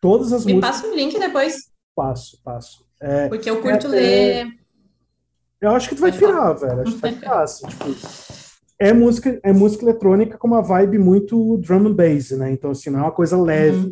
todas 0.02 0.34
as 0.34 0.44
me 0.44 0.52
músicas. 0.52 0.76
Me 0.76 0.82
passa 0.82 0.92
o 0.92 0.94
link 0.94 1.18
depois. 1.18 1.72
Passo, 1.96 2.42
passo. 2.44 2.86
É, 3.00 3.26
Porque 3.26 3.48
eu 3.48 3.62
curto 3.62 3.86
é, 3.86 3.90
ler. 3.90 4.46
É... 4.46 4.46
Eu 5.62 5.70
acho 5.70 5.88
que 5.88 5.94
tu 5.94 6.02
vai 6.02 6.12
pirar, 6.12 6.58
velho. 6.58 6.82
Acho 6.82 6.92
que 6.92 7.00
vai 7.00 7.12
pirar, 7.12 7.40
assim, 7.40 7.66
tipo 7.66 7.84
é 8.80 8.94
música, 8.94 9.38
é 9.42 9.52
música 9.52 9.84
eletrônica 9.84 10.38
com 10.38 10.48
uma 10.48 10.62
vibe 10.62 10.98
muito 10.98 11.58
drum 11.58 11.86
and 11.86 11.92
bass, 11.92 12.30
né? 12.30 12.50
Então, 12.50 12.70
assim, 12.70 12.88
não 12.88 13.00
é 13.00 13.02
uma 13.02 13.12
coisa 13.12 13.40
leve. 13.40 13.76
Uhum. 13.76 13.90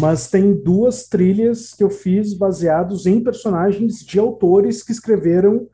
Mas 0.00 0.30
tem 0.30 0.54
duas 0.54 1.08
trilhas 1.08 1.74
que 1.74 1.82
eu 1.82 1.90
fiz 1.90 2.32
baseados 2.32 3.04
em 3.04 3.20
personagens 3.20 3.98
de 3.98 4.18
autores 4.20 4.82
que 4.82 4.92
escreveram 4.92 5.68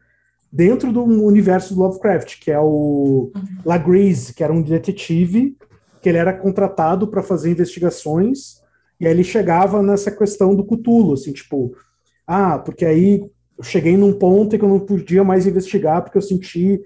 dentro 0.51 0.91
do 0.91 1.05
universo 1.05 1.75
do 1.75 1.81
Lovecraft, 1.83 2.41
que 2.41 2.51
é 2.51 2.59
o 2.59 3.31
uhum. 3.35 3.43
Lagrease, 3.67 4.33
que 4.33 4.43
era 4.43 4.53
um 4.53 4.63
detetive, 4.63 5.55
que 6.01 6.09
ele 6.09 6.19
era 6.19 6.33
contratado 6.33 7.07
para 7.07 7.23
fazer 7.23 7.51
investigações, 7.51 8.63
e 8.99 9.07
aí 9.07 9.13
ele 9.13 9.23
chegava 9.23 9.83
nessa 9.83 10.11
questão 10.11 10.57
do 10.57 10.65
Cthulhu, 10.65 11.13
assim, 11.13 11.33
tipo, 11.33 11.77
ah, 12.27 12.59
porque 12.59 12.87
aí 12.87 13.21
eu 13.59 13.63
cheguei 13.63 13.97
num 13.97 14.13
ponto 14.13 14.57
em 14.57 14.59
que 14.59 14.65
eu 14.65 14.69
não 14.69 14.81
podia 14.81 15.23
mais 15.23 15.47
investigar 15.47 16.03
porque 16.03 16.17
eu 16.17 16.23
senti 16.23 16.81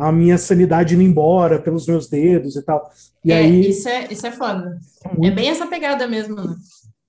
a 0.00 0.10
minha 0.10 0.38
sanidade 0.38 0.94
indo 0.94 1.02
embora 1.02 1.60
pelos 1.60 1.86
meus 1.86 2.08
dedos 2.08 2.56
e 2.56 2.62
tal. 2.62 2.90
E 3.24 3.30
é, 3.30 3.36
aí, 3.36 3.68
isso 3.68 3.88
é, 3.88 4.08
isso 4.10 4.26
é 4.26 4.32
foda. 4.32 4.78
É, 5.04 5.08
muito... 5.08 5.26
é, 5.26 5.30
bem 5.30 5.50
essa 5.50 5.66
pegada 5.66 6.08
mesmo, 6.08 6.36
né? 6.36 6.56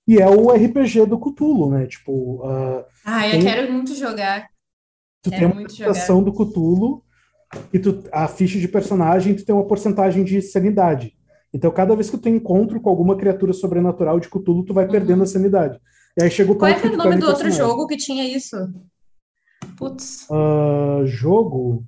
E 0.06 0.18
é 0.18 0.28
o 0.28 0.50
RPG 0.50 1.06
do 1.06 1.18
Cthulhu, 1.18 1.70
né? 1.70 1.86
Tipo. 1.86 2.46
Uh, 2.46 2.84
ah, 3.04 3.26
eu 3.26 3.32
tem... 3.32 3.42
quero 3.42 3.72
muito 3.72 3.94
jogar. 3.94 4.48
Tu 5.22 5.30
quero 5.30 5.40
tem 5.40 5.52
uma 5.52 5.62
apresentação 5.62 6.22
do 6.22 6.32
Cthulhu 6.32 7.02
e 7.72 7.78
tu, 7.78 8.04
a 8.12 8.28
ficha 8.28 8.58
de 8.58 8.68
personagem 8.68 9.34
tu 9.34 9.44
tem 9.44 9.54
uma 9.54 9.66
porcentagem 9.66 10.22
de 10.22 10.42
sanidade. 10.42 11.14
Então, 11.54 11.70
cada 11.70 11.94
vez 11.94 12.10
que 12.10 12.18
tu 12.18 12.28
encontro 12.28 12.80
com 12.80 12.90
alguma 12.90 13.16
criatura 13.16 13.52
sobrenatural 13.52 14.18
de 14.18 14.28
Cthulhu, 14.28 14.64
tu 14.64 14.74
vai 14.74 14.84
uhum. 14.84 14.90
perdendo 14.90 15.22
a 15.22 15.26
sanidade. 15.26 15.80
E 16.18 16.22
aí 16.22 16.30
chega 16.30 16.52
o 16.52 16.56
Qual 16.56 16.70
é, 16.70 16.74
é 16.74 16.86
o 16.86 16.96
nome 16.96 17.16
do 17.16 17.26
outro 17.26 17.50
jogo 17.50 17.86
que 17.86 17.96
tinha 17.96 18.24
isso? 18.24 18.56
Putz. 19.78 20.26
Uh, 20.28 21.06
jogo? 21.06 21.86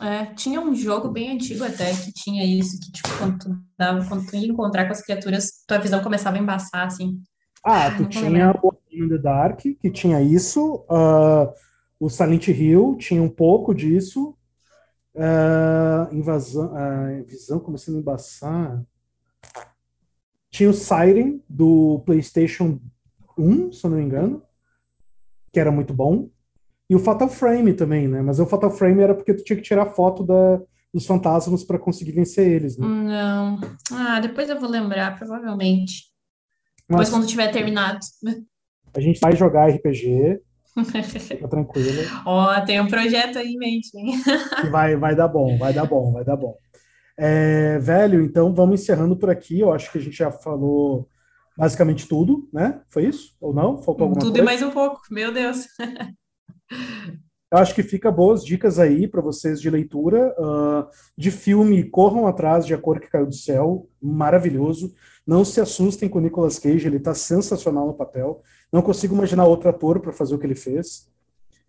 É, 0.00 0.26
tinha 0.26 0.60
um 0.60 0.74
jogo 0.74 1.08
bem 1.08 1.32
antigo 1.32 1.64
até 1.64 1.92
que 1.92 2.12
tinha 2.12 2.44
isso, 2.44 2.78
que 2.78 2.92
tipo, 2.92 3.08
quando 3.18 3.38
tu, 3.38 3.58
dava, 3.76 4.06
quando 4.08 4.26
tu 4.26 4.36
ia 4.36 4.46
encontrar 4.46 4.86
com 4.86 4.92
as 4.92 5.02
criaturas, 5.02 5.64
tua 5.66 5.78
visão 5.78 6.02
começava 6.02 6.36
a 6.36 6.40
embaçar, 6.40 6.86
assim. 6.86 7.20
Ah, 7.64 7.90
tu 7.90 8.06
tinha 8.06 8.54
o 8.62 8.72
In 8.92 9.08
the 9.08 9.18
Dark, 9.18 9.60
que 9.60 9.90
tinha 9.90 10.22
isso, 10.22 10.86
uh, 10.88 11.52
o 11.98 12.08
Silent 12.08 12.46
Hill 12.48 12.96
tinha 12.96 13.20
um 13.20 13.28
pouco 13.28 13.74
disso, 13.74 14.36
uh, 15.14 16.14
invasão, 16.14 16.72
uh, 16.72 17.24
visão 17.26 17.58
começando 17.58 17.96
a 17.96 18.00
embaçar. 18.00 18.84
Tinha 20.50 20.70
o 20.70 20.74
Siren, 20.74 21.42
do 21.48 22.02
PlayStation 22.06 22.80
1, 23.36 23.72
se 23.72 23.84
eu 23.84 23.90
não 23.90 23.98
me 23.98 24.04
engano, 24.04 24.42
que 25.52 25.58
era 25.58 25.72
muito 25.72 25.92
bom. 25.92 26.30
E 26.88 26.94
o 26.94 26.98
Fatal 26.98 27.28
Frame 27.28 27.74
também, 27.74 28.08
né? 28.08 28.22
Mas 28.22 28.40
o 28.40 28.46
Fatal 28.46 28.70
Frame 28.70 29.02
era 29.02 29.14
porque 29.14 29.34
tu 29.34 29.44
tinha 29.44 29.56
que 29.56 29.62
tirar 29.62 29.86
foto 29.86 30.24
da, 30.24 30.60
dos 30.92 31.06
fantasmas 31.06 31.62
para 31.62 31.78
conseguir 31.78 32.12
vencer 32.12 32.50
eles, 32.50 32.78
né? 32.78 32.86
Não. 32.86 33.60
Ah, 33.92 34.20
depois 34.20 34.48
eu 34.48 34.58
vou 34.58 34.70
lembrar, 34.70 35.16
provavelmente. 35.18 36.04
Mas, 36.88 37.00
depois 37.00 37.10
quando 37.10 37.26
tiver 37.26 37.48
terminado. 37.52 37.98
A 38.96 39.00
gente 39.00 39.20
vai 39.20 39.36
jogar 39.36 39.68
RPG. 39.68 40.40
Fica 41.28 41.48
tranquilo. 41.48 42.02
Ó, 42.24 42.56
oh, 42.56 42.64
tem 42.64 42.80
um 42.80 42.88
projeto 42.88 43.38
aí 43.38 43.48
em 43.48 43.58
mente, 43.58 43.90
hein? 43.94 44.14
vai, 44.70 44.96
vai 44.96 45.14
dar 45.14 45.28
bom, 45.28 45.58
vai 45.58 45.74
dar 45.74 45.84
bom, 45.84 46.12
vai 46.12 46.24
dar 46.24 46.36
bom. 46.36 46.56
É, 47.18 47.78
velho, 47.80 48.22
então 48.22 48.54
vamos 48.54 48.80
encerrando 48.80 49.16
por 49.16 49.28
aqui. 49.28 49.60
Eu 49.60 49.72
acho 49.72 49.90
que 49.92 49.98
a 49.98 50.00
gente 50.00 50.16
já 50.16 50.30
falou 50.30 51.08
basicamente 51.56 52.06
tudo, 52.06 52.48
né? 52.52 52.80
Foi 52.88 53.04
isso? 53.04 53.36
Ou 53.40 53.52
não? 53.52 53.76
Faltou 53.78 54.04
alguma 54.04 54.20
tudo 54.20 54.20
coisa? 54.20 54.32
Tudo 54.32 54.38
e 54.38 54.42
mais 54.42 54.62
um 54.62 54.70
pouco, 54.70 55.00
meu 55.10 55.32
Deus. 55.32 55.66
Eu 57.50 57.58
acho 57.58 57.74
que 57.74 57.82
fica 57.82 58.10
boas 58.10 58.44
dicas 58.44 58.78
aí 58.78 59.08
para 59.08 59.22
vocês 59.22 59.58
de 59.58 59.70
leitura. 59.70 60.34
Uh, 60.38 60.86
de 61.16 61.30
filme, 61.30 61.82
corram 61.82 62.26
atrás 62.26 62.66
de 62.66 62.74
A 62.74 62.78
Cor 62.78 63.00
que 63.00 63.08
Caiu 63.08 63.26
do 63.26 63.34
Céu, 63.34 63.88
maravilhoso. 64.02 64.94
Não 65.26 65.44
se 65.46 65.58
assustem 65.58 66.10
com 66.10 66.18
o 66.18 66.20
Nicolas 66.20 66.58
Cage, 66.58 66.86
ele 66.86 66.98
está 66.98 67.14
sensacional 67.14 67.86
no 67.86 67.94
papel. 67.94 68.42
Não 68.70 68.82
consigo 68.82 69.14
imaginar 69.14 69.46
outro 69.46 69.70
ator 69.70 69.98
para 69.98 70.12
fazer 70.12 70.34
o 70.34 70.38
que 70.38 70.46
ele 70.46 70.54
fez. 70.54 71.08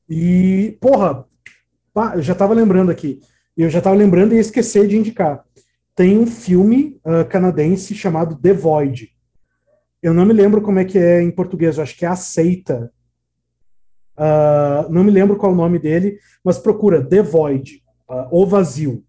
E, 0.09 0.77
porra, 0.81 1.25
pá, 1.93 2.15
eu 2.15 2.21
já 2.21 2.33
estava 2.33 2.53
lembrando 2.53 2.91
aqui. 2.91 3.21
Eu 3.55 3.69
já 3.69 3.77
estava 3.77 3.95
lembrando 3.95 4.33
e 4.33 4.35
ia 4.35 4.41
esquecer 4.41 4.85
de 4.85 4.97
indicar. 4.97 5.45
Tem 5.95 6.17
um 6.17 6.27
filme 6.27 6.99
uh, 7.05 7.25
canadense 7.29 7.95
chamado 7.95 8.35
The 8.35 8.53
Void. 8.53 9.09
Eu 10.03 10.13
não 10.13 10.25
me 10.25 10.33
lembro 10.33 10.61
como 10.61 10.79
é 10.79 10.85
que 10.85 10.97
é 10.97 11.21
em 11.21 11.31
português, 11.31 11.77
eu 11.77 11.83
acho 11.83 11.97
que 11.97 12.05
é 12.05 12.09
Aceita 12.09 12.91
Uh, 14.19 14.91
não 14.91 15.01
me 15.01 15.11
lembro 15.11 15.37
qual 15.37 15.53
é 15.53 15.55
o 15.55 15.57
nome 15.57 15.79
dele, 15.79 16.19
mas 16.43 16.57
procura 16.57 17.01
The 17.01 17.21
Void, 17.21 17.81
uh, 18.09 18.27
O 18.29 18.45
Vazio. 18.45 19.01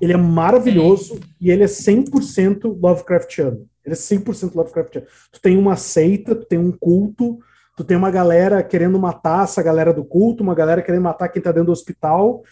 Ele 0.00 0.12
é 0.12 0.16
maravilhoso 0.16 1.20
e 1.40 1.50
ele 1.50 1.62
é 1.62 1.66
100% 1.66 2.80
Lovecraftiano. 2.82 3.68
Ele 3.84 3.94
é 3.94 3.98
100% 3.98 4.54
Lovecraftiano. 4.54 5.06
Tu 5.30 5.40
tem 5.40 5.56
uma 5.56 5.76
seita, 5.76 6.34
tu 6.34 6.44
tem 6.46 6.58
um 6.58 6.72
culto, 6.72 7.38
tu 7.76 7.84
tem 7.84 7.96
uma 7.96 8.10
galera 8.10 8.62
querendo 8.62 8.98
matar 8.98 9.44
essa 9.44 9.62
galera 9.62 9.92
do 9.92 10.04
culto, 10.04 10.42
uma 10.42 10.54
galera 10.54 10.82
querendo 10.82 11.02
matar 11.02 11.28
quem 11.28 11.40
tá 11.40 11.52
dentro 11.52 11.66
do 11.66 11.72
hospital, 11.72 12.42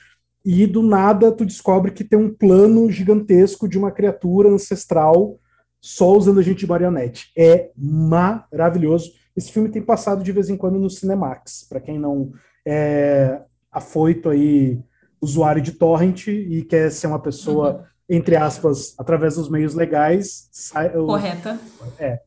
e 0.44 0.66
do 0.66 0.82
nada 0.82 1.32
tu 1.32 1.44
descobre 1.44 1.90
que 1.90 2.04
tem 2.04 2.18
um 2.18 2.32
plano 2.32 2.90
gigantesco 2.90 3.68
de 3.68 3.76
uma 3.76 3.90
criatura 3.90 4.48
ancestral 4.48 5.38
só 5.80 6.12
usando 6.12 6.40
a 6.40 6.42
gente 6.42 6.60
de 6.60 6.66
marionete. 6.66 7.32
É 7.36 7.70
maravilhoso. 7.76 9.12
Esse 9.38 9.52
filme 9.52 9.68
tem 9.68 9.80
passado 9.80 10.24
de 10.24 10.32
vez 10.32 10.50
em 10.50 10.56
quando 10.56 10.80
no 10.80 10.90
Cinemax, 10.90 11.64
para 11.68 11.78
quem 11.78 11.96
não 11.96 12.32
é 12.66 13.40
afoito 13.70 14.28
aí, 14.28 14.80
usuário 15.20 15.62
de 15.62 15.70
torrent 15.70 16.26
e 16.26 16.66
quer 16.68 16.90
ser 16.90 17.06
uma 17.06 17.22
pessoa, 17.22 17.70
uhum. 17.70 18.16
entre 18.16 18.34
aspas, 18.34 18.96
através 18.98 19.36
dos 19.36 19.48
meios 19.48 19.74
legais. 19.74 20.48
Sai, 20.50 20.90
Correta. 20.90 21.56
É, 22.00 22.18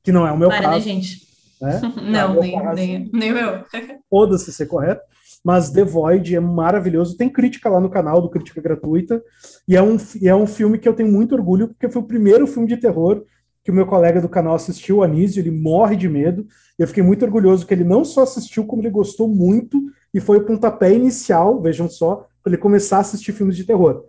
que 0.00 0.12
não 0.12 0.24
é 0.24 0.30
o 0.30 0.38
meu 0.38 0.48
Para, 0.48 0.60
né, 0.60 0.66
caso. 0.66 0.76
Né, 0.76 0.80
gente? 0.80 1.28
Né? 1.60 1.80
Não, 2.08 2.34
não 2.34 2.40
nem, 2.40 2.74
nem, 2.74 3.10
nem 3.12 3.32
meu. 3.32 3.64
Foda-se 4.08 4.52
ser 4.52 4.66
correto. 4.66 5.02
Mas 5.44 5.70
The 5.70 5.84
Void 5.84 6.34
é 6.34 6.40
maravilhoso. 6.40 7.16
Tem 7.16 7.28
crítica 7.28 7.68
lá 7.68 7.80
no 7.80 7.90
canal 7.90 8.22
do 8.22 8.30
Crítica 8.30 8.62
Gratuita. 8.62 9.20
E 9.68 9.76
é 9.76 9.82
um, 9.82 9.96
e 10.22 10.28
é 10.28 10.34
um 10.34 10.46
filme 10.46 10.78
que 10.78 10.88
eu 10.88 10.94
tenho 10.94 11.10
muito 11.10 11.34
orgulho, 11.34 11.68
porque 11.68 11.90
foi 11.90 12.00
o 12.00 12.06
primeiro 12.06 12.46
filme 12.46 12.66
de 12.66 12.78
terror 12.78 13.24
que 13.62 13.70
o 13.70 13.74
meu 13.74 13.86
colega 13.86 14.20
do 14.20 14.28
canal 14.28 14.54
assistiu, 14.54 14.98
o 14.98 15.02
Anísio, 15.02 15.40
ele 15.40 15.50
morre 15.50 15.96
de 15.96 16.08
medo. 16.08 16.46
Eu 16.78 16.86
fiquei 16.86 17.02
muito 17.02 17.24
orgulhoso 17.24 17.66
que 17.66 17.74
ele 17.74 17.84
não 17.84 18.04
só 18.04 18.22
assistiu, 18.22 18.64
como 18.64 18.82
ele 18.82 18.90
gostou 18.90 19.28
muito 19.28 19.80
e 20.12 20.20
foi 20.20 20.38
o 20.38 20.44
pontapé 20.44 20.92
inicial, 20.92 21.60
vejam 21.60 21.88
só, 21.88 22.26
para 22.42 22.52
ele 22.52 22.62
começar 22.62 22.98
a 22.98 23.00
assistir 23.00 23.32
filmes 23.32 23.56
de 23.56 23.64
terror. 23.64 24.04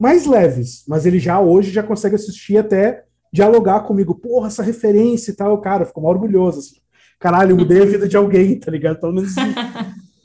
Mais 0.00 0.26
leves, 0.26 0.84
mas 0.88 1.06
ele 1.06 1.18
já 1.18 1.40
hoje 1.40 1.70
já 1.70 1.82
consegue 1.82 2.14
assistir 2.14 2.56
até 2.56 3.04
dialogar 3.32 3.80
comigo. 3.80 4.14
Porra, 4.14 4.48
essa 4.48 4.62
referência 4.62 5.30
e 5.30 5.34
tal, 5.34 5.60
cara, 5.60 5.84
ficou 5.84 6.04
orgulhoso. 6.04 6.60
Assim. 6.60 6.76
Caralho, 7.18 7.52
eu 7.52 7.56
mudei 7.56 7.82
a 7.82 7.86
vida 7.86 8.08
de 8.08 8.16
alguém, 8.16 8.58
tá 8.58 8.70
ligado? 8.70 8.98
Pelo 8.98 9.12
menos, 9.12 9.34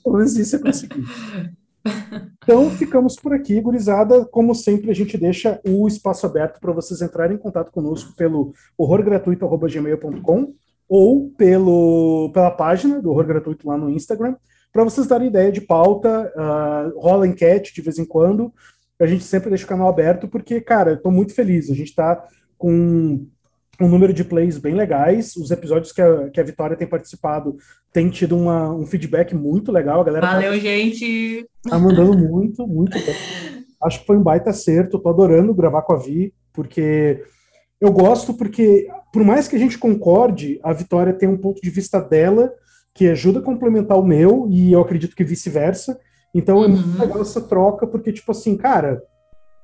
pelo 0.04 0.18
menos 0.18 0.38
isso 0.38 0.56
eu 0.56 0.62
consegui. 0.62 1.04
Então, 2.44 2.70
ficamos 2.72 3.16
por 3.16 3.34
aqui, 3.34 3.62
gurizada. 3.62 4.26
Como 4.26 4.56
sempre, 4.56 4.90
a 4.90 4.96
gente 4.96 5.18
deixa 5.18 5.60
o 5.66 5.88
espaço 5.88 6.26
aberto 6.26 6.60
para 6.60 6.74
vocês 6.74 7.02
entrarem 7.02 7.36
em 7.36 7.40
contato 7.40 7.72
conosco 7.72 8.16
pelo 8.16 8.54
horrorgratuito.gmail.com 8.78 10.54
ou 10.88 11.30
pelo, 11.38 12.32
pela 12.34 12.50
página 12.50 13.00
do 13.00 13.12
Horror 13.12 13.28
Gratuito 13.28 13.68
lá 13.68 13.78
no 13.78 13.92
Instagram, 13.92 14.36
para 14.74 14.84
vocês 14.84 15.06
darem 15.06 15.28
ideia 15.28 15.52
de 15.52 15.62
pauta, 15.62 16.34
uh, 16.36 17.00
rola 17.00 17.28
enquete 17.28 17.74
de 17.74 17.82
vez 17.82 18.00
em 18.00 18.06
quando, 18.06 18.52
a 19.00 19.06
gente 19.06 19.24
sempre 19.24 19.50
deixa 19.50 19.66
o 19.66 19.70
canal 19.70 19.88
aberto, 19.88 20.28
porque, 20.28 20.60
cara, 20.60 20.92
eu 20.92 20.96
estou 20.96 21.12
muito 21.12 21.34
feliz, 21.34 21.70
a 21.70 21.76
gente 21.76 21.90
está 21.90 22.28
com 22.58 23.26
um 23.80 23.88
número 23.88 24.14
de 24.14 24.24
plays 24.24 24.58
bem 24.58 24.76
legais, 24.76 25.36
os 25.36 25.52
episódios 25.52 25.92
que 25.92 26.02
a, 26.02 26.30
que 26.30 26.40
a 26.40 26.44
Vitória 26.44 26.76
tem 26.76 26.88
participado 26.88 27.56
têm 27.94 28.10
tido 28.10 28.38
uma, 28.38 28.74
um 28.74 28.86
feedback 28.86 29.34
muito 29.34 29.72
legal, 29.72 30.02
a 30.02 30.04
galera 30.04 30.28
Valeu, 30.28 30.52
tá, 30.52 30.60
gente! 30.60 31.48
Tá 31.68 31.80
mandando 31.80 32.18
muito, 32.18 32.68
muito 32.68 32.98
bem. 33.00 33.16
Acho 33.82 34.02
que 34.02 34.06
foi 34.06 34.18
um 34.18 34.24
baita 34.24 34.50
acerto, 34.50 35.00
tô 35.00 35.10
adorando 35.10 35.54
gravar 35.54 35.84
com 35.84 35.94
a 35.94 35.98
Vi, 35.98 36.34
porque 36.52 37.24
eu 37.80 37.92
gosto 37.92 38.34
porque, 38.34 38.90
por 39.14 39.24
mais 39.24 39.48
que 39.48 39.56
a 39.56 39.60
gente 39.60 39.78
concorde, 39.78 40.60
a 40.62 40.74
Vitória 40.74 41.14
tem 41.14 41.30
um 41.30 41.38
ponto 41.38 41.62
de 41.62 41.70
vista 41.70 42.02
dela 42.02 42.52
que 42.94 43.08
ajuda 43.08 43.40
a 43.40 43.44
complementar 43.44 43.98
o 43.98 44.06
meu, 44.06 44.48
e 44.50 44.74
eu 44.74 44.82
acredito 44.82 45.16
que 45.16 45.24
vice-versa. 45.24 45.98
Então 46.36 46.58
uhum. 46.58 46.66
é 46.66 46.68
muito 46.68 46.90
uhum. 46.90 47.00
legal 47.00 47.22
essa 47.22 47.40
troca, 47.40 47.88
porque, 47.88 48.12
tipo 48.12 48.32
assim, 48.32 48.58
cara, 48.58 49.02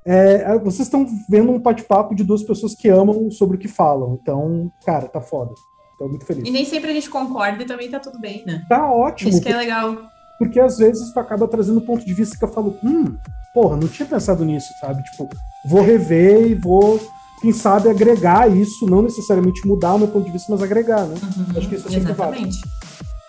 é, 0.06 0.44
é 0.46 0.60
vocês 0.60 0.88
estão 0.88 1.06
vendo 1.28 1.52
um 1.52 1.60
bate-papo 1.60 2.14
de 2.14 2.24
duas 2.24 2.44
pessoas 2.44 2.76
que 2.76 2.88
amam 2.88 3.30
sobre 3.32 3.58
o 3.58 3.60
que 3.60 3.68
falam. 3.68 4.18
Então, 4.22 4.72
cara, 4.86 5.08
tá 5.08 5.20
foda. 5.20 5.54
Tô 5.98 6.08
muito 6.08 6.26
feliz. 6.26 6.48
E 6.48 6.52
nem 6.52 6.66
sempre 6.66 6.92
a 6.92 6.94
gente 6.94 7.10
concorda 7.10 7.64
e 7.64 7.66
também 7.66 7.90
tá 7.90 8.00
tudo 8.00 8.20
bem, 8.20 8.44
né? 8.46 8.66
Tá 8.68 8.92
ótimo. 8.92 9.30
Isso 9.30 9.42
que 9.42 9.50
é 9.50 9.58
legal. 9.58 9.98
Porque 10.38 10.60
às 10.60 10.78
vezes 10.78 11.14
tu 11.14 11.20
acaba 11.20 11.48
trazendo 11.48 11.80
ponto 11.82 12.06
de 12.06 12.14
vista 12.14 12.38
que 12.38 12.44
eu 12.44 12.50
falo, 12.50 12.78
hum, 12.84 13.18
porra, 13.54 13.78
não 13.78 13.88
tinha 13.88 14.06
pensado 14.06 14.44
nisso, 14.44 14.74
sabe? 14.80 15.02
Tipo, 15.04 15.30
vou 15.66 15.82
rever 15.82 16.48
e 16.48 16.56
vou 16.56 17.00
quem 17.42 17.52
sabe, 17.52 17.90
agregar 17.90 18.50
isso, 18.50 18.86
não 18.88 19.02
necessariamente 19.02 19.68
mudar 19.68 19.94
o 19.94 20.00
meu 20.00 20.08
ponto 20.08 20.26
de 20.26 20.32
vista, 20.32 20.52
mas 20.52 20.64
agregar, 20.64 21.06
né? 21.06 21.16
Uhum, 21.22 21.58
Acho 21.58 21.70
que 21.70 21.76
isso 21.76 21.88
é 21.88 21.92
sempre 21.92 22.12
Exatamente. 22.12 22.62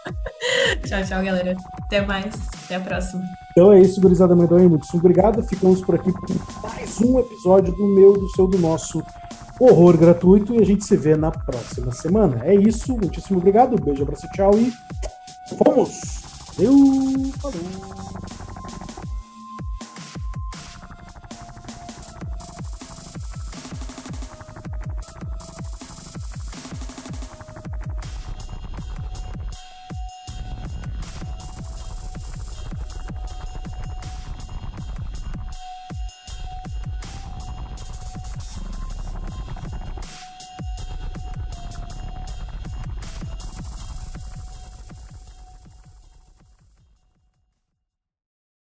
tchau, 0.88 1.04
tchau, 1.04 1.22
galera. 1.22 1.56
Até 1.82 2.00
mais. 2.00 2.34
Até 2.64 2.76
a 2.76 2.80
próxima. 2.80 3.24
Então 3.56 3.72
é 3.72 3.80
isso, 3.80 4.02
gurizada 4.02 4.36
Medonha. 4.36 4.68
Muito 4.68 4.86
obrigado. 4.94 5.42
Ficamos 5.42 5.80
por 5.80 5.94
aqui 5.94 6.12
com 6.12 6.26
mais 6.62 7.00
um 7.00 7.18
episódio 7.18 7.72
do 7.72 7.86
meu, 7.86 8.12
do 8.12 8.28
seu, 8.28 8.46
do 8.46 8.58
nosso 8.58 9.02
horror 9.58 9.96
gratuito 9.96 10.54
e 10.54 10.60
a 10.60 10.64
gente 10.64 10.84
se 10.84 10.94
vê 10.94 11.16
na 11.16 11.30
próxima 11.30 11.90
semana. 11.90 12.42
É 12.44 12.54
isso. 12.54 12.92
Muitíssimo 12.92 13.38
obrigado. 13.38 13.82
Beijo, 13.82 14.02
abraço, 14.02 14.28
tchau 14.34 14.50
e 14.58 14.70
fomos! 15.56 16.20
Eu 16.58 16.74
falou! 17.40 18.35